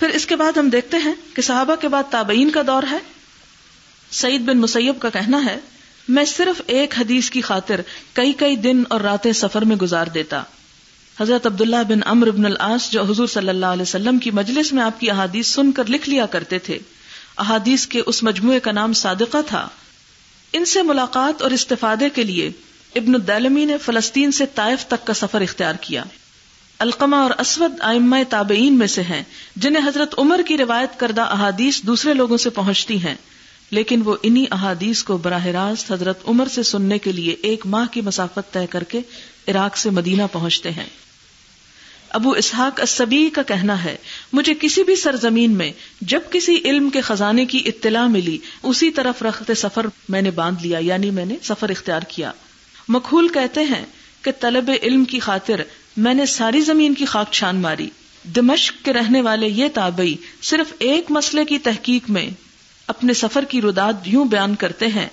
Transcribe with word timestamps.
پھر 0.00 0.08
اس 0.16 0.24
کے 0.26 0.36
بعد 0.40 0.56
ہم 0.56 0.68
دیکھتے 0.70 0.96
ہیں 1.04 1.12
کہ 1.34 1.42
صحابہ 1.42 1.74
کے 1.80 1.88
بعد 1.94 2.02
تابعین 2.10 2.50
کا 2.50 2.60
دور 2.66 2.82
ہے 2.90 2.98
سعید 4.18 4.42
بن 4.48 4.58
مسیب 4.58 5.00
کا 5.00 5.08
کہنا 5.16 5.44
ہے 5.44 5.56
میں 6.18 6.24
صرف 6.28 6.60
ایک 6.76 6.94
حدیث 6.98 7.28
کی 7.30 7.40
خاطر 7.48 7.80
کئی 8.12 8.32
کئی 8.42 8.56
دن 8.66 8.82
اور 8.94 9.00
راتیں 9.00 9.32
سفر 9.40 9.64
میں 9.72 9.76
گزار 9.82 10.06
دیتا 10.14 10.42
حضرت 11.20 11.46
عبداللہ 11.46 11.82
بن 11.88 12.00
امر 12.12 12.28
ابن 12.28 14.18
کی 14.22 14.30
مجلس 14.38 14.72
میں 14.72 14.82
آپ 14.82 14.98
کی 15.00 15.10
احادیث 15.10 15.52
سن 15.54 15.72
کر 15.76 15.88
لکھ 15.94 16.08
لیا 16.08 16.26
کرتے 16.36 16.58
تھے 16.68 16.78
احادیث 17.44 17.86
کے 17.96 18.02
اس 18.06 18.22
مجموعے 18.28 18.60
کا 18.60 18.72
نام 18.78 18.92
صادقہ 19.02 19.42
تھا 19.48 19.66
ان 20.58 20.64
سے 20.74 20.82
ملاقات 20.92 21.42
اور 21.42 21.50
استفادے 21.58 22.08
کے 22.14 22.24
لیے 22.32 22.50
ابن 23.02 23.14
الدالمی 23.14 23.64
نے 23.64 23.78
فلسطین 23.84 24.32
سے 24.40 24.46
طائف 24.54 24.86
تک 24.94 25.06
کا 25.06 25.14
سفر 25.24 25.40
اختیار 25.48 25.74
کیا 25.80 26.02
القمہ 26.84 27.16
اور 27.22 27.30
اسود 27.38 27.72
ائمہ 27.86 28.16
تابعین 28.30 28.78
میں 28.78 28.86
سے 28.90 29.02
ہیں 29.08 29.22
جنہیں 29.64 29.86
حضرت 29.86 30.14
عمر 30.18 30.40
کی 30.46 30.56
روایت 30.58 30.98
کردہ 31.00 31.22
احادیث 31.32 31.80
دوسرے 31.86 32.12
لوگوں 32.20 32.36
سے 32.44 32.50
پہنچتی 32.58 32.96
ہیں 33.04 33.14
لیکن 33.78 34.02
وہ 34.04 34.14
انہی 34.28 34.44
احادیث 34.52 35.02
کو 35.10 35.16
براہ 35.26 35.46
راست 35.56 35.90
حضرت 35.92 36.22
عمر 36.28 36.48
سے 36.54 36.62
سننے 36.70 36.98
کے 37.08 37.12
لیے 37.12 37.34
ایک 37.48 37.66
ماہ 37.74 37.86
کی 37.92 38.00
مسافت 38.06 38.52
طے 38.52 38.64
کر 38.70 38.84
کے 38.94 39.00
عراق 39.48 39.76
سے 39.78 39.90
مدینہ 39.98 40.22
پہنچتے 40.32 40.70
ہیں 40.78 40.86
ابو 42.18 42.30
اسحاق 42.42 42.80
اسبی 42.82 43.28
کا 43.34 43.42
کہنا 43.50 43.82
ہے 43.84 43.96
مجھے 44.32 44.54
کسی 44.60 44.82
بھی 44.84 44.96
سرزمین 45.02 45.50
میں 45.58 45.70
جب 46.12 46.22
کسی 46.30 46.58
علم 46.70 46.88
کے 46.94 47.00
خزانے 47.10 47.44
کی 47.52 47.62
اطلاع 47.66 48.06
ملی 48.16 48.36
اسی 48.70 48.90
طرف 49.00 49.22
رکھتے 49.22 49.54
سفر 49.66 49.86
میں 50.16 50.22
نے 50.22 50.30
باندھ 50.40 50.62
لیا 50.66 50.78
یعنی 50.88 51.10
میں 51.18 51.24
نے 51.26 51.36
سفر 51.48 51.70
اختیار 51.76 52.02
کیا 52.16 52.30
مکھول 52.96 53.28
کہتے 53.38 53.60
ہیں 53.74 53.84
کہ 54.22 54.30
طلب 54.40 54.70
علم 54.82 55.04
کی 55.10 55.18
خاطر 55.26 55.60
میں 56.04 56.12
نے 56.14 56.26
ساری 56.32 56.60
زمین 56.62 56.94
کی 56.94 57.04
خاک 57.04 57.30
چھان 57.32 57.56
ماری 57.62 57.88
دمشق 58.36 58.84
کے 58.84 58.92
رہنے 58.92 59.20
والے 59.22 59.46
یہ 59.48 59.68
تابعی 59.74 60.14
صرف 60.48 60.72
ایک 60.88 61.10
مسئلے 61.10 61.44
کی 61.44 61.58
تحقیق 61.68 62.10
میں 62.10 62.28
اپنے 62.92 63.12
سفر 63.14 63.44
کی 63.48 63.60
رداد 63.62 64.06
یوں 64.06 64.24
بیان 64.30 64.54
کرتے 64.62 64.86
ہیں 64.96 65.06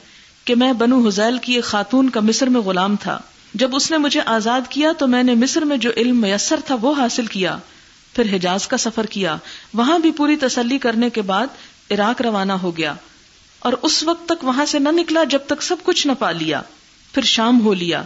کہ 0.46 0.56
میں 0.56 0.72
بنو 0.80 1.00
حزیل 1.08 1.38
کی 1.42 1.54
ایک 1.56 1.64
خاتون 1.64 2.10
کا 2.10 2.20
مصر 2.24 2.50
میں 2.50 2.62
غلام 2.66 2.96
تھا 3.02 3.18
جب 3.62 3.76
اس 3.76 3.90
نے 3.92 3.98
مجھے 3.98 4.22
آزاد 4.26 4.68
کیا 4.70 4.92
تو 4.98 5.08
میں 5.08 5.22
نے 5.24 5.34
مصر 5.36 5.66
میں 5.66 5.78
جو 5.86 5.92
علم 5.98 6.22
میسر 6.22 6.60
تھا 6.66 6.76
وہ 6.82 6.94
حاصل 6.98 7.26
کیا 7.26 7.56
پھر 8.16 8.36
حجاز 8.36 8.68
کا 8.68 8.78
سفر 8.78 9.06
کیا 9.16 9.36
وہاں 9.78 9.98
بھی 10.00 10.12
پوری 10.18 10.36
تسلی 10.42 10.78
کرنے 10.86 11.10
کے 11.18 11.22
بعد 11.32 11.92
عراق 11.92 12.22
روانہ 12.22 12.54
ہو 12.64 12.76
گیا 12.78 12.94
اور 13.68 13.74
اس 13.82 14.02
وقت 14.08 14.26
تک 14.30 14.44
وہاں 14.46 14.66
سے 14.72 14.80
نہ 14.80 14.90
نکلا 15.00 15.24
جب 15.30 15.40
تک 15.48 15.64
سب 15.64 15.84
کچھ 15.84 16.06
نہ 16.08 16.12
پا 16.20 16.32
لیا 16.32 16.62
پھر 17.14 17.24
شام 17.34 17.62
ہو 17.66 17.74
لیا 17.74 18.04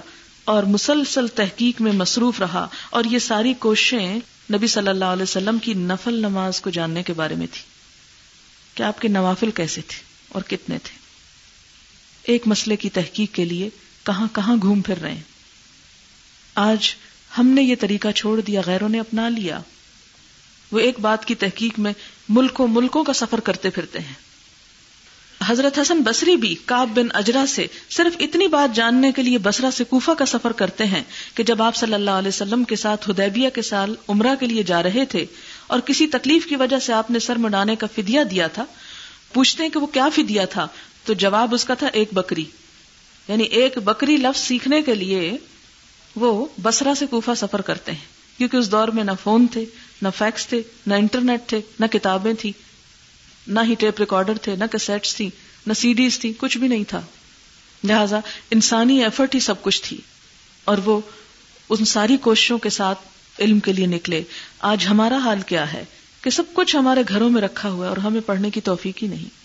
اور 0.51 0.63
مسلسل 0.73 1.27
تحقیق 1.35 1.81
میں 1.81 1.91
مصروف 1.93 2.39
رہا 2.39 2.67
اور 2.99 3.03
یہ 3.09 3.19
ساری 3.19 3.53
کوششیں 3.59 4.19
نبی 4.53 4.67
صلی 4.67 4.87
اللہ 4.89 5.11
علیہ 5.15 5.23
وسلم 5.23 5.57
کی 5.63 5.73
نفل 5.87 6.13
نماز 6.21 6.59
کو 6.61 6.69
جاننے 6.79 7.03
کے 7.03 7.13
بارے 7.15 7.35
میں 7.35 7.47
تھی 7.53 7.61
کہ 8.75 8.83
آپ 8.83 8.99
کے 9.01 9.07
نوافل 9.07 9.51
کیسے 9.59 9.81
تھے 9.87 10.01
اور 10.37 10.41
کتنے 10.47 10.77
تھے 10.83 10.99
ایک 12.31 12.47
مسئلے 12.47 12.75
کی 12.77 12.89
تحقیق 12.93 13.33
کے 13.35 13.45
لیے 13.45 13.69
کہاں 14.05 14.27
کہاں 14.33 14.55
گھوم 14.61 14.81
پھر 14.81 15.01
رہے 15.01 15.11
ہیں 15.13 15.21
آج 16.63 16.89
ہم 17.37 17.47
نے 17.55 17.61
یہ 17.63 17.75
طریقہ 17.79 18.11
چھوڑ 18.15 18.39
دیا 18.47 18.61
غیروں 18.65 18.89
نے 18.89 18.99
اپنا 18.99 19.27
لیا 19.29 19.59
وہ 20.71 20.79
ایک 20.79 20.99
بات 21.01 21.25
کی 21.25 21.35
تحقیق 21.35 21.79
میں 21.79 21.93
ملکوں 22.37 22.67
ملکوں 22.71 23.03
کا 23.03 23.13
سفر 23.13 23.39
کرتے 23.45 23.69
پھرتے 23.77 23.99
ہیں 23.99 24.13
حضرت 25.47 25.77
حسن 25.79 26.01
بسری 26.05 26.35
بھی 26.37 26.53
کاب 26.65 26.89
بن 26.95 27.07
اجرا 27.19 27.43
سے 27.49 27.65
صرف 27.91 28.15
اتنی 28.25 28.47
بات 28.55 28.75
جاننے 28.75 29.11
کے 29.15 29.21
لیے 29.23 29.37
بسرا 29.43 29.71
سے 29.77 29.83
کوفہ 29.89 30.11
کا 30.17 30.25
سفر 30.31 30.51
کرتے 30.59 30.85
ہیں 30.87 31.01
کہ 31.35 31.43
جب 31.43 31.61
آپ 31.61 31.75
صلی 31.75 31.93
اللہ 31.93 32.19
علیہ 32.21 32.27
وسلم 32.33 32.63
کے 32.71 32.75
ساتھ 32.81 33.09
ہدیبیہ 33.09 33.49
کے 33.55 33.61
سال 33.71 33.95
عمرہ 34.09 34.35
کے 34.39 34.47
لیے 34.47 34.63
جا 34.63 34.81
رہے 34.83 35.05
تھے 35.11 35.25
اور 35.75 35.79
کسی 35.85 36.07
تکلیف 36.17 36.45
کی 36.47 36.55
وجہ 36.61 36.79
سے 36.85 36.93
آپ 36.93 37.11
نے 37.11 37.19
سر 37.27 37.37
مڈانے 37.47 37.75
کا 37.83 37.87
فدیا 37.95 38.23
دیا 38.31 38.47
تھا 38.57 38.65
پوچھتے 39.33 39.63
ہیں 39.63 39.69
کہ 39.71 39.79
وہ 39.79 39.87
کیا 39.93 40.07
فدیا 40.15 40.45
تھا 40.53 40.67
تو 41.05 41.13
جواب 41.23 41.53
اس 41.53 41.65
کا 41.65 41.73
تھا 41.79 41.87
ایک 42.01 42.09
بکری 42.13 42.45
یعنی 43.27 43.43
ایک 43.61 43.77
بکری 43.83 44.17
لفظ 44.17 44.39
سیکھنے 44.41 44.81
کے 44.81 44.95
لیے 44.95 45.31
وہ 46.21 46.45
بسرا 46.61 46.93
سے 46.99 47.05
کوفہ 47.09 47.31
سفر 47.37 47.61
کرتے 47.69 47.91
ہیں 47.91 48.19
کیونکہ 48.37 48.57
اس 48.57 48.71
دور 48.71 48.87
میں 48.99 49.03
نہ 49.03 49.11
فون 49.23 49.45
تھے 49.53 49.63
نہ 50.01 50.07
فیکس 50.17 50.45
تھے 50.47 50.61
نہ 50.87 50.93
انٹرنیٹ 51.03 51.47
تھے 51.49 51.59
نہ 51.79 51.85
کتابیں 51.91 52.33
تھیں 52.39 52.51
نہ 53.47 53.59
ہی 53.67 53.75
ٹیپ 53.79 53.99
ریکارڈر 53.99 54.37
تھے 54.43 54.55
نہ 54.55 54.63
کسیٹس 54.71 55.15
تھی 55.15 55.29
نہ 55.67 55.73
سی 55.77 55.93
ڈیز 55.93 56.19
تھی 56.19 56.31
کچھ 56.37 56.57
بھی 56.57 56.67
نہیں 56.67 56.83
تھا 56.89 57.01
لہذا 57.87 58.19
انسانی 58.51 59.03
ایفرٹ 59.03 59.35
ہی 59.35 59.39
سب 59.39 59.61
کچھ 59.63 59.81
تھی 59.83 59.97
اور 60.71 60.77
وہ 60.85 60.99
ان 61.73 61.85
ساری 61.85 62.17
کوششوں 62.21 62.57
کے 62.65 62.69
ساتھ 62.69 63.07
علم 63.41 63.59
کے 63.65 63.73
لیے 63.73 63.85
نکلے 63.87 64.21
آج 64.71 64.85
ہمارا 64.89 65.17
حال 65.23 65.41
کیا 65.47 65.71
ہے 65.73 65.83
کہ 66.21 66.29
سب 66.29 66.53
کچھ 66.53 66.75
ہمارے 66.75 67.01
گھروں 67.09 67.29
میں 67.29 67.41
رکھا 67.41 67.69
ہوا 67.69 67.85
ہے 67.85 67.89
اور 67.89 67.97
ہمیں 68.03 68.19
پڑھنے 68.25 68.49
کی 68.51 68.61
توفیق 68.61 69.01
ہی 69.03 69.07
نہیں 69.07 69.39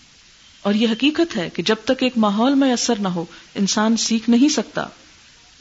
اور 0.67 0.73
یہ 0.75 0.87
حقیقت 0.91 1.35
ہے 1.37 1.49
کہ 1.53 1.63
جب 1.65 1.75
تک 1.85 2.03
ایک 2.03 2.17
ماحول 2.17 2.55
میں 2.55 2.71
اثر 2.73 2.99
نہ 3.01 3.07
ہو 3.15 3.23
انسان 3.61 3.97
سیکھ 4.05 4.29
نہیں 4.29 4.49
سکتا 4.53 4.85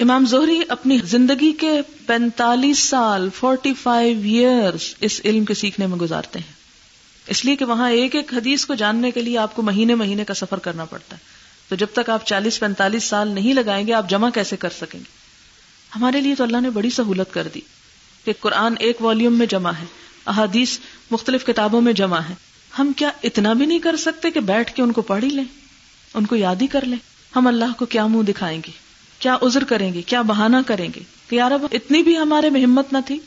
امام 0.00 0.24
زہری 0.30 0.60
اپنی 0.68 0.98
زندگی 1.10 1.52
کے 1.60 1.72
پینتالیس 2.06 2.78
سال 2.88 3.28
فورٹی 3.38 3.72
فائیو 3.82 4.20
ایئر 4.24 4.74
اس 5.10 5.20
علم 5.24 5.44
کے 5.44 5.54
سیکھنے 5.64 5.86
میں 5.86 5.96
گزارتے 5.98 6.38
ہیں 6.38 6.55
اس 7.32 7.44
لیے 7.44 7.56
کہ 7.60 7.64
وہاں 7.64 7.90
ایک 7.90 8.14
ایک 8.16 8.32
حدیث 8.34 8.64
کو 8.66 8.74
جاننے 8.80 9.10
کے 9.10 9.22
لیے 9.22 9.38
آپ 9.38 9.54
کو 9.54 9.62
مہینے 9.62 9.94
مہینے 9.94 10.24
کا 10.24 10.34
سفر 10.34 10.58
کرنا 10.66 10.84
پڑتا 10.90 11.14
ہے 11.16 11.34
تو 11.68 11.76
جب 11.76 11.86
تک 11.92 12.10
آپ 12.10 12.26
چالیس 12.26 12.58
پینتالیس 12.60 13.04
سال 13.08 13.28
نہیں 13.34 13.54
لگائیں 13.54 13.86
گے 13.86 13.92
آپ 13.92 14.08
جمع 14.10 14.28
کیسے 14.34 14.56
کر 14.64 14.68
سکیں 14.80 14.98
گے 14.98 15.04
ہمارے 15.94 16.20
لیے 16.20 16.34
تو 16.34 16.44
اللہ 16.44 16.60
نے 16.62 16.70
بڑی 16.70 16.90
سہولت 16.96 17.32
کر 17.34 17.48
دی 17.54 17.60
کہ 18.24 18.32
قرآن 18.40 18.74
ایک 18.86 19.00
والیوم 19.02 19.38
میں 19.38 19.46
جمع 19.50 19.70
ہے 19.80 19.84
احادیث 20.34 20.78
مختلف 21.10 21.44
کتابوں 21.46 21.80
میں 21.80 21.92
جمع 22.02 22.18
ہے 22.28 22.34
ہم 22.78 22.92
کیا 22.96 23.10
اتنا 23.24 23.52
بھی 23.58 23.66
نہیں 23.66 23.78
کر 23.78 23.96
سکتے 23.96 24.30
کہ 24.30 24.40
بیٹھ 24.52 24.72
کے 24.74 24.82
ان 24.82 24.92
کو 24.92 25.02
پڑھ 25.10 25.24
ہی 25.24 25.28
لیں 25.30 25.44
ان 26.14 26.26
کو 26.26 26.36
یاد 26.36 26.62
ہی 26.62 26.66
کر 26.72 26.84
لیں 26.86 26.98
ہم 27.36 27.46
اللہ 27.46 27.78
کو 27.78 27.86
کیا 27.94 28.06
منہ 28.06 28.22
دکھائیں 28.30 28.60
گے 28.66 28.70
کیا 29.18 29.36
عذر 29.42 29.64
کریں 29.68 29.92
گے 29.92 30.02
کیا 30.06 30.22
بہانا 30.30 30.60
کریں 30.66 30.88
گے 30.94 31.00
کہ 31.28 31.36
یار 31.36 31.50
اب 31.52 31.66
اتنی 31.72 32.02
بھی 32.02 32.16
ہمارے 32.18 32.50
میں 32.50 32.62
ہمت 32.64 32.92
نہ 32.92 32.98
تھی 33.06 33.18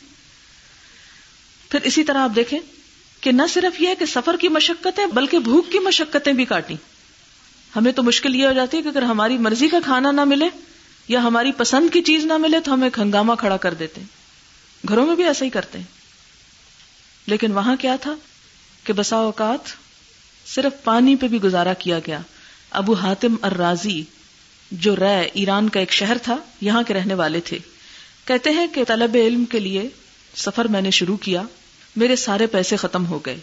پھر 1.69 1.81
اسی 1.85 2.03
طرح 2.03 2.23
آپ 2.23 2.35
دیکھیں 2.35 2.59
کہ 3.21 3.31
نہ 3.31 3.41
صرف 3.53 3.79
یہ 3.81 3.93
کہ 3.99 4.05
سفر 4.05 4.35
کی 4.41 4.47
مشقتیں 4.57 5.05
بلکہ 5.13 5.39
بھوک 5.47 5.71
کی 5.71 5.79
مشقتیں 5.85 6.31
بھی 6.33 6.45
کاٹی 6.45 6.75
ہمیں 7.75 7.91
تو 7.95 8.03
مشکل 8.03 8.35
یہ 8.35 8.45
ہو 8.47 8.51
جاتی 8.53 8.77
ہے 8.77 8.81
کہ 8.81 8.87
اگر 8.87 9.01
ہماری 9.11 9.37
مرضی 9.47 9.67
کا 9.69 9.77
کھانا 9.85 10.11
نہ 10.11 10.23
ملے 10.27 10.47
یا 11.07 11.19
ہماری 11.23 11.51
پسند 11.57 11.89
کی 11.93 12.01
چیز 12.11 12.25
نہ 12.25 12.37
ملے 12.41 12.59
تو 12.65 12.73
ہمیں 12.73 12.89
ہنگامہ 12.97 13.33
کھڑا 13.39 13.57
کر 13.65 13.73
دیتے 13.79 14.01
گھروں 14.89 15.05
میں 15.05 15.15
بھی 15.15 15.23
ایسا 15.27 15.45
ہی 15.45 15.49
کرتے 15.49 15.79
لیکن 17.27 17.51
وہاں 17.53 17.75
کیا 17.79 17.95
تھا 18.01 18.13
کہ 18.83 18.93
بسا 18.97 19.15
اوقات 19.29 19.73
صرف 20.53 20.83
پانی 20.83 21.15
پہ 21.23 21.27
بھی 21.27 21.41
گزارا 21.43 21.73
کیا 21.79 21.99
گیا 22.07 22.19
ابو 22.81 22.93
حاتم 23.03 23.35
الرازی 23.41 24.01
جو 24.85 24.95
رے 24.95 25.19
ایران 25.41 25.69
کا 25.75 25.79
ایک 25.79 25.91
شہر 25.93 26.17
تھا 26.23 26.35
یہاں 26.61 26.81
کے 26.87 26.93
رہنے 26.93 27.13
والے 27.23 27.39
تھے 27.45 27.57
کہتے 28.25 28.49
ہیں 28.55 28.65
کہ 28.73 28.83
طلب 28.87 29.15
علم 29.23 29.45
کے 29.51 29.59
لیے 29.59 29.87
سفر 30.45 30.67
میں 30.73 30.81
نے 30.81 30.91
شروع 30.99 31.15
کیا 31.21 31.41
میرے 31.99 32.15
سارے 32.15 32.45
پیسے 32.55 32.75
ختم 32.83 33.05
ہو 33.05 33.17
گئے 33.25 33.37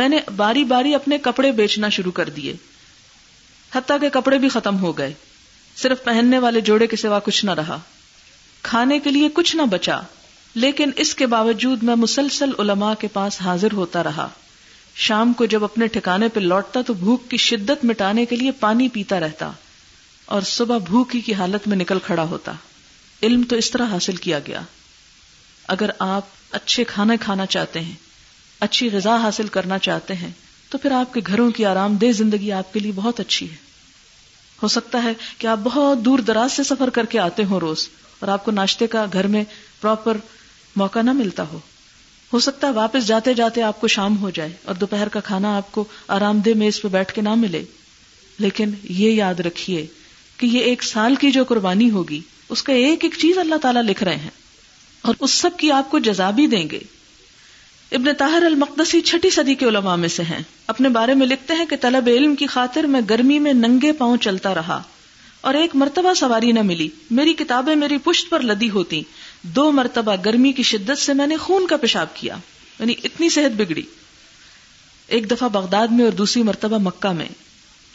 میں 0.00 0.08
نے 0.08 0.18
باری 0.36 0.62
باری 0.72 0.94
اپنے 0.94 1.18
کپڑے 1.22 1.50
بیچنا 1.60 1.88
شروع 1.96 2.12
کر 2.18 2.28
دیے 2.38 2.54
حتیٰ 3.74 3.96
کپڑے 4.12 4.38
بھی 4.38 4.48
ختم 4.56 4.78
ہو 4.80 4.92
گئے 4.98 5.12
صرف 5.82 6.04
پہننے 6.04 6.38
والے 6.44 6.60
جوڑے 6.68 6.86
کے 6.92 6.96
سوا 6.96 7.18
کچھ 7.24 7.44
نہ 7.44 7.50
رہا 7.62 7.78
کھانے 8.68 8.98
کے 9.06 9.10
لیے 9.10 9.28
کچھ 9.34 9.54
نہ 9.56 9.62
بچا 9.70 9.98
لیکن 10.64 10.90
اس 11.04 11.14
کے 11.14 11.26
باوجود 11.32 11.82
میں 11.88 11.94
مسلسل 12.04 12.52
علماء 12.58 12.92
کے 13.00 13.08
پاس 13.12 13.40
حاضر 13.46 13.72
ہوتا 13.80 14.02
رہا 14.04 14.28
شام 15.06 15.32
کو 15.38 15.44
جب 15.54 15.64
اپنے 15.64 15.86
ٹھکانے 15.96 16.28
پہ 16.34 16.40
لوٹتا 16.40 16.80
تو 16.86 16.94
بھوک 17.02 17.28
کی 17.30 17.36
شدت 17.46 17.84
مٹانے 17.90 18.24
کے 18.26 18.36
لیے 18.36 18.50
پانی 18.60 18.88
پیتا 18.92 19.18
رہتا 19.20 19.50
اور 20.36 20.42
صبح 20.54 20.78
بھوکی 20.90 21.20
کی 21.26 21.34
حالت 21.40 21.68
میں 21.68 21.76
نکل 21.76 21.98
کھڑا 22.04 22.22
ہوتا 22.30 22.52
علم 23.28 23.42
تو 23.50 23.56
اس 23.56 23.70
طرح 23.70 23.90
حاصل 23.96 24.16
کیا 24.26 24.38
گیا 24.46 24.60
اگر 25.74 25.90
آپ 26.06 26.34
اچھے 26.58 26.84
کھانا 26.88 27.14
کھانا 27.20 27.46
چاہتے 27.54 27.80
ہیں 27.80 27.92
اچھی 28.66 28.88
غذا 28.92 29.16
حاصل 29.22 29.48
کرنا 29.54 29.78
چاہتے 29.86 30.14
ہیں 30.16 30.30
تو 30.70 30.78
پھر 30.78 30.90
آپ 30.92 31.12
کے 31.14 31.20
گھروں 31.28 31.50
کی 31.56 31.64
آرام 31.66 31.96
دہ 32.00 32.12
زندگی 32.16 32.50
آپ 32.52 32.72
کے 32.72 32.80
لیے 32.80 32.92
بہت 32.94 33.20
اچھی 33.20 33.50
ہے 33.50 33.64
ہو 34.62 34.68
سکتا 34.68 35.02
ہے 35.02 35.12
کہ 35.38 35.46
آپ 35.46 35.58
بہت 35.62 36.04
دور 36.04 36.18
دراز 36.26 36.52
سے 36.52 36.62
سفر 36.64 36.90
کر 36.92 37.06
کے 37.06 37.18
آتے 37.20 37.44
ہوں 37.50 37.60
روز 37.60 37.88
اور 38.20 38.28
آپ 38.32 38.44
کو 38.44 38.50
ناشتے 38.50 38.86
کا 38.86 39.04
گھر 39.12 39.26
میں 39.26 39.42
پراپر 39.80 40.16
موقع 40.76 41.02
نہ 41.02 41.12
ملتا 41.12 41.42
ہو 41.52 41.58
ہو 42.32 42.38
سکتا 42.40 42.66
ہے 42.66 42.72
واپس 42.72 43.06
جاتے 43.06 43.34
جاتے 43.34 43.62
آپ 43.62 43.80
کو 43.80 43.88
شام 43.88 44.16
ہو 44.20 44.30
جائے 44.34 44.52
اور 44.66 44.74
دوپہر 44.74 45.08
کا 45.08 45.20
کھانا 45.24 45.56
آپ 45.56 45.70
کو 45.72 45.84
آرام 46.16 46.38
دہ 46.46 46.54
میز 46.56 46.80
پہ 46.82 46.88
بیٹھ 46.96 47.12
کے 47.14 47.20
نہ 47.22 47.34
ملے 47.38 47.62
لیکن 48.38 48.70
یہ 48.88 49.10
یاد 49.10 49.40
رکھیے 49.46 49.86
کہ 50.38 50.46
یہ 50.46 50.64
ایک 50.64 50.82
سال 50.84 51.14
کی 51.20 51.30
جو 51.32 51.44
قربانی 51.48 51.90
ہوگی 51.90 52.20
اس 52.54 52.62
کا 52.62 52.72
ایک 52.72 53.04
ایک 53.04 53.14
چیز 53.20 53.38
اللہ 53.38 53.56
تعالیٰ 53.62 53.82
لکھ 53.82 54.02
رہے 54.04 54.16
ہیں 54.16 54.30
اور 55.06 55.14
اس 55.26 55.30
سب 55.40 55.50
کی 55.58 55.70
آپ 55.72 55.90
کو 55.90 55.98
جزا 56.06 56.30
بھی 56.36 56.46
دیں 56.52 56.66
گے 56.70 56.78
ابن 57.96 58.14
طاہر 58.18 58.42
المقدسی 58.44 59.00
چھٹی 59.10 59.30
صدی 59.30 59.54
کے 59.60 59.66
علماء 59.68 59.94
میں 60.04 60.08
سے 60.14 60.22
ہیں 60.30 60.38
اپنے 60.72 60.88
بارے 60.96 61.14
میں 61.20 61.26
لکھتے 61.26 61.54
ہیں 61.54 61.64
کہ 61.70 61.76
طلب 61.80 62.08
علم 62.14 62.34
کی 62.40 62.46
خاطر 62.54 62.86
میں 62.94 63.00
گرمی 63.10 63.38
میں 63.44 63.52
ننگے 63.52 63.92
پاؤں 64.00 64.16
چلتا 64.26 64.54
رہا 64.54 64.80
اور 65.48 65.54
ایک 65.54 65.74
مرتبہ 65.82 66.14
سواری 66.20 66.50
نہ 66.52 66.62
ملی 66.72 66.88
میری 67.18 67.32
کتابیں 67.44 67.74
میری 67.84 67.98
پشت 68.04 68.30
پر 68.30 68.42
لدی 68.50 68.70
ہوتی 68.78 69.02
دو 69.60 69.70
مرتبہ 69.78 70.14
گرمی 70.24 70.52
کی 70.52 70.62
شدت 70.74 70.98
سے 71.02 71.12
میں 71.20 71.26
نے 71.32 71.36
خون 71.46 71.66
کا 71.70 71.76
پیشاب 71.86 72.14
کیا 72.16 72.36
یعنی 72.78 72.94
اتنی 73.04 73.28
صحت 73.38 73.56
بگڑی 73.60 73.82
ایک 75.16 75.30
دفعہ 75.30 75.48
بغداد 75.58 75.94
میں 75.98 76.04
اور 76.04 76.12
دوسری 76.22 76.42
مرتبہ 76.52 76.78
مکہ 76.88 77.12
میں 77.18 77.28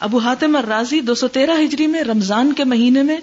ابو 0.08 0.18
حاتم 0.28 0.56
الرازی 0.56 1.00
دو 1.10 1.14
سو 1.14 1.28
تیرہ 1.38 1.58
ہجری 1.64 1.86
میں 1.86 2.02
رمضان 2.14 2.52
کے 2.60 2.64
مہینے 2.74 3.02
میں 3.10 3.18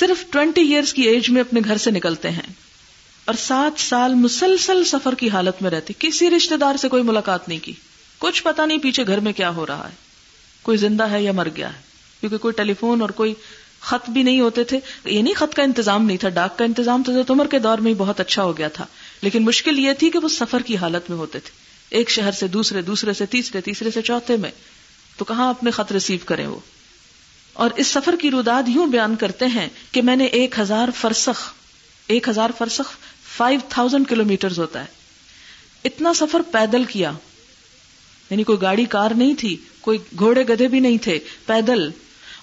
صرف 0.00 0.30
ٹوینٹی 0.32 0.62
ایئرز 0.72 0.92
کی 0.94 1.02
ایج 1.12 1.30
میں 1.36 1.40
اپنے 1.40 1.60
گھر 1.66 1.76
سے 1.86 1.90
نکلتے 1.90 2.30
ہیں 2.30 2.50
اور 3.30 3.34
سات 3.38 3.80
سال 3.80 4.14
مسلسل 4.20 4.82
سفر 4.90 5.14
کی 5.18 5.28
حالت 5.30 5.60
میں 5.62 5.70
رہتی 5.70 5.94
کسی 5.98 6.28
رشتے 6.30 6.56
دار 6.60 6.76
سے 6.82 6.88
کوئی 6.94 7.02
ملاقات 7.10 7.46
نہیں 7.48 7.58
کی 7.64 7.72
کچھ 8.18 8.42
پتا 8.42 8.64
نہیں 8.66 8.78
پیچھے 8.82 9.06
گھر 9.06 9.20
میں 9.26 9.32
کیا 9.36 9.50
ہو 9.56 9.66
رہا 9.66 9.84
ہے 9.88 9.94
کوئی 10.62 10.76
زندہ 10.78 11.08
ہے 11.10 11.20
یا 11.22 11.32
مر 11.32 11.48
گیا 11.56 11.68
ہے 11.74 11.78
کیونکہ 12.20 12.36
کوئی 12.36 12.40
کوئی 12.40 12.52
ٹیلی 12.62 12.74
فون 12.80 13.02
اور 13.02 13.10
خط 13.88 14.08
بھی 14.14 14.22
نہیں 14.22 14.40
ہوتے 14.40 14.64
تھے 14.72 14.78
یہ 15.04 15.20
نہیں 15.22 15.34
خط 15.38 15.54
کا 15.56 15.62
انتظام 15.62 16.06
نہیں 16.06 16.16
تھا 16.24 16.28
ڈاک 16.38 16.56
کا 16.58 16.64
انتظام 16.64 17.02
تو 17.06 17.12
عمر 17.32 17.46
کے 17.50 17.58
دور 17.66 17.78
میں 17.84 17.92
بہت 17.98 18.20
اچھا 18.24 18.42
ہو 18.44 18.56
گیا 18.58 18.68
تھا 18.78 18.86
لیکن 19.22 19.44
مشکل 19.44 19.78
یہ 19.78 19.92
تھی 19.98 20.10
کہ 20.10 20.18
وہ 20.22 20.28
سفر 20.38 20.62
کی 20.70 20.76
حالت 20.86 21.08
میں 21.10 21.18
ہوتے 21.18 21.40
تھے 21.46 21.50
ایک 21.98 22.10
شہر 22.16 22.32
سے 22.40 22.46
دوسرے 22.58 22.82
دوسرے 22.90 23.12
سے 23.22 23.26
تیسرے 23.36 23.60
تیسرے 23.70 23.90
سے 23.94 24.02
چوتھے 24.10 24.36
میں 24.44 24.50
تو 25.18 25.24
کہاں 25.30 25.48
اپنے 25.50 25.70
خط 25.78 25.92
ریسیو 25.92 26.18
کریں 26.32 26.46
وہ 26.46 26.58
اور 27.62 27.70
اس 27.84 27.86
سفر 27.98 28.16
کی 28.20 28.30
روداد 28.30 28.68
یوں 28.74 28.86
بیان 28.96 29.16
کرتے 29.24 29.46
ہیں 29.56 29.68
کہ 29.92 30.02
میں 30.10 30.16
نے 30.16 30.24
ایک 30.40 30.58
ہزار 30.58 30.88
فرسخ 31.00 31.48
ایک 32.12 32.28
ہزار 32.28 32.50
فرسخ 32.58 32.90
فائیو 33.36 33.60
تھاؤزینڈ 33.70 34.08
کلو 34.08 34.24
میٹر 34.24 34.58
ہوتا 34.58 34.80
ہے 34.80 34.98
اتنا 35.88 36.12
سفر 36.14 36.42
پیدل 36.52 36.84
کیا 36.94 37.10
یعنی 38.30 38.44
کوئی 38.44 38.60
گاڑی 38.62 38.84
کار 38.94 39.10
نہیں 39.20 39.34
تھی 39.38 39.56
کوئی 39.80 39.98
گھوڑے 40.18 40.42
گدھے 40.48 40.68
بھی 40.74 40.80
نہیں 40.80 40.98
تھے 41.04 41.18
پیدل 41.46 41.88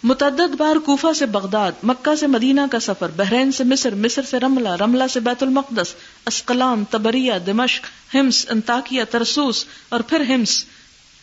متعدد 0.10 0.56
بار 0.57 0.75
کوفا 0.86 1.13
سے 1.19 1.25
بغداد 1.36 1.84
مکہ 1.92 2.13
سے 2.19 2.28
مدینہ 2.28 2.62
کا 2.72 2.80
سفر 2.80 3.12
بحرین 3.16 3.51
سے 3.60 3.63
مصر 3.69 3.95
مصر 4.06 4.22
سے 4.30 4.39
رملہ 4.39 4.69
رملہ 4.80 5.04
سے 5.13 5.19
بیت 5.28 5.44
المقدس 5.44 5.94
اسکلام 6.31 6.84
تبریہ 6.89 7.38
دمشق 7.45 7.86
ہمس 8.16 8.45
انتاکیہ 8.54 9.04
ترسوس 9.12 9.63
اور 9.95 10.00
پھر 10.10 10.22
ہمس 10.34 10.63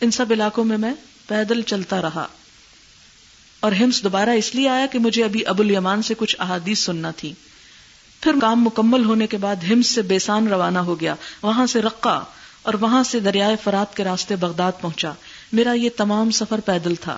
ان 0.05 0.11
سب 0.17 0.31
علاقوں 0.33 0.65
میں 0.71 0.77
میں 0.77 0.93
پیدل 1.27 1.61
چلتا 1.73 2.01
رہا 2.01 2.25
اور 3.65 3.71
ہمس 3.83 4.03
دوبارہ 4.03 4.29
اس 4.43 4.53
لیے 4.55 4.67
آیا 4.69 4.85
کہ 4.91 4.99
مجھے 4.99 5.23
ابھی 5.23 5.45
ابو 5.53 5.61
الیمان 5.63 6.01
سے 6.09 6.13
کچھ 6.17 6.35
احادیث 6.39 6.83
سننا 6.85 7.11
تھی 7.17 7.33
پھر 8.25 8.35
کام 8.41 8.63
مکمل 8.63 9.03
ہونے 9.05 9.25
کے 9.31 9.37
بعد 9.37 9.63
ہمس 9.69 9.87
سے 9.95 10.01
بیسان 10.11 10.47
روانہ 10.47 10.79
ہو 10.85 10.99
گیا 10.99 11.13
وہاں 11.41 11.65
سے 11.73 11.81
رقا 11.81 12.17
اور 12.69 12.73
وہاں 12.81 13.01
سے 13.09 13.19
دریائے 13.25 13.55
فرات 13.63 13.93
کے 13.97 14.03
راستے 14.03 14.35
بغداد 14.43 14.79
پہنچا 14.81 15.11
میرا 15.59 15.73
یہ 15.77 15.89
تمام 15.97 16.31
سفر 16.39 16.59
پیدل 16.65 16.95
تھا 17.01 17.17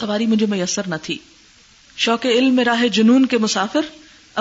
سواری 0.00 0.26
مجھے 0.34 0.46
میسر 0.50 0.86
نہ 0.88 0.94
تھی 1.02 1.16
شوق 2.04 2.26
علم 2.26 2.60
راہ 2.66 2.86
جنون 2.98 3.26
کے 3.32 3.38
مسافر 3.48 3.88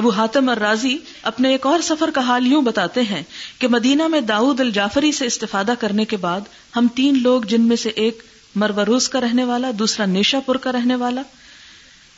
ابو 0.02 0.10
حاتم 0.18 0.50
اور 0.50 0.58
راضی 0.68 0.96
اپنے 1.34 1.52
ایک 1.52 1.66
اور 1.68 1.80
سفر 1.90 2.12
کا 2.16 2.22
حال 2.28 2.48
یوں 2.52 2.62
بتاتے 2.72 3.02
ہیں 3.10 3.24
کہ 3.60 3.68
مدینہ 3.68 4.08
میں 4.14 4.22
داؤد 4.34 4.60
الجعفری 4.60 5.12
سے 5.22 5.26
استفادہ 5.26 5.74
کرنے 5.80 6.06
کے 6.14 6.18
بعد 6.28 6.54
ہم 6.76 6.88
تین 6.96 7.20
لوگ 7.24 7.42
جن 7.52 7.62
میں 7.72 7.76
سے 7.86 7.90
ایک 8.06 8.22
مروروز 8.66 9.10
کا 9.10 9.22
رہنے 9.22 9.44
والا 9.54 9.72
دوسرا 9.80 10.06
نیشا 10.14 10.40
پور 10.46 10.56
کا 10.68 10.72
رہنے 10.72 10.96
والا 11.06 11.22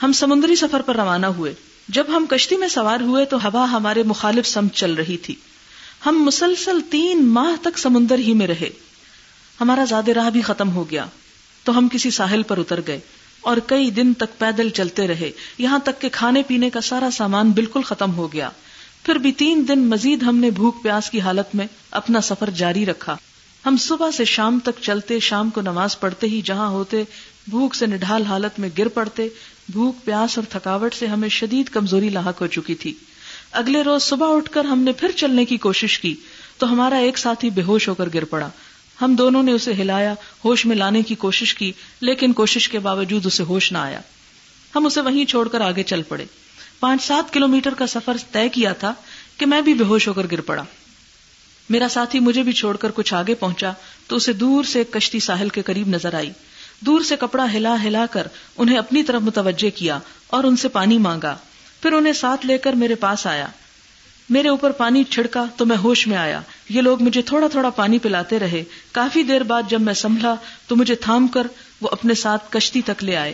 ہم 0.03 0.11
سمندری 0.25 0.55
سفر 0.65 0.81
پر 0.85 0.95
روانہ 0.95 1.25
ہوئے 1.39 1.53
جب 1.95 2.05
ہم 2.15 2.25
کشتی 2.29 2.57
میں 2.57 2.67
سوار 2.69 2.99
ہوئے 3.07 3.23
تو 3.33 3.37
ہوا 3.43 3.65
ہمارے 3.71 4.03
مخالف 4.07 4.57
چل 4.75 4.93
رہی 4.95 5.17
تھی 5.25 5.35
ہم 6.05 6.21
مسلسل 6.25 6.79
تین 6.89 7.25
ماہ 7.33 7.55
تک 7.63 7.77
سمندر 7.79 8.19
ہی 8.27 8.33
میں 8.37 8.47
رہے 8.47 8.69
ہمارا 9.59 9.83
راہ 10.15 10.29
بھی 10.33 10.41
ختم 10.41 10.71
ہو 10.75 10.89
گیا 10.91 11.05
تو 11.63 11.77
ہم 11.77 11.87
کسی 11.91 12.09
ساحل 12.11 12.43
پر 12.47 12.57
اتر 12.57 12.79
گئے 12.87 12.99
اور 13.51 13.57
کئی 13.67 13.89
دن 13.91 14.13
تک 14.17 14.37
پیدل 14.39 14.69
چلتے 14.77 15.07
رہے 15.07 15.29
یہاں 15.57 15.79
تک 15.83 15.99
کہ 16.01 16.09
کھانے 16.13 16.41
پینے 16.47 16.69
کا 16.69 16.81
سارا 16.89 17.09
سامان 17.17 17.51
بالکل 17.55 17.81
ختم 17.85 18.13
ہو 18.15 18.31
گیا 18.33 18.49
پھر 19.05 19.15
بھی 19.25 19.31
تین 19.43 19.63
دن 19.67 19.79
مزید 19.89 20.23
ہم 20.27 20.37
نے 20.39 20.49
بھوک 20.59 20.81
پیاس 20.83 21.09
کی 21.09 21.19
حالت 21.21 21.55
میں 21.55 21.67
اپنا 22.01 22.21
سفر 22.29 22.49
جاری 22.55 22.85
رکھا 22.85 23.15
ہم 23.65 23.75
صبح 23.79 24.11
سے 24.17 24.25
شام 24.25 24.59
تک 24.63 24.81
چلتے 24.83 25.19
شام 25.29 25.49
کو 25.55 25.61
نماز 25.61 25.99
پڑھتے 25.99 26.27
ہی 26.27 26.41
جہاں 26.45 26.69
ہوتے 26.69 27.03
بھوک 27.49 27.75
سے 27.75 27.85
نڈال 27.85 28.23
حالت 28.25 28.59
میں 28.59 28.69
گر 28.77 28.87
پڑتے 28.93 29.27
بھوک 29.71 30.03
پیاس 30.05 30.37
اور 30.37 30.49
تھکاوٹ 30.51 30.93
سے 30.93 31.05
ہمیں 31.07 31.27
شدید 31.33 31.69
کمزوری 31.73 32.09
لاحق 32.09 32.41
ہو 32.41 32.47
چکی 32.55 32.75
تھی 32.79 32.93
اگلے 33.61 33.81
روز 33.83 34.03
صبح 34.03 34.35
اٹھ 34.35 34.49
کر 34.51 34.65
ہم 34.65 34.79
نے 34.83 34.91
پھر 34.99 35.11
چلنے 35.17 35.45
کی 35.45 35.49
کی 35.49 35.57
کوشش 35.67 35.99
تو 36.57 36.71
ہمارا 36.71 36.95
ایک 37.05 37.17
ساتھی 37.17 37.49
بے 37.49 37.61
ہوش 37.67 37.87
ہو 37.89 37.93
کر 37.95 38.09
گر 38.13 38.23
پڑا 38.29 38.49
ہم 39.01 39.15
دونوں 39.17 39.41
نے 39.43 39.51
اسے 39.51 39.73
ہلایا 39.79 40.13
ہوش 40.43 40.65
میں 40.65 40.75
لانے 40.75 41.01
کی 41.03 41.15
کوشش 41.23 41.53
کی 41.55 41.71
لیکن 42.01 42.33
کوشش 42.33 42.67
کے 42.69 42.79
باوجود 42.79 43.25
اسے 43.25 43.43
ہوش 43.47 43.71
نہ 43.71 43.77
آیا 43.77 43.99
ہم 44.75 44.85
اسے 44.85 45.01
وہیں 45.01 45.25
چھوڑ 45.29 45.47
کر 45.49 45.61
آگے 45.61 45.83
چل 45.91 46.01
پڑے 46.07 46.25
پانچ 46.79 47.03
سات 47.03 47.33
کلو 47.33 47.47
میٹر 47.47 47.73
کا 47.77 47.87
سفر 47.87 48.17
طے 48.31 48.47
کیا 48.53 48.73
تھا 48.83 48.93
کہ 49.37 49.45
میں 49.45 49.61
بھی 49.61 49.73
بے 49.73 49.83
ہوش 49.89 50.07
ہو 50.07 50.13
کر 50.13 50.25
گر 50.31 50.41
پڑا 50.45 50.63
میرا 51.69 51.87
ساتھی 51.89 52.19
مجھے 52.19 52.43
بھی 52.43 52.51
چھوڑ 52.51 52.75
کر 52.77 52.91
کچھ 52.95 53.13
آگے 53.13 53.33
پہنچا 53.39 53.71
تو 54.07 54.15
اسے 54.15 54.33
دور 54.33 54.63
سے 54.71 54.79
ایک 54.79 54.91
کشتی 54.93 55.19
ساحل 55.27 55.49
کے 55.57 55.61
قریب 55.65 55.87
نظر 55.89 56.15
آئی 56.15 56.31
دور 56.85 57.01
سے 57.07 57.15
کپڑا 57.19 57.45
ہلا 57.53 57.75
ہلا 57.83 58.05
کر 58.11 58.27
انہیں 58.63 58.77
اپنی 58.77 59.03
طرف 59.03 59.21
متوجہ 59.25 59.69
کیا 59.77 59.97
اور 60.37 60.43
ان 60.43 60.55
سے 60.63 60.67
پانی 60.77 60.97
مانگا 61.07 61.35
پھر 61.81 61.91
انہیں 61.93 62.13
ساتھ 62.21 62.45
لے 62.45 62.57
کر 62.65 62.73
میرے 62.83 62.95
پاس 63.05 63.25
آیا 63.27 63.47
میرے 64.33 64.47
اوپر 64.49 64.71
پانی 64.77 65.03
چھڑکا 65.13 65.43
تو 65.57 65.65
میں 65.65 65.77
ہوش 65.83 66.05
میں 66.07 66.17
آیا 66.17 66.39
یہ 66.69 66.81
لوگ 66.81 67.01
مجھے 67.03 67.21
تھوڑا 67.31 67.47
تھوڑا 67.51 67.69
پانی 67.79 67.99
پلاتے 68.03 68.39
رہے 68.39 68.63
کافی 68.91 69.23
دیر 69.23 69.43
بعد 69.47 69.69
جب 69.69 69.81
میں 69.81 69.93
سنبھلا 70.01 70.33
تو 70.67 70.75
مجھے 70.75 70.95
تھام 71.07 71.27
کر 71.33 71.47
وہ 71.81 71.89
اپنے 71.91 72.13
ساتھ 72.23 72.51
کشتی 72.51 72.81
تک 72.85 73.03
لے 73.03 73.15
آئے 73.17 73.33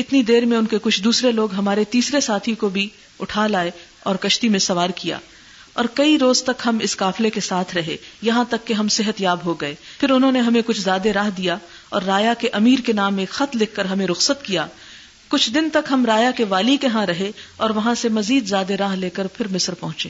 اتنی 0.00 0.22
دیر 0.28 0.44
میں 0.46 0.56
ان 0.58 0.66
کے 0.70 0.78
کچھ 0.82 1.02
دوسرے 1.02 1.30
لوگ 1.32 1.52
ہمارے 1.54 1.84
تیسرے 1.90 2.20
ساتھی 2.20 2.54
کو 2.62 2.68
بھی 2.68 2.88
اٹھا 3.26 3.46
لائے 3.48 3.70
اور 4.08 4.16
کشتی 4.20 4.48
میں 4.48 4.58
سوار 4.58 4.90
کیا 4.96 5.18
اور 5.80 5.84
کئی 5.94 6.18
روز 6.18 6.42
تک 6.42 6.66
ہم 6.66 6.78
اس 6.82 6.96
قافلے 6.96 7.30
کے 7.30 7.40
ساتھ 7.46 7.74
رہے 7.74 7.96
یہاں 8.22 8.44
تک 8.48 8.66
کہ 8.66 8.72
ہم 8.74 8.88
صحت 8.98 9.20
یاب 9.20 9.38
ہو 9.44 9.54
گئے 9.60 9.74
پھر 10.00 10.10
انہوں 10.10 10.32
نے 10.32 10.40
ہمیں 10.40 10.60
کچھ 10.66 10.80
زیادہ 10.80 11.08
راہ 11.14 11.30
دیا 11.36 11.56
اور 11.88 12.02
رایا 12.06 12.32
کے 12.40 12.48
امیر 12.52 12.78
کے 12.86 12.92
نام 12.92 13.18
ایک 13.18 13.30
خط 13.30 13.56
لکھ 13.56 13.74
کر 13.74 13.84
ہمیں 13.86 14.06
رخصت 14.06 14.44
کیا 14.44 14.66
کچھ 15.28 15.50
دن 15.54 15.68
تک 15.72 15.86
ہم 15.90 16.04
رایا 16.06 16.30
کے 16.36 16.44
والی 16.48 16.76
کے 16.80 16.86
ہاں 16.94 17.04
رہے 17.06 17.30
اور 17.64 17.70
وہاں 17.76 17.94
سے 18.00 18.08
مزید 18.18 18.46
زیادہ 18.48 18.72
راہ 18.78 18.94
لے 18.96 19.10
کر 19.18 19.26
پھر 19.36 19.48
مصر 19.52 19.74
پہنچے 19.80 20.08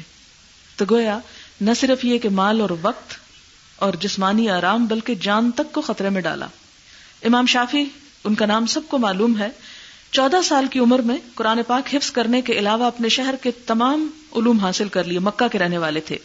تو 0.77 0.85
گویا 0.91 1.19
نہ 1.61 1.71
صرف 1.81 2.05
یہ 2.05 2.19
کہ 2.19 2.29
مال 2.39 2.61
اور 2.61 2.71
اور 2.71 2.79
وقت 2.83 3.25
جسمانی 4.03 4.49
آرام 4.51 4.85
بلکہ 4.87 5.15
جان 5.23 5.51
تک 5.57 5.73
کو 5.73 5.81
خطرے 5.83 6.09
میں 6.11 6.21
ڈالا 6.23 6.47
امام 7.27 7.47
شافی 7.53 7.85
ان 8.29 8.35
کا 8.35 8.47
نام 8.47 8.67
سب 8.75 8.89
کو 8.89 8.99
معلوم 8.99 9.39
ہے 9.39 9.49
چودہ 10.11 10.37
سال 10.45 10.67
کی 10.71 10.79
عمر 10.81 11.01
میں 11.11 11.17
قرآن 11.35 11.61
پاک 11.67 11.95
حفظ 11.95 12.11
کرنے 12.19 12.41
کے 12.43 12.53
علاوہ 12.59 12.85
اپنے 12.87 13.09
شہر 13.17 13.35
کے 13.43 13.51
تمام 13.67 14.07
علوم 14.37 14.59
حاصل 14.61 14.89
کر 14.97 15.05
لیے 15.05 15.19
مکہ 15.29 15.49
کے 15.53 15.59
رہنے 15.59 15.79
والے 15.79 16.01
تھے 16.11 16.19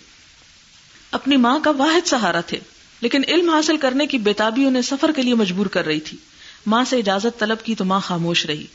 اپنی 1.20 1.38
ماں 1.46 1.58
کا 1.64 1.72
واحد 1.80 2.08
سہارا 2.08 2.42
تھے 2.48 2.60
لیکن 3.02 3.22
علم 3.28 3.50
حاصل 3.50 3.78
کرنے 3.82 4.06
کی 4.08 4.18
بےتابی 4.28 4.66
انہیں 4.66 4.82
سفر 4.88 5.12
کے 5.16 5.22
لیے 5.22 5.34
مجبور 5.36 5.66
کر 5.76 5.86
رہی 5.86 6.00
تھی 6.10 6.18
ماں 6.74 6.84
سے 6.90 6.98
اجازت 6.98 7.40
طلب 7.40 7.62
کی 7.66 7.76
تو 7.76 7.86
ماں 7.86 8.00
خاموش 8.06 8.46
رہی 8.46 8.66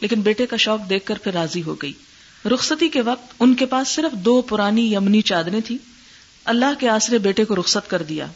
لیکن 0.00 0.20
بیٹے 0.20 0.46
کا 0.46 0.56
شوق 0.64 0.88
دیکھ 0.88 1.06
کر 1.06 1.18
پھر 1.22 1.32
راضی 1.32 1.62
ہو 1.66 1.74
گئی 1.82 1.92
رخصتی 2.52 2.88
کے 2.96 3.02
وقت 3.04 3.32
ان 3.42 3.54
کے 3.56 3.66
پاس 3.66 3.88
صرف 3.88 4.12
دو 4.24 4.40
پرانی 4.48 4.92
یمنی 4.94 5.20
چادریں 5.30 5.60
تھی 5.66 5.76
اللہ 6.54 6.78
کے 6.78 6.88
آسرے 6.88 7.18
بیٹے 7.26 7.44
کو 7.44 7.56
رخصت 7.56 7.90
کر 7.90 8.02
دیا 8.02 8.26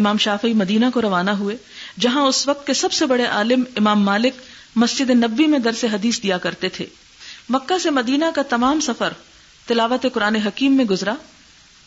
امام 0.00 0.18
شافعی 0.24 0.52
مدینہ 0.60 0.86
کو 0.94 1.02
روانہ 1.02 1.30
ہوئے 1.40 1.56
جہاں 2.00 2.22
اس 2.26 2.46
وقت 2.48 2.66
کے 2.66 2.74
سب 2.74 2.92
سے 2.92 3.06
بڑے 3.06 3.24
عالم 3.24 3.64
امام 3.76 4.02
مالک 4.04 4.40
مسجد 4.84 5.10
نبی 5.10 5.46
میں 5.46 5.58
درس 5.64 5.84
حدیث 5.92 6.22
دیا 6.22 6.38
کرتے 6.46 6.68
تھے 6.76 6.86
مکہ 7.54 7.78
سے 7.82 7.90
مدینہ 7.90 8.24
کا 8.34 8.42
تمام 8.48 8.80
سفر 8.86 9.12
تلاوت 9.66 10.06
قرآن 10.14 10.36
حکیم 10.46 10.76
میں 10.76 10.84
گزرا 10.90 11.14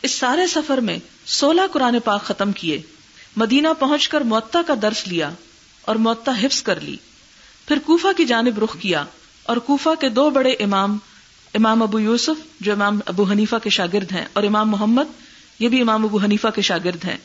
اس 0.03 0.11
سارے 0.19 0.45
سفر 0.47 0.77
میں 0.87 0.97
سولہ 1.39 1.61
قرآن 1.71 1.97
پاک 2.03 2.21
ختم 2.25 2.51
کیے 2.61 2.79
مدینہ 3.37 3.67
پہنچ 3.79 4.07
کر 4.09 4.21
معتا 4.33 4.61
کا 4.67 4.73
درس 4.81 5.07
لیا 5.07 5.29
اور 5.91 5.95
معتا 6.05 6.31
حفظ 6.41 6.61
کر 6.63 6.79
لی 6.81 6.95
پھر 7.67 7.79
کوفا 7.85 8.11
کی 8.17 8.25
جانب 8.25 8.59
رخ 8.63 8.77
کیا 8.79 9.03
اور 9.51 9.57
کوفا 9.65 9.93
کے 9.99 10.09
دو 10.09 10.29
بڑے 10.37 10.51
امام 10.65 10.97
امام 11.55 11.81
ابو 11.83 11.99
یوسف 11.99 12.43
جو 12.63 12.71
امام 12.71 12.99
ابو 13.05 13.23
حنیفہ 13.31 13.55
کے 13.63 13.69
شاگرد 13.75 14.11
ہیں 14.11 14.25
اور 14.33 14.43
امام 14.43 14.69
محمد 14.71 15.21
یہ 15.61 15.69
بھی 15.69 15.81
امام 15.81 16.05
ابو 16.05 16.17
حنیفا 16.23 16.49
کے 16.55 16.61
شاگرد 16.69 17.05
ہیں 17.05 17.17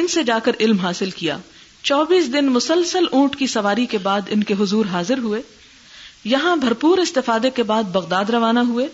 ان 0.00 0.08
سے 0.08 0.22
جا 0.24 0.38
کر 0.44 0.56
علم 0.60 0.78
حاصل 0.82 1.10
کیا 1.10 1.36
چوبیس 1.82 2.32
دن 2.32 2.46
مسلسل 2.52 3.04
اونٹ 3.12 3.36
کی 3.38 3.46
سواری 3.54 3.86
کے 3.92 3.98
بعد 4.02 4.28
ان 4.30 4.42
کے 4.50 4.54
حضور 4.60 4.86
حاضر 4.92 5.18
ہوئے 5.22 5.40
یہاں 6.32 6.54
بھرپور 6.56 6.98
استفادے 6.98 7.50
کے 7.54 7.62
بعد 7.70 7.84
بغداد 7.92 8.30
روانہ 8.30 8.60
ہوئے 8.68 8.86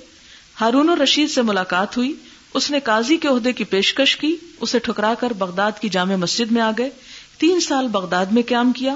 ہارون 0.61 0.89
و 0.91 0.95
رشید 1.03 1.31
سے 1.31 1.43
ملاقات 1.51 1.97
ہوئی 1.97 2.15
اس 2.59 2.71
نے 2.71 2.79
کاضی 2.87 3.17
کے 3.23 3.29
عہدے 3.29 3.51
کی 3.59 3.65
پیشکش 3.73 4.17
کی 4.21 4.35
اسے 4.67 4.79
ٹھکرا 4.87 5.13
کر 5.19 5.33
بغداد 5.39 5.79
کی 5.81 5.89
جامع 5.97 6.15
مسجد 6.23 6.53
میں 6.53 6.63
آ 6.63 6.71
گئے 6.79 6.89
تین 7.39 7.61
سال 7.67 7.89
بغداد 7.89 8.33
میں 8.39 8.43
قیام 8.47 8.73
کیا 8.79 8.95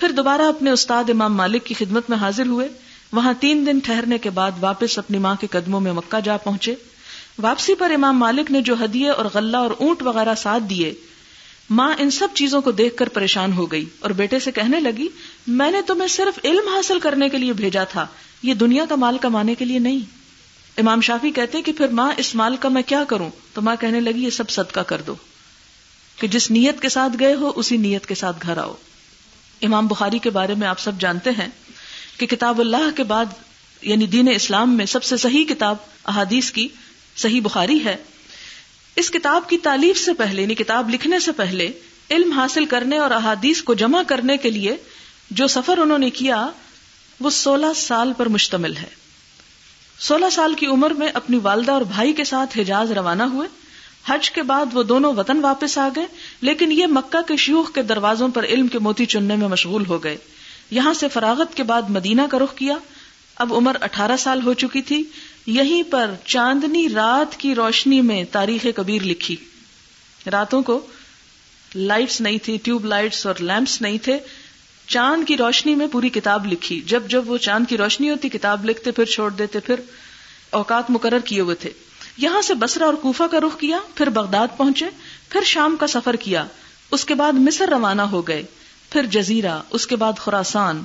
پھر 0.00 0.12
دوبارہ 0.16 0.48
اپنے 0.54 0.70
استاد 0.76 1.10
امام 1.10 1.36
مالک 1.40 1.64
کی 1.66 1.74
خدمت 1.80 2.08
میں 2.10 2.18
حاضر 2.18 2.46
ہوئے 2.52 2.66
وہاں 3.18 3.32
تین 3.40 3.64
دن 3.66 3.78
ٹھہرنے 3.86 4.18
کے 4.24 4.30
بعد 4.38 4.58
واپس 4.60 4.98
اپنی 5.02 5.18
ماں 5.26 5.34
کے 5.40 5.46
قدموں 5.50 5.80
میں 5.84 5.92
مکہ 6.00 6.20
جا 6.24 6.36
پہنچے 6.48 6.74
واپسی 7.42 7.74
پر 7.84 7.90
امام 7.98 8.18
مالک 8.18 8.50
نے 8.56 8.62
جو 8.70 8.74
ہدیے 8.82 9.08
اور 9.10 9.24
غلہ 9.34 9.56
اور 9.66 9.70
اونٹ 9.86 10.02
وغیرہ 10.06 10.34
ساتھ 10.42 10.62
دیے 10.70 10.92
ماں 11.82 11.92
ان 12.04 12.10
سب 12.18 12.34
چیزوں 12.42 12.60
کو 12.62 12.70
دیکھ 12.82 12.96
کر 12.96 13.08
پریشان 13.20 13.52
ہو 13.60 13.70
گئی 13.76 13.84
اور 14.06 14.10
بیٹے 14.22 14.38
سے 14.46 14.50
کہنے 14.58 14.80
لگی 14.90 15.08
میں 15.62 15.70
نے 15.76 15.82
تمہیں 15.86 16.08
صرف 16.18 16.38
علم 16.52 16.68
حاصل 16.74 16.98
کرنے 17.08 17.28
کے 17.34 17.38
لیے 17.46 17.52
بھیجا 17.62 17.84
تھا 17.94 18.06
یہ 18.50 18.54
دنیا 18.66 18.84
کا 18.88 18.94
مال 19.06 19.18
کمانے 19.28 19.54
کے 19.62 19.64
لیے 19.72 19.78
نہیں 19.88 20.22
امام 20.78 21.00
شافی 21.06 21.30
کہتے 21.30 21.60
کہ 21.62 21.72
پھر 21.78 21.88
ماں 21.98 22.10
اس 22.18 22.34
مال 22.34 22.56
کا 22.60 22.68
میں 22.68 22.82
کیا 22.86 23.02
کروں 23.08 23.28
تو 23.54 23.62
ماں 23.62 23.74
کہنے 23.80 24.00
لگی 24.00 24.24
یہ 24.24 24.30
سب 24.36 24.50
صدقہ 24.50 24.80
کر 24.86 25.00
دو 25.06 25.14
کہ 26.20 26.26
جس 26.28 26.50
نیت 26.50 26.80
کے 26.82 26.88
ساتھ 26.88 27.12
گئے 27.20 27.34
ہو 27.40 27.52
اسی 27.56 27.76
نیت 27.76 28.06
کے 28.06 28.14
ساتھ 28.14 28.46
گھر 28.46 28.58
آؤ 28.58 28.74
امام 29.66 29.86
بخاری 29.86 30.18
کے 30.22 30.30
بارے 30.30 30.54
میں 30.58 30.66
آپ 30.68 30.80
سب 30.80 30.98
جانتے 31.00 31.30
ہیں 31.38 31.48
کہ 32.18 32.26
کتاب 32.34 32.60
اللہ 32.60 32.88
کے 32.96 33.02
بعد 33.12 33.32
یعنی 33.82 34.06
دین 34.16 34.28
اسلام 34.34 34.76
میں 34.76 34.86
سب 34.86 35.04
سے 35.04 35.16
صحیح 35.16 35.44
کتاب 35.48 35.76
احادیث 36.12 36.50
کی 36.58 36.66
صحیح 37.22 37.40
بخاری 37.44 37.78
ہے 37.84 37.96
اس 39.02 39.10
کتاب 39.10 39.48
کی 39.48 39.58
تعلیف 39.62 40.00
سے 40.04 40.12
پہلے 40.18 40.42
یعنی 40.42 40.54
کتاب 40.54 40.90
لکھنے 40.90 41.18
سے 41.20 41.32
پہلے 41.36 41.70
علم 42.16 42.32
حاصل 42.38 42.64
کرنے 42.74 42.98
اور 42.98 43.10
احادیث 43.10 43.62
کو 43.68 43.74
جمع 43.84 44.02
کرنے 44.06 44.36
کے 44.38 44.50
لیے 44.50 44.76
جو 45.40 45.46
سفر 45.56 45.78
انہوں 45.82 45.98
نے 45.98 46.10
کیا 46.20 46.46
وہ 47.20 47.30
سولہ 47.40 47.72
سال 47.76 48.12
پر 48.16 48.28
مشتمل 48.38 48.76
ہے 48.76 48.88
سولہ 50.06 50.26
سال 50.32 50.54
کی 50.60 50.66
عمر 50.72 50.90
میں 50.98 51.06
اپنی 51.18 51.38
والدہ 51.42 51.70
اور 51.72 51.80
بھائی 51.90 52.12
کے 52.16 52.24
ساتھ 52.30 52.56
حجاز 52.58 52.90
روانہ 52.96 53.22
ہوئے 53.36 53.46
حج 54.08 54.30
کے 54.30 54.42
بعد 54.50 54.74
وہ 54.76 54.82
دونوں 54.88 55.12
وطن 55.16 55.38
واپس 55.44 55.76
آ 55.78 55.88
گئے 55.96 56.06
لیکن 56.48 56.72
یہ 56.72 56.86
مکہ 56.96 57.20
کے 57.28 57.36
شیوخ 57.44 57.72
کے 57.74 57.82
دروازوں 57.92 58.28
پر 58.34 58.44
علم 58.44 58.66
کے 58.74 58.78
موتی 58.88 59.06
چننے 59.14 59.36
میں 59.42 59.48
مشغول 59.48 59.86
ہو 59.88 60.02
گئے 60.04 60.16
یہاں 60.78 60.92
سے 60.94 61.08
فراغت 61.12 61.54
کے 61.56 61.62
بعد 61.70 61.88
مدینہ 61.96 62.22
کا 62.30 62.38
رخ 62.38 62.54
کیا 62.56 62.76
اب 63.44 63.54
عمر 63.54 63.76
اٹھارہ 63.88 64.16
سال 64.26 64.42
ہو 64.46 64.52
چکی 64.64 64.82
تھی 64.90 65.02
یہیں 65.54 65.82
پر 65.92 66.10
چاندنی 66.34 66.88
رات 66.94 67.36
کی 67.40 67.54
روشنی 67.54 68.00
میں 68.10 68.22
تاریخ 68.32 68.66
کبیر 68.76 69.02
لکھی 69.12 69.36
راتوں 70.32 70.62
کو 70.68 70.80
لائٹس 71.74 72.20
نہیں 72.20 72.44
تھی 72.44 72.56
ٹیوب 72.64 72.84
لائٹس 72.94 73.26
اور 73.26 73.40
لیمپس 73.42 73.80
نہیں 73.82 73.98
تھے 74.04 74.18
چاند 74.92 75.24
کی 75.28 75.36
روشنی 75.36 75.74
میں 75.74 75.86
پوری 75.92 76.08
کتاب 76.14 76.46
لکھی 76.46 76.80
جب 76.88 77.02
جب 77.10 77.30
وہ 77.30 77.36
چاند 77.44 77.66
کی 77.68 77.76
روشنی 77.76 78.10
ہوتی 78.10 78.28
کتاب 78.28 78.64
لکھتے 78.64 78.90
پھر 78.96 79.04
چھوڑ 79.14 79.30
دیتے 79.38 79.60
پھر 79.66 79.80
اوقات 80.58 80.90
مقرر 80.90 81.18
کیے 81.24 81.40
ہوئے 81.40 81.54
تھے 81.60 81.70
یہاں 82.24 82.42
سے 82.44 82.54
بسرا 82.54 82.84
اور 82.86 82.94
کوفہ 83.02 83.22
کا 83.30 83.38
رخ 83.46 83.58
کیا 83.60 83.78
پھر 83.94 84.08
بغداد 84.16 84.56
پہنچے 84.56 84.86
پھر 85.30 85.42
شام 85.52 85.76
کا 85.80 85.86
سفر 85.94 86.16
کیا 86.24 86.44
اس 86.98 87.04
کے 87.04 87.14
بعد 87.20 87.32
مصر 87.46 87.68
روانہ 87.72 88.02
ہو 88.12 88.20
گئے 88.28 88.42
پھر 88.90 89.06
جزیرہ 89.10 89.56
اس 89.78 89.86
کے 89.86 89.96
بعد 90.02 90.18
خوراسان 90.24 90.82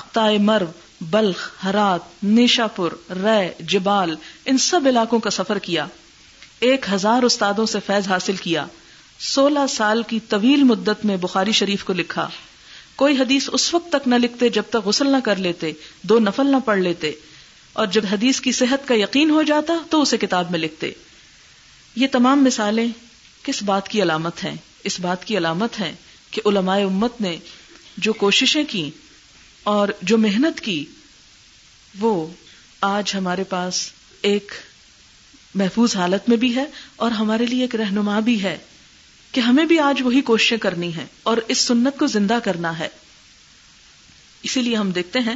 اقتا 0.00 0.26
مرو 0.44 0.66
بلخ 1.10 1.48
ہرات 1.64 2.22
نیشا 2.24 2.66
پور 2.74 2.92
رے 3.22 3.38
جبال 3.72 4.14
ان 4.46 4.58
سب 4.66 4.86
علاقوں 4.88 5.18
کا 5.20 5.30
سفر 5.30 5.58
کیا 5.68 5.86
ایک 6.68 6.86
ہزار 6.92 7.22
استادوں 7.22 7.66
سے 7.72 7.78
فیض 7.86 8.08
حاصل 8.08 8.36
کیا 8.46 8.64
سولہ 9.34 9.66
سال 9.70 10.02
کی 10.08 10.18
طویل 10.28 10.62
مدت 10.64 11.04
میں 11.06 11.16
بخاری 11.20 11.52
شریف 11.62 11.84
کو 11.84 11.92
لکھا 11.92 12.28
کوئی 13.00 13.16
حدیث 13.16 13.48
اس 13.52 13.72
وقت 13.74 13.88
تک 13.92 14.06
نہ 14.08 14.14
لکھتے 14.20 14.48
جب 14.56 14.68
تک 14.70 14.86
غسل 14.86 15.10
نہ 15.12 15.16
کر 15.24 15.36
لیتے 15.46 15.72
دو 16.08 16.18
نفل 16.18 16.50
نہ 16.50 16.56
پڑھ 16.64 16.78
لیتے 16.80 17.10
اور 17.82 17.86
جب 17.96 18.04
حدیث 18.12 18.40
کی 18.40 18.52
صحت 18.58 18.86
کا 18.88 18.94
یقین 18.98 19.30
ہو 19.30 19.42
جاتا 19.50 19.74
تو 19.90 20.00
اسے 20.02 20.16
کتاب 20.18 20.50
میں 20.50 20.58
لکھتے 20.58 20.90
یہ 21.96 22.06
تمام 22.12 22.44
مثالیں 22.44 22.86
کس 23.44 23.62
بات 23.62 23.88
کی 23.88 24.02
علامت 24.02 24.42
ہیں 24.44 24.54
اس 24.90 24.98
بات 25.00 25.24
کی 25.24 25.36
علامت 25.38 25.80
ہیں 25.80 25.92
کہ 26.30 26.42
علماء 26.48 26.78
امت 26.84 27.20
نے 27.20 27.36
جو 28.06 28.12
کوششیں 28.22 28.62
کی 28.68 28.88
اور 29.74 29.88
جو 30.10 30.18
محنت 30.18 30.60
کی 30.60 30.84
وہ 32.00 32.14
آج 32.88 33.12
ہمارے 33.16 33.44
پاس 33.50 33.88
ایک 34.30 34.52
محفوظ 35.60 35.96
حالت 35.96 36.28
میں 36.28 36.36
بھی 36.36 36.54
ہے 36.56 36.64
اور 37.04 37.10
ہمارے 37.20 37.46
لیے 37.46 37.62
ایک 37.64 37.74
رہنما 37.76 38.18
بھی 38.28 38.42
ہے 38.42 38.56
کہ 39.36 39.40
ہمیں 39.46 39.64
بھی 39.70 39.78
آج 39.84 40.00
وہی 40.04 40.20
کوششیں 40.28 40.56
کرنی 40.58 40.94
ہے 40.96 41.04
اور 41.30 41.38
اس 41.54 41.58
سنت 41.70 41.98
کو 41.98 42.06
زندہ 42.12 42.36
کرنا 42.44 42.78
ہے 42.78 42.88
اسی 44.48 44.62
لیے 44.62 44.76
ہم 44.76 44.90
دیکھتے 44.98 45.18
ہیں 45.26 45.34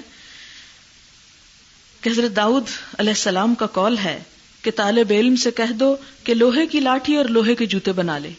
کہ 2.00 2.08
حضرت 2.08 2.34
داؤد 2.36 2.68
علیہ 2.98 3.12
السلام 3.18 3.54
کا 3.62 3.66
کال 3.76 3.98
ہے 4.04 4.18
کہ 4.62 4.70
طالب 4.76 5.12
علم 5.16 5.36
سے 5.44 5.50
کہہ 5.60 5.72
دو 5.82 5.94
کہ 6.24 6.34
لوہے 6.34 6.66
کی 6.72 6.80
لاٹھی 6.86 7.16
اور 7.16 7.24
لوہے 7.36 7.54
کے 7.60 7.66
جوتے 7.74 7.92
بنا 8.00 8.16
لے 8.26 8.30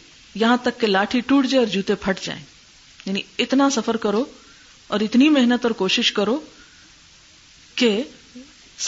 یہاں 0.42 0.56
تک 0.62 0.80
کہ 0.80 0.86
لاٹھی 0.86 1.20
ٹوٹ 1.26 1.46
جائے 1.50 1.64
اور 1.64 1.72
جوتے 1.74 1.94
پھٹ 2.06 2.24
جائیں 2.26 2.40
یعنی 3.06 3.22
اتنا 3.44 3.70
سفر 3.76 3.96
کرو 4.06 4.24
اور 4.96 5.00
اتنی 5.06 5.28
محنت 5.38 5.66
اور 5.66 5.70
کوشش 5.84 6.12
کرو 6.12 6.38
کہ 7.82 7.96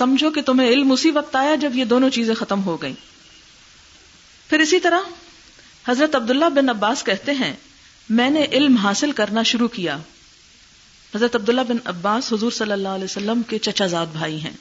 سمجھو 0.01 0.31
کہ 0.31 0.43
تمہیں 0.47 0.69
علم 0.69 0.93
اسی 0.93 1.11
وقت 1.23 1.37
آیا 1.43 1.55
جب 1.67 1.77
یہ 1.79 1.85
دونوں 1.95 2.11
چیزیں 2.21 2.35
ختم 2.45 2.63
ہو 2.65 2.81
گئیں 2.83 2.95
پھر 4.49 4.61
اسی 4.67 4.81
طرح 4.81 5.09
حضرت 5.89 6.15
عبداللہ 6.17 6.45
بن 6.55 6.69
عباس 6.69 7.03
کہتے 7.05 7.33
ہیں 7.41 7.53
میں 8.21 8.29
نے 8.31 8.45
علم 8.53 8.77
حاصل 8.83 9.13
کرنا 9.21 9.43
شروع 9.51 9.69
کیا 9.73 9.97
حضرت 11.15 11.35
عبداللہ 11.37 11.61
بن 11.69 11.77
عباس 11.93 12.33
حضور 12.33 12.51
صلی 12.51 12.73
اللہ 12.73 12.95
علیہ 12.99 13.05
وسلم 13.05 13.43
کے 13.49 13.59
چچا 13.67 13.87
زاد 13.95 14.07
بھائی 14.13 14.39
ہیں 14.45 14.53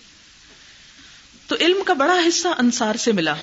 تو 1.47 1.55
علم 1.61 1.81
کا 1.85 1.93
بڑا 2.01 2.17
حصہ 2.27 2.47
انصار 2.59 2.95
سے 3.05 3.11
ملا 3.21 3.33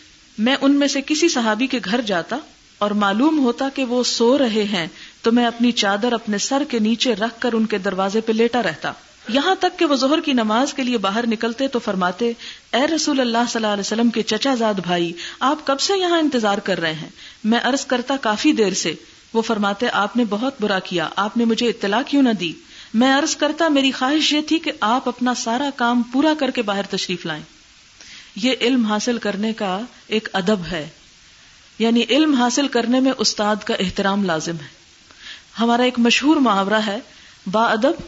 میں 0.49 0.57
ان 0.61 0.77
میں 0.79 0.89
سے 0.89 1.01
کسی 1.07 1.29
صحابی 1.29 1.67
کے 1.75 1.79
گھر 1.85 2.01
جاتا 2.07 2.37
اور 2.85 2.91
معلوم 3.03 3.39
ہوتا 3.45 3.69
کہ 3.75 3.85
وہ 3.89 4.03
سو 4.11 4.37
رہے 4.39 4.65
ہیں 4.73 4.87
تو 5.23 5.33
میں 5.39 5.45
اپنی 5.47 5.73
چادر 5.85 6.13
اپنے 6.13 6.39
سر 6.49 6.63
کے 6.69 6.79
نیچے 6.89 7.15
رکھ 7.17 7.41
کر 7.41 7.53
ان 7.55 7.67
کے 7.75 7.79
دروازے 7.89 8.21
پہ 8.27 8.33
لیٹا 8.33 8.63
رہتا 8.63 8.93
یہاں 9.29 9.55
تک 9.61 9.79
کہ 9.79 9.85
وہ 9.87 9.95
زہر 9.97 10.21
کی 10.25 10.33
نماز 10.33 10.73
کے 10.75 10.83
لیے 10.83 10.99
باہر 10.99 11.27
نکلتے 11.29 11.67
تو 11.69 11.79
فرماتے 11.79 12.33
اے 12.79 12.87
رسول 12.95 13.21
اللہ 13.21 13.49
صلی 13.51 13.61
اللہ 13.63 13.73
علیہ 13.73 13.81
وسلم 13.87 14.11
کے 14.11 14.23
چچا 14.23 14.55
زاد 14.59 14.75
بھائی 14.85 15.13
آپ 15.49 15.67
کب 15.67 15.81
سے 15.81 15.97
یہاں 15.99 16.19
انتظار 16.19 16.59
کر 16.65 16.81
رہے 16.81 16.93
ہیں 17.03 17.09
میں 17.53 17.59
عرض 17.65 17.85
کرتا 17.87 18.17
کافی 18.21 18.53
دیر 18.61 18.75
سے 18.83 18.93
وہ 19.33 19.43
فرماتے 19.49 19.89
آپ 19.93 20.17
نے 20.17 20.25
بہت 20.29 20.55
برا 20.61 20.79
کیا 20.85 21.09
آپ 21.25 21.37
نے 21.37 21.45
مجھے 21.45 21.69
اطلاع 21.69 22.01
کیوں 22.07 22.23
نہ 22.23 22.33
دی 22.41 22.53
میں 23.01 23.13
عرض 23.19 23.35
کرتا 23.37 23.69
میری 23.75 23.91
خواہش 23.99 24.33
یہ 24.33 24.41
تھی 24.49 24.59
کہ 24.59 24.73
آپ 24.89 25.09
اپنا 25.09 25.35
سارا 25.43 25.69
کام 25.77 26.03
پورا 26.13 26.33
کر 26.39 26.51
کے 26.55 26.63
باہر 26.71 26.87
تشریف 26.91 27.27
لائیں 27.27 27.43
یہ 28.43 28.55
علم 28.61 28.85
حاصل 28.87 29.19
کرنے 29.19 29.53
کا 29.61 29.79
ایک 30.17 30.29
ادب 30.41 30.65
ہے 30.71 30.87
یعنی 31.79 32.03
علم 32.09 32.35
حاصل 32.39 32.69
کرنے 32.69 33.01
میں 33.01 33.13
استاد 33.19 33.65
کا 33.65 33.75
احترام 33.85 34.25
لازم 34.25 34.57
ہے 34.63 34.79
ہمارا 35.61 35.83
ایک 35.83 35.99
مشہور 35.99 36.37
محاورہ 36.49 36.81
ہے 36.87 36.99
با 37.53 37.65
ادب 37.71 38.03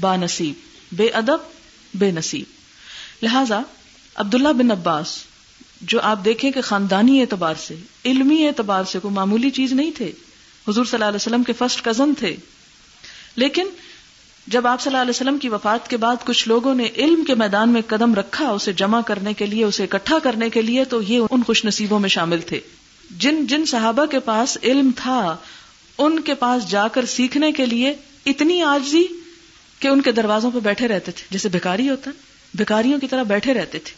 با 0.00 0.14
نصیب 0.16 0.96
بے 0.96 1.06
ادب 1.18 1.50
بے 1.98 2.10
نصیب 2.10 3.24
لہذا 3.24 3.60
عبداللہ 4.24 4.48
بن 4.58 4.70
عباس 4.70 5.16
جو 5.92 6.00
آپ 6.10 6.24
دیکھیں 6.24 6.50
کہ 6.52 6.60
خاندانی 6.60 7.20
اعتبار 7.20 7.54
سے 7.66 7.74
علمی 8.06 8.46
اعتبار 8.46 8.84
سے 8.92 8.98
کوئی 9.02 9.14
معمولی 9.14 9.50
چیز 9.58 9.72
نہیں 9.72 9.90
تھے 9.96 10.10
حضور 10.68 10.84
صلی 10.84 10.96
اللہ 10.96 11.04
علیہ 11.08 11.16
وسلم 11.16 11.42
کے 11.44 11.52
فرسٹ 11.58 11.82
کزن 11.84 12.14
تھے 12.18 12.34
لیکن 13.42 13.66
جب 14.52 14.66
آپ 14.66 14.80
صلی 14.80 14.90
اللہ 14.90 15.02
علیہ 15.02 15.14
وسلم 15.14 15.38
کی 15.38 15.48
وفات 15.48 15.88
کے 15.90 15.96
بعد 16.04 16.24
کچھ 16.26 16.46
لوگوں 16.48 16.74
نے 16.74 16.88
علم 17.02 17.24
کے 17.24 17.34
میدان 17.42 17.68
میں 17.72 17.80
قدم 17.88 18.14
رکھا 18.14 18.48
اسے 18.50 18.72
جمع 18.82 19.00
کرنے 19.06 19.34
کے 19.34 19.46
لیے 19.46 19.64
اسے 19.64 19.82
اکٹھا 19.84 20.18
کرنے 20.22 20.48
کے 20.50 20.62
لیے 20.62 20.84
تو 20.94 21.00
یہ 21.08 21.20
ان 21.30 21.42
خوش 21.46 21.64
نصیبوں 21.64 21.98
میں 22.00 22.08
شامل 22.16 22.40
تھے 22.46 22.60
جن 23.20 23.44
جن 23.48 23.66
صحابہ 23.66 24.06
کے 24.10 24.18
پاس 24.30 24.56
علم 24.62 24.90
تھا 24.96 25.36
ان 25.98 26.20
کے 26.26 26.34
پاس 26.44 26.68
جا 26.70 26.86
کر 26.92 27.04
سیکھنے 27.14 27.52
کے 27.52 27.66
لیے 27.66 27.94
اتنی 28.30 28.60
آجزی 28.62 29.04
کہ 29.82 29.88
ان 29.88 30.00
کے 30.06 30.10
دروازوں 30.16 30.50
پہ 30.54 30.58
بیٹھے 30.64 30.88
رہتے 30.88 31.12
تھے 31.18 31.24
جیسے 31.30 31.48
بھکاری 31.52 31.88
ہوتا 31.88 32.10
ہے 32.10 32.56
بھکاریوں 32.58 32.98
کی 33.00 33.06
طرح 33.12 33.22
بیٹھے 33.30 33.54
رہتے 33.54 33.78
تھے 33.86 33.94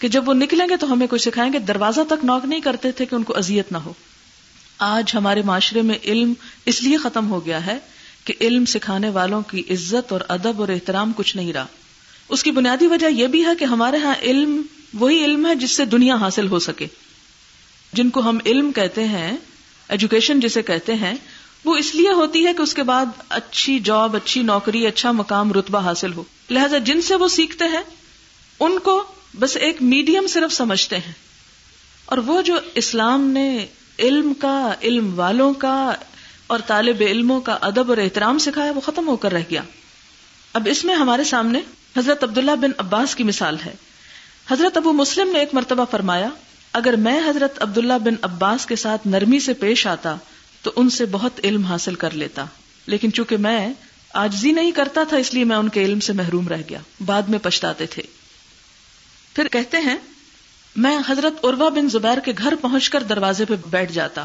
کہ 0.00 0.08
جب 0.14 0.28
وہ 0.28 0.34
نکلیں 0.34 0.66
گے 0.68 0.76
تو 0.84 0.92
ہمیں 0.92 1.06
کچھ 1.10 1.22
سکھائیں 1.22 1.52
گے 1.52 1.58
دروازہ 1.72 2.00
تک 2.10 2.24
نوک 2.30 2.44
نہیں 2.52 2.60
کرتے 2.60 2.90
تھے 3.00 3.06
کہ 3.06 3.14
ان 3.14 3.22
کو 3.28 3.36
اذیت 3.38 3.70
نہ 3.72 3.78
ہو 3.84 3.92
آج 4.86 5.10
ہمارے 5.14 5.42
معاشرے 5.50 5.82
میں 5.90 5.98
علم 6.12 6.32
اس 6.72 6.82
لیے 6.82 6.96
ختم 7.02 7.28
ہو 7.30 7.44
گیا 7.46 7.64
ہے 7.66 7.78
کہ 8.24 8.34
علم 8.46 8.64
سکھانے 8.72 9.08
والوں 9.18 9.42
کی 9.50 9.62
عزت 9.74 10.12
اور 10.12 10.20
ادب 10.36 10.60
اور 10.60 10.68
احترام 10.76 11.12
کچھ 11.16 11.36
نہیں 11.36 11.52
رہا 11.52 11.66
اس 12.34 12.42
کی 12.42 12.50
بنیادی 12.58 12.86
وجہ 12.94 13.06
یہ 13.20 13.26
بھی 13.36 13.44
ہے 13.46 13.54
کہ 13.58 13.64
ہمارے 13.76 13.96
ہاں 14.06 14.14
علم 14.32 14.60
وہی 15.00 15.24
علم 15.24 15.46
ہے 15.46 15.54
جس 15.64 15.76
سے 15.76 15.84
دنیا 15.94 16.14
حاصل 16.24 16.48
ہو 16.48 16.58
سکے 16.68 16.86
جن 17.94 18.10
کو 18.10 18.28
ہم 18.28 18.38
علم 18.46 18.72
کہتے 18.80 19.04
ہیں 19.14 19.30
ایجوکیشن 19.96 20.40
جسے 20.40 20.62
کہتے 20.72 20.94
ہیں 21.04 21.14
وہ 21.64 21.74
اس 21.76 21.94
لیے 21.94 22.12
ہوتی 22.18 22.44
ہے 22.46 22.52
کہ 22.56 22.62
اس 22.62 22.72
کے 22.74 22.82
بعد 22.82 23.20
اچھی 23.40 23.78
جاب 23.90 24.16
اچھی 24.16 24.42
نوکری 24.42 24.86
اچھا 24.86 25.10
مقام 25.18 25.52
رتبہ 25.52 25.78
حاصل 25.84 26.12
ہو 26.12 26.22
لہذا 26.50 26.78
جن 26.88 27.02
سے 27.08 27.14
وہ 27.22 27.28
سیکھتے 27.34 27.64
ہیں 27.74 27.82
ان 28.66 28.78
کو 28.84 29.02
بس 29.40 29.56
ایک 29.66 29.82
میڈیم 29.82 30.26
صرف 30.30 30.52
سمجھتے 30.52 30.96
ہیں 31.06 31.12
اور 32.14 32.18
وہ 32.26 32.40
جو 32.50 32.58
اسلام 32.82 33.28
نے 33.34 33.48
علم 34.06 34.32
کا 34.40 34.54
علم 34.82 35.12
والوں 35.18 35.52
کا 35.64 35.74
اور 36.54 36.60
طالب 36.66 37.02
علموں 37.08 37.40
کا 37.40 37.56
ادب 37.68 37.90
اور 37.90 37.98
احترام 37.98 38.38
سکھایا 38.46 38.72
وہ 38.74 38.80
ختم 38.86 39.08
ہو 39.08 39.16
کر 39.24 39.32
رہ 39.32 39.42
گیا 39.50 39.62
اب 40.58 40.68
اس 40.70 40.84
میں 40.84 40.94
ہمارے 40.94 41.24
سامنے 41.24 41.60
حضرت 41.96 42.24
عبداللہ 42.24 42.54
بن 42.60 42.70
عباس 42.78 43.14
کی 43.16 43.24
مثال 43.24 43.56
ہے 43.64 43.72
حضرت 44.50 44.76
ابو 44.76 44.92
مسلم 44.92 45.32
نے 45.32 45.38
ایک 45.38 45.54
مرتبہ 45.54 45.84
فرمایا 45.90 46.28
اگر 46.82 46.96
میں 47.06 47.18
حضرت 47.28 47.62
عبداللہ 47.62 47.98
بن 48.04 48.14
عباس 48.30 48.66
کے 48.66 48.76
ساتھ 48.84 49.06
نرمی 49.08 49.38
سے 49.48 49.52
پیش 49.64 49.86
آتا 49.86 50.14
تو 50.62 50.70
ان 50.76 50.90
سے 50.96 51.04
بہت 51.10 51.40
علم 51.44 51.64
حاصل 51.64 51.94
کر 52.04 52.14
لیتا 52.14 52.44
لیکن 52.92 53.12
چونکہ 53.12 53.36
میں 53.46 53.72
آجزی 54.22 54.52
نہیں 54.52 54.70
کرتا 54.72 55.02
تھا 55.08 55.16
اس 55.16 55.32
لیے 55.34 55.44
میں 55.50 55.56
ان 55.56 55.68
کے 55.74 55.84
علم 55.84 56.00
سے 56.08 56.12
محروم 56.12 56.48
رہ 56.48 56.62
گیا 56.70 56.78
بعد 57.06 57.28
میں 57.28 57.38
پچھتاتے 57.42 57.86
تھے 57.94 58.02
پھر 59.34 59.48
کہتے 59.52 59.76
ہیں 59.86 59.96
میں 60.86 60.96
حضرت 61.08 61.44
عروا 61.44 61.68
بن 61.76 61.88
زبیر 61.92 62.18
کے 62.24 62.32
گھر 62.38 62.54
پہنچ 62.60 62.88
کر 62.90 63.02
دروازے 63.08 63.44
پہ 63.44 63.54
بیٹھ 63.70 63.92
جاتا 63.92 64.24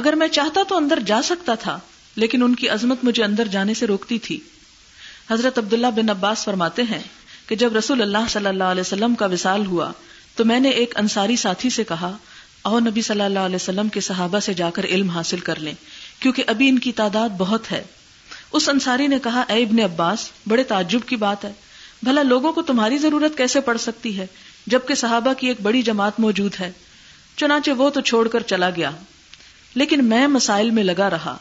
اگر 0.00 0.12
میں 0.16 0.28
چاہتا 0.38 0.60
تو 0.68 0.76
اندر 0.76 0.98
جا 1.06 1.20
سکتا 1.24 1.54
تھا 1.62 1.78
لیکن 2.22 2.42
ان 2.42 2.54
کی 2.54 2.68
عظمت 2.68 3.04
مجھے 3.04 3.22
اندر 3.24 3.46
جانے 3.50 3.74
سے 3.74 3.86
روکتی 3.86 4.18
تھی 4.26 4.38
حضرت 5.30 5.58
عبداللہ 5.58 5.86
بن 5.96 6.10
عباس 6.10 6.44
فرماتے 6.44 6.82
ہیں 6.90 7.00
کہ 7.48 7.56
جب 7.62 7.76
رسول 7.76 8.02
اللہ 8.02 8.28
صلی 8.30 8.46
اللہ 8.46 8.70
علیہ 8.74 8.80
وسلم 8.80 9.14
کا 9.18 9.26
وصال 9.32 9.66
ہوا 9.66 9.90
تو 10.36 10.44
میں 10.44 10.60
نے 10.60 10.68
ایک 10.82 10.96
انصاری 10.98 11.36
ساتھی 11.36 11.70
سے 11.70 11.84
کہا 11.84 12.14
اور 12.70 12.80
نبی 12.80 13.02
صلی 13.02 13.20
اللہ 13.22 13.38
علیہ 13.46 13.56
وسلم 13.56 13.88
کے 13.92 14.00
صحابہ 14.00 14.38
سے 14.40 14.52
جا 14.54 14.68
کر 14.74 14.84
علم 14.84 15.08
حاصل 15.10 15.40
کر 15.48 15.58
لیں 15.60 15.72
کیونکہ 16.20 16.44
ابھی 16.46 16.68
ان 16.68 16.78
کی 16.78 16.92
تعداد 17.00 17.28
بہت 17.38 17.70
ہے 17.72 17.82
اس 18.58 18.68
انصاری 18.68 19.06
نے 19.08 19.18
کہا 19.22 19.44
اے 19.48 19.62
ابن 19.62 19.78
عباس 19.80 20.28
بڑے 20.48 20.64
تعجب 20.72 21.06
کی 21.08 21.16
بات 21.16 21.44
ہے 21.44 21.52
بھلا 22.04 22.22
لوگوں 22.22 22.52
کو 22.52 22.62
تمہاری 22.68 22.98
ضرورت 22.98 23.36
کیسے 23.36 23.60
پڑ 23.70 23.76
سکتی 23.78 24.16
ہے 24.18 24.26
جبکہ 24.72 24.94
صحابہ 24.94 25.32
کی 25.38 25.46
ایک 25.48 25.60
بڑی 25.62 25.82
جماعت 25.82 26.20
موجود 26.20 26.60
ہے 26.60 26.70
چنانچہ 27.36 27.70
وہ 27.76 27.88
تو 27.90 28.00
چھوڑ 28.12 28.26
کر 28.28 28.42
چلا 28.52 28.68
گیا 28.76 28.90
لیکن 29.74 30.04
میں 30.08 30.26
مسائل 30.28 30.70
میں 30.70 30.82
لگا 30.84 31.08
رہا 31.10 31.36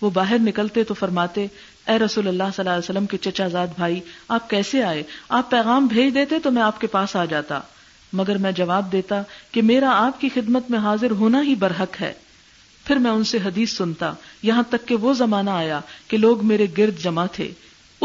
وہ 0.00 0.10
باہر 0.14 0.38
نکلتے 0.42 0.84
تو 0.90 0.94
فرماتے 0.94 1.46
اے 1.92 1.98
رسول 1.98 2.28
اللہ 2.28 2.52
صلی 2.56 2.62
اللہ 2.62 2.76
علیہ 2.78 2.88
وسلم 2.90 3.06
کے 3.06 3.16
چچا 3.30 3.46
زاد 3.52 3.68
بھائی 3.76 4.00
آپ 4.36 4.48
کیسے 4.50 4.82
آئے 4.84 5.02
آپ 5.38 5.50
پیغام 5.50 5.86
بھیج 5.86 6.14
دیتے 6.14 6.38
تو 6.42 6.50
میں 6.50 6.62
آپ 6.62 6.80
کے 6.80 6.86
پاس 6.96 7.16
آ 7.16 7.24
جاتا 7.30 7.60
مگر 8.18 8.38
میں 8.44 8.52
جواب 8.56 8.90
دیتا 8.92 9.20
کہ 9.52 9.62
میرا 9.62 9.90
آپ 10.06 10.20
کی 10.20 10.28
خدمت 10.34 10.70
میں 10.70 10.78
حاضر 10.84 11.10
ہونا 11.18 11.42
ہی 11.46 11.54
برحق 11.58 12.00
ہے 12.00 12.12
پھر 12.86 12.96
میں 12.98 13.10
ان 13.10 13.24
سے 13.30 13.38
حدیث 13.44 13.76
سنتا 13.76 14.12
یہاں 14.42 14.62
تک 14.70 14.86
کہ 14.88 14.96
وہ 15.00 15.12
زمانہ 15.14 15.50
آیا 15.50 15.80
کہ 16.08 16.16
لوگ 16.18 16.44
میرے 16.46 16.66
گرد 16.78 17.02
جمع 17.02 17.26
تھے 17.32 17.50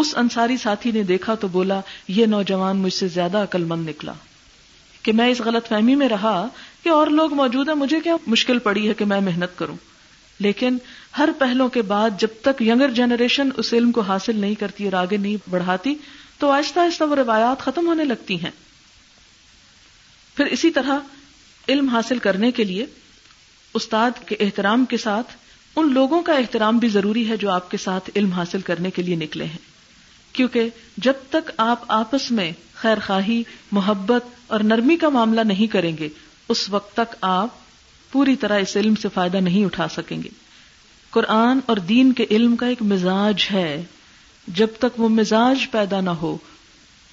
اس 0.01 0.13
انصاری 0.17 0.57
ساتھی 0.61 0.91
نے 0.91 1.03
دیکھا 1.11 1.35
تو 1.41 1.47
بولا 1.51 1.79
یہ 2.07 2.25
نوجوان 2.25 2.77
مجھ 2.77 2.93
سے 2.93 3.07
زیادہ 3.07 3.37
عقل 3.43 3.63
مند 3.67 3.87
نکلا 3.89 4.13
کہ 5.03 5.11
میں 5.13 5.27
اس 5.31 5.41
غلط 5.45 5.67
فہمی 5.69 5.95
میں 5.95 6.09
رہا 6.09 6.35
کہ 6.83 6.89
اور 6.89 7.07
لوگ 7.19 7.33
موجود 7.35 7.67
ہیں 7.67 7.75
مجھے 7.75 7.99
کیا 8.03 8.15
مشکل 8.27 8.59
پڑی 8.63 8.87
ہے 8.87 8.93
کہ 8.97 9.05
میں 9.05 9.19
محنت 9.25 9.57
کروں 9.57 9.75
لیکن 10.41 10.77
ہر 11.17 11.29
پہلو 11.39 11.67
کے 11.73 11.81
بعد 11.91 12.19
جب 12.19 12.27
تک 12.43 12.61
ینگر 12.61 12.89
جنریشن 12.95 13.49
اس 13.57 13.73
علم 13.73 13.91
کو 13.91 14.01
حاصل 14.07 14.39
نہیں 14.39 14.55
کرتی 14.59 14.85
اور 14.85 14.93
آگے 15.01 15.17
نہیں 15.17 15.49
بڑھاتی 15.49 15.95
تو 16.39 16.49
آہستہ 16.51 16.79
آہستہ 16.79 17.03
وہ 17.09 17.15
روایات 17.15 17.61
ختم 17.65 17.87
ہونے 17.87 18.03
لگتی 18.05 18.39
ہیں 18.43 18.51
پھر 20.37 20.45
اسی 20.55 20.69
طرح 20.75 21.69
علم 21.71 21.89
حاصل 21.89 22.19
کرنے 22.23 22.51
کے 22.51 22.63
لیے 22.63 22.85
استاد 23.79 24.23
کے 24.27 24.35
احترام 24.45 24.83
کے 24.89 24.97
ساتھ 25.03 25.31
ان 25.79 25.93
لوگوں 25.93 26.21
کا 26.29 26.33
احترام 26.33 26.77
بھی 26.77 26.87
ضروری 26.89 27.27
ہے 27.29 27.37
جو 27.37 27.49
آپ 27.51 27.69
کے 27.71 27.77
ساتھ 27.83 28.09
علم 28.15 28.31
حاصل 28.31 28.61
کرنے 28.69 28.91
کے 28.95 29.01
لیے 29.01 29.15
نکلے 29.15 29.45
ہیں 29.45 29.57
کیونکہ 30.35 30.69
جب 31.05 31.21
تک 31.29 31.51
آپ 31.65 31.83
آپس 31.99 32.29
میں 32.39 32.51
خیر 32.81 32.99
خواہی 33.05 33.41
محبت 33.71 34.25
اور 34.55 34.59
نرمی 34.71 34.95
کا 35.01 35.09
معاملہ 35.17 35.41
نہیں 35.53 35.67
کریں 35.73 35.95
گے 35.99 36.09
اس 36.55 36.69
وقت 36.69 36.93
تک 36.95 37.15
آپ 37.29 37.57
پوری 38.11 38.35
طرح 38.41 38.59
اس 38.65 38.75
علم 38.77 38.95
سے 39.01 39.07
فائدہ 39.13 39.37
نہیں 39.47 39.65
اٹھا 39.65 39.87
سکیں 39.91 40.21
گے 40.23 40.29
قرآن 41.11 41.59
اور 41.71 41.77
دین 41.93 42.11
کے 42.13 42.25
علم 42.31 42.55
کا 42.55 42.67
ایک 42.67 42.81
مزاج 42.91 43.45
ہے 43.51 43.81
جب 44.61 44.75
تک 44.79 44.99
وہ 44.99 45.09
مزاج 45.09 45.69
پیدا 45.71 46.01
نہ 46.01 46.09
ہو 46.21 46.35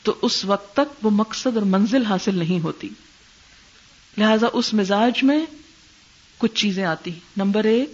تو 0.05 0.15
اس 0.29 0.45
وقت 0.45 0.73
تک 0.77 1.05
وہ 1.05 1.11
مقصد 1.23 1.57
اور 1.57 1.67
منزل 1.79 2.05
حاصل 2.07 2.39
نہیں 2.39 2.65
ہوتی 2.65 2.89
لہذا 4.19 4.47
اس 4.61 4.73
مزاج 4.75 5.23
میں 5.25 5.39
کچھ 6.39 6.55
چیزیں 6.61 6.85
آتی 6.85 7.11
نمبر 7.37 7.65
ایک 7.75 7.93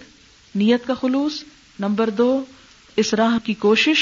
نیت 0.57 0.85
کا 0.87 0.93
خلوص 1.01 1.43
نمبر 1.79 2.09
دو 2.19 2.29
اس 3.03 3.13
راہ 3.13 3.37
کی 3.45 3.53
کوشش 3.65 3.99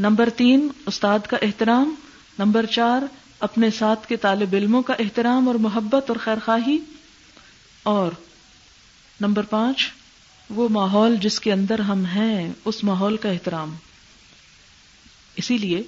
نمبر 0.00 0.28
تین 0.36 0.68
استاد 0.86 1.26
کا 1.30 1.36
احترام 1.42 1.94
نمبر 2.38 2.66
چار 2.76 3.02
اپنے 3.46 3.70
ساتھ 3.78 4.06
کے 4.08 4.16
طالب 4.26 4.54
علموں 4.56 4.82
کا 4.82 4.94
احترام 5.02 5.48
اور 5.48 5.54
محبت 5.62 6.10
اور 6.10 6.16
خیر 6.24 6.38
خواہی 6.44 6.78
اور 7.94 8.12
نمبر 9.20 9.42
پانچ 9.50 9.88
وہ 10.54 10.68
ماحول 10.72 11.16
جس 11.20 11.38
کے 11.40 11.52
اندر 11.52 11.80
ہم 11.88 12.04
ہیں 12.14 12.52
اس 12.64 12.82
ماحول 12.84 13.16
کا 13.20 13.28
احترام 13.30 13.74
اسی 15.42 15.56
لیے 15.58 15.82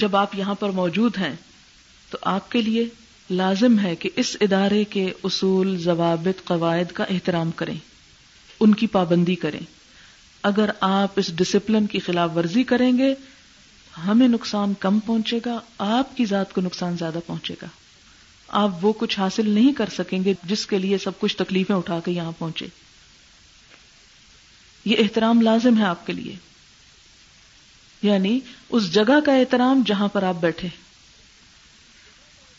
جب 0.00 0.16
آپ 0.16 0.34
یہاں 0.38 0.54
پر 0.60 0.70
موجود 0.80 1.18
ہیں 1.18 1.34
تو 2.10 2.18
آپ 2.34 2.50
کے 2.50 2.62
لیے 2.62 2.86
لازم 3.30 3.78
ہے 3.78 3.94
کہ 3.96 4.08
اس 4.22 4.36
ادارے 4.40 4.82
کے 4.90 5.06
اصول 5.24 5.76
ضوابط 5.82 6.42
قواعد 6.46 6.92
کا 6.94 7.04
احترام 7.10 7.50
کریں 7.56 7.74
ان 8.64 8.74
کی 8.80 8.86
پابندی 8.94 9.34
کریں 9.44 9.60
اگر 10.50 10.70
آپ 10.88 11.18
اس 11.20 11.26
ڈسپلن 11.36 11.86
کی 11.92 11.98
خلاف 12.06 12.30
ورزی 12.36 12.64
کریں 12.72 12.90
گے 12.98 13.12
ہمیں 14.06 14.26
نقصان 14.28 14.72
کم 14.80 14.98
پہنچے 15.06 15.38
گا 15.46 15.58
آپ 15.98 16.16
کی 16.16 16.24
ذات 16.26 16.52
کو 16.54 16.60
نقصان 16.60 16.96
زیادہ 16.98 17.18
پہنچے 17.26 17.54
گا 17.62 17.66
آپ 18.62 18.84
وہ 18.84 18.92
کچھ 18.98 19.18
حاصل 19.20 19.50
نہیں 19.50 19.72
کر 19.78 19.88
سکیں 19.96 20.18
گے 20.24 20.32
جس 20.48 20.66
کے 20.66 20.78
لیے 20.78 20.98
سب 20.98 21.18
کچھ 21.18 21.36
تکلیفیں 21.36 21.74
اٹھا 21.76 21.98
کے 22.04 22.12
یہاں 22.12 22.32
پہنچے 22.38 22.66
یہ 24.84 24.96
احترام 25.02 25.40
لازم 25.40 25.78
ہے 25.78 25.84
آپ 25.84 26.06
کے 26.06 26.12
لیے 26.12 26.34
یعنی 28.02 28.38
اس 28.78 28.92
جگہ 28.94 29.20
کا 29.26 29.34
احترام 29.36 29.82
جہاں 29.86 30.08
پر 30.12 30.22
آپ 30.32 30.36
بیٹھے 30.40 30.68
ہیں 30.68 30.88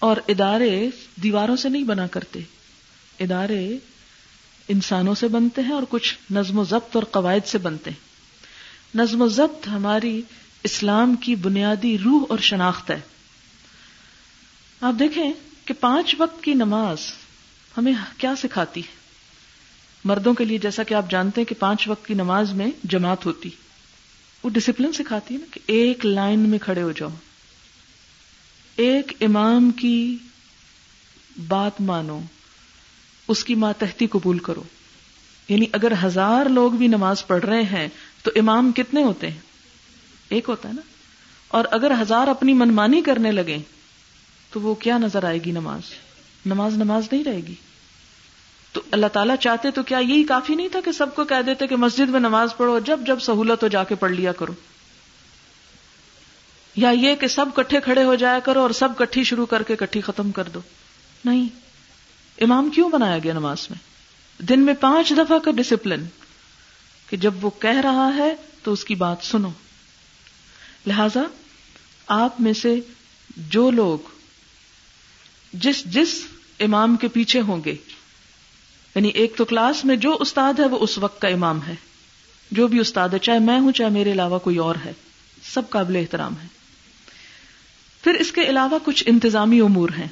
اور 0.08 0.18
ادارے 0.34 0.70
دیواروں 1.24 1.56
سے 1.64 1.70
نہیں 1.70 1.84
بنا 1.86 2.06
کرتے 2.12 2.40
ادارے 3.26 3.60
انسانوں 4.74 5.14
سے 5.16 5.28
بنتے 5.36 5.62
ہیں 5.68 5.74
اور 5.74 5.84
کچھ 5.90 6.14
نظم 6.38 6.60
و 6.60 6.64
ضبط 6.70 6.96
اور 6.96 7.04
قواعد 7.18 7.48
سے 7.48 7.58
بنتے 7.68 7.92
ہیں 7.92 8.98
نظم 9.00 9.22
و 9.22 9.28
ضبط 9.36 9.68
ہماری 9.74 10.20
اسلام 10.72 11.16
کی 11.26 11.36
بنیادی 11.46 11.96
روح 12.06 12.26
اور 12.30 12.38
شناخت 12.50 12.90
ہے 12.92 13.00
آپ 14.90 14.94
دیکھیں 15.00 15.32
کہ 15.66 15.74
پانچ 15.80 16.16
وقت 16.20 16.44
کی 16.44 16.54
نماز 16.66 17.02
ہمیں 17.78 17.94
کیا 18.18 18.34
سکھاتی 18.44 18.82
ہے 18.88 19.00
مردوں 20.10 20.34
کے 20.34 20.46
لیے 20.46 20.58
جیسا 20.58 20.84
کہ 20.88 20.94
آپ 20.94 21.10
جانتے 21.12 21.42
ہیں 21.42 21.46
کہ 21.50 21.56
پانچ 21.60 21.88
وقت 21.88 22.06
کی 22.06 22.14
نماز 22.24 22.54
میں 22.62 22.70
جماعت 22.96 23.26
ہوتی 23.26 23.50
وہ 24.44 24.50
ڈسپلن 24.54 24.94
سکھاتی 25.04 25.34
ہے 25.34 25.40
نا 25.40 25.54
کہ 25.54 25.60
ایک 25.80 26.06
لائن 26.06 26.50
میں 26.50 26.60
کھڑے 26.62 26.82
ہو 26.84 26.92
جاؤ 27.00 27.10
ایک 28.84 29.12
امام 29.22 29.70
کی 29.80 29.94
بات 31.48 31.80
مانو 31.82 32.20
اس 33.32 33.44
کی 33.46 33.56
ماتحتی 33.56 34.08
قبول 34.12 34.38
کرو 34.46 34.64
یعنی 35.50 35.66
اگر 35.74 35.92
ہزار 36.04 36.46
لوگ 36.50 36.72
بھی 36.80 36.88
نماز 36.88 37.26
پڑھ 37.28 37.44
رہے 37.46 37.62
ہیں 37.72 37.88
تو 38.24 38.32
امام 38.40 38.72
کتنے 38.76 39.04
ہوتے 39.04 39.30
ہیں 39.32 39.40
ایک 40.38 40.50
ہوتا 40.50 40.70
ہے 40.70 40.74
نا 40.74 40.82
اور 41.58 41.66
اگر 41.72 41.92
ہزار 42.02 42.28
اپنی 42.28 42.54
منمانی 42.54 43.02
کرنے 43.06 43.32
لگے 43.32 43.58
تو 44.52 44.62
وہ 44.62 44.74
کیا 44.84 44.98
نظر 44.98 45.24
آئے 45.26 45.40
گی 45.46 45.52
نماز 45.52 45.92
نماز 46.46 46.78
نماز 46.78 47.08
نہیں 47.12 47.24
رہے 47.24 47.40
گی 47.48 47.54
تو 48.74 48.82
اللہ 48.92 49.06
تعالیٰ 49.14 49.36
چاہتے 49.42 49.72
تو 49.72 49.84
کیا 49.84 49.98
یہی 50.00 50.24
کافی 50.24 50.56
نہیں 50.56 50.68
تھا 50.72 50.80
کہ 50.86 50.92
سب 50.98 51.16
کو 51.16 51.24
کہہ 51.32 51.42
دیتے 51.46 51.68
کہ 51.68 51.76
مسجد 51.76 52.10
میں 52.10 52.20
نماز 52.20 52.56
پڑھو 52.58 52.78
جب 52.86 53.00
جب 53.08 53.20
سہولت 53.22 53.64
ہو 53.64 53.68
جا 53.72 53.84
کے 53.90 53.96
پڑھ 54.00 54.12
لیا 54.12 54.32
کرو 54.40 54.54
یا 56.76 56.90
یہ 56.90 57.16
کہ 57.20 57.28
سب 57.28 57.46
کٹھے 57.56 57.80
کھڑے 57.84 58.04
ہو 58.04 58.14
جایا 58.16 58.40
کرو 58.44 58.62
اور 58.62 58.70
سب 58.80 58.96
کٹھی 58.98 59.24
شروع 59.30 59.46
کر 59.46 59.64
کے 59.68 59.76
کٹھی 59.80 60.02
ختم 60.02 60.32
کر 60.32 60.48
دو 60.54 60.60
نہیں 61.26 61.48
امام 62.44 62.70
کیوں 62.76 62.90
بنایا 62.90 63.18
گیا 63.24 63.34
نماز 63.34 63.66
میں 63.70 64.44
دن 64.50 64.60
میں 64.66 64.74
پانچ 64.80 65.10
دفعہ 65.18 65.38
کا 65.46 65.52
ڈسپلن 65.56 66.04
کہ 67.10 67.18
جب 67.26 67.44
وہ 67.46 67.50
کہہ 67.62 67.80
رہا 67.84 68.08
ہے 68.16 68.34
تو 68.64 68.72
اس 68.74 68.84
کی 68.86 68.96
بات 68.96 69.24
سنو 69.26 69.50
لہذا 70.88 71.22
آپ 72.22 72.40
میں 72.42 72.54
سے 72.62 72.76
جو 73.50 73.70
لوگ 73.72 74.10
جس 75.64 75.84
جس 75.94 76.14
امام 76.66 76.96
کے 77.02 77.08
پیچھے 77.14 77.42
ہوں 77.48 77.62
گے 77.66 77.76
یعنی 78.96 79.08
ایک 79.22 79.36
تو 79.38 79.46
کلاس 79.46 79.84
میں 79.86 79.96
جو 80.06 80.16
استاد 80.22 80.60
ہے 80.60 80.66
وہ 80.72 80.78
اس 80.84 80.98
وقت 80.98 81.22
کا 81.22 81.28
امام 81.36 81.60
ہے 81.68 81.76
جو 82.58 82.68
بھی 82.68 82.80
استاد 82.80 83.10
ہے 83.14 83.20
چاہے 83.28 83.40
میں 83.40 83.60
ہوں 83.60 83.72
چاہے 83.76 83.90
میرے 83.90 84.12
علاوہ 84.12 84.40
کوئی 84.44 84.58
اور 84.68 84.76
ہے 84.86 84.92
سب 85.52 85.70
قابل 85.70 85.96
احترام 85.96 86.34
ہے 86.42 86.48
پھر 88.12 88.20
اس 88.20 88.32
کے 88.36 88.42
علاوہ 88.50 88.78
کچھ 88.86 89.04
انتظامی 89.08 89.60
امور 89.62 89.90
ہیں 89.98 90.08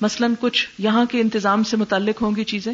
مثلا 0.00 0.26
کچھ 0.40 0.64
یہاں 0.84 1.04
کے 1.10 1.20
انتظام 1.20 1.62
سے 1.70 1.76
متعلق 1.76 2.22
ہوں 2.22 2.36
گی 2.36 2.44
چیزیں 2.52 2.72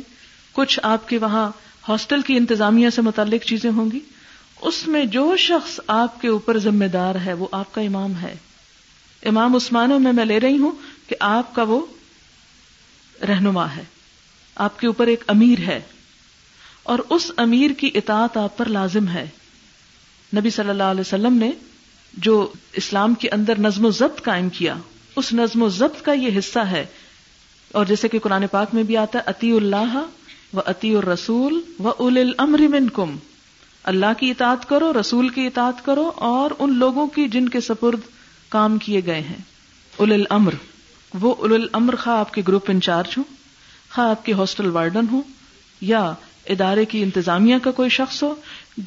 کچھ 0.58 0.78
آپ 0.82 1.08
کے 1.08 1.18
وہاں 1.24 1.48
ہاسٹل 1.88 2.20
کی 2.28 2.36
انتظامیہ 2.36 2.90
سے 2.96 3.02
متعلق 3.02 3.44
چیزیں 3.46 3.70
ہوں 3.78 3.90
گی 3.92 4.00
اس 4.70 4.86
میں 4.88 5.04
جو 5.16 5.24
شخص 5.46 5.78
آپ 5.94 6.20
کے 6.20 6.28
اوپر 6.28 6.58
ذمہ 6.66 6.84
دار 6.92 7.14
ہے 7.24 7.32
وہ 7.40 7.46
آپ 7.60 7.72
کا 7.74 7.80
امام 7.88 8.12
ہے 8.20 8.34
امام 9.30 9.56
عثمانوں 9.56 9.98
میں 10.06 10.12
میں 10.18 10.24
لے 10.24 10.38
رہی 10.40 10.58
ہوں 10.58 10.72
کہ 11.08 11.16
آپ 11.30 11.54
کا 11.54 11.62
وہ 11.72 11.80
رہنما 13.28 13.66
ہے 13.76 13.82
آپ 14.68 14.78
کے 14.80 14.86
اوپر 14.86 15.06
ایک 15.14 15.24
امیر 15.36 15.66
ہے 15.68 15.80
اور 16.94 16.98
اس 17.18 17.30
امیر 17.48 17.72
کی 17.78 17.90
اطاعت 18.02 18.36
آپ 18.44 18.56
پر 18.58 18.68
لازم 18.80 19.08
ہے 19.16 19.26
نبی 20.38 20.50
صلی 20.60 20.70
اللہ 20.76 20.94
علیہ 20.96 21.00
وسلم 21.10 21.38
نے 21.44 21.50
جو 22.24 22.46
اسلام 22.76 23.14
کے 23.20 23.28
اندر 23.32 23.58
نظم 23.58 23.84
و 23.86 23.90
ضبط 23.98 24.22
قائم 24.24 24.48
کیا 24.58 24.74
اس 25.16 25.32
نظم 25.34 25.62
و 25.62 25.68
ضبط 25.76 26.02
کا 26.04 26.12
یہ 26.12 26.38
حصہ 26.38 26.58
ہے 26.70 26.84
اور 27.78 27.86
جیسے 27.86 28.08
کہ 28.08 28.18
قرآن 28.22 28.44
پاک 28.50 28.74
میں 28.74 28.82
بھی 28.88 28.96
آتا 28.96 29.18
ہے 29.18 29.30
عطی 29.30 29.50
اللہ 29.56 29.96
و 30.56 30.60
اتی 30.64 30.94
الرسول 30.96 31.60
و 31.84 31.88
اول 31.88 32.18
المرمن 32.20 32.88
کم 32.94 33.16
اللہ 33.92 34.12
کی 34.18 34.30
اطاعت 34.30 34.68
کرو 34.68 34.92
رسول 35.00 35.28
کی 35.36 35.46
اطاعت 35.46 35.84
کرو 35.84 36.10
اور 36.30 36.50
ان 36.58 36.74
لوگوں 36.78 37.06
کی 37.14 37.26
جن 37.28 37.48
کے 37.48 37.60
سپرد 37.60 38.00
کام 38.48 38.76
کیے 38.84 39.00
گئے 39.06 39.20
ہیں 39.28 39.36
اول 39.98 40.12
العمر 40.12 40.54
وہ 41.20 41.34
اول 41.38 41.52
المر 41.54 41.96
خواہ 42.02 42.18
آپ 42.18 42.34
کے 42.34 42.42
گروپ 42.48 42.70
انچارج 42.70 43.14
ہوں 43.18 43.24
خواہ 43.94 44.10
آپ 44.10 44.24
کے 44.24 44.32
ہاسٹل 44.32 44.70
وارڈن 44.72 45.06
ہوں 45.12 45.22
یا 45.80 46.02
ادارے 46.52 46.84
کی 46.92 47.02
انتظامیہ 47.02 47.56
کا 47.64 47.70
کوئی 47.80 47.88
شخص 47.96 48.22
ہو 48.22 48.34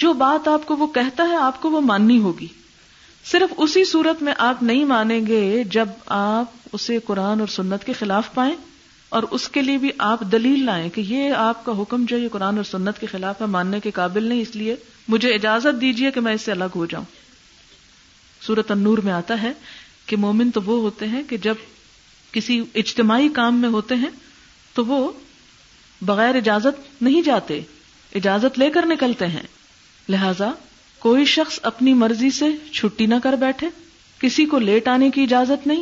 جو 0.03 0.13
بات 0.21 0.47
آپ 0.47 0.65
کو 0.65 0.75
وہ 0.77 0.87
کہتا 0.93 1.23
ہے 1.29 1.35
آپ 1.37 1.61
کو 1.61 1.69
وہ 1.71 1.81
ماننی 1.81 2.19
ہوگی 2.21 2.47
صرف 3.31 3.53
اسی 3.65 3.83
صورت 3.89 4.21
میں 4.23 4.33
آپ 4.47 4.61
نہیں 4.63 4.83
مانیں 4.85 5.19
گے 5.27 5.63
جب 5.71 5.89
آپ 6.15 6.67
اسے 6.73 6.97
قرآن 7.05 7.39
اور 7.39 7.47
سنت 7.53 7.83
کے 7.85 7.93
خلاف 7.99 8.33
پائیں 8.33 8.53
اور 9.17 9.23
اس 9.37 9.47
کے 9.55 9.61
لیے 9.61 9.77
بھی 9.77 9.91
آپ 10.07 10.19
دلیل 10.31 10.65
لائیں 10.65 10.89
کہ 10.95 11.01
یہ 11.07 11.33
آپ 11.37 11.63
کا 11.65 11.71
حکم 11.81 12.05
جو 12.07 12.17
یہ 12.17 12.27
قرآن 12.31 12.55
اور 12.57 12.63
سنت 12.71 12.99
کے 12.99 13.07
خلاف 13.11 13.41
ہے 13.41 13.45
ماننے 13.55 13.79
کے 13.83 13.91
قابل 13.91 14.23
نہیں 14.29 14.41
اس 14.41 14.55
لیے 14.55 14.75
مجھے 15.09 15.33
اجازت 15.35 15.79
دیجیے 15.81 16.11
کہ 16.11 16.19
میں 16.27 16.33
اس 16.33 16.41
سے 16.41 16.51
الگ 16.51 16.75
ہو 16.75 16.85
جاؤں 16.91 17.05
سورت 18.45 18.71
انور 18.71 18.97
میں 19.03 19.13
آتا 19.13 19.41
ہے 19.43 19.51
کہ 20.05 20.15
مومن 20.25 20.51
تو 20.53 20.61
وہ 20.65 20.79
ہوتے 20.81 21.07
ہیں 21.07 21.21
کہ 21.29 21.37
جب 21.43 21.65
کسی 22.31 22.61
اجتماعی 22.83 23.29
کام 23.35 23.59
میں 23.61 23.69
ہوتے 23.75 23.95
ہیں 24.03 24.09
تو 24.73 24.85
وہ 24.85 25.09
بغیر 26.05 26.35
اجازت 26.35 27.01
نہیں 27.03 27.21
جاتے 27.25 27.59
اجازت 28.15 28.59
لے 28.59 28.69
کر 28.71 28.85
نکلتے 28.89 29.27
ہیں 29.37 29.43
لہذا 30.09 30.51
کوئی 30.99 31.25
شخص 31.25 31.59
اپنی 31.63 31.93
مرضی 31.93 32.29
سے 32.37 32.45
چھٹی 32.73 33.05
نہ 33.05 33.15
کر 33.23 33.35
بیٹھے 33.39 33.67
کسی 34.19 34.45
کو 34.51 34.59
لیٹ 34.59 34.87
آنے 34.87 35.09
کی 35.11 35.23
اجازت 35.23 35.67
نہیں 35.67 35.81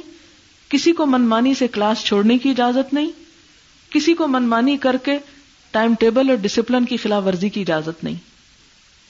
کسی 0.71 0.91
کو 0.93 1.05
منمانی 1.05 1.53
سے 1.59 1.67
کلاس 1.71 2.03
چھوڑنے 2.05 2.37
کی 2.43 2.49
اجازت 2.49 2.93
نہیں 2.93 3.11
کسی 3.93 4.13
کو 4.21 4.27
منمانی 4.27 4.77
کر 4.81 4.97
کے 5.05 5.17
ٹائم 5.71 5.93
ٹیبل 5.99 6.29
اور 6.29 6.37
ڈسپلن 6.41 6.85
کی 6.85 6.97
خلاف 7.03 7.23
ورزی 7.25 7.49
کی 7.49 7.61
اجازت 7.61 8.03
نہیں 8.03 8.15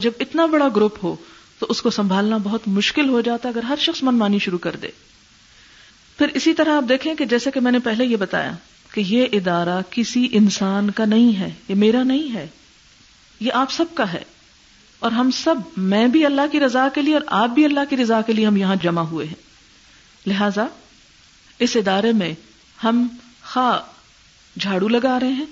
جب 0.04 0.12
اتنا 0.20 0.46
بڑا 0.52 0.68
گروپ 0.76 1.04
ہو 1.04 1.16
تو 1.60 1.66
اس 1.70 1.82
کو 1.82 1.90
سنبھالنا 1.98 2.38
بہت 2.44 2.68
مشکل 2.78 3.10
ہو 3.10 3.22
جاتا 3.22 3.48
ہے 3.50 3.54
اگر 3.54 3.64
ہر 3.70 3.76
شخص 3.80 4.02
منمانی 4.04 4.40
شروع 4.46 4.58
کر 4.62 4.76
دے 4.82 4.88
پھر 6.18 6.30
اسی 6.36 6.54
طرح 6.54 6.76
آپ 6.78 6.90
دیکھیں 6.90 7.14
کہ 7.18 7.26
جیسے 7.26 7.52
کہ 7.52 7.60
میں 7.60 7.72
نے 7.72 7.80
پہلے 7.84 8.06
یہ 8.06 8.16
بتایا 8.18 8.52
کہ 8.94 9.04
یہ 9.08 9.28
ادارہ 9.38 9.80
کسی 9.92 10.28
انسان 10.40 10.90
کا 11.00 11.06
نہیں 11.06 11.38
ہے 11.40 11.50
یہ 11.68 11.76
میرا 11.84 12.04
نہیں 12.04 12.34
ہے 12.36 12.48
یہ 13.40 13.52
آپ 13.62 13.72
سب 13.72 13.96
کا 13.96 14.12
ہے 14.14 14.22
اور 15.08 15.12
ہم 15.12 15.30
سب 15.44 15.56
میں 15.94 16.06
بھی 16.08 16.24
اللہ 16.26 16.42
کی 16.52 16.60
رضا 16.60 16.88
کے 16.96 17.02
لیے 17.02 17.14
اور 17.14 17.22
آپ 17.38 17.50
بھی 17.54 17.64
اللہ 17.66 17.90
کی 17.90 17.96
رضا 17.98 18.20
کے 18.28 18.34
لیے 18.34 18.46
ہم 18.46 18.58
یہاں 18.58 18.76
جمع 18.82 19.02
ہوئے 19.10 19.26
ہیں 19.28 20.30
لہذا 20.30 20.66
اس 21.66 21.76
ادارے 21.80 22.12
میں 22.20 22.32
ہم 22.84 23.06
خا 23.54 23.66
جھاڑو 24.60 24.88
لگا 24.88 25.18
رہے 25.22 25.32
ہیں 25.40 25.46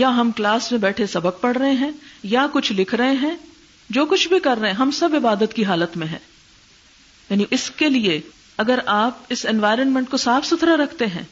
یا 0.00 0.08
ہم 0.16 0.30
کلاس 0.36 0.70
میں 0.72 0.78
بیٹھے 0.86 1.06
سبق 1.14 1.40
پڑھ 1.40 1.56
رہے 1.58 1.70
ہیں 1.82 1.90
یا 2.32 2.46
کچھ 2.52 2.72
لکھ 2.80 2.94
رہے 3.02 3.12
ہیں 3.22 3.34
جو 3.98 4.04
کچھ 4.14 4.26
بھی 4.28 4.38
کر 4.48 4.58
رہے 4.60 4.70
ہیں 4.70 4.76
ہم 4.80 4.90
سب 4.98 5.14
عبادت 5.20 5.54
کی 5.56 5.64
حالت 5.70 5.96
میں 5.96 6.06
ہیں 6.06 6.18
یعنی 7.30 7.44
اس 7.58 7.70
کے 7.82 7.88
لیے 7.88 8.20
اگر 8.66 8.78
آپ 8.98 9.32
اس 9.36 9.46
انوائرمنٹ 9.50 10.10
کو 10.10 10.16
صاف 10.26 10.46
ستھرا 10.50 10.76
رکھتے 10.84 11.06
ہیں 11.14 11.22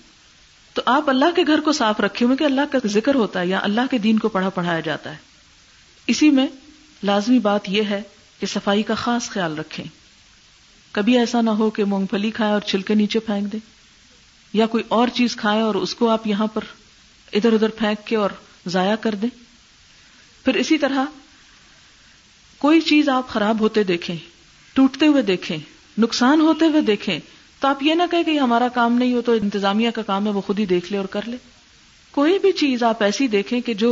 تو 0.75 0.83
آپ 0.97 1.09
اللہ 1.11 1.35
کے 1.37 1.43
گھر 1.47 1.61
کو 1.65 1.73
صاف 1.83 2.01
رکھے 2.09 2.27
ہوئے 2.27 2.37
کہ 2.37 2.45
اللہ 2.53 2.73
کا 2.73 2.79
ذکر 2.99 3.15
ہوتا 3.25 3.41
ہے 3.41 3.47
یا 3.47 3.59
اللہ 3.63 3.91
کے 3.91 3.99
دین 4.07 4.19
کو 4.19 4.29
پڑھا 4.39 4.49
پڑھایا 4.61 4.81
جاتا 4.91 5.11
ہے 5.13 5.31
اسی 6.13 6.31
میں 6.37 6.47
لازمی 7.07 7.39
بات 7.45 7.69
یہ 7.69 7.83
ہے 7.91 8.01
کہ 8.41 8.47
صفائی 8.47 8.83
کا 8.91 8.95
خاص 9.03 9.29
خیال 9.31 9.59
رکھیں 9.59 9.85
کبھی 10.93 11.19
ایسا 11.19 11.41
نہ 11.41 11.51
ہو 11.61 11.69
کہ 11.79 11.85
مونگ 11.93 12.07
پھلی 12.11 12.31
کھائے 12.35 12.53
اور 12.53 12.61
چھلکے 12.67 12.95
نیچے 12.95 13.19
پھینک 13.27 13.53
دیں 13.53 13.59
یا 14.59 14.67
کوئی 14.75 14.83
اور 14.99 15.09
چیز 15.15 15.37
کھائے 15.37 15.61
اور 15.63 15.75
اس 15.75 15.95
کو 15.95 16.09
آپ 16.11 16.27
یہاں 16.27 16.47
پر 16.55 16.65
ادھر 17.33 17.53
ادھر 17.53 17.69
پھینک 17.79 18.07
کے 18.07 18.17
اور 18.17 18.31
ضائع 18.71 18.95
کر 19.01 19.15
دیں 19.23 19.29
پھر 20.45 20.55
اسی 20.63 20.79
طرح 20.79 21.05
کوئی 22.59 22.81
چیز 22.89 23.09
آپ 23.09 23.29
خراب 23.29 23.61
ہوتے 23.61 23.83
دیکھیں 23.85 24.17
ٹوٹتے 24.75 25.07
ہوئے 25.07 25.23
دیکھیں 25.23 25.57
نقصان 26.03 26.41
ہوتے 26.41 26.67
ہوئے 26.71 26.81
دیکھیں 26.83 27.19
تو 27.61 27.69
آپ 27.69 27.83
یہ 27.83 27.95
نہ 27.95 28.03
کہیں 28.11 28.23
کہ 28.25 28.39
ہمارا 28.39 28.69
کام 28.75 28.93
نہیں 28.99 29.15
ہو 29.15 29.21
تو 29.23 29.33
انتظامیہ 29.43 29.91
کا 29.95 30.03
کام 30.07 30.27
ہے 30.27 30.33
وہ 30.33 30.41
خود 30.47 30.59
ہی 30.61 30.67
دیکھ 30.67 30.93
لے 30.93 30.99
اور 30.99 31.07
کر 31.11 31.27
لے 31.29 31.37
کوئی 32.11 32.39
بھی 32.39 32.53
چیز 32.61 32.83
آپ 32.83 33.03
ایسی 33.03 33.27
دیکھیں 33.35 33.61
کہ 33.67 33.75
جو 33.83 33.91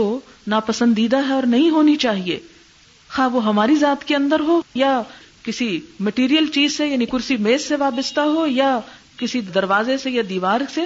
ناپسندیدہ 0.54 1.18
ہے 1.28 1.32
اور 1.34 1.42
نہیں 1.56 1.70
ہونی 1.70 1.96
چاہیے 2.06 2.38
وہ 3.32 3.44
ہماری 3.44 3.76
ذات 3.76 4.04
کے 4.08 4.14
اندر 4.16 4.40
ہو 4.46 4.60
یا 4.74 5.00
کسی 5.44 5.78
مٹیریل 6.06 6.46
چیز 6.54 6.76
سے 6.76 6.86
یعنی 6.88 7.06
کرسی 7.06 7.36
میز 7.46 7.66
سے 7.68 7.76
وابستہ 7.76 8.20
ہو 8.34 8.46
یا 8.46 8.78
کسی 9.18 9.40
دروازے 9.54 9.96
سے 9.98 10.10
یا 10.10 10.22
دیوار 10.28 10.60
سے 10.74 10.84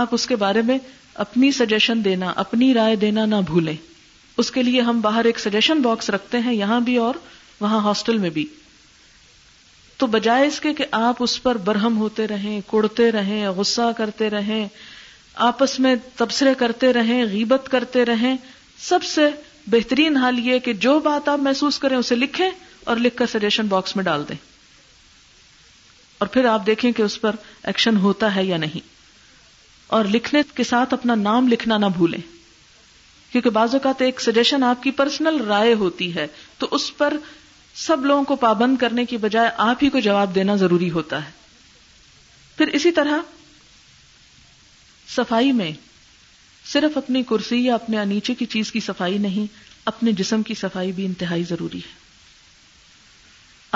آپ 0.00 0.08
اس 0.14 0.26
کے 0.26 0.36
بارے 0.42 0.62
میں 0.66 0.78
اپنی 1.24 1.50
سجیشن 1.52 2.04
دینا 2.04 2.32
اپنی 2.42 2.72
رائے 2.74 2.96
دینا 2.96 3.24
نہ 3.26 3.40
بھولیں 3.46 3.74
اس 4.40 4.50
کے 4.50 4.62
لیے 4.62 4.80
ہم 4.80 5.00
باہر 5.00 5.24
ایک 5.24 5.38
سجیشن 5.40 5.80
باکس 5.82 6.10
رکھتے 6.10 6.38
ہیں 6.40 6.52
یہاں 6.54 6.80
بھی 6.88 6.96
اور 7.06 7.14
وہاں 7.60 7.80
ہاسٹل 7.84 8.18
میں 8.18 8.30
بھی 8.36 8.44
تو 9.98 10.06
بجائے 10.12 10.46
اس 10.46 10.60
کے 10.60 10.72
کہ 10.74 10.84
آپ 10.98 11.22
اس 11.22 11.42
پر 11.42 11.56
برہم 11.64 11.96
ہوتے 11.98 12.26
رہیں 12.28 12.60
کوڑتے 12.66 13.10
رہیں 13.12 13.46
غصہ 13.56 13.90
کرتے 13.96 14.30
رہیں 14.30 14.66
آپس 15.48 15.78
میں 15.80 15.94
تبصرے 16.16 16.54
کرتے 16.58 16.92
رہیں 16.92 17.22
غیبت 17.32 17.68
کرتے 17.70 18.04
رہیں 18.04 18.36
سب 18.88 19.02
سے 19.14 19.28
بہترین 19.70 20.16
حال 20.16 20.38
یہ 20.46 20.58
کہ 20.64 20.72
جو 20.84 20.98
بات 21.00 21.28
آپ 21.28 21.38
محسوس 21.40 21.78
کریں 21.78 21.96
اسے 21.96 22.14
لکھیں 22.14 22.48
اور 22.90 22.96
لکھ 23.06 23.16
کر 23.16 23.26
سجیشن 23.32 23.66
باکس 23.66 23.94
میں 23.96 24.04
ڈال 24.04 24.22
دیں 24.28 24.36
اور 26.20 26.28
پھر 26.28 26.44
آپ 26.44 26.64
دیکھیں 26.66 26.90
کہ 26.96 27.02
اس 27.02 27.20
پر 27.20 27.34
ایکشن 27.70 27.96
ہوتا 28.06 28.34
ہے 28.36 28.44
یا 28.44 28.56
نہیں 28.64 28.88
اور 29.98 30.04
لکھنے 30.14 30.40
کے 30.54 30.64
ساتھ 30.64 30.94
اپنا 30.94 31.14
نام 31.20 31.48
لکھنا 31.48 31.76
نہ 31.78 31.86
بھولیں 31.96 32.18
کیونکہ 33.32 33.50
بعض 33.56 33.74
اوقات 33.74 34.02
ایک 34.02 34.20
سجیشن 34.20 34.62
آپ 34.64 34.82
کی 34.82 34.90
پرسنل 35.02 35.40
رائے 35.48 35.72
ہوتی 35.82 36.14
ہے 36.14 36.26
تو 36.58 36.68
اس 36.78 36.96
پر 36.96 37.16
سب 37.86 38.04
لوگوں 38.06 38.24
کو 38.30 38.36
پابند 38.46 38.76
کرنے 38.78 39.04
کی 39.12 39.16
بجائے 39.26 39.50
آپ 39.68 39.82
ہی 39.84 39.88
کو 39.96 40.00
جواب 40.06 40.34
دینا 40.34 40.56
ضروری 40.62 40.90
ہوتا 40.90 41.24
ہے 41.24 41.30
پھر 42.56 42.68
اسی 42.78 42.90
طرح 42.98 43.18
صفائی 45.16 45.52
میں 45.60 45.72
صرف 46.72 46.96
اپنی 46.96 47.22
کرسی 47.28 47.56
یا 47.64 47.74
اپنے 47.74 48.04
نیچے 48.08 48.34
کی 48.38 48.46
چیز 48.50 48.70
کی 48.72 48.80
صفائی 48.80 49.16
نہیں 49.18 49.46
اپنے 49.92 50.12
جسم 50.18 50.42
کی 50.50 50.54
صفائی 50.60 50.92
بھی 50.98 51.04
انتہائی 51.06 51.42
ضروری 51.48 51.78
ہے 51.86 51.98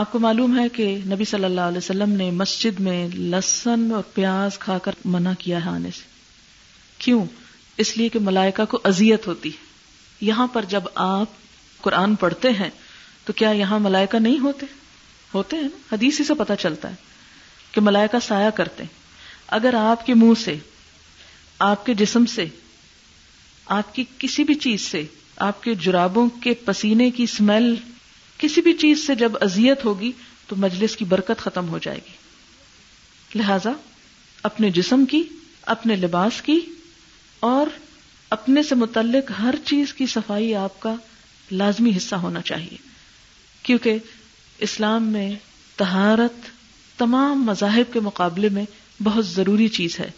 آپ 0.02 0.12
کو 0.12 0.18
معلوم 0.18 0.58
ہے 0.58 0.68
کہ 0.76 0.86
نبی 1.12 1.24
صلی 1.30 1.44
اللہ 1.44 1.68
علیہ 1.72 1.78
وسلم 1.78 2.12
نے 2.22 2.30
مسجد 2.42 2.80
میں 2.86 3.06
لسن 3.16 3.90
اور 3.94 4.02
پیاز 4.14 4.58
کھا 4.58 4.76
کر 4.86 4.92
منع 5.16 5.32
کیا 5.38 5.64
ہے 5.64 5.70
آنے 5.70 5.90
سے 5.96 6.06
کیوں 7.04 7.24
اس 7.84 7.96
لیے 7.96 8.08
کہ 8.08 8.18
ملائکہ 8.28 8.64
کو 8.70 8.78
اذیت 8.92 9.26
ہوتی 9.26 9.50
ہے 9.52 10.24
یہاں 10.26 10.46
پر 10.52 10.64
جب 10.68 10.82
آپ 11.08 11.42
قرآن 11.82 12.14
پڑھتے 12.24 12.50
ہیں 12.60 12.70
تو 13.24 13.32
کیا 13.36 13.50
یہاں 13.62 13.78
ملائکہ 13.88 14.18
نہیں 14.18 14.38
ہوتے 14.42 14.66
ہوتے 15.34 15.56
ہیں 15.56 15.68
حدیثی 15.92 16.24
سے 16.24 16.34
پتا 16.38 16.56
چلتا 16.64 16.90
ہے 16.90 16.94
کہ 17.72 17.80
ملائکہ 17.90 18.18
سایہ 18.26 18.50
کرتے 18.56 18.82
ہیں 18.82 19.02
اگر 19.58 19.74
آپ 19.78 20.04
کے 20.06 20.14
منہ 20.20 20.34
سے 20.44 20.54
آپ 21.72 21.86
کے 21.86 21.94
جسم 22.02 22.26
سے 22.34 22.46
آپ 23.76 23.94
کی 23.94 24.04
کسی 24.18 24.44
بھی 24.44 24.54
چیز 24.62 24.80
سے 24.90 25.02
آپ 25.46 25.62
کے 25.62 25.74
جرابوں 25.82 26.28
کے 26.42 26.54
پسینے 26.64 27.10
کی 27.10 27.22
اسمیل 27.22 27.74
کسی 28.38 28.60
بھی 28.62 28.72
چیز 28.80 29.06
سے 29.06 29.14
جب 29.14 29.32
اذیت 29.44 29.84
ہوگی 29.84 30.10
تو 30.48 30.56
مجلس 30.64 30.96
کی 30.96 31.04
برکت 31.08 31.40
ختم 31.42 31.68
ہو 31.68 31.78
جائے 31.82 31.98
گی 32.06 33.38
لہذا 33.38 33.70
اپنے 34.48 34.70
جسم 34.70 35.04
کی 35.10 35.22
اپنے 35.74 35.96
لباس 35.96 36.40
کی 36.42 36.58
اور 37.50 37.66
اپنے 38.36 38.62
سے 38.62 38.74
متعلق 38.74 39.30
ہر 39.38 39.54
چیز 39.66 39.94
کی 39.94 40.06
صفائی 40.12 40.54
آپ 40.56 40.78
کا 40.80 40.94
لازمی 41.52 41.90
حصہ 41.96 42.14
ہونا 42.22 42.40
چاہیے 42.50 42.76
کیونکہ 43.62 43.98
اسلام 44.68 45.06
میں 45.12 45.30
تہارت 45.76 46.46
تمام 46.98 47.44
مذاہب 47.46 47.92
کے 47.92 48.00
مقابلے 48.00 48.48
میں 48.52 48.64
بہت 49.02 49.26
ضروری 49.26 49.68
چیز 49.76 49.98
ہے 50.00 50.10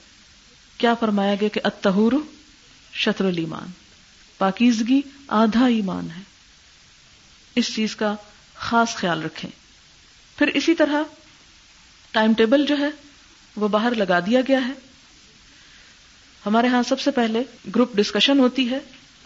کیا 0.79 0.95
فرمایا 1.01 1.35
گیا 1.41 1.49
کہ 1.53 1.61
اتہور 1.65 2.13
شطر 3.05 3.25
المان 3.29 3.71
پاکیزگی 4.39 5.01
آدھا 5.43 5.67
ایمان 5.75 6.07
ہے 6.17 6.23
اس 7.61 7.73
چیز 7.75 7.97
کا 7.97 8.15
خاص 8.69 8.95
خیال 8.97 9.23
رکھیں 9.23 9.51
پھر 10.39 10.47
اسی 10.61 10.75
طرح 10.75 11.03
ٹائم 12.13 12.33
ٹیبل 12.39 12.65
جو 12.67 12.79
ہے 12.79 12.89
وہ 13.57 13.69
باہر 13.77 13.95
لگا 13.97 14.19
دیا 14.27 14.41
گیا 14.49 14.59
ہے 14.69 14.73
ہمارے 16.47 16.69
ہاں 16.69 16.83
سب 16.89 17.01
سے 17.01 17.11
پہلے 17.11 17.43
گروپ 17.75 17.95
ڈسکشن 17.97 18.39
ہوتی 18.41 18.69
ہے 18.71 18.79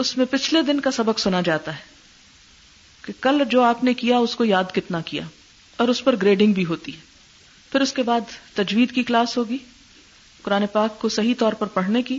اس 0.05 0.17
میں 0.17 0.25
پچھلے 0.31 0.63
دن 0.67 0.81
کا 0.81 0.91
سبق 0.99 1.19
سنا 1.21 1.41
جاتا 1.45 1.75
ہے 1.77 1.89
کہ 3.05 3.13
کل 3.23 3.43
جو 3.51 3.63
آپ 3.63 3.83
نے 3.85 3.95
کیا 4.05 4.19
اس 4.27 4.35
کو 4.37 4.45
یاد 4.45 4.75
کتنا 4.75 5.01
کیا 5.11 5.23
اور 5.83 5.89
اس 5.89 6.03
پر 6.05 6.17
گریڈنگ 6.23 6.53
بھی 6.55 6.65
ہوتی 6.67 6.93
ہے 6.95 7.09
پھر 7.73 7.81
اس 7.81 7.93
کے 7.93 8.03
بعد 8.03 8.33
تجوید 8.55 8.93
کی 8.95 9.03
کلاس 9.11 9.37
ہوگی 9.39 9.57
قرآن 10.43 10.65
پاک 10.73 10.99
کو 11.01 11.09
صحیح 11.19 11.35
طور 11.39 11.53
پر 11.61 11.67
پڑھنے 11.75 12.03
کی 12.03 12.19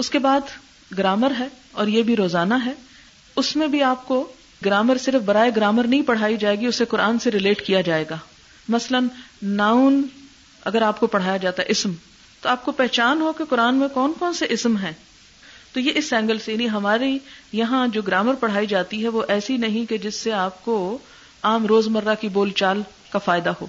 اس 0.00 0.08
کے 0.10 0.18
بعد 0.24 0.50
گرامر 0.98 1.32
ہے 1.38 1.46
اور 1.82 1.86
یہ 1.94 2.02
بھی 2.02 2.14
روزانہ 2.16 2.54
ہے 2.66 2.72
اس 3.42 3.54
میں 3.56 3.66
بھی 3.74 3.82
آپ 3.88 4.06
کو 4.06 4.16
گرامر 4.64 4.98
صرف 5.06 5.22
برائے 5.24 5.50
گرامر 5.56 5.86
نہیں 5.94 6.02
پڑھائی 6.10 6.36
جائے 6.44 6.58
گی 6.60 6.66
اسے 6.66 6.84
قرآن 6.92 7.18
سے 7.24 7.30
ریلیٹ 7.30 7.60
کیا 7.66 7.80
جائے 7.88 8.04
گا 8.10 8.16
مثلا 8.74 8.98
ناؤن 9.60 10.00
اگر 10.70 10.82
آپ 10.86 11.00
کو 11.00 11.06
پڑھایا 11.16 11.36
جاتا 11.44 11.62
ہے 11.62 11.70
اسم 11.76 11.92
تو 12.42 12.48
آپ 12.48 12.64
کو 12.64 12.72
پہچان 12.80 13.20
ہو 13.20 13.32
کہ 13.38 13.44
قرآن 13.52 13.76
میں 13.82 13.88
کون 13.94 14.12
کون 14.18 14.34
سے 14.40 14.46
اسم 14.56 14.76
ہیں 14.86 14.92
تو 15.72 15.80
یہ 15.86 15.98
اس 16.00 16.12
اینگل 16.18 16.38
سے 16.44 16.52
یعنی 16.52 16.68
ہماری 16.70 17.16
یہاں 17.60 17.86
جو 17.96 18.02
گرامر 18.06 18.34
پڑھائی 18.44 18.66
جاتی 18.74 19.02
ہے 19.02 19.08
وہ 19.16 19.22
ایسی 19.36 19.56
نہیں 19.66 19.88
کہ 19.90 19.98
جس 20.06 20.14
سے 20.24 20.32
آپ 20.46 20.64
کو 20.64 20.78
عام 21.50 21.66
روزمرہ 21.74 22.14
کی 22.20 22.28
بول 22.38 22.50
چال 22.62 22.82
کا 23.12 23.18
فائدہ 23.26 23.52
ہو 23.60 23.66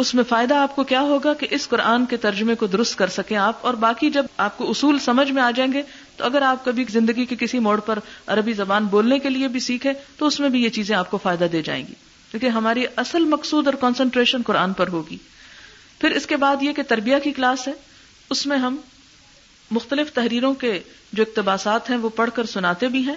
اس 0.00 0.12
میں 0.18 0.22
فائدہ 0.28 0.54
آپ 0.56 0.74
کو 0.76 0.82
کیا 0.90 1.00
ہوگا 1.08 1.32
کہ 1.40 1.46
اس 1.54 1.66
قرآن 1.68 2.04
کے 2.10 2.16
ترجمے 2.20 2.54
کو 2.60 2.66
درست 2.74 2.96
کر 2.98 3.08
سکیں 3.16 3.36
آپ 3.36 3.64
اور 3.66 3.74
باقی 3.80 4.08
جب 4.10 4.26
آپ 4.44 4.56
کو 4.58 4.68
اصول 4.70 4.98
سمجھ 5.06 5.30
میں 5.38 5.42
آ 5.42 5.50
جائیں 5.56 5.72
گے 5.72 5.82
تو 6.16 6.24
اگر 6.24 6.42
آپ 6.50 6.64
کبھی 6.64 6.84
زندگی 6.92 7.24
کے 7.32 7.36
کسی 7.40 7.58
موڑ 7.66 7.78
پر 7.86 7.98
عربی 8.34 8.52
زبان 8.60 8.84
بولنے 8.94 9.18
کے 9.26 9.30
لیے 9.30 9.48
بھی 9.56 9.60
سیکھیں 9.66 9.92
تو 10.18 10.26
اس 10.26 10.38
میں 10.40 10.48
بھی 10.54 10.62
یہ 10.62 10.68
چیزیں 10.78 10.94
آپ 10.96 11.10
کو 11.10 11.18
فائدہ 11.22 11.44
دے 11.52 11.62
جائیں 11.66 11.82
گی 11.88 11.94
کیونکہ 12.30 12.46
ہماری 12.58 12.84
اصل 13.04 13.24
مقصود 13.34 13.66
اور 13.66 13.74
کانسنٹریشن 13.80 14.42
قرآن 14.46 14.72
پر 14.80 14.88
ہوگی 14.96 15.16
پھر 16.00 16.16
اس 16.16 16.26
کے 16.32 16.36
بعد 16.46 16.62
یہ 16.62 16.72
کہ 16.72 16.82
تربیہ 16.94 17.16
کی 17.24 17.32
کلاس 17.40 17.66
ہے 17.68 17.72
اس 18.30 18.46
میں 18.46 18.58
ہم 18.64 18.76
مختلف 19.78 20.12
تحریروں 20.20 20.54
کے 20.64 20.78
جو 21.18 21.24
اقتباسات 21.28 21.90
ہیں 21.90 21.96
وہ 22.04 22.08
پڑھ 22.22 22.30
کر 22.34 22.46
سناتے 22.56 22.88
بھی 22.96 23.02
ہیں 23.08 23.16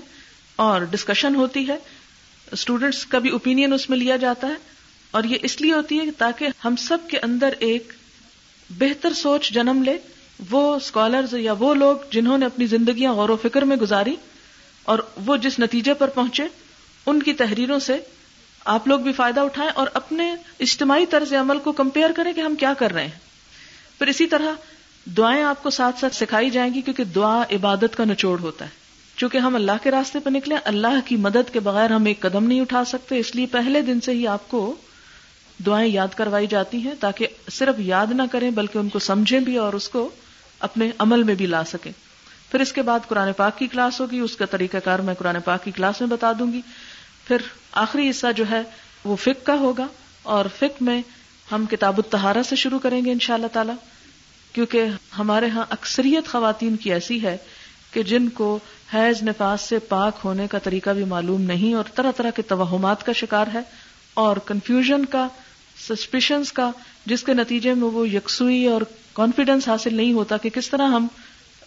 اور 0.67 0.81
ڈسکشن 0.91 1.35
ہوتی 1.35 1.67
ہے 1.67 1.77
اسٹوڈینٹس 2.61 3.05
کا 3.13 3.19
بھی 3.23 3.29
اوپینین 3.37 3.73
اس 3.73 3.89
میں 3.89 3.97
لیا 3.97 4.15
جاتا 4.27 4.47
ہے 4.47 4.72
اور 5.17 5.23
یہ 5.29 5.37
اس 5.47 5.59
لیے 5.61 5.73
ہوتی 5.73 5.97
ہے 5.99 6.03
تاکہ 6.17 6.49
ہم 6.63 6.75
سب 6.83 6.97
کے 7.09 7.17
اندر 7.23 7.53
ایک 7.65 7.91
بہتر 8.77 9.13
سوچ 9.15 9.49
جنم 9.53 9.81
لے 9.85 9.95
وہ 10.49 10.61
اسکالرز 10.75 11.33
یا 11.37 11.53
وہ 11.59 11.73
لوگ 11.75 11.97
جنہوں 12.11 12.37
نے 12.37 12.45
اپنی 12.45 12.65
زندگیاں 12.67 13.11
غور 13.15 13.29
و 13.29 13.35
فکر 13.41 13.61
میں 13.71 13.75
گزاری 13.81 14.15
اور 14.93 14.99
وہ 15.25 15.35
جس 15.43 15.57
نتیجے 15.59 15.93
پر 15.99 16.09
پہنچے 16.15 16.43
ان 17.11 17.21
کی 17.23 17.33
تحریروں 17.41 17.77
سے 17.89 17.97
آپ 18.73 18.87
لوگ 18.87 18.99
بھی 19.09 19.13
فائدہ 19.13 19.39
اٹھائیں 19.47 19.69
اور 19.83 19.87
اپنے 19.99 20.29
اجتماعی 20.67 21.05
طرز 21.09 21.33
عمل 21.39 21.59
کو 21.63 21.71
کمپیئر 21.81 22.11
کریں 22.15 22.31
کہ 22.33 22.41
ہم 22.41 22.55
کیا 22.59 22.73
کر 22.79 22.93
رہے 22.93 23.03
ہیں 23.03 23.97
پھر 23.99 24.07
اسی 24.13 24.27
طرح 24.33 24.51
دعائیں 25.17 25.43
آپ 25.43 25.61
کو 25.63 25.69
ساتھ 25.77 25.99
ساتھ 25.99 26.15
سکھائی 26.15 26.49
جائیں 26.55 26.73
گی 26.73 26.81
کیونکہ 26.87 27.03
دعا 27.19 27.41
عبادت 27.55 27.95
کا 27.97 28.05
نچوڑ 28.05 28.39
ہوتا 28.41 28.65
ہے 28.65 28.69
چونکہ 29.17 29.37
ہم 29.45 29.55
اللہ 29.55 29.83
کے 29.83 29.91
راستے 29.91 30.19
پہ 30.23 30.29
نکلے 30.29 30.55
اللہ 30.73 30.99
کی 31.05 31.15
مدد 31.27 31.53
کے 31.53 31.59
بغیر 31.69 31.91
ہم 31.91 32.05
ایک 32.13 32.19
قدم 32.19 32.47
نہیں 32.47 32.61
اٹھا 32.61 32.83
سکتے 32.95 33.19
اس 33.19 33.33
لیے 33.35 33.45
پہلے 33.51 33.81
دن 33.91 34.01
سے 34.05 34.11
ہی 34.13 34.25
آپ 34.37 34.47
کو 34.51 34.63
دعائیں 35.65 35.87
یاد 35.91 36.13
کروائی 36.17 36.47
جاتی 36.49 36.77
ہیں 36.83 36.93
تاکہ 36.99 37.27
صرف 37.53 37.79
یاد 37.79 38.11
نہ 38.15 38.21
کریں 38.31 38.49
بلکہ 38.51 38.77
ان 38.77 38.89
کو 38.89 38.99
سمجھیں 38.99 39.39
بھی 39.39 39.57
اور 39.57 39.73
اس 39.73 39.87
کو 39.89 40.09
اپنے 40.67 40.89
عمل 40.99 41.23
میں 41.23 41.35
بھی 41.35 41.45
لا 41.45 41.63
سکیں 41.71 41.91
پھر 42.51 42.59
اس 42.61 42.71
کے 42.73 42.81
بعد 42.87 43.07
قرآن 43.07 43.31
پاک 43.37 43.57
کی 43.57 43.67
کلاس 43.67 43.99
ہوگی 44.01 44.19
اس 44.19 44.35
کا 44.37 44.45
طریقہ 44.51 44.77
کار 44.83 44.99
میں 45.05 45.13
قرآن 45.19 45.37
پاک 45.45 45.63
کی 45.63 45.71
کلاس 45.75 46.01
میں 46.01 46.09
بتا 46.09 46.31
دوں 46.39 46.51
گی 46.53 46.61
پھر 47.27 47.41
آخری 47.81 48.09
حصہ 48.09 48.31
جو 48.35 48.43
ہے 48.49 48.61
وہ 49.05 49.15
فک 49.23 49.45
کا 49.45 49.53
ہوگا 49.59 49.87
اور 50.33 50.45
فک 50.57 50.81
میں 50.83 51.01
ہم 51.51 51.65
کتاب 51.71 51.99
التہارا 52.03 52.43
سے 52.49 52.55
شروع 52.55 52.79
کریں 52.79 53.03
گے 53.05 53.11
ان 53.11 53.19
شاء 53.21 53.33
اللہ 53.33 53.47
تعالی 53.53 53.71
کیونکہ 54.53 54.85
ہمارے 55.17 55.47
ہاں 55.53 55.65
اکثریت 55.69 56.27
خواتین 56.31 56.75
کی 56.81 56.91
ایسی 56.93 57.21
ہے 57.23 57.35
کہ 57.93 58.03
جن 58.03 58.27
کو 58.39 58.57
حیض 58.93 59.21
نفاذ 59.23 59.61
سے 59.61 59.79
پاک 59.89 60.19
ہونے 60.23 60.47
کا 60.47 60.59
طریقہ 60.63 60.89
بھی 60.95 61.03
معلوم 61.13 61.41
نہیں 61.51 61.73
اور 61.75 61.83
طرح 61.95 62.11
طرح 62.17 62.29
کے 62.35 62.41
توہمات 62.47 63.05
کا 63.05 63.11
شکار 63.21 63.47
ہے 63.53 63.61
اور 64.23 64.37
کنفیوژن 64.45 65.05
کا 65.09 65.27
سسپیشنس 65.87 66.51
کا 66.53 66.69
جس 67.07 67.23
کے 67.23 67.33
نتیجے 67.33 67.73
میں 67.73 67.87
وہ 67.93 68.07
یکسوئی 68.09 68.65
اور 68.69 68.81
کانفیڈینس 69.13 69.67
حاصل 69.67 69.95
نہیں 69.95 70.13
ہوتا 70.13 70.37
کہ 70.43 70.49
کس 70.53 70.69
طرح 70.69 70.87
ہم 70.95 71.07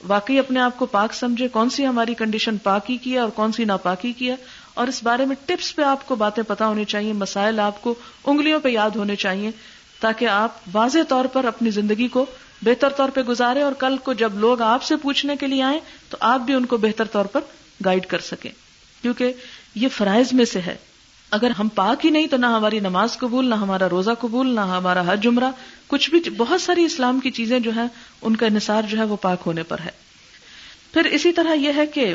واقعی 0.09 0.38
اپنے 0.38 0.61
آپ 0.61 0.79
کو 0.79 0.87
پاک 0.94 1.14
سمجھے 1.14 1.48
کون 1.52 1.70
سی 1.70 1.87
ہماری 1.87 2.14
کنڈیشن 2.14 2.57
پاکی 2.62 2.96
کی 3.02 3.12
ہے 3.12 3.18
اور 3.18 3.29
کون 3.35 3.52
سی 3.57 3.64
ناپاکی 3.70 4.12
کی 4.18 4.31
ہے 4.31 4.37
اور 4.83 4.88
اس 4.88 5.02
بارے 5.02 5.24
میں 5.26 5.37
ٹپس 5.46 5.74
پہ 5.76 5.83
آپ 5.90 6.07
کو 6.09 6.16
باتیں 6.22 6.42
پتا 6.46 6.66
ہونی 6.68 6.85
چاہیے 6.94 7.12
مسائل 7.20 7.61
آپ 7.61 7.81
کو 7.83 7.94
انگلیوں 8.33 8.61
پہ 8.62 8.68
یاد 8.68 8.96
ہونے 8.96 9.16
چاہیے 9.24 9.50
تاکہ 10.00 10.29
آپ 10.29 10.59
واضح 10.72 11.07
طور 11.09 11.24
پر 11.33 11.44
اپنی 11.50 11.70
زندگی 11.79 12.09
کو 12.16 12.24
بہتر 12.64 12.92
طور 12.96 13.09
پہ 13.14 13.20
گزارے 13.29 13.62
اور 13.62 13.72
کل 13.79 13.96
کو 14.05 14.12
جب 14.24 14.37
لوگ 14.38 14.62
آپ 14.62 14.83
سے 14.83 14.96
پوچھنے 15.02 15.37
کے 15.40 15.46
لیے 15.46 15.62
آئیں 15.62 15.79
تو 16.11 16.16
آپ 16.31 16.40
بھی 16.46 16.55
ان 16.55 16.66
کو 16.66 16.76
بہتر 16.85 17.09
طور 17.12 17.24
پر 17.33 17.40
گائیڈ 17.85 18.07
کر 18.07 18.20
سکیں 18.31 18.50
کیونکہ 19.02 19.33
یہ 19.85 19.88
فرائض 19.96 20.33
میں 20.33 20.44
سے 20.52 20.61
ہے 20.66 20.76
اگر 21.35 21.51
ہم 21.59 21.69
پاک 21.75 22.05
ہی 22.05 22.11
نہیں 22.11 22.27
تو 22.31 22.37
نہ 22.37 22.47
ہماری 22.57 22.79
نماز 22.81 23.17
قبول 23.19 23.49
نہ 23.51 23.55
ہمارا 23.62 23.89
روزہ 23.89 24.11
قبول 24.21 24.55
نہ 24.55 24.61
ہمارا 24.75 25.03
حج 25.07 25.27
عمرہ 25.27 25.51
کچھ 25.87 26.09
بھی 26.11 26.21
بہت 26.37 26.61
ساری 26.61 26.85
اسلام 26.85 27.19
کی 27.21 27.31
چیزیں 27.39 27.59
جو 27.61 27.71
ہیں 27.77 27.87
ان 28.23 28.37
کا 28.37 28.47
انحصار 28.47 28.83
جو 28.91 28.99
ہے 28.99 29.05
وہ 29.12 29.17
پاک 29.21 29.43
ہونے 29.47 29.62
پر 29.69 29.79
ہے 29.85 29.91
پھر 30.93 31.05
اسی 31.17 31.33
طرح 31.33 31.55
یہ 31.55 31.73
ہے 31.77 31.87
کہ 31.95 32.12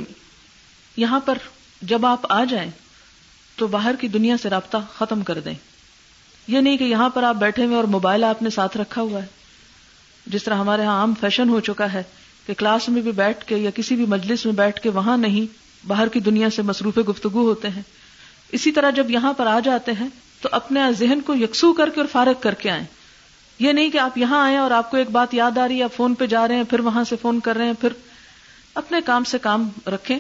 یہاں 0.97 1.19
پر 1.25 1.37
جب 1.89 2.05
آپ 2.05 2.31
آ 2.33 2.43
جائیں 2.49 2.69
تو 3.55 3.67
باہر 3.67 3.95
کی 4.01 4.07
دنیا 4.07 4.37
سے 4.41 4.49
رابطہ 4.49 4.77
ختم 4.93 5.21
کر 5.23 5.39
دیں 5.45 5.53
یہ 6.47 6.59
نہیں 6.59 6.77
کہ 6.77 6.83
یہاں 6.83 7.09
پر 7.13 7.23
آپ 7.23 7.35
بیٹھے 7.39 7.65
ہوئے 7.65 7.75
اور 7.75 7.83
موبائل 7.95 8.23
آپ 8.23 8.41
نے 8.41 8.49
ساتھ 8.49 8.77
رکھا 8.77 9.01
ہوا 9.01 9.21
ہے 9.23 9.27
جس 10.33 10.43
طرح 10.43 10.55
ہمارے 10.59 10.81
یہاں 10.83 10.99
عام 10.99 11.13
فیشن 11.19 11.49
ہو 11.49 11.59
چکا 11.67 11.91
ہے 11.93 12.01
کہ 12.45 12.53
کلاس 12.57 12.89
میں 12.89 13.01
بھی 13.01 13.11
بیٹھ 13.15 13.45
کے 13.47 13.57
یا 13.57 13.69
کسی 13.75 13.95
بھی 13.95 14.05
مجلس 14.09 14.45
میں 14.45 14.53
بیٹھ 14.53 14.79
کے 14.81 14.89
وہاں 14.93 15.17
نہیں 15.17 15.45
باہر 15.87 16.07
کی 16.13 16.19
دنیا 16.29 16.49
سے 16.55 16.61
مصروف 16.61 16.97
گفتگو 17.09 17.41
ہوتے 17.49 17.69
ہیں 17.75 17.81
اسی 18.57 18.71
طرح 18.71 18.89
جب 18.95 19.11
یہاں 19.11 19.31
پر 19.33 19.47
آ 19.47 19.59
جاتے 19.65 19.91
ہیں 19.99 20.07
تو 20.41 20.49
اپنے 20.51 20.81
ذہن 20.99 21.19
کو 21.25 21.35
یکسو 21.35 21.71
کر 21.73 21.89
کے 21.95 21.99
اور 22.01 22.07
فارغ 22.11 22.39
کر 22.41 22.53
کے 22.61 22.69
آئیں 22.71 22.83
یہ 23.59 23.71
نہیں 23.73 23.89
کہ 23.91 23.97
آپ 23.99 24.17
یہاں 24.17 24.43
آئیں 24.45 24.57
اور 24.57 24.71
آپ 24.71 24.89
کو 24.91 24.97
ایک 24.97 25.09
بات 25.11 25.33
یاد 25.33 25.57
آ 25.57 25.67
رہی 25.67 25.77
ہے 25.77 25.83
آپ 25.83 25.93
فون 25.95 26.13
پہ 26.21 26.25
جا 26.27 26.47
رہے 26.47 26.55
ہیں 26.55 26.63
پھر 26.69 26.79
وہاں 26.89 27.03
سے 27.09 27.15
فون 27.21 27.39
کر 27.43 27.55
رہے 27.57 27.65
ہیں 27.65 27.73
پھر 27.81 27.93
اپنے 28.81 29.01
کام 29.05 29.23
سے 29.31 29.37
کام 29.41 29.69
رکھیں 29.93 30.17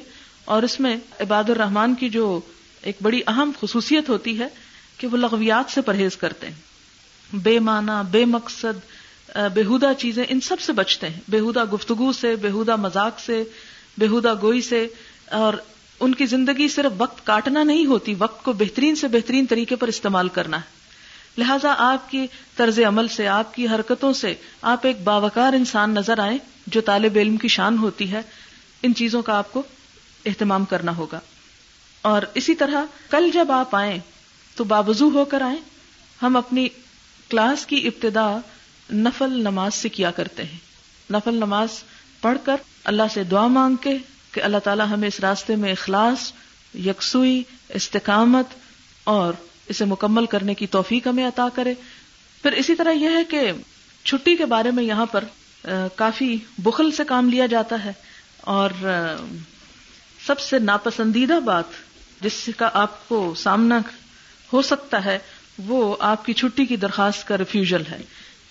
اور 0.55 0.63
اس 0.63 0.79
میں 0.79 0.95
عباد 1.21 1.49
الرحمان 1.49 1.95
کی 1.95 2.09
جو 2.09 2.39
ایک 2.89 2.97
بڑی 3.01 3.21
اہم 3.27 3.51
خصوصیت 3.61 4.09
ہوتی 4.09 4.37
ہے 4.39 4.47
کہ 4.97 5.07
وہ 5.07 5.17
لغویات 5.17 5.71
سے 5.73 5.81
پرہیز 5.81 6.17
کرتے 6.17 6.47
ہیں 6.47 7.35
بے 7.43 7.57
معنی 7.69 8.01
بے 8.11 8.23
مقصد 8.25 9.35
بےحدہ 9.53 9.91
چیزیں 9.97 10.23
ان 10.29 10.39
سب 10.41 10.59
سے 10.61 10.73
بچتے 10.79 11.09
ہیں 11.09 11.19
بےحدہ 11.31 11.63
گفتگو 11.73 12.11
سے 12.19 12.35
بےحودہ 12.41 12.75
مذاق 12.75 13.19
سے 13.19 13.43
بےحدہ 13.99 14.33
گوئی 14.41 14.61
سے 14.61 14.85
اور 15.39 15.53
ان 16.05 16.13
کی 16.19 16.25
زندگی 16.25 16.67
صرف 16.73 16.91
وقت 16.97 17.25
کاٹنا 17.25 17.63
نہیں 17.63 17.85
ہوتی 17.85 18.13
وقت 18.17 18.43
کو 18.43 18.53
بہترین 18.59 18.95
سے 19.01 19.07
بہترین 19.15 19.45
طریقے 19.49 19.75
پر 19.81 19.87
استعمال 19.87 20.29
کرنا 20.37 20.57
ہے 20.57 20.79
لہذا 21.37 21.73
آپ 21.87 22.09
کی 22.11 22.25
طرز 22.55 22.79
عمل 22.87 23.07
سے 23.15 23.27
آپ 23.33 23.53
کی 23.55 23.67
حرکتوں 23.67 24.11
سے 24.21 24.33
آپ 24.71 24.85
ایک 24.87 25.01
باوقار 25.03 25.53
انسان 25.53 25.93
نظر 25.93 26.19
آئے 26.19 26.37
جو 26.77 26.81
طالب 26.89 27.17
علم 27.21 27.35
کی 27.43 27.47
شان 27.57 27.77
ہوتی 27.77 28.11
ہے 28.11 28.21
ان 28.87 28.93
چیزوں 29.01 29.21
کا 29.29 29.37
آپ 29.37 29.51
کو 29.53 29.61
اہتمام 30.31 30.65
کرنا 30.71 30.95
ہوگا 30.97 31.19
اور 32.11 32.21
اسی 32.41 32.55
طرح 32.63 32.85
کل 33.09 33.29
جب 33.33 33.51
آپ 33.61 33.75
آئیں 33.75 33.97
تو 34.55 34.63
بابزو 34.73 35.09
ہو 35.19 35.25
کر 35.35 35.41
آئیں 35.41 35.59
ہم 36.21 36.35
اپنی 36.37 36.67
کلاس 37.29 37.65
کی 37.65 37.85
ابتدا 37.87 38.29
نفل 39.07 39.41
نماز 39.47 39.73
سے 39.75 39.89
کیا 39.99 40.11
کرتے 40.21 40.43
ہیں 40.43 40.57
نفل 41.13 41.35
نماز 41.45 41.81
پڑھ 42.21 42.37
کر 42.45 42.55
اللہ 42.91 43.13
سے 43.13 43.23
دعا 43.33 43.47
مانگ 43.59 43.75
کے 43.83 43.97
کہ 44.31 44.41
اللہ 44.43 44.57
تعالیٰ 44.63 44.85
ہمیں 44.89 45.07
اس 45.07 45.19
راستے 45.19 45.55
میں 45.61 45.71
اخلاص 45.71 46.31
یکسوئی 46.85 47.41
استقامت 47.79 48.53
اور 49.13 49.33
اسے 49.69 49.85
مکمل 49.85 50.25
کرنے 50.35 50.53
کی 50.55 50.67
توفیق 50.77 51.07
ہمیں 51.07 51.25
عطا 51.27 51.47
کرے 51.55 51.73
پھر 52.41 52.51
اسی 52.61 52.75
طرح 52.75 52.91
یہ 52.91 53.09
ہے 53.17 53.23
کہ 53.29 53.51
چھٹی 54.03 54.35
کے 54.35 54.45
بارے 54.53 54.71
میں 54.75 54.83
یہاں 54.83 55.05
پر 55.11 55.23
کافی 55.95 56.35
بخل 56.63 56.91
سے 56.97 57.03
کام 57.07 57.29
لیا 57.29 57.45
جاتا 57.55 57.83
ہے 57.83 57.91
اور 58.55 58.71
سب 60.27 60.39
سے 60.39 60.59
ناپسندیدہ 60.59 61.39
بات 61.45 61.79
جس 62.23 62.49
کا 62.57 62.69
آپ 62.81 63.07
کو 63.07 63.21
سامنا 63.43 63.79
ہو 64.53 64.61
سکتا 64.71 65.03
ہے 65.05 65.17
وہ 65.67 65.95
آپ 66.13 66.25
کی 66.25 66.33
چھٹی 66.41 66.65
کی 66.65 66.75
درخواست 66.85 67.27
کا 67.27 67.37
ریفیوژل 67.37 67.83
ہے 67.91 67.97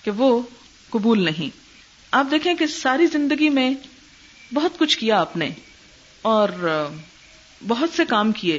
کہ 0.04 0.10
وہ 0.16 0.28
قبول 0.90 1.24
نہیں 1.24 1.56
آپ 2.18 2.30
دیکھیں 2.30 2.54
کہ 2.60 2.66
ساری 2.76 3.06
زندگی 3.12 3.48
میں 3.58 3.70
بہت 4.54 4.78
کچھ 4.78 4.98
کیا 4.98 5.20
آپ 5.20 5.36
نے 5.36 5.50
اور 6.28 6.48
بہت 7.68 7.90
سے 7.96 8.04
کام 8.09 8.33
کیے 8.40 8.59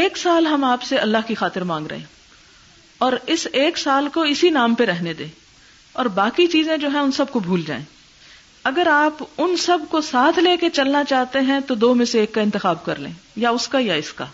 ایک 0.00 0.16
سال 0.18 0.46
ہم 0.46 0.64
آپ 0.64 0.82
سے 0.82 0.96
اللہ 0.98 1.26
کی 1.26 1.34
خاطر 1.34 1.62
مانگ 1.70 1.86
رہے 1.90 1.96
ہیں 1.98 2.16
اور 3.06 3.12
اس 3.34 3.46
ایک 3.52 3.78
سال 3.78 4.08
کو 4.14 4.22
اسی 4.32 4.50
نام 4.50 4.74
پہ 4.74 4.84
رہنے 4.84 5.12
دیں 5.14 5.26
اور 6.00 6.06
باقی 6.14 6.46
چیزیں 6.46 6.76
جو 6.76 6.88
ہیں 6.92 6.98
ان 7.00 7.12
سب 7.12 7.30
کو 7.32 7.40
بھول 7.40 7.62
جائیں 7.66 7.82
اگر 8.70 8.86
آپ 8.90 9.22
ان 9.42 9.56
سب 9.56 9.78
کو 9.90 10.00
ساتھ 10.02 10.38
لے 10.38 10.56
کے 10.60 10.70
چلنا 10.74 11.02
چاہتے 11.08 11.40
ہیں 11.48 11.58
تو 11.66 11.74
دو 11.74 11.92
میں 11.94 12.06
سے 12.06 12.20
ایک 12.20 12.32
کا 12.34 12.40
انتخاب 12.40 12.84
کر 12.84 12.98
لیں 12.98 13.12
یا 13.44 13.50
اس 13.50 13.68
کا 13.68 13.78
یا 13.82 13.94
اس 13.94 14.12
کا 14.12 14.24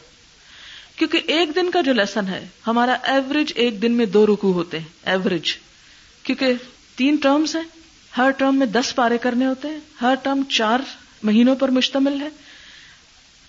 کیونکہ 0.97 1.21
ایک 1.35 1.55
دن 1.55 1.71
کا 1.71 1.81
جو 1.87 1.93
لیسن 1.93 2.29
ہے 2.29 2.45
ہمارا 2.67 2.97
ایوریج 3.13 3.53
ایک 3.55 3.81
دن 3.83 3.93
میں 3.97 4.07
دو 4.17 4.25
رکو 4.27 4.53
ہوتے 4.53 4.79
ہیں 4.79 4.87
ایوریج 5.11 5.53
کیونکہ 6.23 6.53
تین 6.97 7.17
ٹرمز 7.23 7.55
ہیں 7.57 7.63
ہر 8.19 8.31
ٹرم 8.39 8.59
میں 8.59 8.67
دس 8.79 8.95
پارے 8.95 9.19
کرنے 9.23 9.47
ہوتے 9.47 9.69
ہیں 9.69 9.79
ہر 10.03 10.15
ٹرم 10.23 10.43
چار 10.57 10.81
مہینوں 11.23 11.57
پر 11.61 11.69
مشتمل 11.79 12.21
ہے 12.23 12.29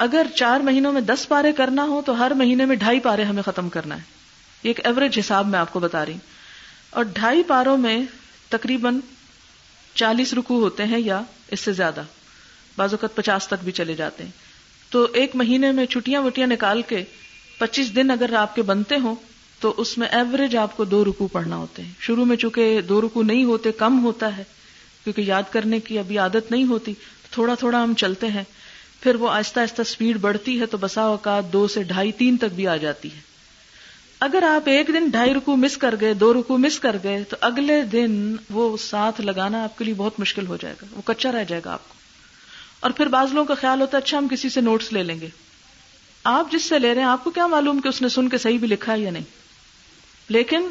اگر 0.04 0.28
چار 0.36 0.60
مہینوں 0.64 0.92
میں 0.92 1.02
دس 1.02 1.28
پارے 1.28 1.52
کرنا 1.58 1.84
ہو 1.90 2.02
تو 2.06 2.18
ہر 2.20 2.32
مہینے 2.38 2.66
میں 2.66 2.76
ڈھائی 2.76 3.00
پارے 3.00 3.24
ہمیں 3.24 3.42
ختم 3.44 3.70
کرنا 3.72 3.96
ہے 3.98 4.02
یہ 4.64 4.68
ایک 4.70 4.86
ایوریج 4.86 5.20
حساب 5.20 5.48
میں 5.48 5.60
آپ 5.60 5.72
کو 5.74 5.80
بتا 5.80 6.06
رہی 6.06 6.14
ہوں 6.14 6.34
اور 6.98 7.04
ڈھائی 7.14 7.44
پاروں 7.48 7.78
میں 7.78 7.98
تقریباً 8.50 9.00
چالیس 9.94 10.34
رکو 10.34 10.60
ہوتے 10.64 10.84
ہیں 10.86 11.00
یا 11.00 11.22
اس 11.56 11.60
سے 11.60 11.74
زیادہ 11.74 12.04
بعض 12.78 12.94
اوقات 12.94 13.16
پچاس 13.16 13.48
تک 13.48 13.64
بھی 13.64 13.72
چلے 13.72 13.94
جاتے 13.96 14.24
ہیں 14.24 14.32
تو 14.92 15.06
ایک 15.22 15.36
مہینے 15.36 15.72
میں 15.72 15.86
چھٹیاں 15.94 16.22
وٹیاں 16.22 16.48
نکال 16.48 16.82
کے 16.88 17.04
پچیس 17.58 17.96
دن 17.96 18.12
اگر 18.12 18.34
آپ 18.40 18.56
کے 18.56 18.62
بنتے 18.72 18.96
ہوں 19.04 19.16
تو 19.60 19.74
اس 19.82 19.98
میں 19.98 20.08
ایوریج 20.12 20.56
آپ 20.58 20.76
کو 20.78 20.86
دو 20.86 21.04
رکو 21.06 21.28
پڑھنا 21.32 21.56
ہوتے 21.58 21.82
ہیں 21.82 21.92
شروع 22.06 22.26
میں 22.26 22.36
چونکہ 22.38 22.80
دو 22.90 23.02
رکو 23.02 23.24
نہیں 23.24 23.44
ہوتے 23.46 23.72
کم 23.78 24.04
ہوتا 24.04 24.36
ہے 24.38 24.44
کیونکہ 25.04 25.22
یاد 25.28 25.52
کرنے 25.52 25.80
کی 25.88 26.00
ابھی 26.00 26.18
عادت 26.20 26.52
نہیں 26.52 26.66
ہوتی 26.70 26.94
تھوڑا 27.32 27.54
تھوڑا 27.60 27.84
ہم 27.84 27.94
چلتے 27.98 28.28
ہیں 28.34 28.44
پھر 29.02 29.16
وہ 29.22 29.30
آہستہ 29.30 29.60
آہستہ 29.60 29.82
اسپیڈ 29.82 30.18
بڑھتی 30.22 30.60
ہے 30.60 30.66
تو 30.72 30.78
بسا 30.82 31.02
اوقات 31.06 31.52
دو 31.54 31.68
سے 31.74 31.84
ڈھائی 31.94 32.12
تین 32.18 32.38
تک 32.38 32.54
بھی 32.56 32.68
آ 32.68 32.76
جاتی 32.84 33.12
ہے 33.16 33.24
اگر 34.26 34.44
آپ 34.50 34.68
ایک 34.70 34.88
دن 34.94 35.08
ڈھائی 35.12 35.34
رکو 35.34 35.56
مس 35.58 35.76
کر 35.78 35.96
گئے 36.02 36.14
دو 36.20 36.32
رکو 36.34 36.58
مس 36.58 36.80
کر 36.80 36.96
گئے 37.04 37.24
تو 37.30 37.38
اگلے 37.48 37.82
دن 37.92 38.36
وہ 38.50 38.76
ساتھ 38.82 39.20
لگانا 39.22 39.64
آپ 39.64 39.78
کے 39.78 39.86
لیے 39.86 39.94
بہت 39.98 40.20
مشکل 40.20 40.48
ہو 40.48 40.58
جائے 40.62 40.74
گا 40.82 40.86
وہ 40.96 41.02
کچا 41.06 41.32
رہ 41.32 41.44
جائے 41.48 41.62
گا 41.66 41.74
آپ 41.74 41.88
کو 41.90 41.94
اور 42.88 42.92
پھر 42.98 43.08
بعض 43.16 43.34
لوگوں 43.34 43.46
کا 43.48 43.56
خیال 43.62 43.82
ہوتا 43.82 43.98
ہے 43.98 44.02
اچھا 44.04 44.18
ہم 44.18 44.28
کسی 44.32 44.50
سے 44.50 44.62
نوٹس 44.62 44.92
لے 44.94 45.04
لیں 45.04 45.20
گے 45.22 45.28
آپ 46.34 46.52
جس 46.52 46.70
سے 46.70 46.80
لے 46.80 46.94
رہے 46.94 47.02
ہیں 47.02 47.08
آپ 47.08 47.24
کو 47.24 47.30
کیا 47.32 47.48
معلوم 47.48 47.80
کہ 47.82 47.88
اس 47.88 48.02
نے 48.02 48.10
سن 48.10 48.30
کے 48.30 48.38
صحیح 48.38 48.58
بھی 48.60 48.68
لکھا 48.68 48.94
ہے 48.94 49.00
یا 49.00 49.12
نہیں 49.12 49.24
لیکن 50.36 50.70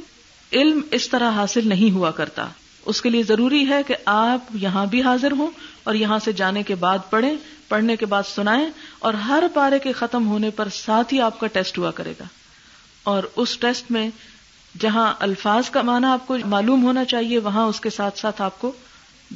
علم 0.61 0.81
اس 0.99 1.09
طرح 1.09 1.31
حاصل 1.37 1.69
نہیں 1.69 1.95
ہوا 1.95 2.11
کرتا 2.21 2.47
اس 2.93 3.01
کے 3.03 3.11
لیے 3.11 3.23
ضروری 3.29 3.67
ہے 3.69 3.83
کہ 3.87 3.95
آپ 4.15 4.55
یہاں 4.63 4.85
بھی 4.91 5.03
حاضر 5.03 5.33
ہوں 5.39 5.51
اور 5.91 5.95
یہاں 5.95 6.19
سے 6.25 6.33
جانے 6.43 6.63
کے 6.71 6.75
بعد 6.85 7.09
پڑھیں 7.11 7.33
پڑھنے 7.69 7.97
کے 7.97 8.07
بعد 8.07 8.23
سنائیں 8.35 8.67
اور 9.09 9.15
ہر 9.29 9.45
پارے 9.55 9.79
کے 9.83 9.93
ختم 10.01 10.27
ہونے 10.29 10.51
پر 10.57 10.69
ساتھ 10.73 11.15
ہی 11.15 11.21
آپ 11.21 11.39
کا 11.41 11.47
ٹیسٹ 11.53 11.79
ہوا 11.79 11.91
کرے 11.99 12.13
گا 12.21 12.25
اور 13.13 13.23
اس 13.43 13.57
ٹیسٹ 13.59 13.91
میں 13.93 14.09
جہاں 14.81 15.13
الفاظ 15.27 15.69
کا 15.71 15.83
معنی 15.91 16.07
آپ 16.07 16.27
کو 16.27 16.37
معلوم 16.53 16.83
ہونا 16.85 17.05
چاہیے 17.15 17.39
وہاں 17.41 17.65
اس 17.67 17.81
کے 17.81 17.91
ساتھ 17.97 18.19
ساتھ 18.19 18.43
آپ 18.43 18.59
کو 18.61 18.73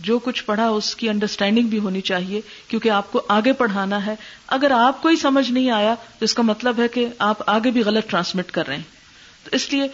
جو 0.07 0.19
کچھ 0.25 0.45
پڑھا 0.45 0.67
اس 0.69 0.95
کی 0.97 1.09
انڈرسٹینڈنگ 1.09 1.67
بھی 1.69 1.79
ہونی 1.85 2.01
چاہیے 2.09 2.41
کیونکہ 2.69 2.91
آپ 2.97 3.11
کو 3.13 3.21
آگے 3.37 3.53
پڑھانا 3.61 4.05
ہے 4.07 4.15
اگر 4.57 4.71
آپ 4.77 5.03
کو 5.03 5.09
ہی 5.09 5.17
سمجھ 5.23 5.51
نہیں 5.51 5.71
آیا 5.71 5.95
تو 6.19 6.25
اس 6.25 6.35
کا 6.35 6.43
مطلب 6.47 6.81
ہے 6.83 6.89
کہ 6.97 7.07
آپ 7.29 7.43
آگے 7.51 7.71
بھی 7.79 7.83
غلط 7.85 8.11
ٹرانسمٹ 8.11 8.51
کر 8.53 8.67
رہے 8.67 8.77
ہیں 8.77 9.45
تو 9.45 9.51
اس 9.57 9.73
لیے 9.73 9.87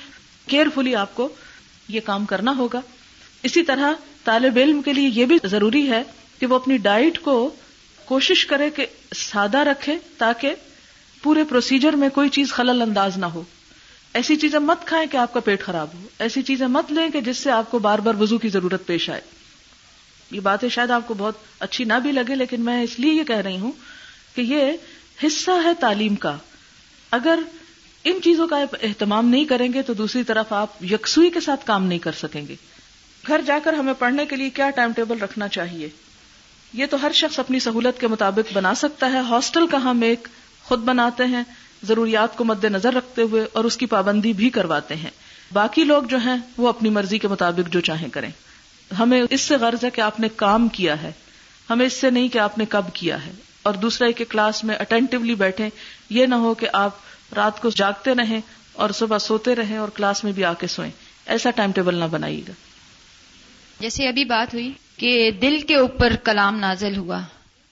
کیئرفلی 0.46 0.94
آپ 0.96 1.14
کو 1.14 1.28
یہ 1.88 2.00
کام 2.04 2.24
کرنا 2.26 2.54
ہوگا 2.56 2.80
اسی 3.48 3.62
طرح 3.68 3.92
طالب 4.24 4.58
علم 4.60 4.80
کے 4.82 4.92
لیے 4.92 5.08
یہ 5.14 5.24
بھی 5.30 5.36
ضروری 5.50 5.88
ہے 5.88 6.02
کہ 6.38 6.46
وہ 6.46 6.54
اپنی 6.56 6.76
ڈائٹ 6.86 7.18
کو 7.22 7.32
کوشش 8.04 8.44
کرے 8.46 8.68
کہ 8.76 8.86
سادہ 9.16 9.58
رکھے 9.68 9.96
تاکہ 10.18 10.54
پورے 11.22 11.44
پروسیجر 11.48 11.96
میں 12.02 12.08
کوئی 12.14 12.28
چیز 12.38 12.52
خلل 12.52 12.82
انداز 12.82 13.16
نہ 13.18 13.26
ہو 13.34 13.42
ایسی 14.20 14.36
چیزیں 14.46 14.58
مت 14.70 14.84
کھائیں 14.86 15.06
کہ 15.12 15.16
آپ 15.16 15.32
کا 15.34 15.40
پیٹ 15.44 15.62
خراب 15.62 15.88
ہو 15.94 16.06
ایسی 16.26 16.42
چیزیں 16.50 16.66
مت 16.76 16.92
لیں 16.92 17.08
کہ 17.12 17.20
جس 17.28 17.36
سے 17.38 17.50
آپ 17.50 17.70
کو 17.70 17.78
بار 17.86 17.98
بار 18.08 18.14
وضو 18.20 18.38
کی 18.38 18.48
ضرورت 18.56 18.86
پیش 18.86 19.08
آئے 19.10 19.20
یہ 20.30 20.40
باتیں 20.48 20.68
شاید 20.68 20.90
آپ 20.90 21.06
کو 21.08 21.14
بہت 21.18 21.38
اچھی 21.68 21.84
نہ 21.84 21.94
بھی 22.02 22.12
لگے 22.12 22.34
لیکن 22.34 22.64
میں 22.64 22.82
اس 22.82 22.98
لیے 23.00 23.12
یہ 23.12 23.24
کہہ 23.28 23.40
رہی 23.46 23.58
ہوں 23.60 23.72
کہ 24.34 24.40
یہ 24.40 24.72
حصہ 25.26 25.50
ہے 25.64 25.72
تعلیم 25.80 26.14
کا 26.26 26.36
اگر 27.20 27.40
ان 28.10 28.18
چیزوں 28.24 28.46
کا 28.48 28.60
اہتمام 28.82 29.28
نہیں 29.28 29.44
کریں 29.50 29.72
گے 29.72 29.82
تو 29.82 29.94
دوسری 29.94 30.22
طرف 30.30 30.52
آپ 30.52 30.82
یکسوئی 30.90 31.30
کے 31.34 31.40
ساتھ 31.40 31.66
کام 31.66 31.86
نہیں 31.86 31.98
کر 32.08 32.12
سکیں 32.22 32.44
گے 32.48 32.54
گھر 33.26 33.40
جا 33.46 33.58
کر 33.64 33.72
ہمیں 33.72 33.92
پڑھنے 33.98 34.24
کے 34.26 34.36
لیے 34.36 34.50
کیا 34.54 34.68
ٹائم 34.76 34.92
ٹیبل 34.96 35.18
رکھنا 35.22 35.48
چاہیے 35.56 35.88
یہ 36.80 36.86
تو 36.90 36.96
ہر 37.02 37.12
شخص 37.14 37.38
اپنی 37.38 37.58
سہولت 37.60 37.98
کے 38.00 38.06
مطابق 38.08 38.52
بنا 38.54 38.74
سکتا 38.76 39.10
ہے 39.12 39.18
ہاسٹل 39.28 39.66
کا 39.74 39.78
ہم 39.84 40.02
ایک 40.02 40.28
خود 40.64 40.80
بناتے 40.84 41.24
ہیں 41.34 41.42
ضروریات 41.86 42.36
کو 42.36 42.44
مد 42.44 42.64
نظر 42.72 42.94
رکھتے 42.94 43.22
ہوئے 43.30 43.44
اور 43.58 43.64
اس 43.64 43.76
کی 43.76 43.86
پابندی 43.86 44.32
بھی 44.36 44.50
کرواتے 44.50 44.94
ہیں 44.96 45.10
باقی 45.52 45.84
لوگ 45.84 46.02
جو 46.08 46.18
ہیں 46.24 46.36
وہ 46.56 46.68
اپنی 46.68 46.90
مرضی 46.90 47.18
کے 47.18 47.28
مطابق 47.28 47.72
جو 47.72 47.80
چاہیں 47.88 48.08
کریں 48.12 48.30
ہمیں 48.98 49.20
اس 49.28 49.40
سے 49.40 49.56
غرض 49.60 49.84
ہے 49.84 49.90
کہ 49.94 50.00
آپ 50.00 50.20
نے 50.20 50.28
کام 50.36 50.68
کیا 50.78 51.00
ہے 51.02 51.10
ہمیں 51.70 51.86
اس 51.86 51.92
سے 52.00 52.10
نہیں 52.10 52.28
کہ 52.32 52.38
آپ 52.38 52.58
نے 52.58 52.64
کب 52.68 52.88
کیا 52.94 53.24
ہے 53.26 53.32
اور 53.68 53.74
ایک 54.06 54.16
کہ 54.16 54.24
کلاس 54.28 54.62
میں 54.64 54.74
اٹینٹولی 54.80 55.34
بیٹھیں 55.44 55.68
یہ 56.18 56.26
نہ 56.26 56.34
ہو 56.44 56.52
کہ 56.62 56.68
آپ 56.82 57.34
رات 57.36 57.60
کو 57.62 57.70
جاگتے 57.76 58.14
رہیں 58.14 58.38
اور 58.84 58.90
صبح 58.98 59.18
سوتے 59.26 59.54
رہیں 59.56 59.76
اور 59.78 59.88
کلاس 59.94 60.22
میں 60.24 60.32
بھی 60.38 60.44
آ 60.44 60.52
کے 60.60 60.66
سوئیں 60.76 60.90
ایسا 61.34 61.50
ٹائم 61.56 61.72
ٹیبل 61.74 61.94
نہ 61.98 62.04
بنائیے 62.10 62.40
گا 62.48 62.52
جیسے 63.80 64.08
ابھی 64.08 64.24
بات 64.24 64.54
ہوئی 64.54 64.72
کہ 64.96 65.30
دل 65.42 65.60
کے 65.68 65.76
اوپر 65.76 66.14
کلام 66.24 66.58
نازل 66.58 66.96
ہوا 66.96 67.20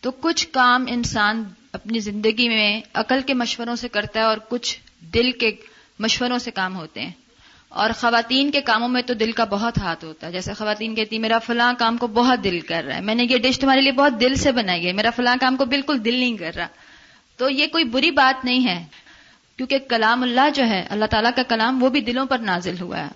تو 0.03 0.11
کچھ 0.21 0.47
کام 0.53 0.85
انسان 0.91 1.43
اپنی 1.73 2.01
زندگی 2.07 2.49
میں 2.49 2.81
عقل 3.03 3.21
کے 3.27 3.35
مشوروں 3.35 3.75
سے 3.83 3.88
کرتا 3.88 4.21
ہے 4.21 4.25
اور 4.25 4.38
کچھ 4.49 4.79
دل 5.15 5.31
کے 5.41 5.51
مشوروں 6.01 6.38
سے 6.38 6.51
کام 6.51 6.77
ہوتے 6.77 7.01
ہیں 7.03 7.11
اور 7.83 7.91
خواتین 7.99 8.51
کے 8.51 8.61
کاموں 8.62 8.88
میں 8.95 9.03
تو 9.07 9.15
دل 9.21 9.31
کا 9.33 9.45
بہت 9.51 9.79
ہاتھ 9.83 10.05
ہوتا 10.05 10.27
ہے 10.27 10.33
جیسے 10.33 10.55
خواتین 10.55 10.95
کہتی 10.95 11.19
میرا 11.19 11.38
فلاں 11.47 11.73
کام 11.79 11.97
کو 11.97 12.07
بہت 12.19 12.43
دل 12.45 12.59
کر 12.69 12.83
رہا 12.87 12.97
ہے 12.97 13.01
میں 13.03 13.15
نے 13.15 13.25
یہ 13.31 13.38
ڈش 13.47 13.59
تمہارے 13.59 13.81
لیے 13.81 13.93
بہت 14.01 14.21
دل 14.21 14.35
سے 14.43 14.53
بنائی 14.59 14.87
ہے 14.87 14.93
میرا 14.99 15.11
فلاں 15.17 15.37
کام 15.41 15.57
کو 15.57 15.65
بالکل 15.75 16.05
دل 16.05 16.15
نہیں 16.15 16.37
کر 16.37 16.53
رہا 16.57 16.67
تو 17.38 17.49
یہ 17.51 17.67
کوئی 17.73 17.85
بری 17.95 18.11
بات 18.21 18.45
نہیں 18.45 18.67
ہے 18.69 18.83
کیونکہ 19.57 19.79
کلام 19.88 20.23
اللہ 20.23 20.49
جو 20.55 20.67
ہے 20.69 20.85
اللہ 20.91 21.05
تعالیٰ 21.11 21.31
کا 21.37 21.43
کلام 21.49 21.83
وہ 21.83 21.88
بھی 21.97 22.01
دلوں 22.05 22.27
پر 22.27 22.38
نازل 22.51 22.81
ہوا 22.81 22.99
ہے 22.99 23.09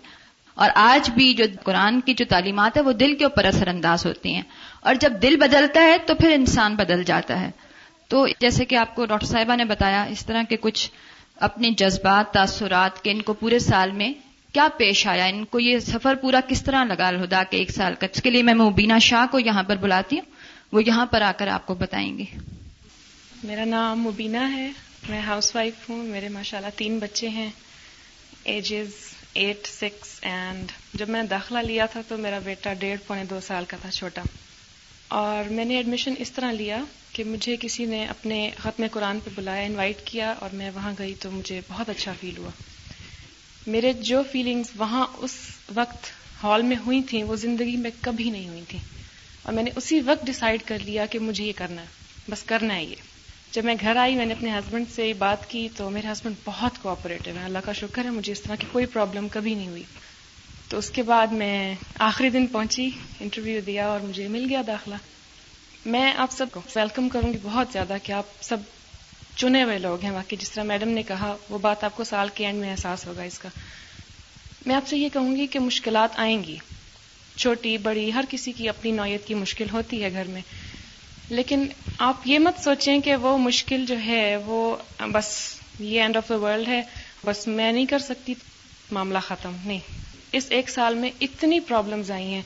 اور 0.63 0.71
آج 0.81 1.09
بھی 1.15 1.33
جو 1.39 1.45
قرآن 1.65 2.01
کی 2.05 2.13
جو 2.19 2.25
تعلیمات 2.29 2.77
ہے 2.77 2.83
وہ 2.83 2.93
دل 3.01 3.15
کے 3.19 3.25
اوپر 3.25 3.45
اثر 3.45 3.67
انداز 3.69 4.05
ہوتی 4.07 4.33
ہیں 4.35 4.43
اور 4.91 4.95
جب 5.01 5.13
دل 5.23 5.37
بدلتا 5.41 5.81
ہے 5.85 5.97
تو 6.07 6.15
پھر 6.21 6.31
انسان 6.35 6.75
بدل 6.77 7.03
جاتا 7.11 7.41
ہے 7.41 7.51
تو 8.11 8.27
جیسے 8.41 8.65
کہ 8.71 8.75
آپ 8.85 8.95
کو 8.95 9.07
ڈاکٹر 9.07 9.27
صاحبہ 9.27 9.57
نے 9.57 9.65
بتایا 9.73 10.03
اس 10.11 10.25
طرح 10.27 10.43
کے 10.49 10.57
کچھ 10.61 10.89
اپنے 11.49 11.71
جذبات 11.79 12.33
تاثرات 12.35 13.03
کے 13.05 13.11
ان 13.11 13.21
کو 13.23 13.33
پورے 13.41 13.59
سال 13.59 13.91
میں 14.03 14.13
کیا 14.53 14.67
پیش 14.77 15.07
آیا 15.15 15.25
ان 15.33 15.45
کو 15.51 15.61
یہ 15.61 15.79
سفر 15.87 16.15
پورا 16.21 16.41
کس 16.49 16.63
طرح 16.65 16.85
لگا 16.91 17.07
الہدا 17.09 17.43
کے 17.51 17.57
ایک 17.57 17.71
سال 17.71 17.95
کا 18.01 18.07
اس 18.15 18.23
کے 18.23 18.31
لیے 18.31 18.43
میں 18.51 18.55
مبینہ 18.61 18.99
شاہ 19.09 19.27
کو 19.31 19.39
یہاں 19.39 19.63
پر 19.71 19.77
بلاتی 19.81 20.19
ہوں 20.19 20.35
وہ 20.73 20.83
یہاں 20.85 21.05
پر 21.11 21.21
آ 21.23 21.33
کر 21.39 21.49
آپ 21.57 21.67
کو 21.67 21.75
بتائیں 21.83 22.17
گے 22.19 22.25
میرا 23.51 23.65
نام 23.75 24.01
مبینہ 24.03 24.47
ہے 24.55 24.71
میں 25.09 25.21
ہاؤس 25.27 25.55
وائف 25.57 25.89
ہوں 25.91 26.03
میرے 26.17 26.29
ماشاءاللہ 26.39 26.77
تین 26.77 26.99
بچے 26.99 27.29
ہیں 27.39 27.49
ایجز 28.55 28.95
ایٹ 29.43 29.67
سکس 29.69 30.09
اینڈ 30.29 30.71
جب 30.99 31.09
میں 31.15 31.23
داخلہ 31.31 31.59
لیا 31.67 31.87
تھا 31.93 32.01
تو 32.09 32.17
میرا 32.19 32.39
بیٹا 32.45 32.73
ڈیڑھ 32.83 33.01
پونے 33.07 33.25
دو 33.31 33.39
سال 33.47 33.65
کا 33.69 33.77
تھا 33.81 33.91
چھوٹا 33.97 34.23
اور 35.23 35.51
میں 35.57 35.65
نے 35.65 35.77
ایڈمیشن 35.77 36.15
اس 36.19 36.31
طرح 36.33 36.53
لیا 36.53 36.79
کہ 37.15 37.25
مجھے 37.25 37.57
کسی 37.61 37.85
نے 37.91 38.05
اپنے 38.15 38.39
ختم 38.59 38.85
قرآن 38.93 39.21
پہ 39.25 39.31
بلایا 39.35 39.65
انوائٹ 39.67 40.01
کیا 40.05 40.33
اور 40.41 40.55
میں 40.61 40.71
وہاں 40.75 40.93
گئی 40.99 41.15
تو 41.23 41.31
مجھے 41.31 41.61
بہت 41.69 41.89
اچھا 41.89 42.13
فیل 42.21 42.39
ہوا 42.39 42.51
میرے 43.75 43.93
جو 44.13 44.23
فیلنگز 44.33 44.71
وہاں 44.79 45.05
اس 45.29 45.35
وقت 45.75 46.11
ہال 46.43 46.63
میں 46.71 46.77
ہوئی 46.87 47.03
تھیں 47.09 47.23
وہ 47.31 47.37
زندگی 47.45 47.77
میں 47.85 47.91
کبھی 48.01 48.31
نہیں 48.31 48.49
ہوئی 48.49 48.65
تھیں 48.69 48.81
اور 49.43 49.55
میں 49.55 49.63
نے 49.63 49.71
اسی 49.77 50.01
وقت 50.07 50.27
ڈیسائیڈ 50.27 50.63
کر 50.67 50.79
لیا 50.85 51.07
کہ 51.11 51.19
مجھے 51.29 51.45
یہ 51.45 51.53
کرنا 51.57 51.83
ہے 51.83 52.31
بس 52.31 52.43
کرنا 52.53 52.77
ہے 52.77 52.85
یہ 52.85 53.16
جب 53.53 53.65
میں 53.65 53.75
گھر 53.81 53.97
آئی 53.97 54.15
میں 54.17 54.25
نے 54.27 54.35
اپنے 54.35 54.51
ہسبینڈ 54.51 54.87
سے 54.95 55.13
بات 55.19 55.49
کی 55.51 55.69
تو 55.77 55.89
میرے 55.91 56.07
ہسبینڈ 56.11 56.37
بہت 56.45 56.81
کوآپریٹو 56.83 57.31
ہے 57.39 57.45
اللہ 57.45 57.59
کا 57.65 57.73
شکر 57.81 58.05
ہے 58.05 58.11
مجھے 58.11 58.33
اس 58.33 58.41
طرح 58.43 58.57
کی 58.61 58.67
کوئی 58.73 58.87
پرابلم 58.93 59.29
کبھی 59.33 59.55
نہیں 59.55 59.69
ہوئی 59.69 59.83
تو 60.69 60.79
اس 60.79 60.91
کے 60.91 61.03
بعد 61.07 61.33
میں 61.43 61.53
آخری 62.07 62.31
دن 62.31 62.47
پہنچی 62.53 62.89
انٹرویو 63.21 63.61
دیا 63.67 63.87
اور 63.89 64.01
مجھے 64.07 64.27
مل 64.29 64.47
گیا 64.51 64.63
داخلہ 64.67 64.95
میں 65.95 66.13
آپ 66.19 66.33
سب 66.33 66.47
کو 66.53 66.61
ویلکم 66.75 67.09
کروں 67.09 67.33
گی 67.33 67.39
بہت 67.43 67.69
زیادہ 67.73 67.97
کہ 68.03 68.13
آپ 68.13 68.43
سب 68.43 68.57
چنے 69.35 69.63
ہوئے 69.63 69.79
لوگ 69.79 70.05
ہیں 70.05 70.11
باقی 70.13 70.37
جس 70.39 70.51
طرح 70.51 70.65
میڈم 70.65 70.89
نے 70.89 71.03
کہا 71.09 71.35
وہ 71.51 71.59
بات 71.63 71.85
آپ 71.85 71.97
کو 71.97 72.05
سال 72.05 72.29
کے 72.35 72.47
اینڈ 72.47 72.61
میں 72.61 72.71
احساس 72.71 73.07
ہوگا 73.07 73.23
اس 73.23 73.39
کا 73.39 73.49
میں 74.67 74.75
آپ 74.75 74.87
سے 74.89 74.97
یہ 74.99 75.09
کہوں 75.13 75.35
گی 75.37 75.47
کہ 75.47 75.59
مشکلات 75.61 76.19
آئیں 76.21 76.43
گی 76.45 76.57
چھوٹی 77.37 77.77
بڑی 77.79 78.11
ہر 78.15 78.25
کسی 78.29 78.53
کی 78.53 78.69
اپنی 78.69 78.91
نوعیت 78.93 79.27
کی 79.27 79.35
مشکل 79.35 79.67
ہوتی 79.73 80.03
ہے 80.03 80.11
گھر 80.13 80.25
میں 80.29 80.41
لیکن 81.31 81.67
آپ 82.07 82.27
یہ 82.27 82.39
مت 82.39 82.63
سوچیں 82.65 82.99
کہ 83.05 83.15
وہ 83.23 83.37
مشکل 83.39 83.85
جو 83.87 83.95
ہے 84.07 84.37
وہ 84.47 84.59
بس 85.13 85.29
یہ 85.79 86.01
اینڈ 86.03 86.17
آف 86.17 86.29
دا 86.29 86.37
ورلڈ 86.43 86.69
ہے 86.69 86.81
بس 87.27 87.47
میں 87.47 87.71
نہیں 87.73 87.87
کر 87.91 87.99
سکتی 87.99 88.35
معاملہ 88.93 89.19
ختم 89.27 89.57
نہیں 89.65 89.79
اس 90.39 90.47
ایک 90.59 90.71
سال 90.71 90.95
میں 90.95 91.11
اتنی 91.25 91.59
پرابلمز 91.69 92.11
آئی 92.11 92.27
ہیں 92.33 92.43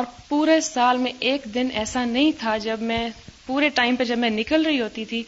اور 0.00 0.04
پورے 0.28 0.60
سال 0.66 0.96
میں 0.98 1.12
ایک 1.30 1.44
دن 1.54 1.68
ایسا 1.80 2.04
نہیں 2.04 2.32
تھا 2.38 2.56
جب 2.66 2.82
میں 2.92 3.08
پورے 3.46 3.68
ٹائم 3.74 3.96
پہ 3.96 4.04
جب 4.04 4.18
میں 4.18 4.30
نکل 4.30 4.66
رہی 4.66 4.80
ہوتی 4.80 5.04
تھی 5.04 5.22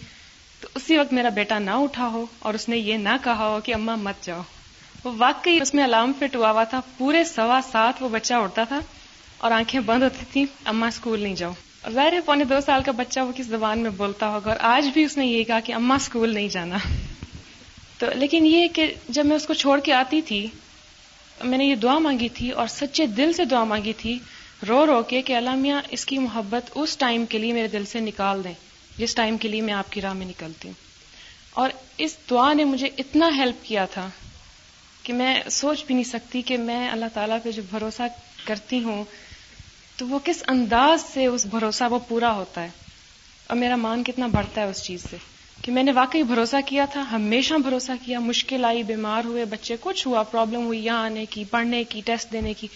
تو 0.61 0.69
اسی 0.75 0.99
وقت 0.99 1.13
میرا 1.13 1.29
بیٹا 1.41 1.59
نہ 1.59 1.71
اٹھا 1.85 2.07
ہو 2.13 2.25
اور 2.41 2.55
اس 2.55 2.69
نے 2.69 2.77
یہ 2.79 2.97
نہ 2.99 3.17
کہا 3.25 3.49
ہو 3.49 3.59
کہ 3.65 3.75
اماں 3.75 3.97
مت 4.01 4.25
جاؤ 4.27 4.43
وہ 5.05 5.13
واقعی 5.19 5.59
اس 5.63 5.75
میں 5.75 5.85
الارم 5.85 6.13
فٹ 6.19 6.37
ہوا 6.37 6.51
ہوا 6.51 6.65
تھا 6.75 6.81
پورے 6.99 7.25
سوا 7.35 7.61
سات 7.73 8.03
وہ 8.03 8.09
بچہ 8.13 8.35
اٹھتا 8.35 8.65
تھا 8.69 8.79
اور 9.39 9.51
آنکھیں 9.53 9.81
بند 9.87 10.03
ہوتی 10.03 10.25
تھیں 10.33 10.45
اما 10.75 10.87
اسکول 10.87 11.21
نہیں 11.21 11.35
جاؤ 11.37 11.53
ہے 11.93 12.21
پونے 12.27 12.45
دو 12.51 12.55
سال 12.67 12.83
کا 12.85 12.93
بچہ 12.97 13.21
وہ 13.21 13.33
کس 13.37 13.47
زبان 13.47 13.79
میں 13.83 13.91
بولتا 13.97 14.29
ہوگا 14.35 14.51
اور 14.51 14.59
آج 14.75 14.87
بھی 14.93 15.03
اس 15.05 15.17
نے 15.17 15.27
یہ 15.27 15.45
کہا 15.45 15.59
کہ 15.65 15.73
اماں 15.75 15.97
اسکول 16.01 16.35
نہیں 16.35 16.49
جانا 16.53 16.77
تو 17.99 18.07
لیکن 18.15 18.47
یہ 18.47 18.67
کہ 18.75 18.93
جب 19.17 19.27
میں 19.27 19.37
اس 19.37 19.47
کو 19.47 19.55
چھوڑ 19.55 19.79
کے 19.85 19.93
آتی 19.93 20.21
تھی 20.29 20.47
میں 21.45 21.59
نے 21.59 21.65
یہ 21.65 21.75
دعا 21.83 21.99
مانگی 21.99 22.29
تھی 22.35 22.51
اور 22.63 22.67
سچے 22.75 23.07
دل 23.17 23.33
سے 23.37 23.45
دعا 23.51 23.63
مانگی 23.73 23.93
تھی 23.99 24.19
رو 24.69 24.85
رو 24.87 25.03
کے 25.09 25.21
کہ 25.23 25.37
اللہ 25.37 25.55
میاں 25.63 25.81
اس 25.97 26.05
کی 26.07 26.19
محبت 26.19 26.71
اس 26.81 26.97
ٹائم 26.97 27.27
کے 27.29 27.39
لیے 27.39 27.53
میرے 27.53 27.69
دل 27.69 27.85
سے 27.93 28.01
نکال 28.01 28.45
دیں 28.45 28.53
جس 28.99 29.15
ٹائم 29.15 29.37
کے 29.41 29.49
لیے 29.49 29.61
میں 29.63 29.75
آپ 29.75 29.93
کی 29.93 30.01
راہ 30.01 30.13
میں 30.21 30.27
نکلتی 30.27 30.69
ہوں 30.69 30.75
اور 31.63 31.71
اس 32.05 32.17
دعا 32.31 32.53
نے 32.53 32.65
مجھے 32.65 32.89
اتنا 32.99 33.29
ہیلپ 33.37 33.65
کیا 33.65 33.85
تھا 33.95 34.09
کہ 35.03 35.13
میں 35.13 35.35
سوچ 35.59 35.85
بھی 35.87 35.95
نہیں 35.95 36.05
سکتی 36.05 36.43
کہ 36.51 36.57
میں 36.59 36.89
اللہ 36.91 37.13
تعالیٰ 37.15 37.39
پہ 37.43 37.53
جو 37.53 37.63
بھروسہ 37.71 38.03
کرتی 38.47 38.83
ہوں 38.85 39.05
تو 39.99 40.07
وہ 40.09 40.19
کس 40.25 40.43
انداز 40.49 41.01
سے 41.13 41.27
اس 41.27 41.45
بھروسہ 41.47 41.85
وہ 41.91 41.99
پورا 42.09 42.31
ہوتا 42.35 42.63
ہے 42.63 42.69
اور 43.49 43.57
میرا 43.57 43.77
مان 43.77 44.03
کتنا 44.05 44.27
بڑھتا 44.33 44.61
ہے 44.61 44.67
اس 44.71 44.83
چیز 44.85 45.05
سے 45.11 45.17
کہ 45.63 45.73
میں 45.73 45.83
نے 45.83 45.93
واقعی 45.95 46.23
بھروسہ 46.31 46.57
کیا 46.67 46.85
تھا 46.93 47.03
ہمیشہ 47.11 47.55
بھروسہ 47.65 47.93
کیا 48.05 48.21
مشکل 48.21 48.65
آئی 48.65 48.83
بیمار 48.93 49.25
ہوئے 49.27 49.45
بچے 49.51 49.77
کچھ 49.81 50.07
ہوا 50.07 50.23
پرابلم 50.31 50.65
ہوئی 50.67 50.85
یہاں 50.85 51.05
آنے 51.05 51.25
کی 51.31 51.45
پڑھنے 51.51 51.83
کی 51.89 52.01
ٹیسٹ 52.05 52.33
دینے 52.33 52.55
کی 52.61 52.69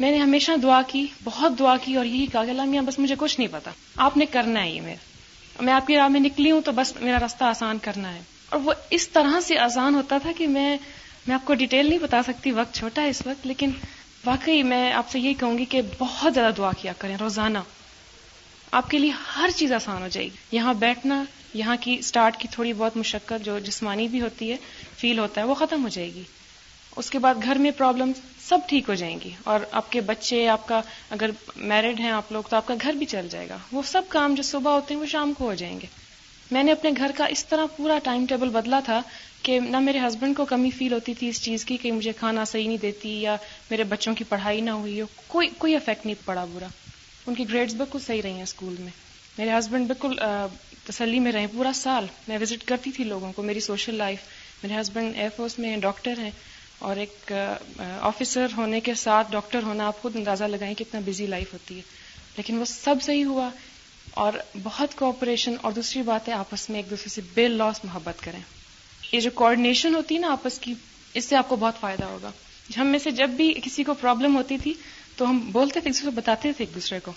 میں 0.00 0.10
نے 0.10 0.16
ہمیشہ 0.18 0.52
دعا 0.62 0.80
کی 0.86 1.04
بہت 1.24 1.58
دعا 1.58 1.76
کی 1.84 1.94
اور 1.96 2.04
یہی 2.04 2.26
کہا 2.32 2.44
کہ 2.44 2.52
میاں 2.70 2.82
بس 2.86 2.98
مجھے 2.98 3.14
کچھ 3.18 3.38
نہیں 3.40 3.52
پتا 3.52 3.70
آپ 4.06 4.16
نے 4.16 4.26
کرنا 4.32 4.62
ہے 4.64 4.70
یہ 4.70 4.80
میرا 4.80 5.60
میں 5.64 5.72
آپ 5.72 5.86
کی 5.86 5.96
راہ 5.96 6.08
میں 6.08 6.20
نکلی 6.20 6.50
ہوں 6.50 6.60
تو 6.64 6.72
بس 6.76 6.92
میرا 7.00 7.18
راستہ 7.20 7.44
آسان 7.44 7.78
کرنا 7.82 8.14
ہے 8.14 8.20
اور 8.56 8.60
وہ 8.64 8.72
اس 8.96 9.08
طرح 9.08 9.38
سے 9.46 9.58
آسان 9.58 9.94
ہوتا 9.94 10.18
تھا 10.22 10.32
کہ 10.38 10.46
میں 10.48 10.76
میں 11.26 11.34
آپ 11.34 11.44
کو 11.46 11.54
ڈیٹیل 11.62 11.88
نہیں 11.88 11.98
بتا 11.98 12.20
سکتی 12.26 12.52
وقت 12.52 12.74
چھوٹا 12.76 13.02
ہے 13.02 13.08
اس 13.10 13.22
وقت 13.26 13.46
لیکن 13.46 13.70
واقعی 14.26 14.62
میں 14.68 14.92
آپ 14.92 15.10
سے 15.10 15.18
یہ 15.20 15.34
کہوں 15.40 15.56
گی 15.58 15.64
کہ 15.72 15.80
بہت 15.98 16.34
زیادہ 16.34 16.52
دعا 16.56 16.70
کیا 16.80 16.92
کریں 16.98 17.16
روزانہ 17.20 17.58
آپ 18.78 18.88
کے 18.90 18.98
لیے 18.98 19.10
ہر 19.36 19.50
چیز 19.56 19.72
آسان 19.72 20.02
ہو 20.02 20.08
جائے 20.12 20.24
گی 20.26 20.56
یہاں 20.56 20.72
بیٹھنا 20.78 21.22
یہاں 21.54 21.76
کی 21.80 22.00
سٹارٹ 22.02 22.36
کی 22.38 22.48
تھوڑی 22.52 22.72
بہت 22.78 22.96
مشقت 22.96 23.44
جو 23.44 23.58
جسمانی 23.68 24.06
بھی 24.14 24.20
ہوتی 24.20 24.50
ہے 24.50 24.56
فیل 24.98 25.18
ہوتا 25.18 25.40
ہے 25.40 25.46
وہ 25.46 25.54
ختم 25.60 25.84
ہو 25.84 25.88
جائے 25.98 26.08
گی 26.14 26.22
اس 27.00 27.10
کے 27.10 27.18
بعد 27.26 27.42
گھر 27.44 27.58
میں 27.66 27.70
پرابلم 27.76 28.12
سب 28.48 28.58
ٹھیک 28.68 28.88
ہو 28.88 28.94
جائیں 29.04 29.16
گی 29.24 29.30
اور 29.52 29.60
آپ 29.80 29.90
کے 29.92 30.00
بچے 30.10 30.46
آپ 30.48 30.66
کا 30.68 30.80
اگر 31.16 31.30
میرڈ 31.72 32.00
ہیں 32.00 32.10
آپ 32.10 32.32
لوگ 32.32 32.42
تو 32.50 32.56
آپ 32.56 32.66
کا 32.68 32.74
گھر 32.82 32.92
بھی 32.98 33.06
چل 33.14 33.28
جائے 33.30 33.48
گا 33.48 33.56
وہ 33.72 33.82
سب 33.92 34.02
کام 34.08 34.34
جو 34.34 34.42
صبح 34.50 34.72
ہوتے 34.74 34.94
ہیں 34.94 35.00
وہ 35.00 35.06
شام 35.14 35.32
کو 35.38 35.44
ہو 35.44 35.54
جائیں 35.62 35.78
گے 35.80 35.86
میں 36.50 36.62
نے 36.64 36.72
اپنے 36.72 36.90
گھر 36.96 37.10
کا 37.16 37.24
اس 37.36 37.44
طرح 37.46 37.66
پورا 37.76 37.98
ٹائم 38.04 38.26
ٹیبل 38.28 38.48
بدلا 38.58 38.80
تھا 38.84 39.00
کہ 39.46 39.58
نہ 39.64 39.78
میرے 39.80 39.98
ہسبینڈ 40.06 40.36
کو 40.36 40.44
کمی 40.50 40.70
فیل 40.76 40.92
ہوتی 40.92 41.12
تھی 41.18 41.28
اس 41.28 41.40
چیز 41.42 41.64
کی 41.64 41.76
کہ 41.82 41.90
مجھے 41.92 42.12
کھانا 42.18 42.44
صحیح 42.52 42.66
نہیں 42.68 42.76
دیتی 42.82 43.10
یا 43.22 43.34
میرے 43.70 43.84
بچوں 43.92 44.14
کی 44.18 44.24
پڑھائی 44.28 44.60
نہ 44.60 44.70
ہوئی 44.78 45.00
ہو 45.00 45.06
کوئی 45.26 45.48
کوئی 45.58 45.74
افیکٹ 45.76 46.06
نہیں 46.06 46.16
پڑا 46.24 46.44
برا 46.52 46.66
ان 47.26 47.34
کی 47.34 47.44
گریڈز 47.50 47.74
بالکل 47.82 47.98
صحیح 48.06 48.22
رہی 48.24 48.32
ہیں 48.32 48.42
اسکول 48.42 48.74
میں 48.78 48.90
میرے 49.36 49.50
ہسبینڈ 49.58 49.86
بالکل 49.88 50.16
تسلی 50.86 51.18
میں 51.26 51.32
رہے 51.32 51.46
پورا 51.54 51.72
سال 51.82 52.06
میں 52.28 52.38
وزٹ 52.40 52.64
کرتی 52.68 52.90
تھی 52.96 53.04
لوگوں 53.04 53.32
کو 53.36 53.42
میری 53.42 53.60
سوشل 53.68 53.94
لائف 53.98 54.24
میرے 54.62 54.74
ہسبینڈ 54.80 55.16
ایئر 55.16 55.28
فورس 55.36 55.58
میں 55.58 55.76
ڈاکٹر 55.86 56.18
ہیں 56.22 56.30
اور 56.88 56.96
ایک 57.04 57.32
آفیسر 58.10 58.46
ہونے 58.56 58.80
کے 58.90 58.94
ساتھ 59.04 59.32
ڈاکٹر 59.32 59.62
ہونا 59.66 59.86
آپ 59.88 60.02
خود 60.02 60.16
اندازہ 60.22 60.44
لگائیں 60.56 60.74
کہ 60.78 60.84
اتنا 60.88 61.00
بزی 61.06 61.26
لائف 61.36 61.52
ہوتی 61.52 61.76
ہے 61.76 61.82
لیکن 62.36 62.58
وہ 62.58 62.64
سب 62.74 63.02
صحیح 63.10 63.24
ہوا 63.26 63.48
اور 64.24 64.32
بہت 64.62 64.96
کوآپریشن 64.96 65.54
اور 65.62 65.72
دوسری 65.80 66.02
بات 66.12 66.28
ہے 66.28 66.32
آپس 66.42 66.68
میں 66.70 66.78
ایک 66.80 66.90
دوسرے 66.90 67.08
سے 67.14 67.20
بے 67.34 67.48
لاس 67.48 67.84
محبت 67.84 68.22
کریں 68.24 68.40
یہ 69.12 69.20
جو 69.20 69.30
کوآڈینیشن 69.34 69.94
ہوتی 69.94 70.14
ہے 70.14 70.20
نا 70.20 70.30
آپس 70.32 70.58
کی 70.58 70.74
اس 71.18 71.24
سے 71.24 71.36
آپ 71.36 71.48
کو 71.48 71.56
بہت 71.56 71.78
فائدہ 71.80 72.04
ہوگا 72.04 72.30
ہم 72.76 72.86
میں 72.90 72.98
سے 72.98 73.10
جب 73.20 73.30
بھی 73.36 73.52
کسی 73.64 73.84
کو 73.84 73.94
پرابلم 74.00 74.36
ہوتی 74.36 74.56
تھی 74.62 74.72
تو 75.16 75.28
ہم 75.30 75.38
بولتے 75.52 75.80
تھے 75.80 75.88
ایک 75.88 75.94
دوسرے 75.94 76.10
کو 76.10 76.16
بتاتے 76.20 76.52
تھے 76.56 76.64
ایک 76.64 76.74
دوسرے 76.74 76.98
کو 77.02 77.12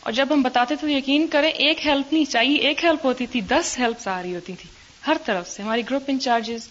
اور 0.00 0.12
جب 0.12 0.28
ہم 0.32 0.42
بتاتے 0.42 0.76
تھے 0.80 0.88
یقین 0.92 1.26
کریں 1.30 1.48
ایک 1.50 1.86
ہیلپ 1.86 2.12
نہیں 2.12 2.24
چاہیے 2.32 2.58
ایک 2.68 2.84
ہیلپ 2.84 3.04
ہوتی 3.06 3.26
تھی 3.32 3.40
دس 3.50 3.78
ہیلپ 3.78 4.06
رہی 4.08 4.34
ہوتی 4.34 4.52
تھی 4.60 4.68
ہر 5.06 5.16
طرف 5.24 5.48
سے 5.48 5.62
ہماری 5.62 5.82
گروپ 5.90 6.02
انچارجز 6.10 6.68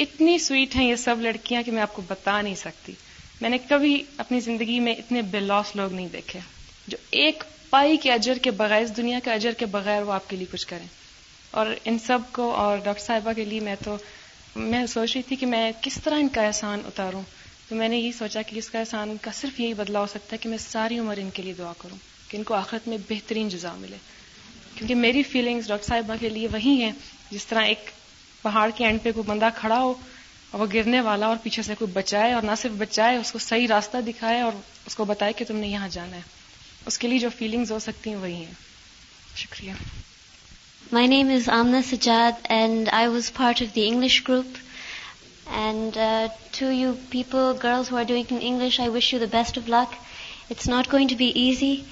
اتنی 0.00 0.38
سویٹ 0.44 0.76
ہیں 0.76 0.86
یہ 0.86 0.96
سب 1.04 1.20
لڑکیاں 1.22 1.62
کہ 1.66 1.72
میں 1.72 1.82
آپ 1.82 1.94
کو 1.94 2.02
بتا 2.08 2.40
نہیں 2.42 2.54
سکتی 2.64 2.92
میں 3.40 3.50
نے 3.50 3.58
کبھی 3.68 4.02
اپنی 4.24 4.40
زندگی 4.40 4.78
میں 4.80 4.94
اتنے 4.94 5.22
بے 5.32 5.40
لوس 5.40 5.74
لوگ 5.76 5.92
نہیں 5.92 6.08
دیکھے 6.12 6.40
جو 6.88 6.96
ایک 7.22 7.44
پائی 7.70 7.96
کے 8.02 8.12
اجر 8.12 8.38
کے 8.42 8.50
بغیر 8.56 8.82
اس 8.82 8.96
دنیا 8.96 9.18
کے 9.24 9.30
اجر 9.32 9.52
کے 9.58 9.66
بغیر 9.78 10.02
وہ 10.06 10.12
آپ 10.12 10.28
کے 10.30 10.36
لیے 10.36 10.46
کچھ 10.50 10.66
کریں 10.66 10.86
اور 11.60 11.66
ان 11.90 11.98
سب 12.06 12.18
کو 12.32 12.50
اور 12.60 12.78
ڈاکٹر 12.84 13.02
صاحبہ 13.02 13.32
کے 13.36 13.44
لیے 13.44 13.60
میں 13.66 13.74
تو 13.84 13.96
میں 14.70 14.84
سوچ 14.92 15.12
رہی 15.14 15.20
تھی 15.26 15.36
کہ 15.36 15.46
میں 15.46 15.70
کس 15.82 15.98
طرح 16.04 16.18
ان 16.20 16.28
کا 16.36 16.42
احسان 16.46 16.80
اتاروں 16.86 17.22
تو 17.68 17.74
میں 17.74 17.88
نے 17.88 17.98
یہ 17.98 18.10
سوچا 18.18 18.40
کہ 18.46 18.56
اس 18.58 18.68
کا 18.70 18.78
احسان 18.78 19.16
کا 19.22 19.30
صرف 19.40 19.58
یہی 19.60 19.74
بدلا 19.80 20.00
ہو 20.00 20.06
سکتا 20.12 20.32
ہے 20.32 20.38
کہ 20.42 20.48
میں 20.48 20.56
ساری 20.64 20.98
عمر 20.98 21.16
ان 21.22 21.28
کے 21.34 21.42
لیے 21.42 21.52
دعا 21.58 21.72
کروں 21.78 21.96
کہ 22.28 22.36
ان 22.36 22.42
کو 22.50 22.54
آخرت 22.54 22.88
میں 22.88 22.98
بہترین 23.08 23.48
جزا 23.48 23.74
ملے 23.78 23.96
کیونکہ 24.74 24.94
میری 25.02 25.22
فیلنگز 25.32 25.68
ڈاکٹر 25.68 25.86
صاحبہ 25.88 26.14
کے 26.20 26.28
لیے 26.28 26.48
وہی 26.52 26.74
ہیں 26.82 26.92
جس 27.30 27.46
طرح 27.46 27.64
ایک 27.72 27.90
پہاڑ 28.42 28.68
کے 28.76 28.86
اینڈ 28.86 29.02
پہ 29.02 29.12
کوئی 29.14 29.26
بندہ 29.28 29.48
کھڑا 29.58 29.78
ہو 29.82 29.92
اور 30.50 30.60
وہ 30.60 30.66
گرنے 30.74 31.00
والا 31.08 31.26
اور 31.26 31.36
پیچھے 31.42 31.62
سے 31.68 31.74
کوئی 31.78 31.92
بچائے 31.92 32.32
اور 32.32 32.42
نہ 32.44 32.54
صرف 32.62 32.72
بچائے 32.78 33.16
اس 33.16 33.32
کو 33.32 33.38
صحیح 33.50 33.66
راستہ 33.70 33.98
دکھائے 34.06 34.40
اور 34.40 34.60
اس 34.86 34.96
کو 34.96 35.04
بتائے 35.12 35.32
کہ 35.36 35.44
تم 35.48 35.56
نے 35.58 35.68
یہاں 35.68 35.88
جانا 35.98 36.16
ہے 36.16 36.22
اس 36.90 36.98
کے 36.98 37.08
لیے 37.08 37.18
جو 37.18 37.28
فیلنگز 37.38 37.72
ہو 37.72 37.78
سکتی 37.88 38.10
ہیں 38.10 38.16
وہی 38.16 38.34
ہیں 38.44 38.52
شکریہ 39.44 39.72
My 40.94 41.06
name 41.06 41.28
is 41.28 41.48
Amna 41.48 41.78
Sajjad, 41.82 42.36
and 42.44 42.88
I 42.88 43.08
was 43.08 43.28
part 43.28 43.60
of 43.60 43.72
the 43.72 43.84
English 43.84 44.20
group. 44.26 44.58
And 45.50 45.96
uh, 45.98 46.28
to 46.56 46.68
you 46.80 46.90
people, 47.14 47.54
girls 47.54 47.88
who 47.88 47.96
are 48.00 48.08
doing 48.10 48.26
English, 48.50 48.78
I 48.84 48.90
wish 48.96 49.08
you 49.12 49.18
the 49.18 49.32
best 49.32 49.56
of 49.56 49.70
luck. 49.74 49.96
It's 50.48 50.68
not 50.74 50.92
going 50.92 51.08
to 51.12 51.18
be 51.22 51.30
easy, 51.46 51.84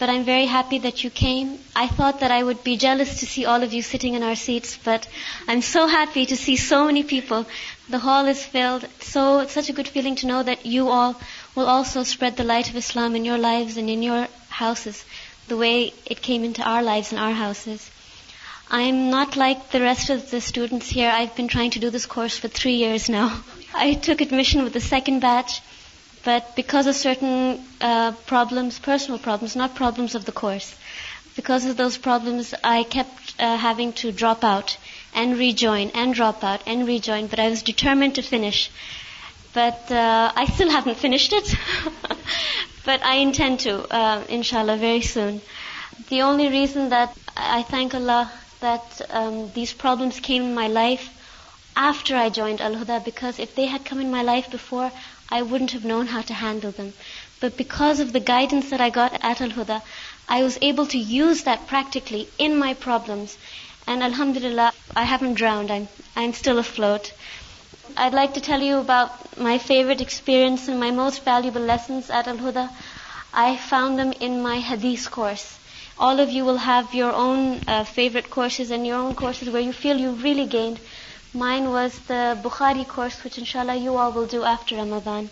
but 0.00 0.10
I'm 0.10 0.26
very 0.26 0.44
happy 0.44 0.78
that 0.86 1.02
you 1.04 1.10
came. 1.20 1.54
I 1.82 1.86
thought 1.86 2.20
that 2.20 2.34
I 2.38 2.42
would 2.42 2.62
be 2.62 2.76
jealous 2.76 3.14
to 3.20 3.30
see 3.32 3.46
all 3.46 3.62
of 3.62 3.72
you 3.72 3.80
sitting 3.82 4.14
in 4.14 4.26
our 4.28 4.38
seats, 4.46 4.78
but 4.90 5.08
I'm 5.48 5.62
so 5.62 5.86
happy 5.86 6.26
to 6.26 6.36
see 6.36 6.56
so 6.56 6.84
many 6.90 7.04
people. 7.14 7.46
The 7.88 8.04
hall 8.06 8.32
is 8.34 8.44
filled. 8.44 8.84
So 9.12 9.22
it's 9.40 9.58
such 9.60 9.70
a 9.70 9.76
good 9.78 9.92
feeling 9.96 10.16
to 10.16 10.28
know 10.32 10.42
that 10.42 10.66
you 10.74 10.90
all 10.98 11.14
will 11.54 11.70
also 11.76 12.02
spread 12.02 12.36
the 12.36 12.50
light 12.52 12.68
of 12.68 12.82
Islam 12.82 13.16
in 13.16 13.30
your 13.30 13.40
lives 13.46 13.78
and 13.78 13.96
in 13.96 14.02
your 14.10 14.28
houses, 14.50 15.02
the 15.54 15.62
way 15.64 15.94
it 16.16 16.28
came 16.28 16.46
into 16.50 16.68
our 16.74 16.82
lives 16.90 17.10
and 17.10 17.28
our 17.28 17.38
houses. 17.44 17.88
I'm 18.70 19.10
not 19.10 19.36
like 19.36 19.72
the 19.72 19.80
rest 19.80 20.10
of 20.10 20.30
the 20.30 20.40
students 20.40 20.88
here. 20.88 21.10
I've 21.10 21.34
been 21.34 21.48
trying 21.48 21.72
to 21.72 21.80
do 21.80 21.90
this 21.90 22.06
course 22.06 22.38
for 22.38 22.46
3 22.46 22.72
years 22.72 23.08
now. 23.08 23.42
I 23.74 23.94
took 23.94 24.20
admission 24.20 24.62
with 24.62 24.74
the 24.74 24.80
second 24.80 25.20
batch, 25.20 25.60
but 26.24 26.54
because 26.54 26.86
of 26.86 26.94
certain 26.94 27.64
uh, 27.80 28.12
problems, 28.26 28.78
personal 28.78 29.18
problems, 29.18 29.56
not 29.56 29.74
problems 29.74 30.14
of 30.14 30.24
the 30.24 30.30
course, 30.30 30.76
because 31.34 31.64
of 31.64 31.76
those 31.76 31.98
problems, 31.98 32.54
I 32.62 32.84
kept 32.84 33.34
uh, 33.40 33.56
having 33.56 33.92
to 34.04 34.12
drop 34.12 34.44
out 34.44 34.76
and 35.12 35.36
rejoin 35.36 35.90
and 35.92 36.14
drop 36.14 36.44
out 36.44 36.62
and 36.64 36.86
rejoin, 36.86 37.26
but 37.26 37.40
I 37.40 37.48
was 37.48 37.62
determined 37.62 38.14
to 38.16 38.22
finish. 38.22 38.70
But 39.52 39.90
uh, 39.90 40.32
I 40.36 40.44
still 40.44 40.70
haven't 40.70 40.98
finished 41.06 41.32
it, 41.32 41.56
but 42.84 43.02
I 43.02 43.16
intend 43.16 43.60
to, 43.66 44.24
inshallah, 44.28 44.76
very 44.76 45.00
soon. 45.00 45.40
The 46.08 46.22
only 46.22 46.48
reason 46.48 46.90
that 46.90 47.18
I 47.36 47.64
thank 47.64 47.96
Allah 47.96 48.30
that 48.60 49.00
um, 49.10 49.50
these 49.54 49.72
problems 49.72 50.20
came 50.20 50.42
in 50.42 50.54
my 50.54 50.68
life 50.68 51.06
after 51.76 52.16
I 52.16 52.28
joined 52.28 52.60
Al-Huda, 52.60 53.04
because 53.04 53.38
if 53.38 53.54
they 53.54 53.66
had 53.66 53.84
come 53.84 54.00
in 54.00 54.10
my 54.10 54.22
life 54.22 54.50
before, 54.50 54.90
I 55.30 55.42
wouldn't 55.42 55.70
have 55.70 55.90
known 55.92 56.06
how 56.06 56.22
to 56.22 56.34
handle 56.34 56.72
them. 56.72 56.92
But 57.40 57.56
because 57.56 58.00
of 58.00 58.12
the 58.12 58.24
guidance 58.34 58.70
that 58.70 58.80
I 58.80 58.90
got 58.90 59.14
at 59.30 59.40
Al-Huda, 59.40 59.80
I 60.28 60.42
was 60.42 60.58
able 60.70 60.86
to 60.86 60.98
use 60.98 61.42
that 61.44 61.66
practically 61.66 62.28
in 62.38 62.58
my 62.58 62.74
problems. 62.74 63.38
And 63.86 64.02
alhamdulillah, 64.02 64.72
I 64.94 65.04
haven't 65.04 65.34
drowned. 65.34 65.70
I'm 66.16 66.32
still 66.32 66.58
afloat. 66.58 67.14
I'd 67.96 68.18
like 68.18 68.34
to 68.34 68.40
tell 68.40 68.60
you 68.60 68.76
about 68.78 69.38
my 69.38 69.56
favorite 69.58 70.02
experience 70.02 70.68
and 70.68 70.78
my 70.78 70.90
most 70.90 71.24
valuable 71.24 71.70
lessons 71.72 72.10
at 72.10 72.28
Al-Huda. 72.28 72.68
I 73.32 73.56
found 73.56 73.98
them 73.98 74.12
in 74.12 74.42
my 74.42 74.58
hadith 74.58 75.10
course. 75.10 75.48
All 76.06 76.20
of 76.20 76.30
you 76.34 76.44
will 76.44 76.58
have 76.66 76.82
you 76.98 77.08
own 77.22 77.54
favourite 77.94 78.28
courses 78.34 78.70
and 78.72 78.86
your 78.86 78.98
own 78.98 79.14
courses 79.14 79.48
where 79.54 79.60
you 79.60 79.72
feel 79.80 80.00
you 80.00 80.12
really 80.22 80.44
gained 80.52 80.78
mind 81.42 81.66
was 81.74 81.98
the 82.08 82.22
Bukhari 82.42 82.84
course 82.94 83.18
کچھ 83.22 83.38
ان 83.38 83.44
شاء 83.50 83.60
اللہ 83.60 83.76
you 83.82 83.96
are 84.04 84.10
will 84.16 84.26
do 84.30 84.42
after 84.52 84.78
اما 84.84 84.98
one 85.04 85.24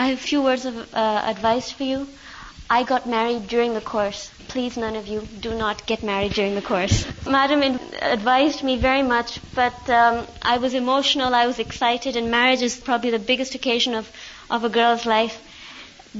I 0.00 0.08
have 0.08 0.16
few 0.22 0.42
words 0.42 0.66
of 0.66 0.80
advice 1.02 1.72
for 1.78 1.86
you 1.86 1.98
I 2.78 2.84
got 2.90 3.06
married 3.14 3.48
during 3.50 3.76
a 3.76 3.80
course 3.90 4.28
please 4.52 4.78
many 4.78 4.96
of 4.96 5.10
you 5.10 5.20
do 5.42 5.52
not 5.58 5.88
get 5.88 6.04
married 6.10 6.36
during 6.36 6.56
a 6.56 6.66
course 6.68 7.02
madam 7.36 7.62
advise 7.70 8.62
me 8.64 8.76
very 8.82 9.02
much 9.14 9.38
but 9.54 9.90
I 10.00 10.58
was 10.62 10.74
emotional 10.78 11.34
I 11.34 11.46
was 11.46 11.60
excited 11.66 12.16
and 12.16 12.34
marriage 12.34 12.64
is 12.64 12.76
for a 12.86 12.96
be 13.02 13.10
the 13.10 13.24
biggest 13.32 13.56
occasion 13.60 13.94
of 14.02 14.10
of 14.54 14.64
a 14.64 14.74
girl's 14.76 15.06
life 15.06 15.38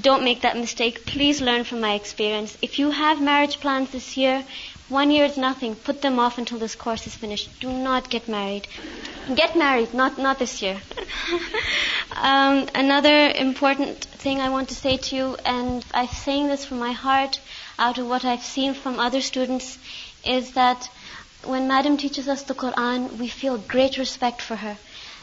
Don't 0.01 0.25
make 0.25 0.41
that 0.41 0.57
mistake. 0.57 1.05
Please 1.05 1.43
learn 1.43 1.65
from 1.65 1.83
my 1.83 1.93
experience. 1.93 2.57
If 2.63 2.79
you 2.79 2.93
have 2.93 3.21
marriage 3.21 3.61
plans 3.61 3.91
this 3.91 4.17
year, 4.17 4.43
1 4.89 5.11
year 5.11 5.27
is 5.27 5.37
nothing. 5.37 5.75
Put 5.75 6.01
them 6.01 6.19
off 6.19 6.39
until 6.39 6.59
this 6.59 6.75
course 6.75 7.07
is 7.07 7.15
finished. 7.15 7.61
Do 7.61 7.71
not 7.71 8.09
get 8.09 8.27
married. 8.27 8.69
Get 9.35 9.55
married, 9.55 9.93
not 9.93 10.39
this 10.39 10.63
year. 10.63 10.81
Um, 12.15 12.67
another 12.75 13.33
important 13.43 14.05
thing 14.23 14.39
I 14.39 14.51
want 14.51 14.69
to 14.69 14.75
say 14.75 14.99
to 14.99 15.17
you, 15.17 15.37
and 15.47 15.85
I'm 15.95 16.09
saying 16.09 16.49
this 16.49 16.67
from 16.67 16.79
my 16.79 16.93
heart 16.93 17.41
out 17.79 17.97
of 17.97 18.07
what 18.07 18.27
I've 18.27 18.43
seen 18.43 18.75
from 18.75 19.01
other 19.01 19.23
students, 19.23 19.79
is 20.25 20.53
that 20.53 20.91
when 21.43 21.67
Madam 21.69 21.97
teaches 21.97 22.29
us 22.29 22.43
the 22.43 22.55
Quran, 22.55 23.17
we 23.17 23.29
feel 23.29 23.57
great 23.57 23.97
respect 23.97 24.43
for 24.43 24.57
her. 24.57 24.77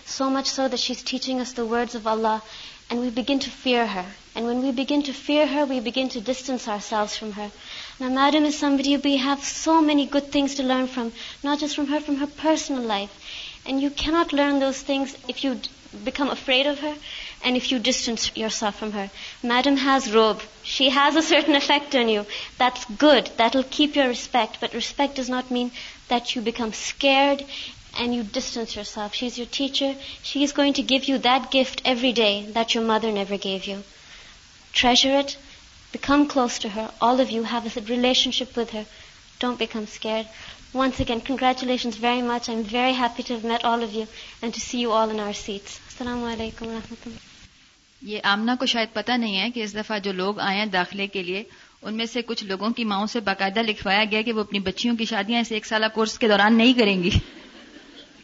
So 0.06 0.32
much 0.32 0.48
so 0.48 0.68
that 0.68 0.80
she's 0.80 1.04
teaching 1.04 1.40
us 1.40 1.54
the 1.54 1.72
words 1.78 1.94
of 1.94 2.08
Allah 2.08 2.42
and 2.90 3.00
we 3.00 3.10
begin 3.10 3.40
to 3.40 3.50
fear 3.50 3.86
her. 3.86 4.06
And 4.36 4.46
when 4.46 4.62
we 4.62 4.72
begin 4.72 5.04
to 5.04 5.14
fear 5.14 5.48
her, 5.48 5.66
we 5.66 5.80
begin 5.80 6.10
to 6.10 6.22
distance 6.22 6.68
ourselves 6.68 7.18
from 7.18 7.34
her. 7.34 7.52
Now, 8.00 8.10
madam 8.10 8.46
is 8.46 8.58
somebody 8.58 8.98
we 8.98 9.18
have 9.18 9.44
so 9.44 9.82
many 9.82 10.06
good 10.06 10.32
things 10.32 10.56
to 10.56 10.64
learn 10.64 10.88
from, 10.88 11.12
not 11.44 11.60
just 11.60 11.76
from 11.76 11.88
her 11.88 12.28
personal 12.28 12.82
life. 12.82 13.14
And 13.66 13.82
you 13.82 13.90
cannot 13.90 14.34
learn 14.34 14.60
those 14.60 14.82
things 14.82 15.16
if 15.28 15.44
you 15.44 15.60
become 16.04 16.30
afraid 16.30 16.68
of 16.68 16.80
her 16.80 16.94
and 17.44 17.58
if 17.58 17.72
you 17.72 17.80
distance 17.80 18.36
yourself 18.36 18.78
from 18.78 18.92
her. 18.94 19.10
Madam 19.44 19.78
has 19.78 20.14
robe. 20.14 20.42
She 20.64 20.90
has 20.90 21.16
a 21.16 21.22
certain 21.22 21.56
effect 21.56 21.96
on 21.96 22.10
you. 22.10 22.26
That's 22.58 22.86
good. 22.86 23.30
That'll 23.38 23.64
keep 23.64 23.96
your 23.96 24.08
respect. 24.08 24.60
But 24.62 24.74
respect 24.74 25.16
does 25.16 25.30
not 25.30 25.52
mean 25.52 25.72
that 26.10 26.36
you 26.36 26.42
become 26.42 26.74
scared 26.74 27.44
یہ 27.98 28.08
آمنا 28.14 28.32
کو 28.34 28.42
شاید 48.66 48.92
پتہ 48.94 49.12
نہیں 49.18 49.36
ہے 49.40 49.50
کہ 49.52 49.64
اس 49.64 49.74
دفعہ 49.76 49.98
جو 50.04 50.12
لوگ 50.12 50.40
آئے 50.40 50.58
ہیں 50.58 50.66
داخلے 50.66 51.08
کے 51.08 51.24
لیے 51.24 51.44
ان 51.82 51.96
میں 51.98 52.06
سے 52.12 52.22
کچھ 52.26 52.44
لوگوں 52.44 52.70
کی 52.78 52.84
ماؤں 52.84 53.08
سے 53.08 53.20
باقاعدہ 53.20 53.62
لکھوایا 53.66 54.04
گیا 54.12 54.22
کہ 54.22 54.34
وہ 54.34 54.42
اپنی 54.42 54.60
بچیوں 54.70 54.96
کی 54.98 55.06
شادیاں 55.10 55.42
اس 55.42 55.52
ایک 55.52 55.66
سالہ 55.66 55.86
کورس 55.94 56.18
کے 56.20 56.28
دوران 56.28 56.58
نہیں 56.58 56.74
کریں 56.80 57.04
گی 57.04 57.10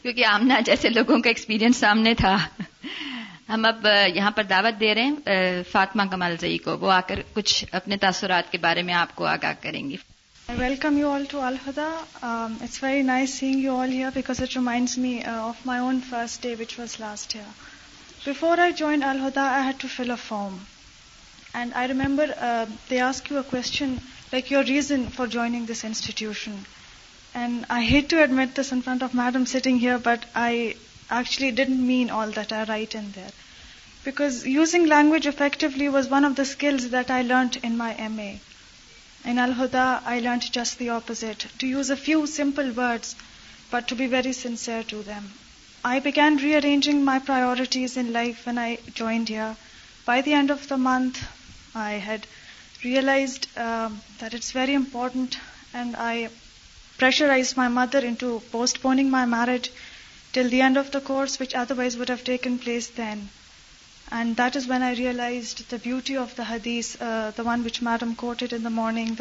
کیونکہ 0.05 0.25
آمنا 0.29 0.59
جیسے 0.65 0.89
لوگوں 0.89 1.17
کا 1.23 1.29
ایکسپیرینس 1.29 1.77
سامنے 1.77 2.13
تھا 2.17 2.35
ہم 3.49 3.63
اب 3.65 3.85
یہاں 4.15 4.31
پر 4.31 4.43
دعوت 4.49 4.79
دے 4.79 4.93
رہے 4.95 5.03
ہیں 5.05 5.63
فاطمہ 5.71 6.03
کمال 6.11 6.35
زئی 6.41 6.57
کو 6.65 6.75
وہ 6.81 6.91
آ 6.91 6.99
کر 7.07 7.19
کچھ 7.33 7.63
اپنے 7.79 7.97
تاثرات 8.01 8.51
کے 8.51 8.57
بارے 8.65 8.81
میں 8.89 8.93
آپ 8.93 9.15
کو 9.15 9.25
آگاہ 9.27 9.53
کریں 9.61 9.81
گی 9.89 9.95
I 10.47 10.59
welcome 10.59 10.97
you 10.97 11.09
all 11.13 11.23
to 11.29 11.41
Alhuda 11.41 11.87
it's 12.23 12.83
very 12.83 13.01
nice 13.09 13.33
seeing 13.39 14.09
because 14.15 14.41
it 14.41 14.55
reminds 14.55 14.97
me 15.07 15.17
of 15.33 15.65
my 15.67 15.81
own 15.81 15.99
first 16.09 16.43
day 16.43 16.53
which 16.59 16.79
was 16.79 16.95
last 16.99 17.35
before 18.27 18.57
I 18.67 18.71
join 18.83 19.03
Alhuda 19.13 19.49
I 19.55 19.63
had 19.67 19.81
to 19.81 19.87
fill 19.95 20.11
a 20.11 20.17
form 20.27 20.57
and 21.53 21.73
I 21.81 21.87
remember 21.93 22.31
they 22.89 23.01
ask 23.09 23.31
you 23.31 23.37
a 23.37 23.43
question 23.51 23.95
like 24.33 24.51
your 24.51 24.63
reason 24.73 25.09
for 25.15 25.27
joining 25.37 25.65
this 25.71 25.85
institution 25.85 26.59
And 27.35 27.65
I 27.69 27.81
hate 27.83 28.09
to 28.11 28.23
admit 28.23 28.55
this 28.55 28.71
in 28.71 28.81
front 28.81 29.03
of 29.03 29.13
Madam 29.13 29.45
sitting 29.45 29.77
here, 29.77 29.99
but 29.99 30.25
I 30.33 30.75
actually 31.09 31.51
didn't 31.51 31.85
mean 31.85 32.09
all 32.09 32.29
that 32.35 32.53
I 32.53 32.63
write 32.63 32.95
in 32.95 33.11
there. 33.11 33.31
Because 34.05 34.47
using 34.47 34.85
language 34.87 35.27
effectively 35.27 35.89
was 35.89 36.07
one 36.07 36.23
of 36.23 36.37
the 36.37 36.45
skills 36.45 36.91
that 36.91 37.11
I 37.11 37.23
learnt 37.23 37.57
in 37.57 37.75
my 37.75 37.89
MA. 38.07 38.29
In 39.29 39.37
Al-Huda, 39.45 40.03
I 40.05 40.21
learnt 40.21 40.49
just 40.51 40.79
the 40.79 40.91
opposite, 40.91 41.47
to 41.59 41.67
use 41.67 41.89
a 41.89 41.97
few 41.97 42.25
simple 42.25 42.71
words, 42.71 43.15
but 43.69 43.89
to 43.89 43.95
be 43.95 44.07
very 44.07 44.31
sincere 44.31 44.83
to 44.83 45.03
them. 45.03 45.31
I 45.83 45.99
began 45.99 46.37
rearranging 46.37 47.03
my 47.03 47.19
priorities 47.19 47.97
in 47.97 48.13
life 48.13 48.45
when 48.45 48.57
I 48.57 48.77
joined 48.93 49.27
here. 49.27 49.57
By 50.05 50.21
the 50.21 50.31
end 50.31 50.51
of 50.51 50.69
the 50.69 50.77
month, 50.77 51.19
I 51.75 51.93
had 51.93 52.27
realized 52.85 53.49
um, 53.57 53.99
that 54.19 54.33
it's 54.33 54.51
very 54.53 54.73
important, 54.85 55.37
and 55.73 55.97
I 55.97 56.29
pressurise 56.99 57.51
my 57.57 57.69
mother 57.71 58.05
in 58.07 58.13
postponing 58.81 59.07
my 59.11 59.25
married 59.29 59.67
till 60.33 60.51
the 60.51 60.61
end 60.63 60.77
of 60.77 60.91
the 60.93 60.99
courses 61.03 61.95
we've 61.97 62.03
taken 62.25 62.55
place 62.63 62.89
then 62.97 63.25
and 64.17 64.37
that 64.37 64.55
is 64.55 64.69
when 64.69 64.83
I 64.83 64.95
realise 64.95 65.53
the 65.71 65.77
beauty 65.83 66.15
of 66.17 66.37
the 66.37 66.43
حدیس 66.49 66.95
morning 67.87 69.11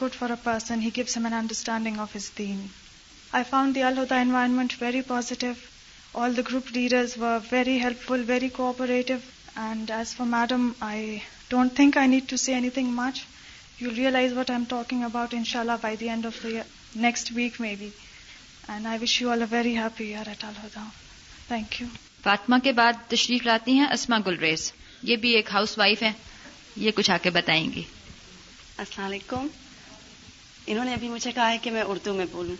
good 0.00 0.14
for understanding 0.44 1.96
very 4.80 5.00
positive 5.12 5.52
all 6.24 6.36
the 6.36 6.46
group 6.50 6.70
leaders 6.76 7.16
very 7.52 7.78
helpful 7.84 8.24
very 8.32 8.48
kind 8.58 9.90
as 9.94 10.14
for 10.16 10.26
madam 10.36 10.70
I 10.90 11.18
don't 11.48 11.74
think 11.76 11.96
I 11.98 12.08
need 12.08 12.28
to 12.30 12.36
say 12.46 12.54
anything 12.76 12.92
much 13.00 13.22
you 13.80 13.90
realise 13.96 14.32
what 14.36 14.50
I 14.50 14.56
am 14.58 14.62
talking 14.68 15.02
about 15.04 15.34
ان 15.34 15.44
شاء 15.50 15.58
اللہ 15.60 15.72
by 15.80 15.96
the 15.96 16.08
end 16.10 16.26
end 16.26 16.56
of 16.58 16.96
next 17.02 17.30
week 17.34 17.60
I 18.68 18.98
wish 19.00 19.20
you 19.22 19.30
all 19.30 19.42
all 19.42 19.46
a 19.50 19.56
very 19.56 19.76
happy 19.76 20.04
Eid 20.14 20.42
thank 21.48 21.80
you 21.80 21.86
Fatima 22.22 22.56
کے 22.62 22.72
بعد 22.80 22.92
تشریف 23.08 23.44
لاتی 23.46 23.72
ہیں 23.78 23.86
اسما 23.92 24.16
galleries 24.26 24.70
یہ 25.10 25.16
بھی 25.24 25.30
ایک 25.36 25.52
house 25.54 25.76
wife 25.78 26.02
ہے 26.02 26.10
یہ 26.86 26.90
کچھ 26.94 27.10
آ 27.10 27.16
کے 27.22 27.30
بتائیں 27.38 27.64
گی 27.74 27.82
السلام 28.84 29.06
علیکم 29.06 29.46
انہوں 30.66 30.84
نے 30.84 30.94
ابھی 30.94 31.08
مجھے 31.08 31.32
کہا 31.34 31.50
ہے 31.50 31.58
کہ 31.62 31.70
میں 31.70 31.82
اردو 31.92 32.14
میں 32.14 32.26
بولوں 32.32 32.56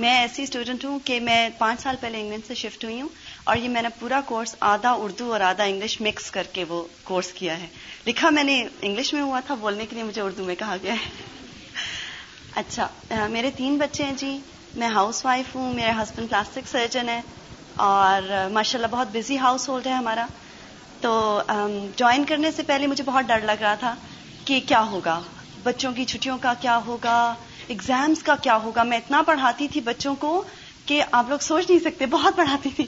میں 0.00 0.14
ایسی 0.18 0.42
اسٹوڈنٹ 0.42 0.84
ہوں 0.84 0.98
کہ 1.04 1.20
میں 1.30 1.48
پانچ 1.58 1.80
سال 1.82 1.96
پہلے 2.00 2.20
انگلینڈ 2.20 2.46
سے 2.46 2.54
شفٹ 2.64 2.84
ہوئی 2.84 3.00
ہوں 3.00 3.08
اور 3.44 3.56
یہ 3.56 3.68
میں 3.68 3.80
نے 3.82 3.88
پورا 3.98 4.20
کورس 4.26 4.54
آدھا 4.70 4.90
اردو 5.04 5.32
اور 5.32 5.40
آدھا 5.40 5.64
انگلش 5.64 6.00
مکس 6.00 6.30
کر 6.30 6.46
کے 6.52 6.64
وہ 6.68 6.82
کورس 7.04 7.32
کیا 7.38 7.58
ہے 7.60 7.66
لکھا 8.06 8.30
میں 8.30 8.44
نے 8.44 8.54
انگلش 8.88 9.12
میں 9.14 9.22
ہوا 9.22 9.40
تھا 9.46 9.54
بولنے 9.60 9.86
کے 9.90 9.94
لیے 9.96 10.04
مجھے 10.04 10.20
اردو 10.22 10.44
میں 10.44 10.54
کہا 10.58 10.76
گیا 10.82 10.92
ہے 11.02 11.08
اچھا 12.62 13.26
میرے 13.30 13.50
تین 13.56 13.76
بچے 13.78 14.04
ہیں 14.04 14.12
جی 14.18 14.36
میں 14.82 14.88
ہاؤس 14.88 15.24
وائف 15.24 15.54
ہوں 15.56 15.72
میرے 15.74 15.90
ہسبینڈ 16.00 16.28
پلاسٹک 16.28 16.68
سرجن 16.70 17.08
ہے 17.08 17.20
اور 17.86 18.30
ماشاء 18.52 18.78
اللہ 18.78 18.90
بہت 18.96 19.06
بزی 19.12 19.38
ہاؤس 19.38 19.68
ہولڈ 19.68 19.86
ہے 19.86 19.92
ہمارا 19.92 20.26
تو 21.00 21.14
جوائن 21.96 22.24
کرنے 22.28 22.50
سے 22.56 22.62
پہلے 22.66 22.86
مجھے 22.86 23.04
بہت 23.06 23.24
ڈر 23.28 23.40
لگ 23.50 23.62
رہا 23.62 23.74
تھا 23.80 23.94
کہ 24.44 24.60
کیا 24.68 24.82
ہوگا 24.90 25.20
بچوں 25.62 25.92
کی 25.94 26.04
چھٹیوں 26.12 26.36
کا 26.42 26.52
کیا 26.60 26.78
ہوگا 26.86 27.16
ایگزامس 27.74 28.22
کا 28.22 28.34
کیا 28.42 28.56
ہوگا 28.62 28.82
میں 28.92 28.98
اتنا 28.98 29.22
پڑھاتی 29.26 29.68
تھی 29.72 29.80
بچوں 29.84 30.14
کو 30.20 30.42
کہ 30.86 31.02
آپ 31.10 31.28
لوگ 31.30 31.38
سوچ 31.48 31.68
نہیں 31.70 31.80
سکتے 31.84 32.06
بہت 32.10 32.36
پڑھاتی 32.36 32.70
تھی 32.76 32.86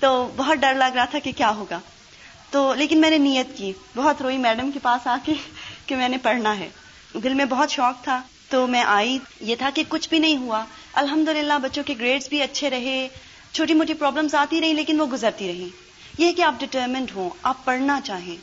تو 0.00 0.08
بہت 0.36 0.58
ڈر 0.60 0.74
لگ 0.74 0.92
رہا 0.94 1.04
تھا 1.10 1.18
کہ 1.24 1.32
کیا 1.36 1.50
ہوگا 1.56 1.78
تو 2.50 2.72
لیکن 2.74 3.00
میں 3.00 3.10
نے 3.10 3.16
نیت 3.18 3.56
کی 3.56 3.72
بہت 3.94 4.20
روئی 4.22 4.36
میڈم 4.38 4.70
کے 4.74 4.78
پاس 4.82 5.06
آ 5.06 5.16
کے 5.24 5.32
کہ 5.86 5.96
میں 5.96 6.08
نے 6.08 6.18
پڑھنا 6.22 6.58
ہے 6.58 6.68
دل 7.24 7.34
میں 7.34 7.44
بہت 7.48 7.70
شوق 7.70 8.02
تھا 8.04 8.20
تو 8.48 8.66
میں 8.74 8.82
آئی 8.88 9.18
یہ 9.50 9.56
تھا 9.58 9.70
کہ 9.74 9.82
کچھ 9.88 10.08
بھی 10.08 10.18
نہیں 10.18 10.36
ہوا 10.42 10.64
الحمد 11.02 11.28
بچوں 11.62 11.82
کے 11.86 11.94
گریڈس 11.98 12.28
بھی 12.28 12.42
اچھے 12.42 12.70
رہے 12.70 13.06
چھوٹی 13.52 13.74
موٹی 13.74 13.94
پرابلمس 13.94 14.34
آتی 14.34 14.60
رہی 14.60 14.72
لیکن 14.74 15.00
وہ 15.00 15.06
گزرتی 15.12 15.48
رہی 15.48 15.68
یہ 16.18 16.32
کہ 16.36 16.42
آپ 16.42 16.54
ڈٹرمنڈ 16.60 17.10
ہوں 17.14 17.28
آپ 17.50 17.64
پڑھنا 17.64 17.98
چاہیں 18.04 18.36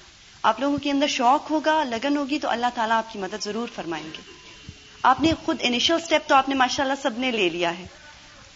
آپ 0.51 0.59
لوگوں 0.59 0.77
کے 0.83 0.91
اندر 0.91 1.07
شوق 1.15 1.49
ہوگا 1.51 1.83
لگن 1.89 2.17
ہوگی 2.17 2.39
تو 2.39 2.49
اللہ 2.49 2.73
تعالیٰ 2.75 2.97
آپ 2.97 3.11
کی 3.13 3.19
مدد 3.19 3.43
ضرور 3.43 3.67
فرمائیں 3.75 4.05
گے 4.17 4.21
آپ 5.13 5.21
نے 5.21 5.31
خود 5.45 5.57
انیشل 5.69 5.99
سٹیپ 6.05 6.27
تو 6.29 6.35
آپ 6.35 6.49
نے 6.49 6.55
ماشاء 6.65 6.83
اللہ 6.83 7.01
سب 7.01 7.17
نے 7.19 7.31
لے 7.31 7.49
لیا 7.57 7.77
ہے 7.79 7.85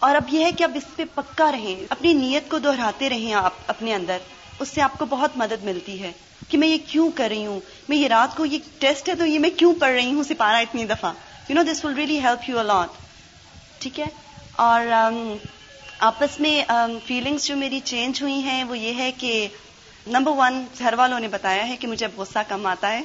اور 0.08 0.16
اب 0.16 0.30
یہ 0.34 0.46
ہے 0.46 0.52
کہ 0.58 0.64
اب 0.64 0.72
اس 0.76 0.84
پہ 0.96 1.04
پکا 1.14 1.52
رہیں 1.52 1.84
اپنی 1.94 2.12
نیت 2.14 2.50
کو 2.52 2.60
دہراتے 2.66 3.10
رہیں 3.10 3.34
آپ 3.40 3.54
اپنے 3.74 3.94
اندر 3.94 4.18
اس 4.60 4.70
سے 4.70 4.82
آپ 4.82 4.98
کو 5.00 5.06
بہت 5.10 5.36
مدد 5.38 5.64
ملتی 5.64 6.02
ہے 6.04 6.12
کہ 6.50 6.58
میں 6.58 6.68
یہ 6.68 6.78
کیوں 6.88 7.10
کر 7.16 7.28
رہی 7.30 7.46
ہوں 7.46 7.60
میں 7.90 7.98
یہ 7.98 8.08
رات 8.08 8.36
کو 8.38 8.46
یہ 8.46 8.60
ٹیسٹ 8.80 9.10
ہے 9.10 9.16
تو 9.20 9.26
یہ 9.26 9.40
میں 9.40 9.50
کیوں 9.58 9.74
پڑھ 9.80 9.92
رہی 9.94 10.14
ہوں 10.14 10.24
سپارہ 10.30 10.62
اتنی 10.68 10.86
دفعہ 10.94 11.12
you 11.50 11.56
know 11.56 11.64
this 11.72 11.84
will 11.86 11.94
really 11.98 12.20
help 12.24 12.50
you 12.50 12.60
a lot 12.60 12.98
ٹھیک 13.82 14.00
ہے 14.00 14.06
اور 14.68 14.88
آپس 16.10 16.40
میں 16.40 16.58
فیلنگس 17.06 17.48
جو 17.48 17.56
میری 17.58 17.80
چینج 17.86 18.22
ہوئی 18.22 18.40
ہیں 18.44 18.64
وہ 18.68 18.78
یہ 18.78 19.00
ہے 19.02 19.12
کہ 19.18 19.48
نمبر 20.16 20.38
ون 20.38 20.64
گھر 20.80 20.94
والوں 20.98 21.20
نے 21.20 21.28
بتایا 21.32 21.68
ہے 21.68 21.76
کہ 21.80 21.88
مجھے 21.88 22.06
اب 22.06 22.20
غصہ 22.20 22.40
کم 22.48 22.66
آتا 22.68 22.92
ہے 22.94 23.02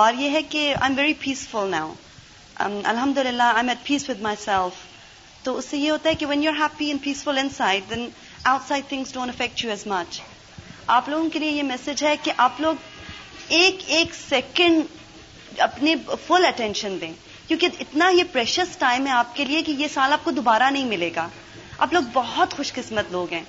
اور 0.00 0.12
یہ 0.18 0.30
ہے 0.36 0.42
کہ 0.48 0.72
I 0.74 0.90
am 0.92 0.98
very 0.98 1.14
peaceful 1.24 1.70
now 1.70 1.92
الحمد 2.94 3.18
للہ 3.26 3.42
I 3.42 3.56
am 3.62 3.68
at 3.68 3.86
peace 3.86 4.08
with 4.10 4.20
myself 4.44 4.86
تو 5.44 5.56
اس 5.58 5.64
سے 5.70 5.76
یہ 5.78 5.90
ہوتا 5.90 6.08
ہے 6.08 6.14
کہ 6.18 6.26
when 6.26 6.42
you 6.42 6.50
are 6.50 6.56
happy 6.58 6.86
and 6.90 7.02
peaceful 7.04 7.38
inside 7.56 7.90
then 7.90 8.08
outside 8.68 8.84
things 8.88 9.12
don't 9.14 9.30
affect 9.32 9.64
you 9.64 9.70
as 9.70 9.86
much 9.86 10.20
آپ 10.96 11.08
لوگوں 11.08 11.28
کے 11.32 11.38
لیے 11.38 11.50
یہ 11.50 11.62
میسج 11.72 12.02
ہے 12.04 12.14
کہ 12.22 12.32
آپ 12.44 12.60
لوگ 12.60 12.74
ایک 13.58 13.82
ایک 13.96 14.14
سیکنڈ 14.14 15.60
اپنے 15.68 15.94
فل 16.26 16.46
اٹینشن 16.48 16.96
دیں 17.00 17.12
کیونکہ 17.48 17.80
اتنا 17.80 18.08
یہ 18.16 18.22
پریشس 18.32 18.76
ٹائم 18.78 19.06
ہے 19.06 19.10
آپ 19.12 19.34
کے 19.36 19.44
لیے 19.44 19.62
کہ 19.66 19.72
یہ 19.78 19.86
سال 19.94 20.12
آپ 20.12 20.24
کو 20.24 20.30
دوبارہ 20.40 20.70
نہیں 20.70 20.84
ملے 20.94 21.10
گا 21.16 21.28
آپ 21.86 21.92
لوگ 21.92 22.02
بہت 22.12 22.54
خوش 22.56 22.72
قسمت 22.74 23.12
لوگ 23.12 23.32
ہیں 23.32 23.42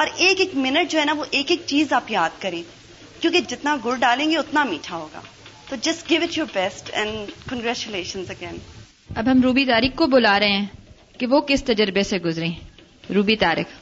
اور 0.00 0.06
ایک 0.26 0.40
ایک 0.40 0.54
منٹ 0.66 0.90
جو 0.90 0.98
ہے 1.00 1.04
نا 1.04 1.12
وہ 1.18 1.24
ایک 1.38 1.50
ایک 1.50 1.62
چیز 1.66 1.92
آپ 1.92 2.10
یاد 2.10 2.40
کریں 2.42 2.62
کیونکہ 3.20 3.40
جتنا 3.54 3.76
گڑ 3.84 3.94
ڈالیں 4.08 4.28
گے 4.30 4.36
اتنا 4.36 4.64
میٹھا 4.74 4.96
ہوگا 4.96 5.20
تو 5.68 5.76
just 5.82 6.10
give 6.10 6.22
it 6.24 6.38
your 6.38 6.46
best 6.54 6.90
and 6.98 7.30
congratulation 7.50 8.22
again 8.38 8.58
اب 9.20 9.30
ہم 9.30 9.42
روبی 9.42 9.64
تاریخ 9.66 9.94
کو 9.98 10.06
بلا 10.16 10.38
رہے 10.40 10.56
ہیں 10.58 10.66
کہ 11.20 11.26
وہ 11.30 11.40
کس 11.46 11.62
تجربے 11.68 12.02
سے 12.08 12.18
گزری 12.24 12.48
روبی 13.14 13.34
طارق 13.40 13.72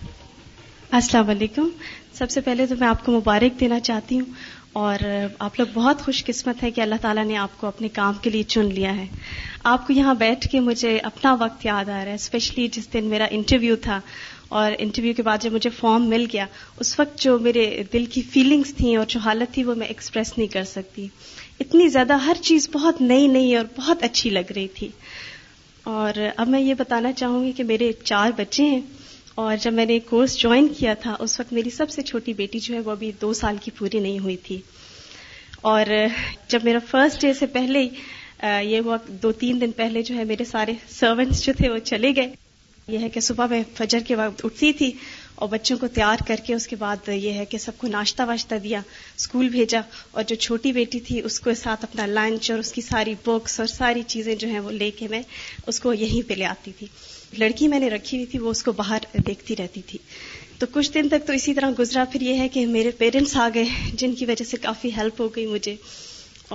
السلام 0.99 1.29
علیکم 1.31 1.69
سب 2.15 2.31
سے 2.31 2.41
پہلے 2.47 2.65
تو 2.67 2.75
میں 2.79 2.87
آپ 2.89 3.05
کو 3.07 3.13
مبارک 3.13 3.61
دینا 3.61 3.79
چاہتی 3.89 4.19
ہوں 4.21 4.27
اور 4.87 5.05
آپ 5.47 5.59
لوگ 5.59 5.67
بہت 5.75 6.01
خوش 6.05 6.25
قسمت 6.27 6.63
ہے 6.63 6.71
کہ 6.71 6.81
اللہ 6.81 7.01
تعالیٰ 7.03 7.25
نے 7.25 7.37
آپ 7.45 7.57
کو 7.61 7.67
اپنے 7.67 7.89
کام 7.99 8.15
کے 8.23 8.31
لیے 8.37 8.43
چن 8.55 8.65
لیا 8.79 8.97
ہے 8.97 9.07
آپ 9.75 9.87
کو 9.87 9.93
یہاں 9.93 10.15
بیٹھ 10.25 10.49
کے 10.53 10.61
مجھے 10.71 10.97
اپنا 11.13 11.35
وقت 11.41 11.67
یاد 11.67 11.89
آ 11.89 11.95
رہا 12.05 12.11
ہے 12.11 12.15
اسپیشلی 12.15 12.67
جس 12.79 12.93
دن 12.93 13.05
میرا 13.15 13.27
انٹرویو 13.39 13.77
تھا 13.83 14.01
اور 14.59 14.73
انٹرویو 14.79 15.15
کے 15.17 15.23
بعد 15.31 15.43
جب 15.43 15.53
مجھے 15.53 15.71
فارم 15.79 16.09
مل 16.09 16.27
گیا 16.33 16.47
اس 16.85 16.99
وقت 17.01 17.19
جو 17.23 17.39
میرے 17.47 17.65
دل 17.93 18.07
کی 18.17 18.23
فیلنگس 18.33 18.75
تھیں 18.77 18.97
اور 18.97 19.07
جو 19.15 19.21
حالت 19.31 19.55
تھی 19.55 19.65
وہ 19.65 19.75
میں 19.83 19.87
ایکسپریس 19.95 20.37
نہیں 20.39 20.53
کر 20.53 20.65
سکتی 20.75 21.07
اتنی 21.67 21.89
زیادہ 21.99 22.17
ہر 22.27 22.43
چیز 22.51 22.69
بہت 22.73 23.01
نئی 23.15 23.27
نئی 23.39 23.57
اور 23.57 23.73
بہت 23.79 24.03
اچھی 24.11 24.31
لگ 24.31 24.53
رہی 24.57 24.69
تھی 24.79 24.89
اور 25.91 26.17
اب 26.43 26.49
میں 26.53 26.59
یہ 26.61 26.75
بتانا 26.79 27.13
چاہوں 27.17 27.43
گی 27.45 27.51
کہ 27.57 27.65
میرے 27.65 27.91
چار 28.03 28.31
بچے 28.37 28.65
ہیں 28.71 28.81
اور 29.45 29.57
جب 29.61 29.73
میں 29.75 29.85
نے 29.87 29.99
کورس 30.09 30.37
جوائن 30.39 30.67
کیا 30.79 30.95
تھا 31.03 31.15
اس 31.27 31.39
وقت 31.41 31.53
میری 31.59 31.71
سب 31.77 31.91
سے 31.91 32.03
چھوٹی 32.11 32.33
بیٹی 32.41 32.59
جو 32.65 32.75
ہے 32.75 32.81
وہ 32.85 32.91
ابھی 32.91 33.11
دو 33.21 33.33
سال 33.41 33.57
کی 33.65 33.71
پوری 33.79 33.99
نہیں 33.99 34.19
ہوئی 34.25 34.37
تھی 34.47 34.61
اور 35.71 35.87
جب 36.49 36.65
میرا 36.65 36.79
فرسٹ 36.91 37.21
ڈے 37.23 37.33
سے 37.39 37.47
پہلے 37.57 37.83
یہ 38.71 38.81
ہوا 38.85 38.97
دو 39.23 39.33
تین 39.45 39.61
دن 39.61 39.71
پہلے 39.77 40.03
جو 40.11 40.15
ہے 40.17 40.25
میرے 40.33 40.45
سارے 40.51 40.73
سرونٹس 40.99 41.45
جو 41.47 41.53
تھے 41.59 41.71
وہ 41.73 41.79
چلے 41.93 42.15
گئے 42.17 42.29
یہ 42.93 42.99
ہے 43.03 43.09
کہ 43.15 43.21
صبح 43.31 43.47
میں 43.51 43.63
فجر 43.77 44.01
کے 44.07 44.17
وقت 44.17 44.45
اٹھتی 44.45 44.73
تھی 44.83 44.93
اور 45.41 45.49
بچوں 45.49 45.77
کو 45.79 45.87
تیار 45.95 46.23
کر 46.27 46.41
کے 46.47 46.55
اس 46.55 46.67
کے 46.69 46.77
بعد 46.77 47.09
یہ 47.09 47.33
ہے 47.39 47.45
کہ 47.47 47.59
سب 47.59 47.77
کو 47.79 47.87
ناشتہ 47.89 48.23
واشتہ 48.27 48.55
دیا 48.63 48.81
اسکول 49.17 49.49
بھیجا 49.49 49.81
اور 50.13 50.23
جو 50.29 50.35
چھوٹی 50.45 50.73
بیٹی 50.79 51.01
تھی 51.09 51.21
اس 51.25 51.39
کو 51.41 51.55
ساتھ 51.63 51.85
اپنا 51.85 52.07
لنچ 52.07 52.51
اور 52.51 52.59
اس 52.59 52.73
کی 52.73 52.81
ساری 52.83 53.15
بکس 53.27 53.59
اور 53.61 53.67
ساری 53.75 54.03
چیزیں 54.15 54.35
جو 54.41 54.49
ہیں 54.49 54.61
وہ 54.61 54.71
لے 54.81 54.91
کے 54.99 55.09
میں 55.11 55.21
اس 55.73 55.81
کو 55.81 55.93
یہیں 55.95 56.29
پہ 56.29 56.35
لے 56.39 56.45
آتی 56.47 56.73
تھی 56.79 56.87
لڑکی 57.39 57.69
میں 57.69 57.79
نے 57.81 57.91
رکھی 57.91 58.17
ہوئی 58.17 58.27
تھی 58.31 58.39
وہ 58.39 58.51
اس 58.51 58.63
کو 58.65 58.73
باہر 58.83 59.05
دیکھتی 59.27 59.57
رہتی 59.59 59.83
تھی 59.87 59.99
تو 60.59 60.67
کچھ 60.73 60.93
دن 60.95 61.09
تک 61.09 61.27
تو 61.27 61.33
اسی 61.33 61.55
طرح 61.55 61.71
گزرا 61.79 62.05
پھر 62.13 62.21
یہ 62.23 62.39
ہے 62.39 62.49
کہ 62.55 62.67
میرے 62.67 62.91
پیرنٹس 62.99 63.37
آ 63.37 63.49
گئے 63.55 63.65
جن 63.99 64.15
کی 64.19 64.27
وجہ 64.27 64.45
سے 64.51 64.57
کافی 64.63 64.91
ہیلپ 64.97 65.21
ہو 65.21 65.29
گئی 65.37 65.47
مجھے 65.47 65.75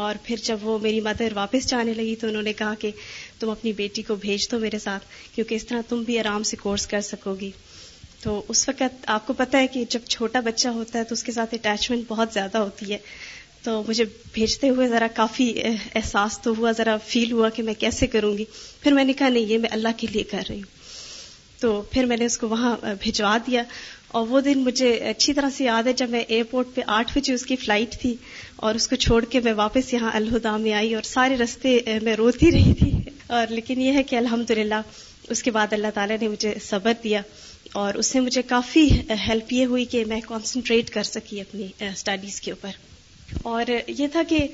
اور 0.06 0.16
پھر 0.24 0.36
جب 0.44 0.66
وہ 0.68 0.78
میری 0.82 1.00
مدر 1.06 1.32
واپس 1.36 1.68
جانے 1.70 1.94
لگی 1.94 2.16
تو 2.22 2.28
انہوں 2.28 2.44
نے 2.44 2.54
کہا 2.64 2.74
کہ 2.80 2.92
تم 3.40 3.50
اپنی 3.50 3.74
بیٹی 3.78 4.02
کو 4.08 4.16
بھیج 4.26 4.52
دو 4.52 4.60
میرے 4.60 4.80
ساتھ 4.80 5.06
کیونکہ 5.36 5.56
اس 5.56 5.66
طرح 5.68 5.82
تم 5.90 6.04
بھی 6.06 6.20
آرام 6.20 6.44
سے 6.52 6.58
کورس 6.62 6.88
کر 6.96 7.02
سکو 7.12 7.36
گی 7.42 7.52
تو 8.24 8.42
اس 8.50 8.68
وقت 8.68 9.06
آپ 9.14 9.26
کو 9.28 9.34
پتا 9.38 9.60
ہے 9.60 9.68
کہ 9.72 9.84
جب 9.92 10.04
چھوٹا 10.10 10.40
بچہ 10.44 10.68
ہوتا 10.76 11.00
ہے 11.00 11.04
تو 11.08 11.14
اس 11.14 11.24
کے 11.28 11.32
ساتھ 11.32 11.54
اٹیچمنٹ 11.54 12.04
بہت 12.08 12.30
زیادہ 12.34 12.58
ہوتی 12.58 12.92
ہے 12.92 12.98
تو 13.64 13.82
مجھے 13.88 14.06
بھیجتے 14.34 14.70
ہوئے 14.70 14.88
ذرا 14.90 15.08
کافی 15.16 15.48
احساس 15.96 16.40
تو 16.44 16.54
ہوا 16.58 16.72
ذرا 16.78 16.96
فیل 17.08 17.32
ہوا 17.32 17.50
کہ 17.56 17.64
میں 17.64 17.74
کیسے 17.80 18.08
کروں 18.14 18.38
گی 18.38 18.46
پھر 18.84 18.94
میں 18.98 19.04
نے 19.04 19.14
کہا 19.22 19.30
نہیں 19.30 19.50
یہ 19.52 19.58
میں 19.66 19.70
اللہ 19.74 19.98
کے 19.98 20.08
لیے 20.12 20.24
کر 20.32 20.44
رہی 20.50 20.58
ہوں 20.58 20.82
تو 21.62 21.82
پھر 21.92 22.06
میں 22.06 22.18
نے 22.18 22.26
اس 22.26 22.38
کو 22.38 22.48
وہاں 22.50 22.76
بھجوا 23.04 23.36
دیا 23.48 23.64
اور 24.20 24.26
وہ 24.30 24.40
دن 24.46 24.60
مجھے 24.64 24.94
اچھی 25.10 25.34
طرح 25.34 25.50
سے 25.58 25.64
یاد 25.64 25.88
ہے 25.88 25.94
جب 26.02 26.10
میں 26.10 26.20
ایئرپورٹ 26.28 26.68
پہ 26.76 26.82
آٹھ 26.96 27.18
بجے 27.18 27.34
اس 27.34 27.46
کی 27.46 27.56
فلائٹ 27.66 28.00
تھی 28.02 28.16
اور 28.68 28.76
اس 28.76 28.88
کو 28.88 28.96
چھوڑ 29.06 29.24
کے 29.30 29.40
میں 29.44 29.54
واپس 29.64 29.94
یہاں 29.94 30.12
الہدا 30.16 30.56
میں 30.66 30.74
آئی 30.80 30.94
اور 30.96 31.04
سارے 31.14 31.38
رستے 31.44 31.80
میں 32.04 32.16
روتی 32.16 32.52
رہی 32.52 32.74
تھی 32.80 32.92
اور 33.38 33.46
لیکن 33.54 33.82
یہ 33.82 33.94
ہے 33.98 34.04
کہ 34.04 34.16
الحمد 34.16 34.52
اس 35.34 35.42
کے 35.44 35.52
بعد 35.52 35.74
اللہ 35.74 35.88
تعالیٰ 35.94 36.16
نے 36.22 36.28
مجھے 36.28 36.54
صبر 36.64 36.92
دیا 37.04 37.22
اور 37.82 37.94
اس 38.00 38.08
سے 38.12 38.20
مجھے 38.22 38.42
کافی 38.48 38.88
ہیلپ 39.28 39.52
یہ 39.54 39.66
ہوئی 39.66 39.86
کہ 39.94 40.04
میں 40.08 40.20
کانسنٹریٹ 40.28 40.90
کر 40.94 41.04
سکی 41.04 41.40
اپنی 41.42 41.68
اسٹڈیز 41.88 42.40
کے 42.42 42.52
اوپر 42.52 43.46
اور 43.52 43.70
یہ 44.00 44.08
تھا 44.12 44.22
کہ 44.30 44.46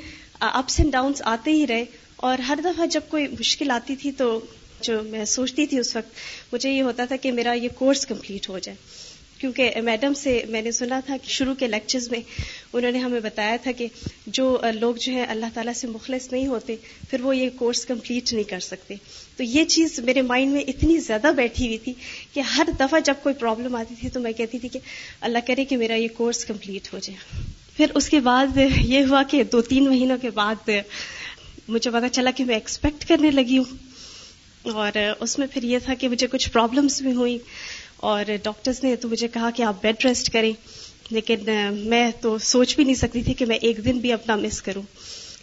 اپس 0.49 0.79
اینڈ 0.79 0.91
ڈاؤنس 0.93 1.21
آتے 1.33 1.51
ہی 1.51 1.65
رہے 1.67 1.83
اور 2.27 2.39
ہر 2.47 2.59
دفعہ 2.63 2.85
جب 2.91 3.01
کوئی 3.09 3.27
مشکل 3.39 3.71
آتی 3.71 3.95
تھی 4.01 4.11
تو 4.17 4.39
جو 4.81 5.01
میں 5.09 5.25
سوچتی 5.33 5.65
تھی 5.67 5.79
اس 5.79 5.95
وقت 5.95 6.53
مجھے 6.53 6.71
یہ 6.71 6.81
ہوتا 6.83 7.05
تھا 7.05 7.15
کہ 7.21 7.31
میرا 7.31 7.53
یہ 7.53 7.69
کورس 7.79 8.05
کمپلیٹ 8.07 8.49
ہو 8.49 8.59
جائے 8.59 8.75
کیونکہ 9.39 9.75
میڈم 9.83 10.13
سے 10.21 10.41
میں 10.49 10.61
نے 10.61 10.71
سنا 10.79 10.99
تھا 11.05 11.17
کہ 11.23 11.29
شروع 11.31 11.53
کے 11.59 11.67
لیکچرز 11.67 12.09
میں 12.11 12.19
انہوں 12.73 12.91
نے 12.91 12.99
ہمیں 12.99 13.19
بتایا 13.23 13.55
تھا 13.63 13.71
کہ 13.77 13.87
جو 14.37 14.45
لوگ 14.79 14.95
جو 15.05 15.13
ہے 15.13 15.23
اللہ 15.35 15.53
تعالیٰ 15.53 15.73
سے 15.81 15.87
مخلص 15.87 16.31
نہیں 16.31 16.47
ہوتے 16.47 16.75
پھر 17.09 17.21
وہ 17.25 17.35
یہ 17.37 17.49
کورس 17.59 17.85
کمپلیٹ 17.85 18.33
نہیں 18.33 18.49
کر 18.49 18.59
سکتے 18.69 18.95
تو 19.39 19.43
یہ 19.43 19.63
چیز 19.71 19.97
میرے 20.05 20.21
مائنڈ 20.29 20.51
میں 20.53 20.61
اتنی 20.67 20.97
زیادہ 20.99 21.31
بیٹھی 21.35 21.65
ہوئی 21.67 21.77
تھی 21.83 21.91
کہ 22.31 22.39
ہر 22.55 22.69
دفعہ 22.79 22.99
جب 23.05 23.21
کوئی 23.23 23.35
پرابلم 23.39 23.75
آتی 23.75 23.93
تھی 23.99 24.09
تو 24.13 24.19
میں 24.19 24.31
کہتی 24.37 24.59
تھی 24.59 24.69
کہ 24.69 24.79
اللہ 25.29 25.45
کرے 25.47 25.65
کہ 25.65 25.77
میرا 25.83 25.95
یہ 25.99 26.07
کورس 26.17 26.43
کمپلیٹ 26.45 26.91
ہو 26.93 26.99
جائے 27.03 27.17
پھر 27.77 27.91
اس 27.95 28.09
کے 28.09 28.19
بعد 28.25 28.57
یہ 28.57 29.05
ہوا 29.09 29.21
کہ 29.31 29.41
دو 29.51 29.61
تین 29.69 29.87
مہینوں 29.89 30.17
کے 30.21 30.29
بعد 30.41 30.69
مجھے 31.67 31.91
پتا 31.91 32.09
چلا 32.17 32.31
کہ 32.37 32.45
میں 32.51 32.55
ایکسپیکٹ 32.55 33.07
کرنے 33.07 33.31
لگی 33.31 33.57
ہوں 33.57 34.69
اور 34.81 34.97
اس 35.19 35.37
میں 35.39 35.47
پھر 35.53 35.63
یہ 35.71 35.79
تھا 35.85 35.93
کہ 35.99 36.07
مجھے 36.15 36.27
کچھ 36.31 36.51
پرابلمس 36.51 37.01
بھی 37.01 37.13
ہوئیں 37.23 37.37
اور 38.11 38.35
ڈاکٹرز 38.43 38.83
نے 38.83 38.95
تو 39.05 39.09
مجھے 39.09 39.27
کہا 39.37 39.49
کہ 39.55 39.63
آپ 39.71 39.81
بیڈ 39.81 40.05
ریسٹ 40.05 40.31
کریں 40.33 40.51
لیکن 41.09 41.49
میں 41.89 42.09
تو 42.21 42.37
سوچ 42.53 42.75
بھی 42.75 42.83
نہیں 42.83 42.95
سکتی 43.07 43.21
تھی 43.23 43.33
کہ 43.39 43.45
میں 43.53 43.57
ایک 43.69 43.83
دن 43.85 43.97
بھی 44.03 44.11
اپنا 44.13 44.35
مس 44.47 44.61
کروں 44.69 44.81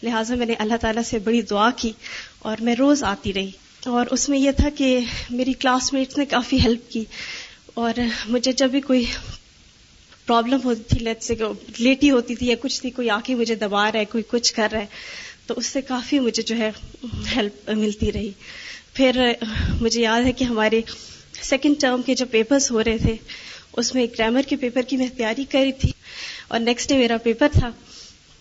لہٰذا 0.03 0.35
میں 0.41 0.47
نے 0.47 0.55
اللہ 0.59 0.75
تعالیٰ 0.81 1.03
سے 1.11 1.19
بڑی 1.29 1.41
دعا 1.53 1.71
کی 1.77 1.93
اور 2.49 2.63
میں 2.65 2.75
روز 2.79 3.03
آتی 3.13 3.33
رہی 3.35 3.51
اور 3.91 4.07
اس 4.11 4.29
میں 4.29 4.39
یہ 4.39 4.51
تھا 4.57 4.69
کہ 4.77 4.99
میری 5.31 5.53
کلاس 5.61 5.93
میٹس 5.93 6.17
نے 6.19 6.25
کافی 6.27 6.59
ہیلپ 6.61 6.91
کی 6.93 7.05
اور 7.83 7.99
مجھے 8.29 8.53
جب 8.57 8.71
بھی 8.71 8.81
کوئی 8.81 9.05
پرابلم 10.27 10.61
ہوتی 10.65 10.83
تھی 10.89 10.99
لیٹ 11.05 11.23
سے 11.23 11.35
لیٹی 11.79 12.11
ہوتی 12.11 12.35
تھی 12.37 12.47
یا 12.47 12.55
کچھ 12.61 12.81
تھی 12.83 12.91
کوئی 12.91 13.11
آ 13.11 13.19
کے 13.25 13.35
مجھے 13.35 13.55
دبا 13.55 13.91
رہا 13.93 13.99
ہے 14.01 14.05
کوئی 14.13 14.25
کچھ 14.31 14.53
کر 14.55 14.69
رہا 14.73 14.81
ہے 14.81 15.45
تو 15.47 15.55
اس 15.57 15.67
سے 15.73 15.81
کافی 15.89 16.19
مجھے 16.21 16.43
جو 16.47 16.57
ہے 16.59 16.71
ہیلپ 17.35 17.69
ملتی 17.71 18.13
رہی 18.13 18.31
پھر 18.95 19.19
مجھے 19.81 20.01
یاد 20.03 20.23
ہے 20.27 20.33
کہ 20.37 20.45
ہمارے 20.45 20.81
سیکنڈ 21.43 21.81
ٹرم 21.81 22.03
کے 22.07 22.15
جو 22.21 22.27
پیپرز 22.31 22.71
ہو 22.71 22.85
رہے 22.85 22.99
تھے 22.99 23.15
اس 23.81 23.95
میں 23.95 24.07
گرامر 24.19 24.43
کے 24.49 24.57
پیپر 24.57 24.83
کی 24.89 24.97
میں 24.97 25.07
تیاری 25.17 25.45
کری 25.51 25.73
تھی 25.81 25.91
اور 26.49 26.61
نیکسٹ 26.61 26.89
ڈے 26.89 26.97
میرا 26.99 27.17
پیپر 27.23 27.49
تھا 27.59 27.71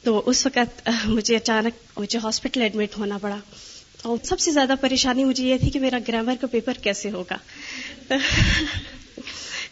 تو 0.04 0.22
اس 0.30 0.46
وقت 0.46 0.90
مجھے 1.06 1.36
اچانک 1.36 1.98
مجھے 2.00 2.20
ہاسپٹل 2.24 2.62
ایڈمٹ 2.62 2.98
ہونا 2.98 3.18
پڑا 3.22 3.38
اور 4.10 4.18
سب 4.24 4.40
سے 4.40 4.52
زیادہ 4.52 4.74
پریشانی 4.82 5.24
مجھے 5.26 5.44
یہ 5.44 5.58
تھی 5.62 5.70
کہ 5.72 5.80
میرا 5.80 5.98
گرامر 6.08 6.34
کا 6.42 6.48
پیپر 6.52 6.78
کیسے 6.82 7.10
ہوگا 7.12 7.36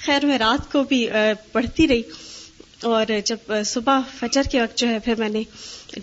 خیر 0.06 0.26
میں 0.26 0.38
رات 0.40 0.72
کو 0.72 0.84
بھی 0.90 1.06
پڑھتی 1.52 1.88
رہی 1.88 2.02
اور 2.94 3.12
جب 3.26 3.52
صبح 3.66 4.00
فجر 4.20 4.48
کے 4.52 4.62
وقت 4.62 4.78
جو 4.78 4.88
ہے 4.88 4.98
پھر 5.06 5.16
میں 5.20 5.30
نے 5.30 5.44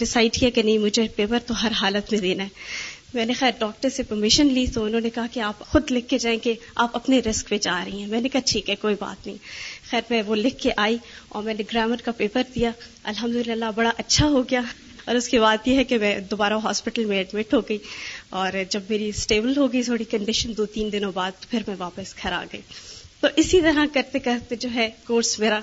ڈسائڈ 0.01 0.33
کیا 0.35 0.51
کہ 0.55 0.62
نہیں 0.62 0.78
مجھے 0.78 1.07
پیپر 1.16 1.39
تو 1.47 1.55
ہر 1.62 1.72
حالت 1.81 2.12
میں 2.12 2.20
دینا 2.20 2.45
ہے 2.45 2.78
میں 3.14 3.24
نے 3.26 3.33
خیر 3.39 3.51
ڈاکٹر 3.59 3.89
سے 3.97 4.03
پرمیشن 4.09 4.47
لی 4.59 4.66
تو 4.74 4.85
انہوں 4.85 5.01
نے 5.01 5.11
کہا 5.14 5.26
کہ 5.33 5.41
آپ 5.47 5.59
خود 5.70 5.91
لکھ 5.91 6.09
کے 6.09 6.18
جائیں 6.24 6.39
کہ 6.43 6.55
آپ 6.85 6.97
اپنے 6.97 7.18
رسک 7.28 7.49
پہ 7.49 7.59
جا 7.62 7.78
رہی 7.85 7.99
ہیں 8.03 8.07
میں 8.11 8.20
نے 8.20 8.28
کہا 8.33 8.41
ٹھیک 8.51 8.70
ہے 8.70 8.76
کوئی 8.81 8.95
بات 9.01 9.26
نہیں 9.26 9.37
خیر 9.91 10.01
میں 10.11 10.22
وہ 10.26 10.37
لکھ 10.37 10.59
کے 10.62 10.70
آئی 10.85 10.97
اور 11.28 11.43
میں 11.43 11.55
نے 11.59 11.64
گرامر 11.72 12.03
کا 12.05 12.12
پیپر 12.16 12.43
دیا 12.55 12.70
الحمد 13.12 13.47
للہ 13.49 13.70
بڑا 13.76 13.91
اچھا 13.99 14.26
ہو 14.37 14.43
گیا 14.51 14.61
اور 15.11 15.16
اس 15.16 15.26
کی 15.28 15.38
بات 15.40 15.66
یہ 15.68 15.76
ہے 15.76 15.82
کہ 15.90 15.96
میں 15.98 16.18
دوبارہ 16.30 16.54
ہاسپٹل 16.64 17.04
میں 17.04 17.16
ایڈمٹ 17.16 17.54
ہو 17.54 17.61
گئی 17.68 17.76
اور 18.40 18.52
جب 18.70 18.82
میری 18.88 19.08
اسٹیبل 19.08 19.56
ہو 19.56 19.66
گئی 19.72 19.82
تھوڑی 19.82 20.04
کنڈیشن 20.11 20.52
دو 20.56 20.66
تین 20.74 20.92
دنوں 20.92 21.12
بعد 21.14 21.40
تو 21.40 21.46
پھر 21.50 21.62
میں 21.68 21.74
واپس 21.78 22.14
گھر 22.22 22.32
آ 22.32 22.42
گئی 22.52 22.61
تو 23.20 23.28
اسی 23.40 23.61
طرح 23.61 23.84
کرتے 23.94 24.18
کرتے 24.26 24.56
جو 24.61 24.68
ہے 24.74 24.88
کورس 25.06 25.38
میرا 25.38 25.58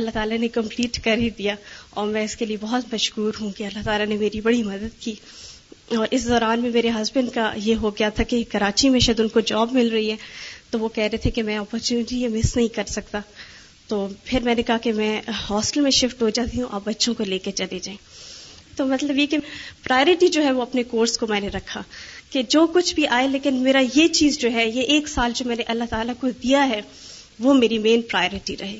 اللہ 0.00 0.10
تعالیٰ 0.14 0.38
نے 0.38 0.48
کمپلیٹ 0.56 0.98
کر 1.04 1.18
ہی 1.20 1.28
دیا 1.38 1.54
اور 2.00 2.06
میں 2.12 2.24
اس 2.24 2.36
کے 2.36 2.46
لیے 2.46 2.56
بہت 2.60 2.92
مشکور 2.94 3.32
ہوں 3.40 3.50
کہ 3.56 3.64
اللہ 3.66 3.84
تعالیٰ 3.84 4.06
نے 4.06 4.16
میری 4.20 4.40
بڑی 4.48 4.62
مدد 4.70 4.98
کی 5.02 5.14
اور 5.96 6.06
اس 6.10 6.26
دوران 6.28 6.60
میں 6.62 6.70
میرے 6.74 6.90
ہسبینڈ 7.00 7.30
کا 7.34 7.52
یہ 7.64 7.74
ہو 7.82 7.90
گیا 7.98 8.08
تھا 8.16 8.24
کہ 8.28 8.42
کراچی 8.52 8.88
میں 8.96 9.00
شاید 9.08 9.20
ان 9.20 9.28
کو 9.36 9.40
جاب 9.52 9.72
مل 9.72 9.88
رہی 9.92 10.10
ہے 10.10 10.16
تو 10.70 10.78
وہ 10.80 10.88
کہہ 10.94 11.08
رہے 11.12 11.18
تھے 11.26 11.30
کہ 11.38 11.42
میں 11.42 11.58
اپرچونیٹی 11.58 12.22
یہ 12.22 12.28
مس 12.38 12.56
نہیں 12.56 12.74
کر 12.76 12.86
سکتا 12.98 13.20
تو 13.88 14.06
پھر 14.24 14.40
میں 14.44 14.54
نے 14.54 14.62
کہا 14.66 14.76
کہ 14.82 14.92
میں 15.02 15.20
ہاسٹل 15.48 15.80
میں 15.80 15.90
شفٹ 16.00 16.22
ہو 16.22 16.28
جاتی 16.38 16.60
ہوں 16.62 16.68
آپ 16.72 16.82
بچوں 16.86 17.14
کو 17.18 17.24
لے 17.28 17.38
کے 17.48 17.52
چلے 17.62 17.78
جائیں 17.82 17.98
تو 18.78 18.84
مطلب 18.86 19.18
یہ 19.18 19.26
کہ 19.30 19.38
پرائرٹی 19.84 20.26
جو 20.38 20.42
ہے 20.42 20.50
وہ 20.56 20.62
اپنے 20.62 20.82
کورس 20.92 21.16
کو 21.18 21.26
میں 21.26 21.40
نے 21.40 21.48
رکھا 21.54 21.80
کہ 22.30 22.42
جو 22.54 22.66
کچھ 22.74 22.94
بھی 22.94 23.06
آئے 23.16 23.28
لیکن 23.28 23.54
میرا 23.62 23.82
یہ 23.94 24.08
چیز 24.18 24.38
جو 24.40 24.52
ہے 24.52 24.66
یہ 24.66 24.92
ایک 24.96 25.08
سال 25.08 25.32
جو 25.36 25.44
میں 25.48 25.56
نے 25.56 25.62
اللہ 25.74 25.90
تعالیٰ 25.90 26.14
کو 26.20 26.30
دیا 26.42 26.68
ہے 26.68 26.80
وہ 27.46 27.54
میری 27.54 27.78
مین 27.88 28.02
پرائرٹی 28.10 28.56
رہے 28.60 28.78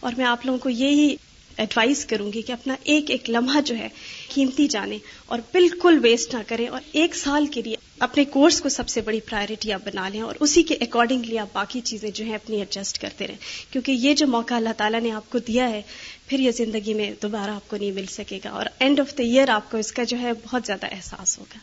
اور 0.00 0.12
میں 0.18 0.24
آپ 0.34 0.44
لوگوں 0.46 0.58
کو 0.62 0.68
یہی 0.70 1.14
ایڈوائز 1.62 2.04
کروں 2.06 2.32
گی 2.32 2.40
کہ 2.42 2.52
اپنا 2.52 2.74
ایک 2.94 3.10
ایک 3.10 3.28
لمحہ 3.30 3.60
جو 3.66 3.76
ہے 3.78 3.88
قیمتی 4.34 4.66
جانیں 4.70 4.98
اور 5.34 5.38
بالکل 5.52 5.98
ویسٹ 6.02 6.34
نہ 6.34 6.38
کریں 6.46 6.66
اور 6.68 6.80
ایک 7.02 7.14
سال 7.16 7.46
کے 7.54 7.62
لیے 7.64 7.76
اپنے 8.06 8.24
کورس 8.32 8.60
کو 8.60 8.68
سب 8.68 8.88
سے 8.88 9.00
بڑی 9.00 9.20
پرائرٹی 9.28 9.72
آپ 9.72 9.80
بنا 9.84 10.08
لیں 10.12 10.20
اور 10.22 10.34
اسی 10.46 10.62
کے 10.70 10.74
اکارڈنگلی 10.86 11.38
آپ 11.38 11.52
باقی 11.52 11.80
چیزیں 11.90 12.10
جو 12.14 12.24
ہیں 12.24 12.34
اپنی 12.34 12.56
ایڈجسٹ 12.58 13.00
کرتے 13.02 13.26
رہیں 13.26 13.70
کیونکہ 13.72 13.92
یہ 14.06 14.14
جو 14.22 14.26
موقع 14.36 14.54
اللہ 14.54 14.72
تعالیٰ 14.76 15.00
نے 15.02 15.10
آپ 15.20 15.30
کو 15.32 15.38
دیا 15.46 15.68
ہے 15.70 15.80
پھر 16.26 16.40
یہ 16.40 16.50
زندگی 16.56 16.94
میں 16.94 17.10
دوبارہ 17.22 17.54
آپ 17.54 17.68
کو 17.70 17.76
نہیں 17.76 17.92
مل 18.00 18.06
سکے 18.16 18.38
گا 18.44 18.50
اور 18.60 18.66
اینڈ 18.78 19.00
آف 19.00 19.16
دا 19.18 19.22
ایئر 19.22 19.48
آپ 19.54 19.70
کو 19.70 19.78
اس 19.78 19.92
کا 20.00 20.04
جو 20.14 20.18
ہے 20.22 20.32
بہت 20.44 20.66
زیادہ 20.66 20.94
احساس 20.94 21.38
ہوگا 21.38 21.58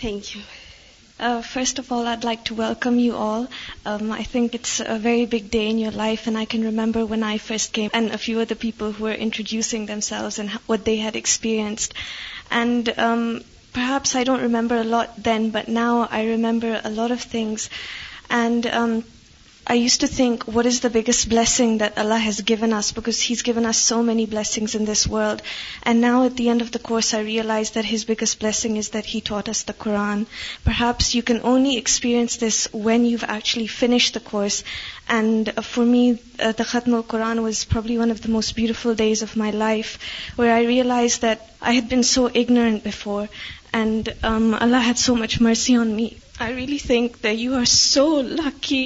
thank 0.00 0.34
you 0.36 0.40
Uh, 1.20 1.42
first 1.42 1.78
of 1.78 1.92
all, 1.92 2.08
I'd 2.08 2.24
like 2.24 2.44
to 2.46 2.54
welcome 2.54 2.98
you 2.98 3.14
all. 3.14 3.46
Um, 3.86 4.10
I 4.10 4.24
think 4.24 4.52
it's 4.52 4.80
a 4.80 4.98
very 4.98 5.26
big 5.26 5.48
day 5.48 5.68
in 5.70 5.78
your 5.78 5.92
life, 5.92 6.26
and 6.26 6.36
I 6.36 6.44
can 6.44 6.64
remember 6.64 7.06
when 7.06 7.22
I 7.22 7.38
first 7.38 7.72
came 7.72 7.90
and 7.94 8.10
a 8.10 8.18
few 8.18 8.40
other 8.40 8.56
people 8.56 8.90
who 8.90 9.04
were 9.04 9.12
introducing 9.12 9.86
themselves 9.86 10.40
and 10.40 10.50
what 10.66 10.84
they 10.84 10.96
had 10.96 11.14
experienced. 11.14 11.94
And 12.50 12.92
um, 12.98 13.44
perhaps 13.72 14.16
I 14.16 14.24
don't 14.24 14.42
remember 14.42 14.76
a 14.76 14.84
lot 14.84 15.22
then, 15.22 15.50
but 15.50 15.68
now 15.68 16.08
I 16.10 16.24
remember 16.24 16.80
a 16.82 16.90
lot 16.90 17.12
of 17.12 17.22
things. 17.22 17.70
And 18.28 18.66
um, 18.66 19.02
I 19.66 19.74
used 19.74 20.00
to 20.02 20.06
think, 20.06 20.44
what 20.44 20.66
is 20.66 20.80
the 20.80 20.90
biggest 20.90 21.30
blessing 21.30 21.78
that 21.78 21.96
Allah 21.96 22.18
has 22.18 22.38
given 22.42 22.74
us? 22.74 22.92
Because 22.92 23.18
He's 23.18 23.40
given 23.40 23.64
us 23.64 23.78
so 23.78 24.02
many 24.02 24.26
blessings 24.26 24.74
in 24.74 24.84
this 24.84 25.06
world. 25.08 25.40
And 25.84 26.02
now 26.02 26.24
at 26.24 26.36
the 26.36 26.50
end 26.50 26.60
of 26.60 26.70
the 26.70 26.78
course, 26.78 27.14
I 27.14 27.20
realized 27.20 27.74
that 27.74 27.86
His 27.86 28.04
biggest 28.04 28.40
blessing 28.40 28.76
is 28.76 28.90
that 28.90 29.06
He 29.06 29.22
taught 29.22 29.48
us 29.48 29.62
the 29.62 29.72
Quran. 29.72 30.26
Perhaps 30.64 31.14
you 31.14 31.22
can 31.22 31.40
only 31.42 31.78
experience 31.78 32.36
this 32.36 32.68
when 32.72 33.06
you've 33.06 33.24
actually 33.24 33.66
finished 33.66 34.12
the 34.12 34.20
course. 34.20 34.64
And 35.08 35.48
uh, 35.48 35.62
for 35.62 35.84
me, 35.84 36.18
uh, 36.38 36.52
the 36.52 36.64
Khatm 36.64 36.92
al-Quran 37.00 37.42
was 37.42 37.64
probably 37.64 37.96
one 37.96 38.10
of 38.10 38.20
the 38.20 38.28
most 38.28 38.54
beautiful 38.56 38.94
days 38.94 39.22
of 39.22 39.34
my 39.34 39.50
life, 39.50 39.98
where 40.36 40.54
I 40.54 40.64
realized 40.64 41.22
that 41.22 41.48
I 41.62 41.72
had 41.72 41.88
been 41.88 42.04
so 42.04 42.30
ignorant 42.42 42.84
before. 42.84 43.30
And 43.72 44.14
um, 44.22 44.54
Allah 44.60 44.82
had 44.90 44.98
so 44.98 45.16
much 45.16 45.40
mercy 45.40 45.74
on 45.76 45.96
me. 45.96 46.18
I 46.38 46.52
really 46.52 46.78
think 46.78 47.20
that 47.22 47.36
you 47.38 47.54
are 47.54 47.70
so 47.74 48.14
lucky 48.44 48.84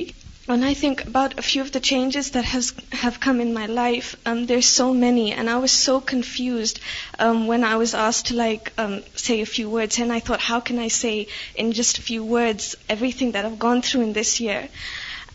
when 0.48 0.64
I 0.64 0.72
think 0.72 1.04
about 1.04 1.38
a 1.38 1.42
few 1.42 1.60
of 1.60 1.72
the 1.72 1.78
changes 1.78 2.30
that 2.30 2.46
have 2.46 3.20
come 3.20 3.38
in 3.42 3.52
my 3.52 3.66
life, 3.66 4.16
um, 4.24 4.46
there's 4.46 4.64
so 4.64 4.94
many, 4.94 5.32
and 5.32 5.50
I 5.50 5.58
was 5.58 5.70
so 5.70 6.00
confused 6.00 6.80
um, 7.18 7.46
when 7.46 7.64
I 7.64 7.76
was 7.76 7.92
asked 7.92 8.28
to 8.28 8.72
um, 8.78 9.02
say 9.14 9.42
a 9.42 9.44
few 9.44 9.68
words, 9.68 9.98
and 9.98 10.10
I 10.10 10.20
thought, 10.20 10.40
how 10.40 10.60
can 10.60 10.78
I 10.78 10.88
say 10.88 11.26
in 11.54 11.72
just 11.72 11.98
a 11.98 12.00
few 12.00 12.24
words 12.24 12.76
everything 12.88 13.32
that 13.32 13.44
I've 13.44 13.58
gone 13.58 13.82
through 13.82 14.00
in 14.00 14.14
this 14.14 14.40
year? 14.40 14.70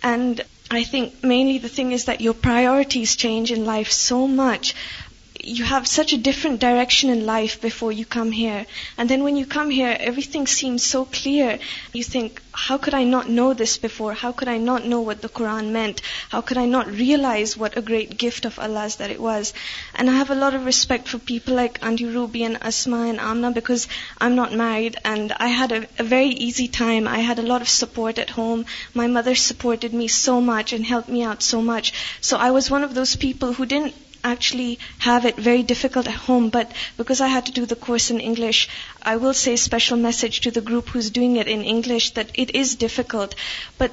And 0.02 0.44
I 0.72 0.84
think 0.84 1.24
mainly 1.24 1.60
the 1.60 1.70
thing 1.70 1.92
is 1.92 2.06
that 2.06 2.20
your 2.20 2.34
priorities 2.34 3.16
change 3.16 3.52
in 3.52 3.66
life 3.66 3.92
so 3.92 4.28
much 4.28 4.74
you 5.44 5.66
have 5.66 5.86
such 5.86 6.14
a 6.14 6.18
different 6.18 6.62
direction 6.62 7.10
in 7.10 7.26
life 7.26 7.60
before 7.60 7.92
you 7.92 8.06
come 8.06 8.32
here. 8.32 8.66
And 8.98 9.10
then 9.10 9.24
when 9.24 9.36
you 9.36 9.46
come 9.46 9.70
here, 9.70 9.96
everything 10.00 10.48
seems 10.48 10.86
so 10.86 11.06
clear. 11.06 11.60
You 11.92 12.04
think, 12.04 12.42
how 12.54 12.78
could 12.78 12.94
I 12.94 13.04
not 13.04 13.28
know 13.28 13.54
this 13.54 13.78
before? 13.78 14.14
How 14.14 14.32
could 14.32 14.48
I 14.48 14.58
not 14.58 14.86
know 14.86 15.02
what 15.02 15.22
the 15.22 15.28
Quran 15.28 15.72
meant? 15.72 16.02
How 16.30 16.42
could 16.42 16.58
I 16.58 16.66
not 16.66 16.90
realize 16.90 17.58
what 17.58 17.78
a 17.78 17.82
great 17.82 18.18
gift 18.18 18.46
of 18.46 18.58
Allah's 18.58 18.96
that 18.98 19.12
it 19.12 19.20
was? 19.20 19.54
And 19.96 20.10
I 20.10 20.14
have 20.14 20.30
a 20.30 20.42
lot 20.44 20.54
of 20.54 20.66
respect 20.66 21.08
for 21.08 21.20
people 21.20 21.56
like 21.56 21.84
Auntie 21.84 22.06
Ruby 22.06 22.44
and 22.44 22.58
Asma 22.62 23.08
and 23.08 23.20
Amna, 23.20 23.52
because 23.52 23.88
I'm 24.22 24.36
not 24.36 24.54
married 24.54 24.98
and 25.04 25.34
I 25.34 25.48
had 25.48 25.72
a 25.72 26.04
very 26.04 26.28
easy 26.28 26.68
time. 26.68 27.08
I 27.08 27.20
had 27.20 27.40
a 27.40 27.50
lot 27.54 27.62
of 27.62 27.70
support 27.70 28.18
at 28.18 28.30
home. 28.30 28.66
My 28.94 29.08
mother 29.08 29.36
supported 29.36 29.94
me 29.94 30.08
so 30.08 30.40
much 30.40 30.72
and 30.72 30.86
helped 30.86 31.10
me 31.10 31.24
out 31.24 31.44
so 31.44 31.62
much. 31.62 31.94
So 32.22 32.38
I 32.38 32.52
was 32.52 32.72
one 32.72 32.84
of 32.84 32.94
those 32.94 33.18
people 33.18 33.52
who 33.52 33.66
didn't 33.66 33.94
actually 34.24 34.80
have 35.00 35.26
it 35.26 35.36
very 35.36 35.64
difficult 35.64 36.08
at 36.08 36.16
home, 36.16 36.50
but 36.50 36.72
because 36.98 37.22
I 37.22 37.28
had 37.28 37.46
to 37.48 37.52
do 37.52 37.66
the 37.66 37.76
course 37.76 38.10
in 38.12 38.20
English, 38.20 38.70
I 39.02 39.18
will 39.18 39.34
say 39.34 39.56
special 39.56 39.98
message 39.98 40.42
to 40.42 40.52
the 40.52 40.62
group 40.62 40.90
who's 40.90 41.10
doing 41.10 41.36
it 41.38 41.48
in 41.48 41.64
English 41.64 42.12
that 42.14 42.32
it 42.34 42.56
is 42.56 42.76
difficult, 42.76 43.36
but 43.78 43.92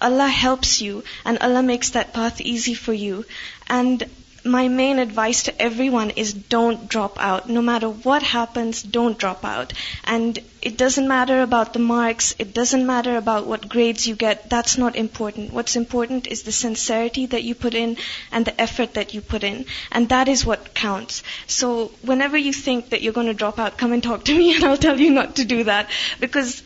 Allah 0.00 0.28
helps 0.28 0.80
you 0.82 1.04
and 1.24 1.38
Allah 1.38 1.62
makes 1.62 1.90
that 1.90 2.12
path 2.12 2.40
easy 2.40 2.74
for 2.74 2.92
you. 2.92 3.24
And 3.68 4.10
my 4.44 4.66
main 4.66 4.98
advice 4.98 5.44
to 5.44 5.62
everyone 5.62 6.10
is 6.10 6.32
don't 6.32 6.88
drop 6.88 7.16
out. 7.18 7.48
No 7.48 7.62
matter 7.62 7.88
what 7.88 8.22
happens, 8.24 8.82
don't 8.82 9.16
drop 9.16 9.44
out. 9.44 9.72
And 10.02 10.38
it 10.60 10.76
doesn't 10.76 11.06
matter 11.06 11.42
about 11.42 11.72
the 11.72 11.78
marks. 11.78 12.34
It 12.40 12.52
doesn't 12.52 12.84
matter 12.84 13.16
about 13.16 13.46
what 13.46 13.68
grades 13.68 14.06
you 14.06 14.16
get. 14.16 14.50
That's 14.50 14.76
not 14.78 14.96
important. 14.96 15.52
What's 15.52 15.76
important 15.76 16.26
is 16.26 16.42
the 16.42 16.52
sincerity 16.52 17.26
that 17.26 17.44
you 17.44 17.54
put 17.54 17.74
in 17.74 17.98
and 18.32 18.44
the 18.44 18.60
effort 18.60 18.94
that 18.94 19.14
you 19.14 19.20
put 19.20 19.44
in. 19.44 19.64
And 19.92 20.08
that 20.08 20.26
is 20.26 20.44
what 20.44 20.74
counts. 20.74 21.22
So 21.46 21.92
whenever 22.02 22.36
you 22.36 22.52
think 22.52 22.88
that 22.88 23.02
you're 23.02 23.12
going 23.12 23.28
to 23.28 23.34
drop 23.34 23.60
out, 23.60 23.78
come 23.78 23.92
and 23.92 24.02
talk 24.02 24.24
to 24.24 24.36
me 24.36 24.54
and 24.56 24.64
I'll 24.64 24.76
tell 24.76 24.98
you 24.98 25.10
not 25.10 25.36
to 25.36 25.44
do 25.44 25.64
that. 25.64 25.88
Because 26.18 26.64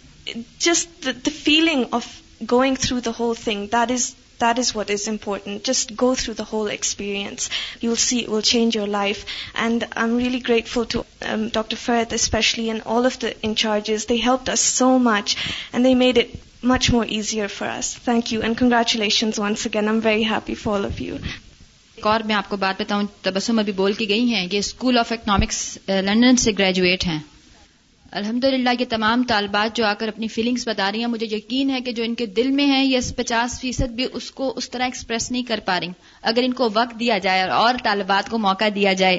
just 0.58 1.02
the 1.02 1.12
feeling 1.30 1.88
of 1.92 2.22
going 2.44 2.76
through 2.76 3.00
the 3.00 3.12
whole 3.12 3.34
thing, 3.34 3.66
that 3.68 3.90
is 3.90 4.14
that 4.40 4.58
is 4.58 4.70
what 4.76 4.90
is 4.90 5.06
important 5.08 5.64
just 5.66 5.92
go 6.00 6.14
through 6.22 6.32
the 6.38 6.44
whole 6.52 6.70
experience 6.70 7.48
you 7.82 7.90
will 7.90 7.98
see 8.02 8.22
will 8.28 8.40
change 8.50 8.76
your 8.76 8.86
life 8.96 9.24
and 9.64 9.84
I 9.90 10.08
am 10.08 10.18
really 10.18 10.40
grateful 10.48 10.82
to 10.94 11.02
doctor 11.52 11.76
فرد 11.84 12.12
especially 12.12 12.66
and 12.70 12.80
all 12.96 13.06
of 13.06 13.20
the 13.22 13.28
incharges 13.48 14.08
they 14.08 14.14
help 14.26 14.50
us 14.52 14.60
so 14.78 14.96
much 15.08 15.36
and 15.72 15.84
they 15.86 15.94
made 16.04 16.18
it 16.18 16.64
much 16.64 16.90
more 16.90 17.06
easier 17.16 17.46
for 17.56 17.68
us 17.78 17.94
thank 18.04 18.32
you 18.32 18.40
and 18.44 18.58
congratulation 18.58 19.30
once 19.38 19.66
again 19.66 19.88
am 19.88 20.00
very 20.04 20.24
happy 20.30 20.54
for 20.64 20.78
all 20.78 20.84
of 20.84 21.00
you 21.02 21.16
ایک 21.94 22.06
اور 22.06 22.20
میں 22.26 22.34
آپ 22.34 22.48
کو 22.48 22.56
بات 22.66 22.80
بتاؤں 22.80 23.06
تبسم 23.22 23.58
ابھی 23.58 23.72
بول 23.82 23.92
کے 24.02 24.08
گئی 24.08 24.32
ہیں 24.34 24.46
کہ 24.48 24.56
اسکول 24.58 24.98
آف 24.98 25.12
اکنامکس 25.12 25.66
لنڈن 25.88 26.36
سے 26.46 26.52
گریجویٹ 26.58 27.06
ہیں 27.06 27.18
الحمد 28.18 28.44
للہ 28.44 28.70
یہ 28.80 28.84
تمام 28.88 29.22
طالبات 29.28 29.76
جو 29.76 29.84
آ 29.84 29.92
کر 29.98 30.08
اپنی 30.08 30.26
فیلنگس 30.28 30.66
بتا 30.68 30.90
رہی 30.92 31.00
ہیں 31.00 31.06
مجھے 31.10 31.26
یقین 31.30 31.70
ہے 31.70 31.80
کہ 31.86 31.92
جو 31.92 32.02
ان 32.02 32.14
کے 32.14 32.26
دل 32.36 32.50
میں 32.58 32.66
ہیں 32.66 32.82
یہ 32.84 32.98
پچاس 33.16 33.58
فیصد 33.60 33.90
بھی 33.94 34.06
اس 34.12 34.30
کو 34.32 34.52
اس 34.56 34.70
طرح 34.70 34.84
ایکسپریس 34.84 35.30
نہیں 35.30 35.42
کر 35.48 35.60
پا 35.64 35.78
رہی 35.80 35.88
اگر 36.32 36.42
ان 36.44 36.52
کو 36.60 36.68
وقت 36.74 36.98
دیا 37.00 37.16
جائے 37.24 37.40
اور 37.42 37.50
اور 37.60 37.74
طالبات 37.84 38.28
کو 38.30 38.38
موقع 38.38 38.64
دیا 38.74 38.92
جائے 39.02 39.18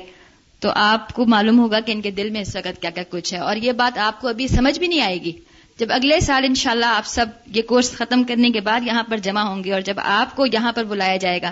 تو 0.61 0.69
آپ 0.75 1.11
کو 1.13 1.25
معلوم 1.33 1.59
ہوگا 1.59 1.79
کہ 1.85 1.91
ان 1.91 2.01
کے 2.01 2.11
دل 2.21 2.29
میں 2.37 2.41
اس 2.41 2.55
وقت 2.55 2.81
کیا 2.81 2.89
کیا 2.89 3.03
کچھ 3.09 3.33
ہے 3.33 3.39
اور 3.39 3.55
یہ 3.61 3.71
بات 3.81 3.97
آپ 4.05 4.21
کو 4.21 4.27
ابھی 4.27 4.47
سمجھ 4.47 4.77
بھی 4.79 4.87
نہیں 4.87 5.01
آئے 5.01 5.21
گی 5.23 5.31
جب 5.79 5.91
اگلے 5.93 6.19
سال 6.19 6.45
انشاءاللہ 6.47 6.85
آپ 6.97 7.05
سب 7.07 7.55
یہ 7.55 7.61
کورس 7.67 7.91
ختم 7.97 8.23
کرنے 8.27 8.49
کے 8.51 8.61
بعد 8.69 8.85
یہاں 8.87 9.03
پر 9.09 9.17
جمع 9.23 9.41
ہوں 9.49 9.63
گے 9.63 9.73
اور 9.73 9.81
جب 9.89 9.99
آپ 10.03 10.35
کو 10.35 10.45
یہاں 10.53 10.71
پر 10.75 10.83
بلایا 10.93 11.17
جائے 11.27 11.41
گا 11.41 11.51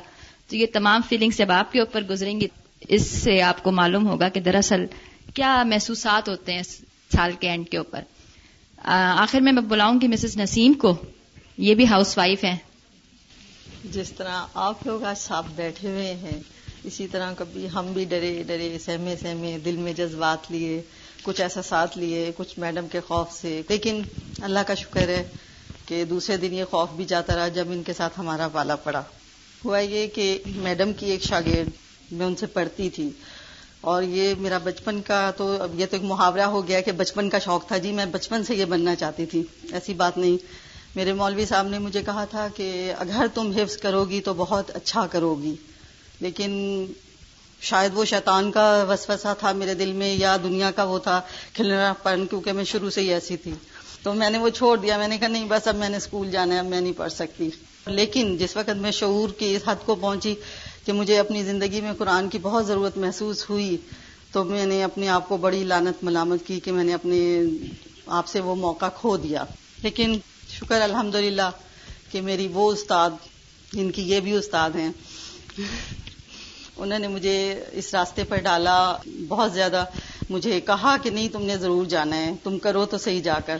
تو 0.49 0.55
یہ 0.55 0.65
تمام 0.73 1.01
فیلنگس 1.09 1.37
جب 1.37 1.51
آپ 1.51 1.71
کے 1.71 1.79
اوپر 1.79 2.03
گزریں 2.09 2.39
گی 2.39 2.47
اس 2.95 3.09
سے 3.11 3.41
آپ 3.41 3.63
کو 3.63 3.71
معلوم 3.71 4.07
ہوگا 4.07 4.29
کہ 4.29 4.39
دراصل 4.47 4.85
کیا 5.35 5.61
محسوسات 5.67 6.29
ہوتے 6.29 6.53
ہیں 6.53 6.61
سال 7.13 7.31
کے 7.39 7.49
اینڈ 7.49 7.69
کے 7.69 7.77
اوپر 7.77 8.01
آخر 9.23 9.39
میں 9.41 9.51
میں 9.51 9.61
بلاؤں 9.69 10.01
گی 10.01 10.07
مسز 10.07 10.37
نسیم 10.37 10.73
کو 10.83 10.95
یہ 11.67 11.75
بھی 11.75 11.87
ہاؤس 11.87 12.17
وائف 12.17 12.43
ہیں 12.43 12.55
جس 13.93 14.11
طرح 14.17 14.45
آپ 14.67 14.85
لوگ 14.87 15.03
آج 15.09 15.17
ساتھ 15.19 15.47
بیٹھے 15.55 15.89
ہوئے 15.89 16.13
ہیں 16.23 16.39
اسی 16.89 17.07
طرح 17.11 17.33
کبھی 17.37 17.67
ہم 17.73 17.91
بھی 17.93 18.05
ڈرے 18.09 18.31
ڈرے 18.47 18.77
سہمے 18.83 19.15
سہمے 19.21 19.57
دل 19.65 19.75
میں 19.85 19.93
جذبات 19.97 20.51
لیے 20.51 20.81
کچھ 21.23 21.41
ایسا 21.41 21.61
ساتھ 21.69 21.97
لیے 21.97 22.31
کچھ 22.37 22.57
میڈم 22.59 22.87
کے 22.91 22.99
خوف 23.07 23.31
سے 23.33 23.61
لیکن 23.69 24.01
اللہ 24.49 24.67
کا 24.67 24.73
شکر 24.81 25.07
ہے 25.09 25.23
کہ 25.85 26.03
دوسرے 26.09 26.37
دن 26.37 26.53
یہ 26.53 26.65
خوف 26.71 26.89
بھی 26.95 27.05
جاتا 27.13 27.35
رہا 27.35 27.47
جب 27.55 27.71
ان 27.71 27.81
کے 27.85 27.93
ساتھ 27.97 28.19
ہمارا 28.19 28.47
پالا 28.53 28.75
پڑا 28.83 29.01
ہوا 29.63 29.79
یہ 29.79 30.07
کہ 30.15 30.25
میڈم 30.55 30.93
کی 30.99 31.05
ایک 31.11 31.23
شاگرد 31.23 32.11
میں 32.17 32.25
ان 32.25 32.35
سے 32.35 32.45
پڑھتی 32.55 32.89
تھی 32.95 33.09
اور 33.91 34.03
یہ 34.11 34.33
میرا 34.41 34.57
بچپن 34.63 34.99
کا 35.07 35.17
تو 35.37 35.47
اب 35.61 35.73
یہ 35.79 35.85
تو 35.89 35.95
ایک 35.95 36.03
محاورہ 36.11 36.45
ہو 36.53 36.61
گیا 36.67 36.79
کہ 36.85 36.91
بچپن 37.01 37.29
کا 37.29 37.39
شوق 37.45 37.67
تھا 37.67 37.77
جی 37.83 37.91
میں 37.99 38.05
بچپن 38.11 38.43
سے 38.43 38.55
یہ 38.55 38.65
بننا 38.71 38.95
چاہتی 39.01 39.25
تھی 39.33 39.41
ایسی 39.79 39.93
بات 39.99 40.17
نہیں 40.17 40.37
میرے 40.95 41.13
مولوی 41.19 41.45
صاحب 41.45 41.67
نے 41.69 41.79
مجھے 41.79 42.01
کہا 42.05 42.23
تھا 42.31 42.47
کہ 42.55 42.69
اگر 43.03 43.25
تم 43.33 43.51
حفظ 43.55 43.75
کرو 43.81 44.03
گی 44.09 44.21
تو 44.29 44.33
بہت 44.37 44.71
اچھا 44.79 45.05
کرو 45.11 45.33
گی 45.41 45.53
لیکن 46.21 46.55
شاید 47.69 47.97
وہ 47.97 48.05
شیطان 48.13 48.51
کا 48.51 48.65
وسوسہ 48.89 49.33
تھا 49.39 49.51
میرے 49.61 49.73
دل 49.83 49.91
میں 50.01 50.13
یا 50.13 50.35
دنیا 50.43 50.71
کا 50.75 50.83
وہ 50.93 50.99
تھا 51.09 51.19
کھلنا 51.55 51.93
پڑھ 52.03 52.19
کیونکہ 52.29 52.53
میں 52.59 52.63
شروع 52.71 52.89
سے 52.97 53.01
ہی 53.01 53.13
ایسی 53.13 53.37
تھی 53.43 53.53
تو 54.03 54.13
میں 54.13 54.29
نے 54.29 54.37
وہ 54.37 54.49
چھوڑ 54.61 54.75
دیا 54.79 54.97
میں 54.97 55.07
نے 55.07 55.17
کہا 55.17 55.27
نہیں 55.27 55.45
بس 55.49 55.67
اب 55.67 55.75
میں 55.77 55.89
نے 55.89 55.97
اسکول 55.97 56.31
جانا 56.31 56.53
ہے 56.55 56.59
اب 56.59 56.65
میں 56.73 56.81
نہیں 56.81 56.93
پڑھ 56.97 57.11
سکتی 57.11 57.49
لیکن 58.01 58.35
جس 58.37 58.55
وقت 58.57 58.69
میں 58.81 58.91
شعور 58.99 59.29
کی 59.39 59.55
اس 59.55 59.61
حد 59.67 59.85
کو 59.85 59.95
پہنچی 60.01 60.33
کہ 60.85 60.93
مجھے 60.93 61.17
اپنی 61.19 61.41
زندگی 61.43 61.79
میں 61.81 61.93
قرآن 61.97 62.27
کی 62.29 62.37
بہت 62.41 62.65
ضرورت 62.67 62.97
محسوس 63.03 63.49
ہوئی 63.49 63.75
تو 64.31 64.43
میں 64.49 64.65
نے 64.65 64.83
اپنے 64.83 65.07
آپ 65.09 65.27
کو 65.27 65.37
بڑی 65.45 65.63
لانت 65.71 66.03
ملامت 66.03 66.45
کی 66.47 66.59
کہ 66.65 66.71
میں 66.71 66.83
نے 66.83 66.93
اپنے 66.93 67.19
آپ 68.17 68.27
سے 68.27 68.39
وہ 68.47 68.55
موقع 68.55 68.89
کھو 68.99 69.15
دیا 69.23 69.43
لیکن 69.83 70.15
شکر 70.49 70.81
الحمد 70.81 71.15
کہ 72.11 72.21
میری 72.21 72.47
وہ 72.53 72.71
استاد 72.71 73.09
جن 73.71 73.89
کی 73.91 74.01
یہ 74.09 74.19
بھی 74.25 74.33
استاد 74.37 74.75
ہیں 74.79 74.89
انہوں 76.75 76.99
نے 76.99 77.07
مجھے 77.07 77.33
اس 77.81 77.93
راستے 77.93 78.23
پر 78.29 78.37
ڈالا 78.47 78.75
بہت 79.27 79.51
زیادہ 79.53 79.83
مجھے 80.29 80.59
کہا 80.67 80.95
کہ 81.03 81.09
نہیں 81.09 81.29
تم 81.33 81.45
نے 81.45 81.55
ضرور 81.63 81.85
جانا 81.93 82.17
ہے 82.25 82.31
تم 82.43 82.57
کرو 82.65 82.85
تو 82.91 82.97
صحیح 83.05 83.21
جا 83.29 83.37
کر 83.45 83.57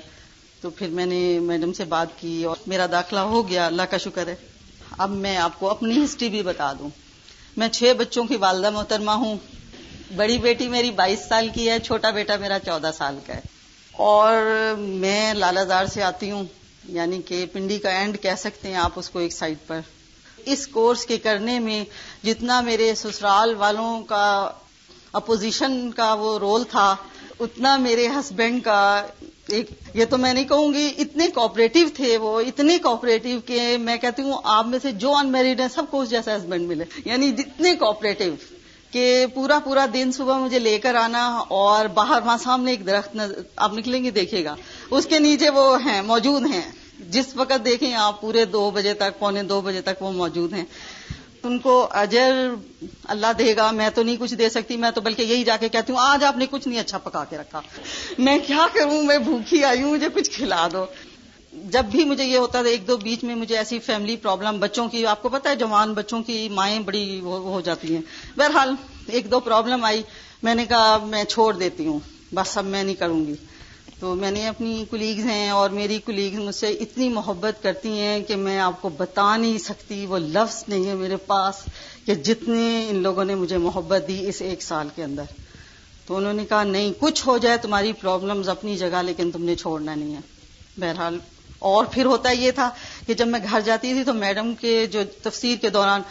تو 0.62 0.70
پھر 0.78 0.88
میں 1.00 1.06
نے 1.14 1.20
میڈم 1.52 1.74
سے 1.82 1.86
بات 1.96 2.18
کی 2.20 2.36
اور 2.50 2.64
میرا 2.74 2.86
داخلہ 2.92 3.20
ہو 3.34 3.48
گیا 3.50 3.66
اللہ 3.66 3.90
کا 3.92 3.98
شکر 4.08 4.28
ہے 4.28 4.36
اب 5.06 5.12
میں 5.26 5.36
آپ 5.48 5.60
کو 5.60 5.70
اپنی 5.70 6.04
ہسٹری 6.04 6.30
بھی 6.38 6.42
بتا 6.52 6.72
دوں 6.80 6.90
میں 7.62 7.68
چھ 7.76 7.92
بچوں 7.98 8.24
کی 8.30 8.36
والدہ 8.40 8.70
محترمہ 8.78 9.12
ہوں 9.20 9.36
بڑی 10.16 10.38
بیٹی 10.46 10.68
میری 10.70 10.90
بائیس 10.96 11.20
سال 11.28 11.48
کی 11.54 11.70
ہے 11.70 11.78
چھوٹا 11.84 12.10
بیٹا 12.18 12.36
میرا 12.40 12.58
چودہ 12.66 12.90
سال 12.98 13.20
کا 13.26 13.36
ہے 13.36 13.42
اور 14.08 14.34
میں 15.04 15.34
لالہ 15.34 15.60
دار 15.70 15.86
سے 15.94 16.04
آتی 16.04 16.32
ہوں 16.32 16.44
یعنی 16.98 17.22
کہ 17.28 17.46
پنڈی 17.54 17.78
کا 17.86 17.90
اینڈ 18.00 18.18
کہہ 18.22 18.36
سکتے 18.38 18.68
ہیں 18.70 18.76
آپ 18.80 19.00
اس 19.00 19.10
کو 19.10 19.20
ایک 19.20 19.34
سائڈ 19.34 19.58
پر 19.68 19.80
اس 20.54 20.68
کورس 20.74 21.06
کے 21.12 21.18
کرنے 21.28 21.58
میں 21.68 21.84
جتنا 22.26 22.60
میرے 22.62 22.94
سسرال 22.96 23.56
والوں 23.64 24.04
کا 24.12 24.24
اپوزیشن 25.20 25.80
کا 25.96 26.14
وہ 26.24 26.38
رول 26.40 26.64
تھا 26.72 26.94
اتنا 27.46 27.76
میرے 27.88 28.08
ہسبینڈ 28.20 28.64
کا 28.64 28.80
یہ 29.50 30.06
تو 30.10 30.18
میں 30.18 30.34
نہیں 30.34 30.44
کہوں 30.50 30.74
گی 30.74 30.86
اتنے 31.02 31.28
کوپریٹو 31.34 31.80
تھے 31.96 32.16
وہ 32.18 32.40
اتنے 32.52 32.78
کوپریٹو 32.84 33.40
کہ 33.46 33.76
میں 33.80 33.98
کہتی 34.06 34.22
ہوں 34.24 34.34
آپ 34.54 34.68
میں 34.68 34.80
سے 34.82 34.92
جو 35.04 35.14
ان 35.16 35.32
میریڈ 35.32 35.60
ہیں 35.62 35.68
سب 35.74 35.86
کو 35.90 36.02
اس 36.02 36.10
جیسا 36.10 36.36
ہسبینڈ 36.36 36.68
ملے 36.68 36.86
یعنی 37.06 37.32
جتنے 37.42 37.76
کوپریٹو 37.80 38.24
کہ 38.92 39.04
پورا 39.34 39.60
پورا 39.64 39.86
دن 39.94 40.12
صبح 40.18 40.38
مجھے 40.40 40.60
لے 40.60 40.78
کر 40.80 40.96
آنا 40.96 41.24
اور 41.62 41.86
باہر 41.94 42.20
وہاں 42.26 42.38
سامنے 42.44 42.72
ایک 42.72 42.86
درخت 42.88 43.18
آپ 43.68 43.74
نکلیں 43.78 44.04
گے 44.04 44.12
دیکھے 44.18 44.44
گا 44.44 44.56
اس 44.92 45.06
کے 45.10 45.20
نیچے 45.20 45.50
وہ 45.60 45.66
ہیں 45.86 46.02
موجود 46.12 46.46
ہیں 46.54 46.62
جس 47.16 47.36
وقت 47.36 47.66
دیکھیں 47.66 47.94
آپ 48.08 48.20
پورے 48.22 48.46
دو 48.58 48.70
بجے 48.76 48.94
تک 49.00 49.20
پونے 49.20 49.44
دو 49.54 49.62
بجے 49.62 49.82
تک 49.90 50.02
وہ 50.02 50.12
موجود 50.12 50.54
ہیں 50.54 50.64
ان 51.48 51.58
کو 51.66 51.74
اجر 52.04 52.32
اللہ 53.14 53.34
دے 53.40 53.56
گا 53.56 53.70
میں 53.80 53.90
تو 53.96 54.04
نہیں 54.04 54.16
کچھ 54.20 54.34
دے 54.42 54.50
سکتی 54.54 54.78
میں 54.84 54.92
تو 54.98 55.02
بلکہ 55.08 55.22
یہی 55.32 55.44
جا 55.50 55.58
کے 55.64 55.70
کہتی 55.76 55.94
ہوں 55.94 56.00
آج 56.04 56.24
آپ 56.30 56.38
نے 56.42 56.46
کچھ 56.52 56.68
نہیں 56.68 56.80
اچھا 56.80 56.98
پکا 57.08 57.24
کے 57.30 57.38
رکھا 57.38 57.62
میں 58.28 58.38
کیا 58.48 58.66
کروں 58.78 59.02
میں 59.10 59.18
بھوکھی 59.28 59.64
آئی 59.72 59.82
ہوں 59.82 59.92
مجھے 59.92 60.08
کچھ 60.18 60.30
کھلا 60.38 60.68
دو 60.74 60.86
جب 61.76 61.86
بھی 61.92 62.04
مجھے 62.12 62.24
یہ 62.26 62.38
ہوتا 62.38 62.62
تھا 62.62 62.70
ایک 62.70 62.88
دو 62.88 62.98
بیچ 63.04 63.24
میں 63.28 63.36
مجھے 63.42 63.58
ایسی 63.58 63.80
فیملی 63.90 64.16
پرابلم 64.24 64.60
بچوں 64.60 64.88
کی 64.96 65.06
آپ 65.14 65.22
کو 65.22 65.30
پتا 65.36 65.50
ہے 65.50 65.56
جوان 65.64 65.94
بچوں 66.00 66.22
کی 66.30 66.40
مائیں 66.60 66.80
بڑی 66.90 67.04
ہو 67.28 67.62
جاتی 67.68 67.94
ہیں 67.96 68.02
بہرحال 68.42 68.74
ایک 69.18 69.32
دو 69.32 69.40
پرابلم 69.50 69.84
آئی 69.92 70.02
میں 70.50 70.56
نے 70.62 70.66
کہا 70.74 70.98
میں 71.14 71.24
چھوڑ 71.36 71.54
دیتی 71.62 71.88
ہوں 71.88 72.00
بس 72.40 72.58
اب 72.58 72.66
میں 72.76 72.84
نہیں 72.84 72.96
کروں 73.04 73.26
گی 73.28 73.36
تو 74.00 74.14
میں 74.22 74.30
نے 74.32 74.48
اپنی 74.48 74.84
کلیگز 74.92 75.26
ہیں 75.26 75.50
اور 75.50 75.70
میری 75.76 76.00
کلیگز 76.06 76.40
مجھ 76.46 76.56
سے 76.56 76.70
اتنی 76.86 77.08
محبت 77.10 77.62
کرتی 77.64 77.90
ہیں 78.00 78.20
کہ 78.28 78.36
میں 78.36 78.58
آپ 78.60 78.82
کو 78.82 78.90
بتا 78.98 79.36
نہیں 79.36 79.58
سکتی 79.66 80.06
وہ 80.10 80.18
لفظ 80.22 80.64
نہیں 80.70 80.88
ہے 80.88 80.96
میرے 81.04 81.16
پاس 81.28 81.64
کہ 82.06 82.16
جتنے 82.30 82.64
ان 82.90 83.02
لوگوں 83.04 83.24
نے 83.26 83.36
مجھے 83.44 83.58
محبت 83.68 84.08
دی 84.08 84.20
اس 84.30 84.42
ایک 84.48 84.64
سال 84.64 84.88
کے 84.96 85.04
اندر 85.04 85.32
تو 86.08 86.16
انہوں 86.18 86.34
نے 86.42 86.46
کہا 86.50 86.64
نہیں 86.64 86.92
کچھ 87.00 87.26
ہو 87.28 87.38
جائے 87.46 87.58
تمہاری 87.62 87.94
پرابلمز 88.02 88.50
اپنی 88.50 88.76
جگہ 88.78 89.02
لیکن 89.06 89.32
تم 89.32 89.44
نے 89.46 89.56
چھوڑنا 89.62 89.96
نہیں 89.96 90.14
ہے 90.16 90.20
بہرحال 90.82 91.18
اور 91.70 91.86
پھر 91.92 92.06
ہوتا 92.06 92.32
یہ 92.32 92.52
تھا 92.56 92.70
کہ 93.06 93.14
جب 93.20 93.28
میں 93.28 93.40
گھر 93.50 93.62
جاتی 93.66 93.94
تھی 93.94 94.04
تو 94.04 94.14
میڈم 94.14 94.54
کے 94.60 94.86
جو 94.92 95.04
تفسیر 95.24 95.56
کے 95.62 95.70
دوران 95.78 96.02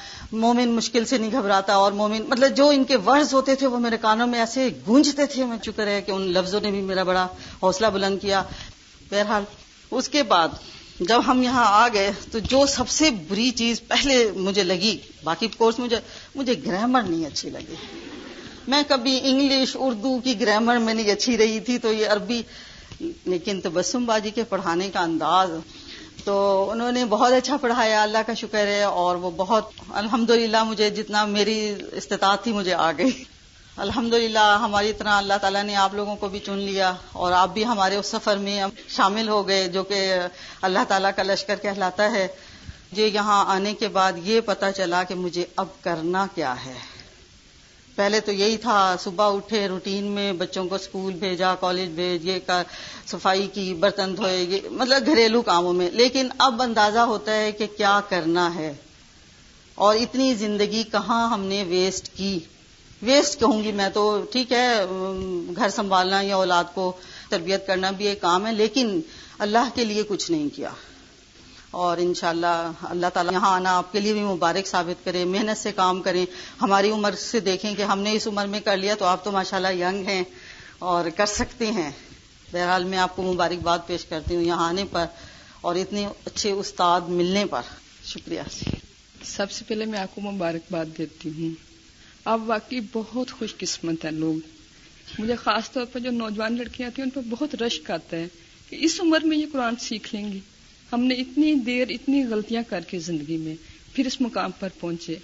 مومن 0.40 0.68
مشکل 0.76 1.04
سے 1.04 1.18
نہیں 1.18 1.30
گھبراتا 1.38 1.74
اور 1.82 1.92
مومن 2.02 2.22
مطلب 2.28 2.56
جو 2.56 2.68
ان 2.74 2.84
کے 2.84 2.96
ورز 3.06 3.32
ہوتے 3.34 3.54
تھے 3.60 3.66
وہ 3.74 3.78
میرے 3.80 3.96
کانوں 4.00 4.26
میں 4.26 4.38
ایسے 4.38 4.68
گونجتے 4.86 5.26
تھے 5.34 5.44
میں 5.50 5.56
چکر 5.62 5.86
ہے 5.86 6.00
کہ 6.06 6.12
ان 6.12 6.22
لفظوں 6.34 6.60
نے 6.60 6.70
بھی 6.70 6.80
میرا 6.90 7.02
بڑا 7.10 7.26
حوصلہ 7.62 7.86
بلند 7.94 8.18
کیا 8.22 8.42
بہرحال 9.10 9.44
اس 9.98 10.08
کے 10.16 10.22
بعد 10.32 10.56
جب 11.08 11.20
ہم 11.26 11.42
یہاں 11.42 11.64
آ 11.82 11.86
گئے 11.92 12.10
تو 12.32 12.38
جو 12.50 12.64
سب 12.74 12.88
سے 12.96 13.10
بری 13.28 13.50
چیز 13.60 13.80
پہلے 13.88 14.16
مجھے 14.48 14.62
لگی 14.64 14.96
باقی 15.24 15.48
کورس 15.56 15.78
مجھے 15.78 15.98
مجھے 16.34 16.54
گرامر 16.66 17.02
نہیں 17.08 17.26
اچھی 17.26 17.50
لگی 17.50 17.74
میں 18.72 18.82
کبھی 18.88 19.18
انگلش 19.30 19.76
اردو 19.86 20.18
کی 20.24 20.40
گرامر 20.40 20.76
میں 20.84 20.94
نہیں 20.94 21.10
اچھی 21.12 21.36
رہی 21.38 21.58
تھی 21.66 21.78
تو 21.78 21.92
یہ 21.92 22.06
عربی 22.12 22.40
لیکن 23.26 23.60
تبسم 23.60 24.04
بازی 24.06 24.30
کے 24.34 24.44
پڑھانے 24.50 24.88
کا 24.92 25.00
انداز 25.02 25.50
تو 26.24 26.34
انہوں 26.72 26.92
نے 26.92 27.04
بہت 27.08 27.32
اچھا 27.32 27.56
پڑھایا 27.60 28.02
اللہ 28.02 28.18
کا 28.26 28.34
شکر 28.40 28.66
ہے 28.66 28.82
اور 29.00 29.16
وہ 29.24 29.30
بہت 29.36 29.70
الحمد 30.02 30.30
مجھے 30.66 30.88
جتنا 30.98 31.24
میری 31.36 31.58
استطاعت 32.02 32.42
تھی 32.44 32.52
مجھے 32.52 32.74
آ 32.84 32.90
گئی 32.98 33.10
الحمد 33.84 34.14
ہماری 34.60 34.88
اتنا 34.90 35.16
اللہ 35.18 35.38
تعالیٰ 35.40 35.62
نے 35.70 35.74
آپ 35.84 35.94
لوگوں 35.94 36.14
کو 36.20 36.28
بھی 36.34 36.38
چن 36.46 36.58
لیا 36.70 36.92
اور 37.22 37.32
آپ 37.42 37.52
بھی 37.54 37.64
ہمارے 37.66 37.96
اس 37.96 38.06
سفر 38.16 38.36
میں 38.46 38.58
شامل 38.96 39.28
ہو 39.28 39.46
گئے 39.48 39.68
جو 39.76 39.82
کہ 39.92 40.00
اللہ 40.70 40.88
تعالیٰ 40.88 41.10
کا 41.16 41.22
لشکر 41.32 41.56
کہلاتا 41.62 42.10
ہے 42.12 42.26
یہاں 42.96 43.44
آنے 43.54 43.72
کے 43.78 43.88
بعد 43.96 44.18
یہ 44.24 44.40
پتہ 44.52 44.70
چلا 44.76 45.02
کہ 45.08 45.14
مجھے 45.24 45.44
اب 45.62 45.68
کرنا 45.82 46.26
کیا 46.34 46.54
ہے 46.64 46.74
پہلے 47.96 48.18
تو 48.26 48.32
یہی 48.32 48.56
تھا 48.62 48.76
صبح 49.00 49.34
اٹھے 49.34 49.66
روٹین 49.68 50.04
میں 50.14 50.32
بچوں 50.38 50.66
کو 50.68 50.74
اسکول 50.74 51.14
بھیجا 51.18 51.54
کالج 51.60 51.88
بھیج 51.98 52.28
کا 52.46 52.62
صفائی 53.06 53.46
کی 53.54 53.72
برتن 53.80 54.16
دھوئے 54.16 54.38
یہ 54.42 54.68
مطلب 54.80 55.06
گھریلو 55.06 55.42
کاموں 55.50 55.72
میں 55.80 55.88
لیکن 56.00 56.28
اب 56.46 56.62
اندازہ 56.62 57.04
ہوتا 57.10 57.34
ہے 57.40 57.52
کہ 57.58 57.66
کیا 57.76 57.98
کرنا 58.08 58.54
ہے 58.54 58.72
اور 59.86 59.96
اتنی 60.06 60.32
زندگی 60.38 60.82
کہاں 60.92 61.22
ہم 61.32 61.44
نے 61.52 61.62
ویسٹ 61.68 62.08
کی 62.16 62.38
ویسٹ 63.10 63.38
کہوں 63.40 63.62
گی 63.64 63.72
میں 63.82 63.88
تو 63.94 64.02
ٹھیک 64.32 64.52
ہے 64.52 64.66
گھر 65.56 65.68
سنبھالنا 65.76 66.20
یا 66.28 66.36
اولاد 66.46 66.74
کو 66.74 66.90
تربیت 67.28 67.66
کرنا 67.66 67.90
بھی 68.00 68.06
ایک 68.08 68.20
کام 68.20 68.46
ہے 68.46 68.52
لیکن 68.62 68.98
اللہ 69.46 69.70
کے 69.74 69.84
لیے 69.92 70.02
کچھ 70.08 70.30
نہیں 70.30 70.48
کیا 70.56 70.70
اور 71.82 71.98
انشاءاللہ 71.98 72.84
اللہ 72.88 73.06
تعالیٰ 73.14 73.32
یہاں 73.32 73.50
آنا 73.54 73.70
آپ 73.76 73.92
کے 73.92 74.00
لیے 74.00 74.12
بھی 74.12 74.20
مبارک 74.22 74.66
ثابت 74.66 75.04
کرے 75.04 75.24
محنت 75.30 75.58
سے 75.58 75.70
کام 75.76 76.02
کریں 76.02 76.24
ہماری 76.60 76.90
عمر 76.96 77.14
سے 77.20 77.40
دیکھیں 77.48 77.74
کہ 77.76 77.82
ہم 77.92 77.98
نے 78.00 78.12
اس 78.16 78.26
عمر 78.28 78.46
میں 78.52 78.60
کر 78.64 78.76
لیا 78.82 78.94
تو 78.98 79.04
آپ 79.12 79.24
تو 79.24 79.30
ماشاءاللہ 79.36 79.72
ینگ 79.80 80.04
ہیں 80.08 80.22
اور 80.90 81.08
کر 81.16 81.26
سکتے 81.32 81.70
ہیں 81.80 81.90
بہرحال 82.52 82.84
میں 82.92 82.98
آپ 83.06 83.16
کو 83.16 83.22
مبارکباد 83.32 83.78
پیش 83.86 84.04
کرتی 84.12 84.34
ہوں 84.36 84.42
یہاں 84.42 84.68
آنے 84.68 84.84
پر 84.90 85.04
اور 85.68 85.74
اتنے 85.82 86.06
اچھے 86.26 86.50
استاد 86.62 87.08
ملنے 87.22 87.44
پر 87.56 87.72
شکریہ 88.12 88.42
سب 89.34 89.50
سے 89.58 89.64
پہلے 89.68 89.84
میں 89.92 89.98
آپ 89.98 90.14
کو 90.14 90.20
مبارکباد 90.30 90.96
دیتی 90.98 91.30
ہوں 91.40 91.54
آپ 92.34 92.40
واقعی 92.46 92.80
بہت 92.92 93.30
خوش 93.38 93.56
قسمت 93.58 94.04
ہیں 94.04 94.12
لوگ 94.22 94.34
مجھے 95.20 95.36
خاص 95.44 95.70
طور 95.72 95.84
پر 95.92 96.00
جو 96.00 96.10
نوجوان 96.24 96.56
لڑکیاں 96.58 96.90
ہیں 96.98 97.04
ان 97.04 97.10
پر 97.18 97.22
بہت 97.36 97.54
رشک 97.62 97.90
آتا 98.00 98.16
ہے 98.16 98.26
کہ 98.70 98.76
اس 98.86 99.00
عمر 99.00 99.24
میں 99.32 99.36
یہ 99.38 99.46
قرآن 99.52 99.76
سیکھ 99.90 100.14
لیں 100.14 100.30
گی 100.32 100.40
ہم 100.92 101.04
نے 101.06 101.14
اتنی 101.20 101.54
دیر 101.66 101.88
اتنی 101.90 102.22
غلطیاں 102.30 102.62
کر 102.68 102.84
کے 102.88 102.98
زندگی 103.06 103.36
میں 103.44 103.54
پھر 103.94 104.06
اس 104.06 104.20
مقام 104.20 104.50
پر 104.58 104.68
پہنچے 104.80 105.16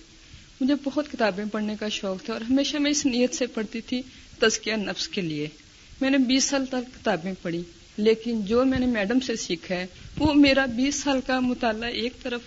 مجھے 0.61 0.75
بہت 0.85 1.11
کتابیں 1.13 1.45
پڑھنے 1.53 1.75
کا 1.81 1.89
شوق 1.97 2.23
تھا 2.25 2.33
اور 2.33 2.41
ہمیشہ 2.51 2.77
میں 2.87 2.91
اس 2.91 3.05
نیت 3.07 3.35
سے 3.35 3.47
پڑھتی 3.55 3.81
تھی 3.89 4.01
تزکیہ 4.39 4.75
نفس 4.87 5.09
کے 5.09 5.21
لیے 5.21 5.47
میں 6.01 6.11
نے 6.11 6.19
بیس 6.29 6.45
سال 6.51 6.67
تک 6.71 6.95
کتابیں 6.95 7.33
پڑھی 7.43 7.63
لیکن 7.97 8.41
جو 8.47 8.65
میں 8.65 8.79
نے 8.79 8.87
میڈم 8.87 9.21
سے 9.27 9.37
سیکھا 9.37 9.75
ہے 9.75 9.87
وہ 10.19 10.33
میرا 10.35 10.65
بیس 10.77 11.03
سال 11.03 11.21
کا 11.27 11.39
مطالعہ 11.41 11.89
ایک 12.03 12.23
طرف 12.23 12.41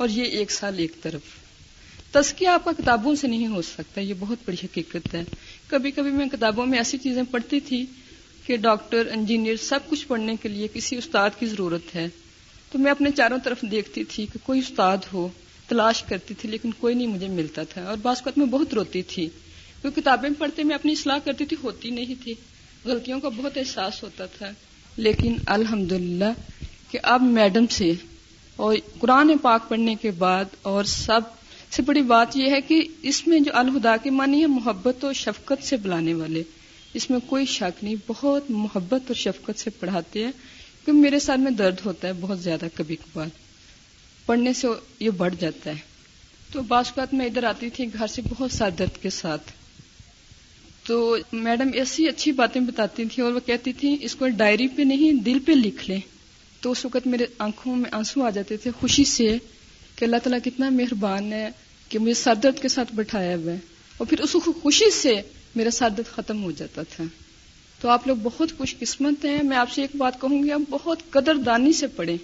اور 0.00 0.08
یہ 0.12 0.36
ایک 0.38 0.50
سال 0.52 0.78
ایک 0.78 1.00
طرف 1.02 1.20
تزکیہ 2.12 2.48
آپ 2.48 2.64
کا 2.64 2.72
کتابوں 2.78 3.14
سے 3.20 3.26
نہیں 3.28 3.46
ہو 3.46 3.62
سکتا 3.62 4.00
یہ 4.00 4.14
بہت 4.18 4.38
بڑی 4.46 4.56
حقیقت 4.64 5.14
ہے 5.14 5.22
کبھی 5.68 5.90
کبھی 5.90 6.10
میں 6.12 6.26
کتابوں 6.32 6.66
میں 6.66 6.78
ایسی 6.78 6.98
چیزیں 7.02 7.22
پڑھتی 7.30 7.60
تھی 7.68 7.84
کہ 8.46 8.56
ڈاکٹر 8.60 9.08
انجینئر 9.14 9.56
سب 9.62 9.88
کچھ 9.88 10.06
پڑھنے 10.08 10.34
کے 10.42 10.48
لیے 10.48 10.68
کسی 10.74 10.96
استاد 10.96 11.38
کی 11.38 11.46
ضرورت 11.46 11.94
ہے 11.94 12.06
تو 12.72 12.78
میں 12.78 12.90
اپنے 12.90 13.10
چاروں 13.16 13.38
طرف 13.44 13.62
دیکھتی 13.70 14.04
تھی 14.14 14.24
کہ 14.32 14.38
کوئی 14.46 14.60
استاد 14.60 15.12
ہو 15.12 15.28
تلاش 15.68 16.02
کرتی 16.08 16.34
تھی 16.40 16.48
لیکن 16.48 16.70
کوئی 16.80 16.94
نہیں 16.94 17.06
مجھے 17.06 17.28
ملتا 17.28 17.62
تھا 17.72 17.84
اور 17.90 17.96
بعض 18.02 18.22
وقت 18.26 18.38
میں 18.38 18.46
بہت 18.54 18.74
روتی 18.74 19.02
تھی 19.12 19.28
کیونکہ 19.82 20.00
کتابیں 20.00 20.28
پڑھتے 20.38 20.62
میں 20.64 20.74
اپنی 20.74 20.92
اصلاح 20.92 21.18
کرتی 21.24 21.44
تھی 21.52 21.56
ہوتی 21.62 21.90
نہیں 21.90 22.22
تھی 22.22 22.34
غلطیوں 22.84 23.20
کا 23.20 23.28
بہت 23.36 23.56
احساس 23.58 24.02
ہوتا 24.02 24.26
تھا 24.38 24.50
لیکن 25.06 25.36
الحمد 25.56 25.92
کہ 26.90 26.98
اب 27.12 27.22
میڈم 27.36 27.66
سے 27.70 27.92
اور 28.64 28.74
قرآن 29.00 29.36
پاک 29.42 29.68
پڑھنے 29.68 29.94
کے 30.00 30.10
بعد 30.18 30.54
اور 30.70 30.84
سب 30.94 31.30
سے 31.76 31.82
بڑی 31.82 32.02
بات 32.14 32.36
یہ 32.36 32.50
ہے 32.54 32.60
کہ 32.68 32.82
اس 33.10 33.26
میں 33.26 33.38
جو 33.40 33.52
الہدا 33.58 33.96
کے 34.02 34.10
معنی 34.16 34.40
ہے 34.42 34.46
محبت 34.56 35.04
اور 35.04 35.12
شفقت 35.20 35.64
سے 35.66 35.76
بلانے 35.84 36.14
والے 36.14 36.42
اس 36.94 37.08
میں 37.10 37.18
کوئی 37.26 37.44
شک 37.48 37.82
نہیں 37.84 37.94
بہت 38.06 38.50
محبت 38.50 39.02
اور 39.10 39.14
شفقت 39.16 39.58
سے 39.60 39.70
پڑھاتے 39.78 40.24
ہیں 40.24 40.32
کہ 40.84 40.92
میرے 40.92 41.18
ساتھ 41.20 41.40
میں 41.40 41.50
درد 41.62 41.80
ہوتا 41.84 42.08
ہے 42.08 42.12
بہت 42.20 42.40
زیادہ 42.40 42.66
کبھی 42.74 42.96
کبھار 43.04 43.26
پڑھنے 44.26 44.52
سے 44.52 44.68
یہ 45.00 45.10
بڑھ 45.16 45.34
جاتا 45.40 45.70
ہے 45.70 45.90
تو 46.52 46.62
بعض 46.68 46.86
اوقات 46.88 47.14
میں 47.14 47.26
ادھر 47.26 47.44
آتی 47.48 47.70
تھی 47.76 47.86
گھر 47.94 48.06
سے 48.14 48.22
بہت 48.30 48.52
سا 48.52 48.68
درد 48.78 49.00
کے 49.02 49.10
ساتھ 49.18 49.52
تو 50.86 51.16
میڈم 51.32 51.68
ایسی 51.78 52.06
اچھی 52.08 52.32
باتیں 52.42 52.60
بتاتی 52.60 53.04
تھیں 53.14 53.24
اور 53.24 53.32
وہ 53.32 53.40
کہتی 53.46 53.72
تھی 53.80 53.96
اس 54.04 54.14
کو 54.16 54.28
ڈائری 54.36 54.68
پہ 54.76 54.82
نہیں 54.82 55.20
دل 55.24 55.38
پہ 55.46 55.52
لکھ 55.52 55.88
لیں 55.90 55.98
تو 56.60 56.70
اس 56.72 56.84
وقت 56.84 57.06
میرے 57.06 57.26
آنکھوں 57.46 57.74
میں 57.76 57.90
آنسو 57.98 58.22
آ 58.26 58.30
جاتے 58.34 58.56
تھے 58.62 58.70
خوشی 58.80 59.04
سے 59.12 59.36
کہ 59.96 60.04
اللہ 60.04 60.16
تعالیٰ 60.24 60.38
کتنا 60.44 60.68
مہربان 60.72 61.32
ہے 61.32 61.48
کہ 61.88 61.98
مجھے 61.98 62.14
سر 62.22 62.34
درد 62.42 62.58
کے 62.62 62.68
ساتھ 62.68 62.94
بٹھایا 62.94 63.36
ہوا 63.36 63.52
ہے 63.52 63.58
اور 63.98 64.06
پھر 64.10 64.20
اس 64.20 64.32
کو 64.32 64.52
خوشی 64.62 64.90
سے 65.00 65.20
میرا 65.56 65.70
سر 65.70 65.88
درد 65.96 66.06
ختم 66.14 66.42
ہو 66.42 66.50
جاتا 66.56 66.82
تھا 66.94 67.04
تو 67.80 67.88
آپ 67.88 68.06
لوگ 68.06 68.16
بہت 68.22 68.56
خوش 68.58 68.74
قسمت 68.78 69.24
ہیں 69.24 69.42
میں 69.42 69.56
آپ 69.56 69.70
سے 69.70 69.80
ایک 69.82 69.96
بات 69.98 70.20
کہوں 70.20 70.42
گی 70.42 70.50
آپ 70.52 70.60
بہت 70.70 71.02
قدر 71.10 71.34
دانی 71.46 71.72
سے 71.78 71.86
پڑھیں 71.96 72.16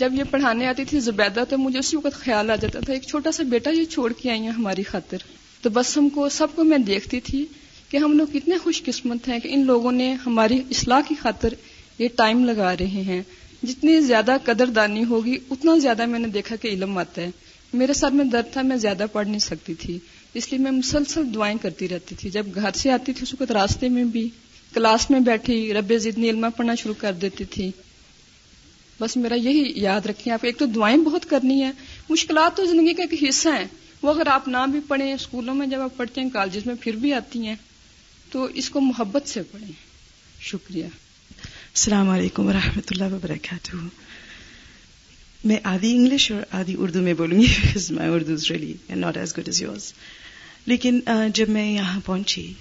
جب 0.00 0.14
یہ 0.14 0.24
پڑھانے 0.30 0.66
آتی 0.66 0.84
تھی 0.88 1.00
زبیدہ 1.00 1.42
تو 1.48 1.58
مجھے 1.58 1.78
اسی 1.78 1.96
وقت 2.02 2.14
خیال 2.20 2.50
آ 2.50 2.56
جاتا 2.60 2.80
تھا 2.84 2.92
ایک 2.92 3.02
چھوٹا 3.08 3.32
سا 3.32 3.42
بیٹا 3.50 3.70
یہ 3.76 3.84
چھوڑ 3.90 4.12
کے 4.20 4.30
آئی 4.30 4.40
ہیں 4.40 4.50
ہماری 4.50 4.82
خاطر 4.90 5.24
تو 5.62 5.70
بس 5.72 5.96
ہم 5.98 6.08
کو 6.14 6.28
سب 6.38 6.54
کو 6.54 6.64
میں 6.64 6.78
دیکھتی 6.92 7.20
تھی 7.28 7.44
کہ 7.88 7.96
ہم 7.96 8.16
لوگ 8.18 8.26
کتنے 8.32 8.58
خوش 8.62 8.82
قسمت 8.84 9.28
ہیں 9.28 9.38
کہ 9.40 9.48
ان 9.52 9.64
لوگوں 9.66 9.92
نے 9.92 10.12
ہماری 10.26 10.58
اصلاح 10.70 11.00
کی 11.08 11.14
خاطر 11.22 11.54
یہ 11.98 12.08
ٹائم 12.16 12.44
لگا 12.44 12.74
رہے 12.80 13.02
ہیں 13.06 13.22
جتنی 13.66 14.00
زیادہ 14.00 14.36
قدر 14.44 14.70
دانی 14.76 15.04
ہوگی 15.10 15.36
اتنا 15.50 15.76
زیادہ 15.82 16.06
میں 16.06 16.18
نے 16.18 16.28
دیکھا 16.28 16.56
کہ 16.62 16.68
علم 16.68 16.98
آتا 16.98 17.22
ہے 17.22 17.30
میرے 17.80 17.92
ساتھ 17.94 18.14
میں 18.14 18.24
درد 18.32 18.52
تھا 18.52 18.62
میں 18.62 18.76
زیادہ 18.76 19.06
پڑھ 19.12 19.28
نہیں 19.28 19.38
سکتی 19.38 19.74
تھی 19.78 19.98
اس 20.38 20.48
لیے 20.50 20.58
میں 20.62 20.70
مسلسل 20.70 21.22
دعائیں 21.34 21.56
کرتی 21.60 21.86
رہتی 21.88 22.14
تھی 22.18 22.30
جب 22.30 22.46
گھر 22.54 22.72
سے 22.76 22.90
آتی 22.92 23.12
تھی 23.12 23.22
اس 23.22 23.32
وقت 23.34 23.50
راستے 23.52 23.88
میں 23.88 24.02
بھی 24.16 24.28
کلاس 24.74 25.08
میں 25.10 25.20
بیٹھی 25.28 25.56
رب 25.74 25.92
زدنی 26.00 26.28
علما 26.30 26.48
پڑھنا 26.56 26.74
شروع 26.80 26.94
کر 26.98 27.12
دیتی 27.20 27.44
تھی 27.54 27.70
بس 28.98 29.16
میرا 29.16 29.34
یہی 29.34 29.72
یاد 29.82 30.06
رکھیں 30.06 30.32
آپ 30.32 30.44
ایک 30.46 30.58
تو 30.58 30.66
دعائیں 30.74 30.96
بہت 31.04 31.26
کرنی 31.30 31.62
ہیں 31.62 31.70
مشکلات 32.08 32.56
تو 32.56 32.64
زندگی 32.72 32.94
کا 32.94 33.02
ایک 33.04 33.22
حصہ 33.28 33.48
ہیں 33.58 33.66
وہ 34.02 34.12
اگر 34.14 34.26
آپ 34.32 34.48
نہ 34.48 34.66
بھی 34.70 34.80
پڑھیں 34.88 35.12
اسکولوں 35.12 35.54
میں 35.54 35.66
جب 35.66 35.80
آپ 35.86 35.96
پڑھتے 35.96 36.20
ہیں 36.20 36.28
کالجز 36.32 36.66
میں 36.66 36.74
پھر 36.80 36.96
بھی 37.04 37.12
آتی 37.20 37.46
ہیں 37.46 37.56
تو 38.32 38.44
اس 38.62 38.70
کو 38.76 38.80
محبت 38.90 39.28
سے 39.28 39.42
پڑھیں 39.52 39.72
شکریہ 40.50 40.84
السلام 40.84 42.08
علیکم 42.18 42.46
ورحمۃ 42.48 42.92
اللہ 42.98 43.14
وبرکاتہ 43.14 43.76
میں 45.48 45.56
آدھی 45.72 45.96
انگلش 45.96 46.30
اور 46.32 46.42
آدھی 46.60 46.74
اردو 46.84 47.00
میں 47.02 47.14
بولوں 47.24 47.40
گی 47.40 47.98
Urdu 48.08 48.94
not 49.04 49.16
as 49.16 49.36
good 49.38 49.48
as 49.48 49.60
yours 49.62 49.92
لیکن 50.70 50.98
جب 51.34 51.48
میں 51.56 51.70
یہاں 51.72 52.00
پہنچی 52.04 52.52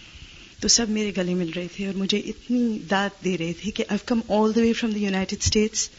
تو 0.62 0.68
سب 0.74 0.90
میرے 0.96 1.12
گلے 1.18 1.34
مل 1.34 1.50
رہے 1.56 1.68
تھے 1.76 1.86
اور 1.88 1.94
مجھے 1.98 2.18
اتنی 2.18 2.78
داد 2.90 3.24
دے 3.24 3.38
رہے 3.38 3.54
تھے 3.62 3.72
کہ 3.78 3.84
I 3.90 3.98
come 4.12 4.20
all 4.40 4.54
the 4.56 4.62
way 4.62 4.74
from 4.74 4.92
the 4.94 5.00
United 5.00 5.40
States 5.46 5.90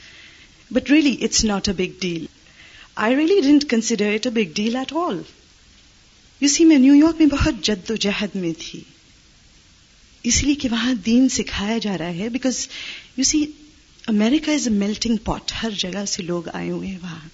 but 0.72 0.90
really 0.90 1.16
it's 1.24 1.44
not 1.44 1.68
a 1.68 1.74
big 1.84 1.98
deal 2.00 2.26
I 3.06 3.16
really 3.16 3.40
didn't 3.48 3.64
consider 3.70 4.12
it 4.14 4.26
a 4.26 4.32
big 4.42 4.52
deal 4.56 4.76
at 4.76 4.92
all 5.06 5.20
you 6.40 6.48
see 6.48 6.64
میں 6.64 6.78
نیو 6.78 6.94
یارک 6.94 7.20
میں 7.20 7.26
بہت 7.36 7.62
جد 7.66 7.90
و 7.90 7.96
جہد 8.06 8.36
میں 8.42 8.52
تھی 8.58 8.80
اس 10.30 10.42
لیے 10.44 10.54
کہ 10.62 10.68
وہاں 10.70 10.94
دین 11.06 11.28
سکھایا 11.38 11.78
جا 11.82 11.98
رہا 11.98 12.14
ہے 12.18 12.28
because 12.38 12.66
you 13.16 13.24
see 13.24 13.44
America 14.14 14.52
is 14.52 14.66
a 14.68 14.74
melting 14.74 15.16
pot 15.24 15.52
ہر 15.62 15.70
جگہ 15.78 16.04
سے 16.08 16.22
لوگ 16.22 16.48
آئے 16.52 16.70
ہوئے 16.70 16.88
ہیں 16.88 16.98
وہاں 17.02 17.28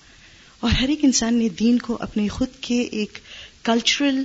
اور 0.60 0.70
ہر 0.80 0.88
ایک 0.88 1.04
انسان 1.04 1.34
نے 1.38 1.48
دین 1.60 1.78
کو 1.86 1.96
اپنے 2.00 2.28
خود 2.38 2.58
کے 2.66 2.80
ایک 3.00 3.18
کلچرل 3.64 4.22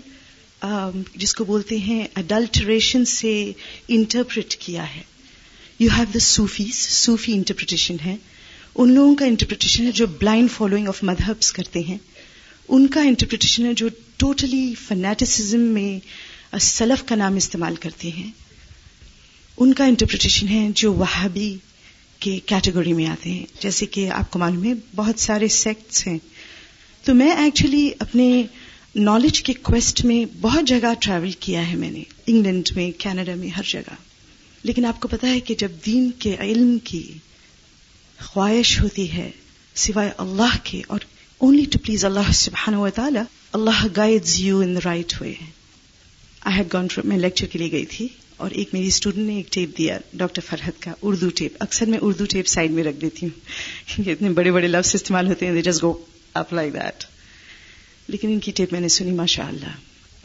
جس 0.63 1.33
کو 1.35 1.43
بولتے 1.45 1.77
ہیں 1.79 2.03
اڈلٹریشن 2.19 3.05
سے 3.05 3.33
انٹرپریٹ 3.95 4.55
کیا 4.59 4.83
ہے 4.95 5.01
یو 5.79 5.89
ہیو 5.97 6.05
دا 6.13 7.13
انٹرپریٹیشن 7.35 7.95
ہے 8.05 8.15
ان 8.79 8.91
لوگوں 8.93 9.15
کا 9.15 9.25
انٹرپریٹیشن 9.25 9.85
ہے 9.85 9.91
جو 9.99 10.05
بلائنڈ 10.19 10.51
فالوئنگ 10.51 10.87
آف 10.87 11.03
مدہبس 11.03 11.51
کرتے 11.53 11.79
ہیں 11.87 11.97
ان 12.77 12.87
کا 12.95 13.01
انٹرپریٹیشن 13.07 13.65
ہے 13.65 13.73
جو 13.77 13.87
ٹوٹلی 14.17 14.73
فنیٹسزم 14.87 15.59
میں 15.77 15.99
سلف 16.61 17.03
کا 17.07 17.15
نام 17.15 17.35
استعمال 17.35 17.75
کرتے 17.81 18.09
ہیں 18.17 18.29
ان 19.57 19.73
کا 19.73 19.85
انٹرپریٹیشن 19.85 20.47
ہے 20.47 20.67
جو 20.75 20.93
وہابی 20.93 21.55
کے 22.19 22.37
کیٹیگری 22.45 22.93
میں 22.93 23.05
آتے 23.07 23.31
ہیں 23.31 23.45
جیسے 23.61 23.85
کہ 23.95 24.09
آپ 24.19 24.29
کو 24.31 24.39
معلوم 24.39 24.63
ہے 24.63 24.73
بہت 24.95 25.19
سارے 25.19 25.47
سیکٹس 25.55 26.05
ہیں 26.07 26.17
تو 27.05 27.13
میں 27.15 27.31
ایکچولی 27.35 27.89
اپنے 27.99 28.31
نالج 28.97 29.41
کے 29.43 29.53
کوسٹ 29.63 30.03
میں 30.05 30.23
بہت 30.41 30.67
جگہ 30.67 30.91
ٹریول 30.99 31.31
کیا 31.39 31.69
ہے 31.71 31.75
میں 31.77 31.89
نے 31.91 32.03
انگلینڈ 32.31 32.69
میں 32.75 32.89
کینیڈا 33.01 33.33
میں 33.37 33.47
ہر 33.57 33.63
جگہ 33.71 33.93
لیکن 34.63 34.85
آپ 34.85 34.99
کو 34.99 35.07
پتا 35.07 35.27
ہے 35.33 35.39
کہ 35.49 35.55
جب 35.59 35.71
دین 35.85 36.09
کے 36.19 36.35
علم 36.41 36.77
کی 36.83 37.01
خواہش 38.21 38.79
ہوتی 38.81 39.11
ہے 39.11 39.29
سوائے 39.83 40.09
اللہ 40.23 40.55
کے 40.69 40.81
اور 40.95 40.99
اونلی 41.47 41.65
ٹو 41.71 41.79
پلیز 41.85 42.05
اللہ 42.05 42.31
سبحانہ 42.33 42.77
و 42.85 42.89
تعالی 42.95 43.19
Allah 43.59 43.85
guides 43.97 44.39
you 44.41 44.59
in 44.61 44.75
right 44.85 45.13
way 45.21 45.33
I 46.41 46.57
had 46.57 46.73
gone 46.73 46.87
میں 47.09 47.17
لیکچر 47.17 47.47
کے 47.51 47.59
لیے 47.59 47.71
گئی 47.71 47.85
تھی 47.89 48.07
اور 48.45 48.51
ایک 48.61 48.73
میری 48.73 48.87
اسٹوڈنٹ 48.87 49.25
نے 49.27 49.35
ایک 49.35 49.51
ٹیپ 49.53 49.77
دیا 49.77 49.97
ڈاکٹر 50.23 50.41
فرحت 50.47 50.81
کا 50.81 50.93
اردو 51.03 51.29
ٹیپ 51.35 51.55
اکثر 51.63 51.89
میں 51.89 51.99
اردو 52.07 52.25
ٹیپ 52.29 52.47
سائڈ 52.47 52.71
میں 52.71 52.83
رکھ 52.83 52.97
دیتی 53.01 53.25
ہوں 53.97 54.09
اتنے 54.09 54.29
بڑے 54.41 54.51
بڑے 54.51 54.67
لفظ 54.67 54.95
استعمال 54.95 55.27
ہوتے 55.27 55.47
ہیں 55.47 55.61
they 55.61 55.69
go 55.83 55.93
up 56.43 56.53
like 56.53 56.73
that 56.73 57.03
لیکن 58.09 58.31
ان 58.33 58.39
کی 58.39 58.51
ٹیپ 58.55 58.71
میں 58.73 58.79
نے 58.81 58.87
سنی 58.97 59.11
ماشاء 59.11 59.47
اللہ 59.47 59.75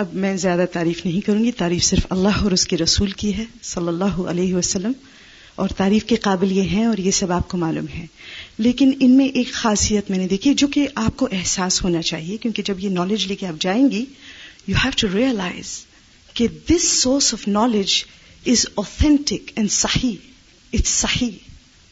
اب 0.02 0.12
میں 0.24 0.36
زیادہ 0.42 0.64
تعریف 0.72 1.04
نہیں 1.04 1.20
کروں 1.26 1.44
گی 1.44 1.50
تعریف 1.62 1.84
صرف 1.84 2.06
اللہ 2.10 2.42
اور 2.42 2.52
اس 2.52 2.66
کے 2.68 2.76
رسول 2.78 3.10
کی 3.22 3.36
ہے 3.36 3.44
صلی 3.70 3.88
اللہ 3.88 4.20
علیہ 4.30 4.54
وسلم 4.54 4.92
اور 5.62 5.68
تعریف 5.76 6.04
کے 6.10 6.16
قابل 6.26 6.52
یہ 6.52 6.68
ہیں 6.74 6.84
اور 6.86 6.98
یہ 6.98 7.10
سب 7.18 7.32
آپ 7.32 7.48
کو 7.48 7.56
معلوم 7.58 7.86
ہے 7.94 8.04
لیکن 8.66 8.92
ان 9.00 9.16
میں 9.16 9.26
ایک 9.40 9.52
خاصیت 9.54 10.10
میں 10.10 10.18
نے 10.18 10.28
دیکھی 10.28 10.54
جو 10.62 10.66
کہ 10.74 10.86
آپ 11.04 11.16
کو 11.16 11.28
احساس 11.32 11.82
ہونا 11.84 12.02
چاہیے 12.10 12.36
کیونکہ 12.42 12.62
جب 12.66 12.80
یہ 12.84 12.88
نالج 12.90 13.26
لے 13.28 13.36
کے 13.36 13.46
آپ 13.46 13.60
جائیں 13.62 13.90
گی 13.90 14.04
یو 14.66 14.76
ہیو 14.84 14.90
ٹو 15.00 15.08
ریئلائز 15.16 15.76
کہ 16.34 16.46
this 16.70 16.88
source 17.00 17.32
of 17.34 17.46
knowledge 17.58 18.02
is 18.52 18.66
authentic 18.74 19.50
and 19.54 19.70
صحیح 19.72 20.30
اٹس 20.72 20.88
صحیح 20.90 21.30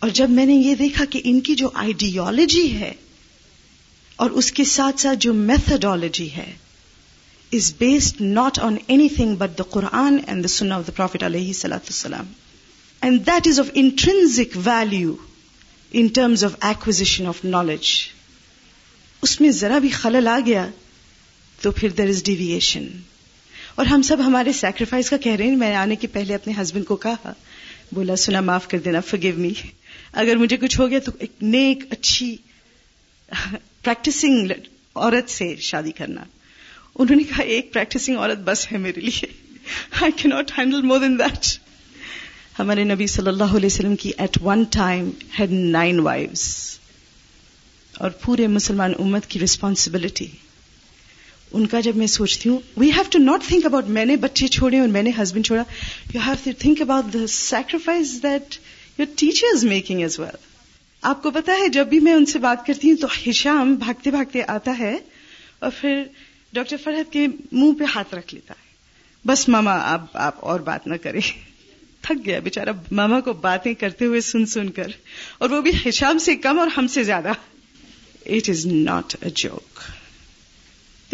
اور 0.00 0.10
جب 0.20 0.30
میں 0.30 0.46
نے 0.46 0.54
یہ 0.54 0.74
دیکھا 0.74 1.04
کہ 1.10 1.20
ان 1.24 1.40
کی 1.48 1.54
جو 1.64 1.70
آئیڈیالوجی 1.84 2.70
ہے 2.80 2.92
اور 4.24 4.30
اس 4.40 4.50
کے 4.52 4.64
ساتھ 4.70 5.00
ساتھ 5.00 5.18
جو 5.24 5.32
میتھڈالوجی 5.34 6.28
ہے 6.36 6.50
is 7.58 7.72
based 7.78 8.20
not 8.38 8.58
on 8.62 8.74
anything 9.16 9.36
but 9.42 9.56
the 9.58 9.62
Quran 9.76 10.18
and 10.26 10.42
the 10.44 10.48
Sunnah 10.56 10.72
of 10.72 10.82
the 10.86 10.92
prophet 10.96 11.22
علیہ 11.28 11.52
سلاۃ 11.60 11.86
السلام 11.94 12.26
and 13.08 13.24
that 13.26 13.48
is 13.48 13.60
of 13.60 13.70
intrinsic 13.82 14.56
value 14.64 15.14
in 16.00 16.06
terms 16.18 16.44
of 16.48 16.56
acquisition 16.70 17.26
of 17.32 17.44
knowledge 17.54 17.86
اس 19.22 19.40
میں 19.40 19.50
ذرا 19.60 19.78
بھی 19.86 19.90
خلل 20.00 20.28
آ 20.34 20.38
گیا 20.46 20.66
تو 21.62 21.70
پھر 21.80 21.88
دیر 21.98 22.08
از 22.08 22.22
ڈیویشن 22.24 22.86
اور 23.80 23.86
ہم 23.94 24.02
سب 24.10 24.24
ہمارے 24.26 24.52
سیکریفائز 24.60 25.10
کا 25.10 25.16
کہہ 25.28 25.36
رہے 25.36 25.48
ہیں 25.48 25.56
میں 25.64 25.74
آنے 25.86 25.96
کے 26.02 26.06
پہلے 26.18 26.34
اپنے 26.34 26.52
ہسبینڈ 26.60 26.86
کو 26.92 26.96
کہا 27.08 27.32
بولا 27.94 28.16
سنا 28.26 28.40
معاف 28.52 28.68
کر 28.68 28.78
دینا 28.84 29.00
فگیو 29.06 29.34
می 29.36 29.52
اگر 30.24 30.36
مجھے 30.46 30.56
کچھ 30.60 30.78
ہو 30.80 30.90
گیا 30.90 30.98
تو 31.04 31.12
ایک 31.18 31.42
نیک 31.56 31.84
اچھی 31.92 32.36
پریکٹسنگ 33.84 34.50
عورت 34.94 35.30
سے 35.30 35.54
شادی 35.70 35.92
کرنا 36.00 36.22
انہوں 36.94 37.16
نے 37.16 37.22
کہا 37.28 37.42
ایک 37.54 37.72
پریکٹسنگ 37.72 38.16
عورت 38.18 38.38
بس 38.44 38.66
ہے 38.72 38.78
میرے 38.78 39.00
لیے 39.00 39.26
آئی 40.00 40.12
کی 40.22 40.28
not 40.28 40.50
handle 40.58 40.82
more 40.90 40.98
than 41.00 41.18
that 41.18 41.46
ہمارے 42.58 42.84
نبی 42.84 43.06
صلی 43.06 43.28
اللہ 43.28 43.54
علیہ 43.56 43.66
وسلم 43.66 43.94
کی 44.02 44.10
at 44.18 44.38
one 44.42 44.64
time 44.76 45.08
had 45.38 45.52
nine 45.52 45.98
wives 46.08 46.42
اور 47.98 48.10
پورے 48.22 48.46
مسلمان 48.56 48.92
امت 48.98 49.26
کی 49.30 49.40
ریسپانسبلٹی 49.40 50.26
ان 51.58 51.66
کا 51.66 51.80
جب 51.84 51.96
میں 51.96 52.06
سوچتی 52.06 52.48
ہوں 52.48 52.58
we 52.78 52.90
have 52.96 53.02
to 53.12 53.18
not 53.18 53.46
think 53.48 53.64
about 53.66 53.88
میں 53.98 54.04
نے 54.06 54.16
بچے 54.26 54.46
چھوڑے 54.56 54.78
اور 54.80 54.88
میں 54.88 55.02
نے 55.02 55.10
ہسبینڈ 55.22 55.46
چھوڑا 55.46 55.62
you 56.14 56.20
have 56.26 56.34
to 56.44 56.50
think 56.58 56.82
about 56.82 57.12
the 57.14 57.26
sacrifice 57.38 58.12
that 58.22 58.54
your 58.98 59.06
teacher 59.20 59.46
is 59.54 59.64
making 59.74 60.00
as 60.02 60.18
well 60.20 60.36
آپ 61.08 61.22
کو 61.22 61.30
پتا 61.30 61.52
ہے 61.58 61.68
جب 61.72 61.86
بھی 61.88 61.98
میں 62.00 62.12
ان 62.12 62.24
سے 62.32 62.38
بات 62.38 62.66
کرتی 62.66 62.90
ہوں 62.90 62.96
تو 63.00 63.06
ہشام 63.28 63.74
بھاگتے 63.84 64.10
بھاگتے 64.10 64.42
آتا 64.54 64.74
ہے 64.78 64.96
اور 65.60 65.70
پھر 65.80 66.02
ڈاکٹر 66.54 66.76
فرحت 66.82 67.12
کے 67.12 67.26
منہ 67.52 67.72
پہ 67.78 67.84
ہاتھ 67.94 68.14
رکھ 68.14 68.34
لیتا 68.34 68.54
ہے 68.58 68.68
بس 69.26 69.48
ماما 69.48 69.76
اب 69.92 70.04
آپ 70.26 70.44
اور 70.50 70.60
بات 70.66 70.86
نہ 70.86 70.94
کریں 71.02 71.20
تھک 72.02 72.24
گیا 72.26 72.38
بےچارا 72.44 72.70
ماما 73.00 73.20
کو 73.24 73.32
باتیں 73.46 73.72
کرتے 73.80 74.04
ہوئے 74.04 74.20
سن 74.28 74.44
سن 74.54 74.68
کر 74.78 74.90
اور 75.38 75.50
وہ 75.50 75.60
بھی 75.62 75.70
ہشام 75.88 76.18
سے 76.26 76.34
کم 76.46 76.58
اور 76.58 76.68
ہم 76.76 76.86
سے 76.94 77.02
زیادہ 77.04 77.32
it 78.36 78.48
is 78.50 78.64
not 78.66 79.16
a 79.20 79.30
joke 79.42 79.80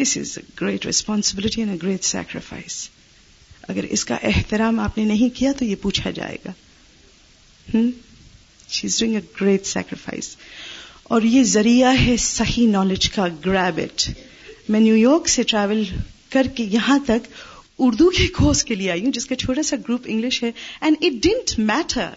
this 0.03 0.17
is 0.19 0.37
a 0.39 0.43
great 0.61 0.87
responsibility 0.87 1.61
and 1.63 1.73
a 1.73 1.79
great 1.87 2.05
sacrifice 2.05 2.89
اگر 3.69 3.85
اس 3.91 4.05
کا 4.05 4.17
احترام 4.31 4.81
آپ 4.81 4.99
نے 4.99 5.05
نہیں 5.05 5.37
کیا 5.37 5.53
تو 5.59 5.65
یہ 5.65 5.77
پوچھا 5.83 6.11
جائے 6.19 6.37
گا 6.45 6.51
she 8.75 8.87
is 8.87 8.99
doing 8.99 9.15
a 9.15 9.21
great 9.41 9.67
sacrifice 9.67 10.35
اور 11.15 11.23
یہ 11.23 11.43
ذریعہ 11.57 11.93
ہے 12.07 12.17
صحیح 12.21 12.69
نالج 12.69 13.09
کا 13.15 13.27
گریب 13.45 13.81
اٹ 13.83 14.09
میں 14.69 14.81
نیو 14.81 14.97
یارک 14.97 15.29
سے 15.29 15.43
ٹریول 15.53 15.83
کر 16.31 16.47
کے 16.57 16.65
یہاں 16.71 16.99
تک 17.07 17.29
اردو 17.87 18.09
کے 18.17 18.27
کورس 18.37 18.65
کے 18.65 18.75
لیے 18.75 18.91
آئی 18.91 19.05
ہوں 19.05 19.13
جس 19.13 19.27
کا 19.27 19.35
چھوٹا 19.43 19.63
سا 19.69 19.77
گروپ 19.89 20.01
انگلش 20.05 20.43
ہے 20.43 20.51
and 20.81 21.05
it 21.05 21.23
didn't 21.23 21.59
matter 21.71 22.09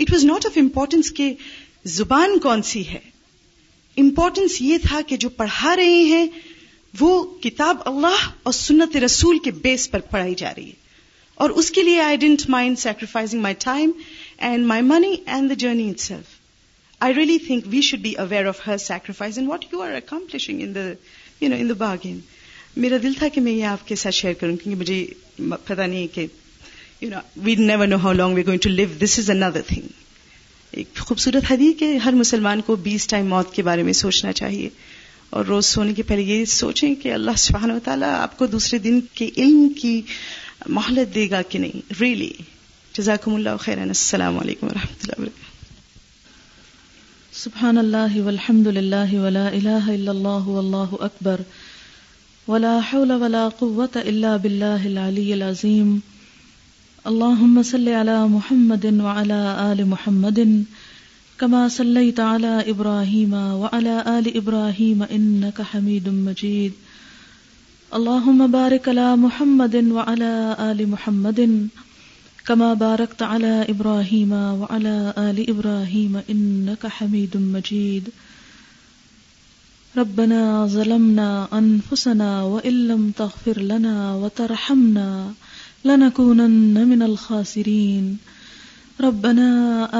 it 0.00 0.12
was 0.12 0.24
not 0.24 0.46
of 0.46 0.58
importance 0.60 1.10
کہ 1.16 1.32
زبان 1.98 2.38
کون 2.48 2.62
سی 2.72 2.86
ہے 2.88 2.98
امپورٹینس 4.04 4.60
یہ 4.62 4.78
تھا 4.88 5.00
کہ 5.06 5.16
جو 5.24 5.28
پڑھا 5.42 5.74
رہے 5.76 6.02
ہیں 6.12 6.26
وہ 7.00 7.22
کتاب 7.42 7.76
اللہ 7.90 8.28
اور 8.42 8.52
سنت 8.52 8.96
رسول 9.04 9.38
کے 9.44 9.50
بیس 9.62 9.90
پر 9.90 10.00
پڑھائی 10.10 10.34
جا 10.38 10.52
رہی 10.56 10.66
ہے 10.66 10.82
اور 11.44 11.50
اس 11.60 11.70
کے 11.76 11.82
لیے 11.82 12.00
I 12.00 12.16
didn't 12.24 12.48
mind 12.50 12.78
sacrificing 12.78 13.40
my 13.42 13.54
time 13.64 13.90
and 14.38 14.66
my 14.66 14.82
money 14.82 15.14
and 15.26 15.50
the 15.50 15.54
journey 15.58 15.88
itself 16.00 16.32
I 17.04 17.14
really 17.14 17.38
think 17.46 17.64
we 17.70 17.80
should 17.88 18.00
be 18.00 18.12
aware 18.18 18.46
of 18.48 18.60
her 18.66 18.76
sacrifice 18.86 19.38
and 19.38 19.50
what 19.50 19.64
you 19.72 19.78
you 19.78 19.84
are 19.86 19.92
accomplishing 19.96 20.62
in 20.62 20.68
in 21.40 21.68
the 21.68 21.74
the 21.80 21.94
no 22.12 22.18
میرا 22.84 22.96
دل 23.02 23.12
تھا 23.18 23.28
کہ 23.34 23.40
میں 23.40 23.52
یہ 23.52 23.64
آپ 23.64 23.86
کے 23.88 23.94
ساتھ 23.96 24.14
share 24.14 24.32
کروں 24.40 24.56
کیونکہ 24.56 24.80
مجھے 24.80 25.56
پتا 25.66 25.84
نہیں 25.86 26.06
کہ 26.14 26.26
you 27.00 27.08
know 27.10 27.16
know 27.16 27.42
we 27.44 27.54
we 27.58 27.64
never 27.66 27.92
how 28.02 28.12
long 28.12 28.38
going 28.46 28.58
to 28.62 28.68
live 28.70 28.86
this 29.02 29.18
is 29.18 29.30
another 29.30 29.60
thing 29.66 29.86
ایک 30.76 30.96
خوبصورت 30.98 31.50
حدیث 31.50 31.78
کہ 31.78 31.96
ہر 32.04 32.12
مسلمان 32.18 32.60
کو 32.66 32.76
بیس 32.86 33.06
ٹائم 33.06 33.26
موت 33.30 33.52
کے 33.54 33.62
بارے 33.62 33.82
میں 33.82 33.92
سوچنا 34.02 34.32
چاہیے 34.40 34.68
اور 35.36 35.44
روز 35.44 35.66
سونے 35.66 35.92
کے 35.94 36.02
پہلے 36.06 36.22
یہ 36.22 36.44
سوچیں 36.54 36.94
کہ 37.02 37.12
اللہ 37.12 37.36
سبحانہ 37.38 37.72
و 37.72 37.78
تعالیٰ 37.84 38.08
آپ 38.20 38.36
کو 38.38 38.46
دوسرے 38.46 38.78
دن 38.88 38.98
کے 39.14 39.30
علم 39.36 39.68
کی 39.80 40.00
مہلت 40.76 41.14
دے 41.14 41.28
گا 41.30 41.42
کہ 41.48 41.58
نہیں 41.58 41.92
ریئلی 42.00 42.30
جزاکم 42.96 43.34
اللہ 43.34 43.56
خیرن 43.60 43.88
السلام 43.92 44.36
علیکم 44.38 44.66
ورحمۃ 44.66 45.00
اللہ 45.02 45.22
وبرکاتہ 45.28 46.28
سبحان 47.38 47.78
اللہ 47.80 48.12
والحمد 48.26 48.66
لله 48.76 49.22
ولا 49.22 49.40
الہ 49.48 49.86
الا 49.94 50.10
الله 50.12 50.52
والله 50.58 50.98
اکبر 51.06 51.40
ولا 52.52 52.74
حول 52.90 53.12
ولا 53.22 53.40
قوة 53.62 54.04
الا 54.12 54.34
بالله 54.44 54.86
العلي 54.92 55.24
العظيم 55.38 55.88
اللهم 57.12 57.56
صل 57.72 57.88
على 57.92 58.18
محمد 58.36 58.86
وعلى 58.90 59.54
آل 59.64 59.82
محمد 59.94 60.38
كما 60.42 61.62
صليت 61.78 62.20
على 62.26 62.52
إبراهيم 62.74 63.32
وعلى 63.40 64.04
آل 64.12 64.28
إبراهيم 64.34 65.02
إنك 65.08 65.72
حميد 65.74 66.08
مجيد 66.20 66.78
اللهم 68.00 68.46
بارك 68.54 68.92
على 68.94 69.08
محمد 69.24 69.80
وعلى 69.98 70.54
آل 70.70 70.86
محمد 70.96 71.42
كما 72.46 72.74
باركت 72.74 73.22
على 73.22 73.66
إبراهيم 73.68 74.32
وعلى 74.32 75.14
آل 75.18 75.50
إبراهيم 75.50 76.20
إنك 76.30 76.86
حميد 76.86 77.36
مجيد 77.36 78.08
ربنا 79.96 80.66
ظلمنا 80.66 81.48
أنفسنا 81.52 82.42
وإن 82.42 82.88
لم 82.88 83.10
تغفر 83.10 83.60
لنا 83.72 84.14
وترحمنا 84.14 85.32
لنكونن 85.84 86.86
من 86.88 87.02
الخاسرين 87.02 88.18
ربنا 89.00 89.50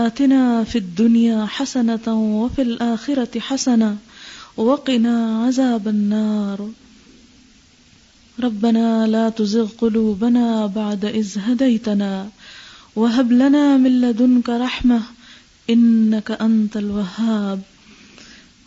آتنا 0.06 0.64
في 0.64 0.78
الدنيا 0.78 1.46
حسنة 1.46 2.06
وفي 2.42 2.62
الآخرة 2.62 3.38
حسنة 3.40 3.96
وقنا 4.56 5.44
عذاب 5.44 5.88
النار 5.88 6.68
ربنا 8.42 9.06
لا 9.06 9.28
تزغ 9.38 9.68
قلوبنا 9.80 10.66
بعد 10.76 11.04
إذ 11.04 11.36
هديتنا 11.40 12.28
وهب 12.96 13.32
لنا 13.32 13.76
من 13.76 14.00
لدنك 14.00 14.48
رحمة 14.48 15.02
إنك 15.70 16.30
أنت 16.30 16.76
الوهاب 16.76 17.60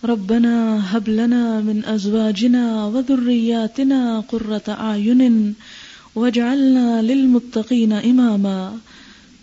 ربنا 0.05 0.53
هب 0.97 1.07
لنا 1.09 1.61
من 1.67 1.83
أزواجنا 1.85 2.85
وذرياتنا 2.85 4.19
قرة 4.27 4.61
أعين 4.69 5.55
واجعلنا 6.15 7.01
للمتقين 7.01 7.93
إماما 7.93 8.77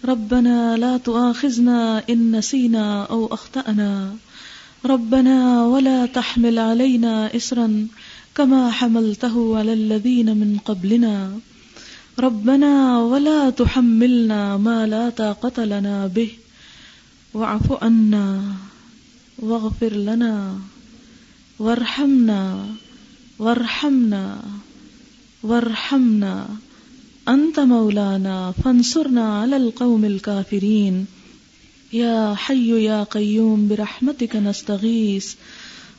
ربنا 0.04 0.76
لا 0.76 0.96
تؤاخذنا 0.96 2.02
إن 2.10 2.36
نسينا 2.38 3.04
أو 3.04 3.26
أخطأنا 3.26 4.14
ربنا 4.84 5.64
ولا 5.64 6.06
تحمل 6.06 6.58
علينا 6.58 7.36
إسرا 7.36 7.86
كما 8.34 8.70
حملته 8.70 9.56
على 9.58 9.72
الذين 9.72 10.36
من 10.36 10.56
قبلنا 10.68 11.38
ربنا 12.24 12.98
ولا 13.12 13.50
تحملنا 13.50 14.56
ما 14.62 14.86
لا 14.94 15.02
طاقه 15.18 15.64
لنا 15.72 16.06
به 16.06 16.30
واعف 17.40 17.70
عنا 17.84 18.26
واغفر 19.50 19.92
لنا 20.08 20.32
وارحمنا 21.58 22.42
وارحمنا 23.38 24.24
وارحمنا 25.50 26.36
انت 27.34 27.60
مولانا 27.74 28.40
فانصرنا 28.64 29.28
على 29.40 29.56
القوم 29.56 30.04
الكافرين 30.04 31.06
يا 32.00 32.18
حي 32.46 32.70
يا 32.86 33.02
قيوم 33.14 33.68
برحمتك 33.72 34.36
نستغيث 34.48 35.30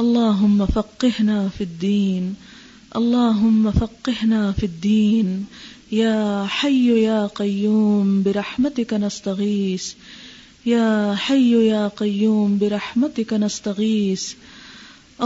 اللهم 0.00 0.66
فقهنا 0.74 1.38
في 1.58 1.64
الدين 1.70 2.34
اللهم 2.98 3.70
فقهنا 3.78 4.42
في 4.58 4.66
الدين 4.66 5.32
یا 5.94 6.44
حی 6.60 6.74
یا 7.00 7.26
قیوم 7.34 8.20
برحمتک 8.22 8.92
نستغیث 9.00 9.92
یا 10.64 11.12
حی 11.28 11.42
یا 11.64 11.86
قیوم 11.98 12.56
برحمتک 12.58 13.32
نستغیث 13.42 14.24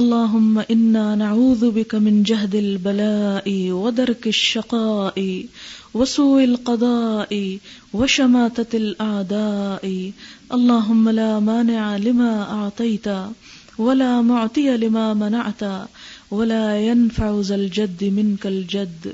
اللهم 0.01 0.59
انا 0.59 1.15
نعوذ 1.23 1.65
بك 1.79 1.95
من 2.09 2.21
جهد 2.33 2.55
البلاء 2.55 3.55
ودرك 3.71 4.27
الشقاء 4.27 5.21
وسوء 5.95 6.43
القضاء 6.45 7.33
وشماتة 7.95 8.77
الاعداء 8.83 9.85
اللهم 10.59 11.09
لا 11.23 11.33
مانع 11.51 11.91
لما 12.07 12.31
اعطيت 12.51 13.09
ولا 13.79 14.21
معطي 14.33 14.71
لما 14.87 15.11
منعت 15.27 15.65
ولا 16.31 16.65
ينفع 16.87 17.35
ذا 17.41 17.55
الجد 17.55 18.05
منك 18.23 18.47
الجد 18.57 19.13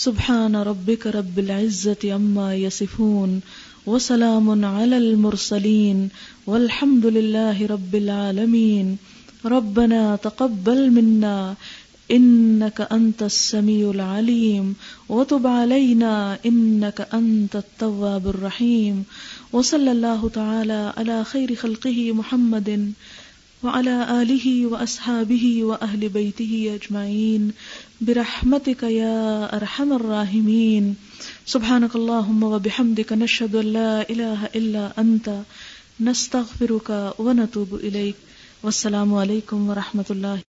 سبحان 0.00 0.56
ربك 0.56 1.06
رب 1.06 1.38
العزة 1.38 1.98
عما 2.14 2.54
يصفون 2.56 3.40
وسلام 3.86 4.64
على 4.64 4.96
المرسلين 4.98 6.08
والحمد 6.46 7.06
لله 7.06 7.66
رب 7.66 7.94
العالمين 7.94 8.96
ربنا 9.44 10.16
تقبل 10.22 10.90
منا 10.90 11.56
إنك 12.10 12.80
أنت 12.92 13.22
السميع 13.22 13.90
العليم 13.90 14.74
وتب 15.08 15.46
علينا 15.46 16.38
إنك 16.46 17.08
أنت 17.14 17.56
التواب 17.56 18.28
الرحيم 18.28 19.04
وصلى 19.52 19.92
الله 19.92 20.28
تعالى 20.28 20.92
على 20.96 21.24
خير 21.24 21.54
خلقه 21.54 22.12
محمد 22.12 22.92
وعلى 23.62 24.20
آله 24.22 24.66
وأصحابه 24.66 25.64
وأهل 25.64 26.08
بيته 26.08 26.70
أجمعين 26.80 27.52
برحمتك 28.06 28.82
يا 28.98 29.16
ارحم 29.56 29.92
الراحمين 29.96 30.86
سبحانك 31.52 31.94
اللهم 32.00 32.42
وبحمدك 32.56 33.12
نشهد 33.22 33.54
ان 33.62 33.68
لا 33.78 33.94
اله 34.14 34.50
الا 34.60 34.82
انت 35.06 35.32
نستغفرك 36.10 37.18
ونتوب 37.26 37.74
اليك 37.80 38.64
والسلام 38.68 39.14
عليكم 39.24 39.68
ورحمه 39.72 40.10
الله 40.16 40.51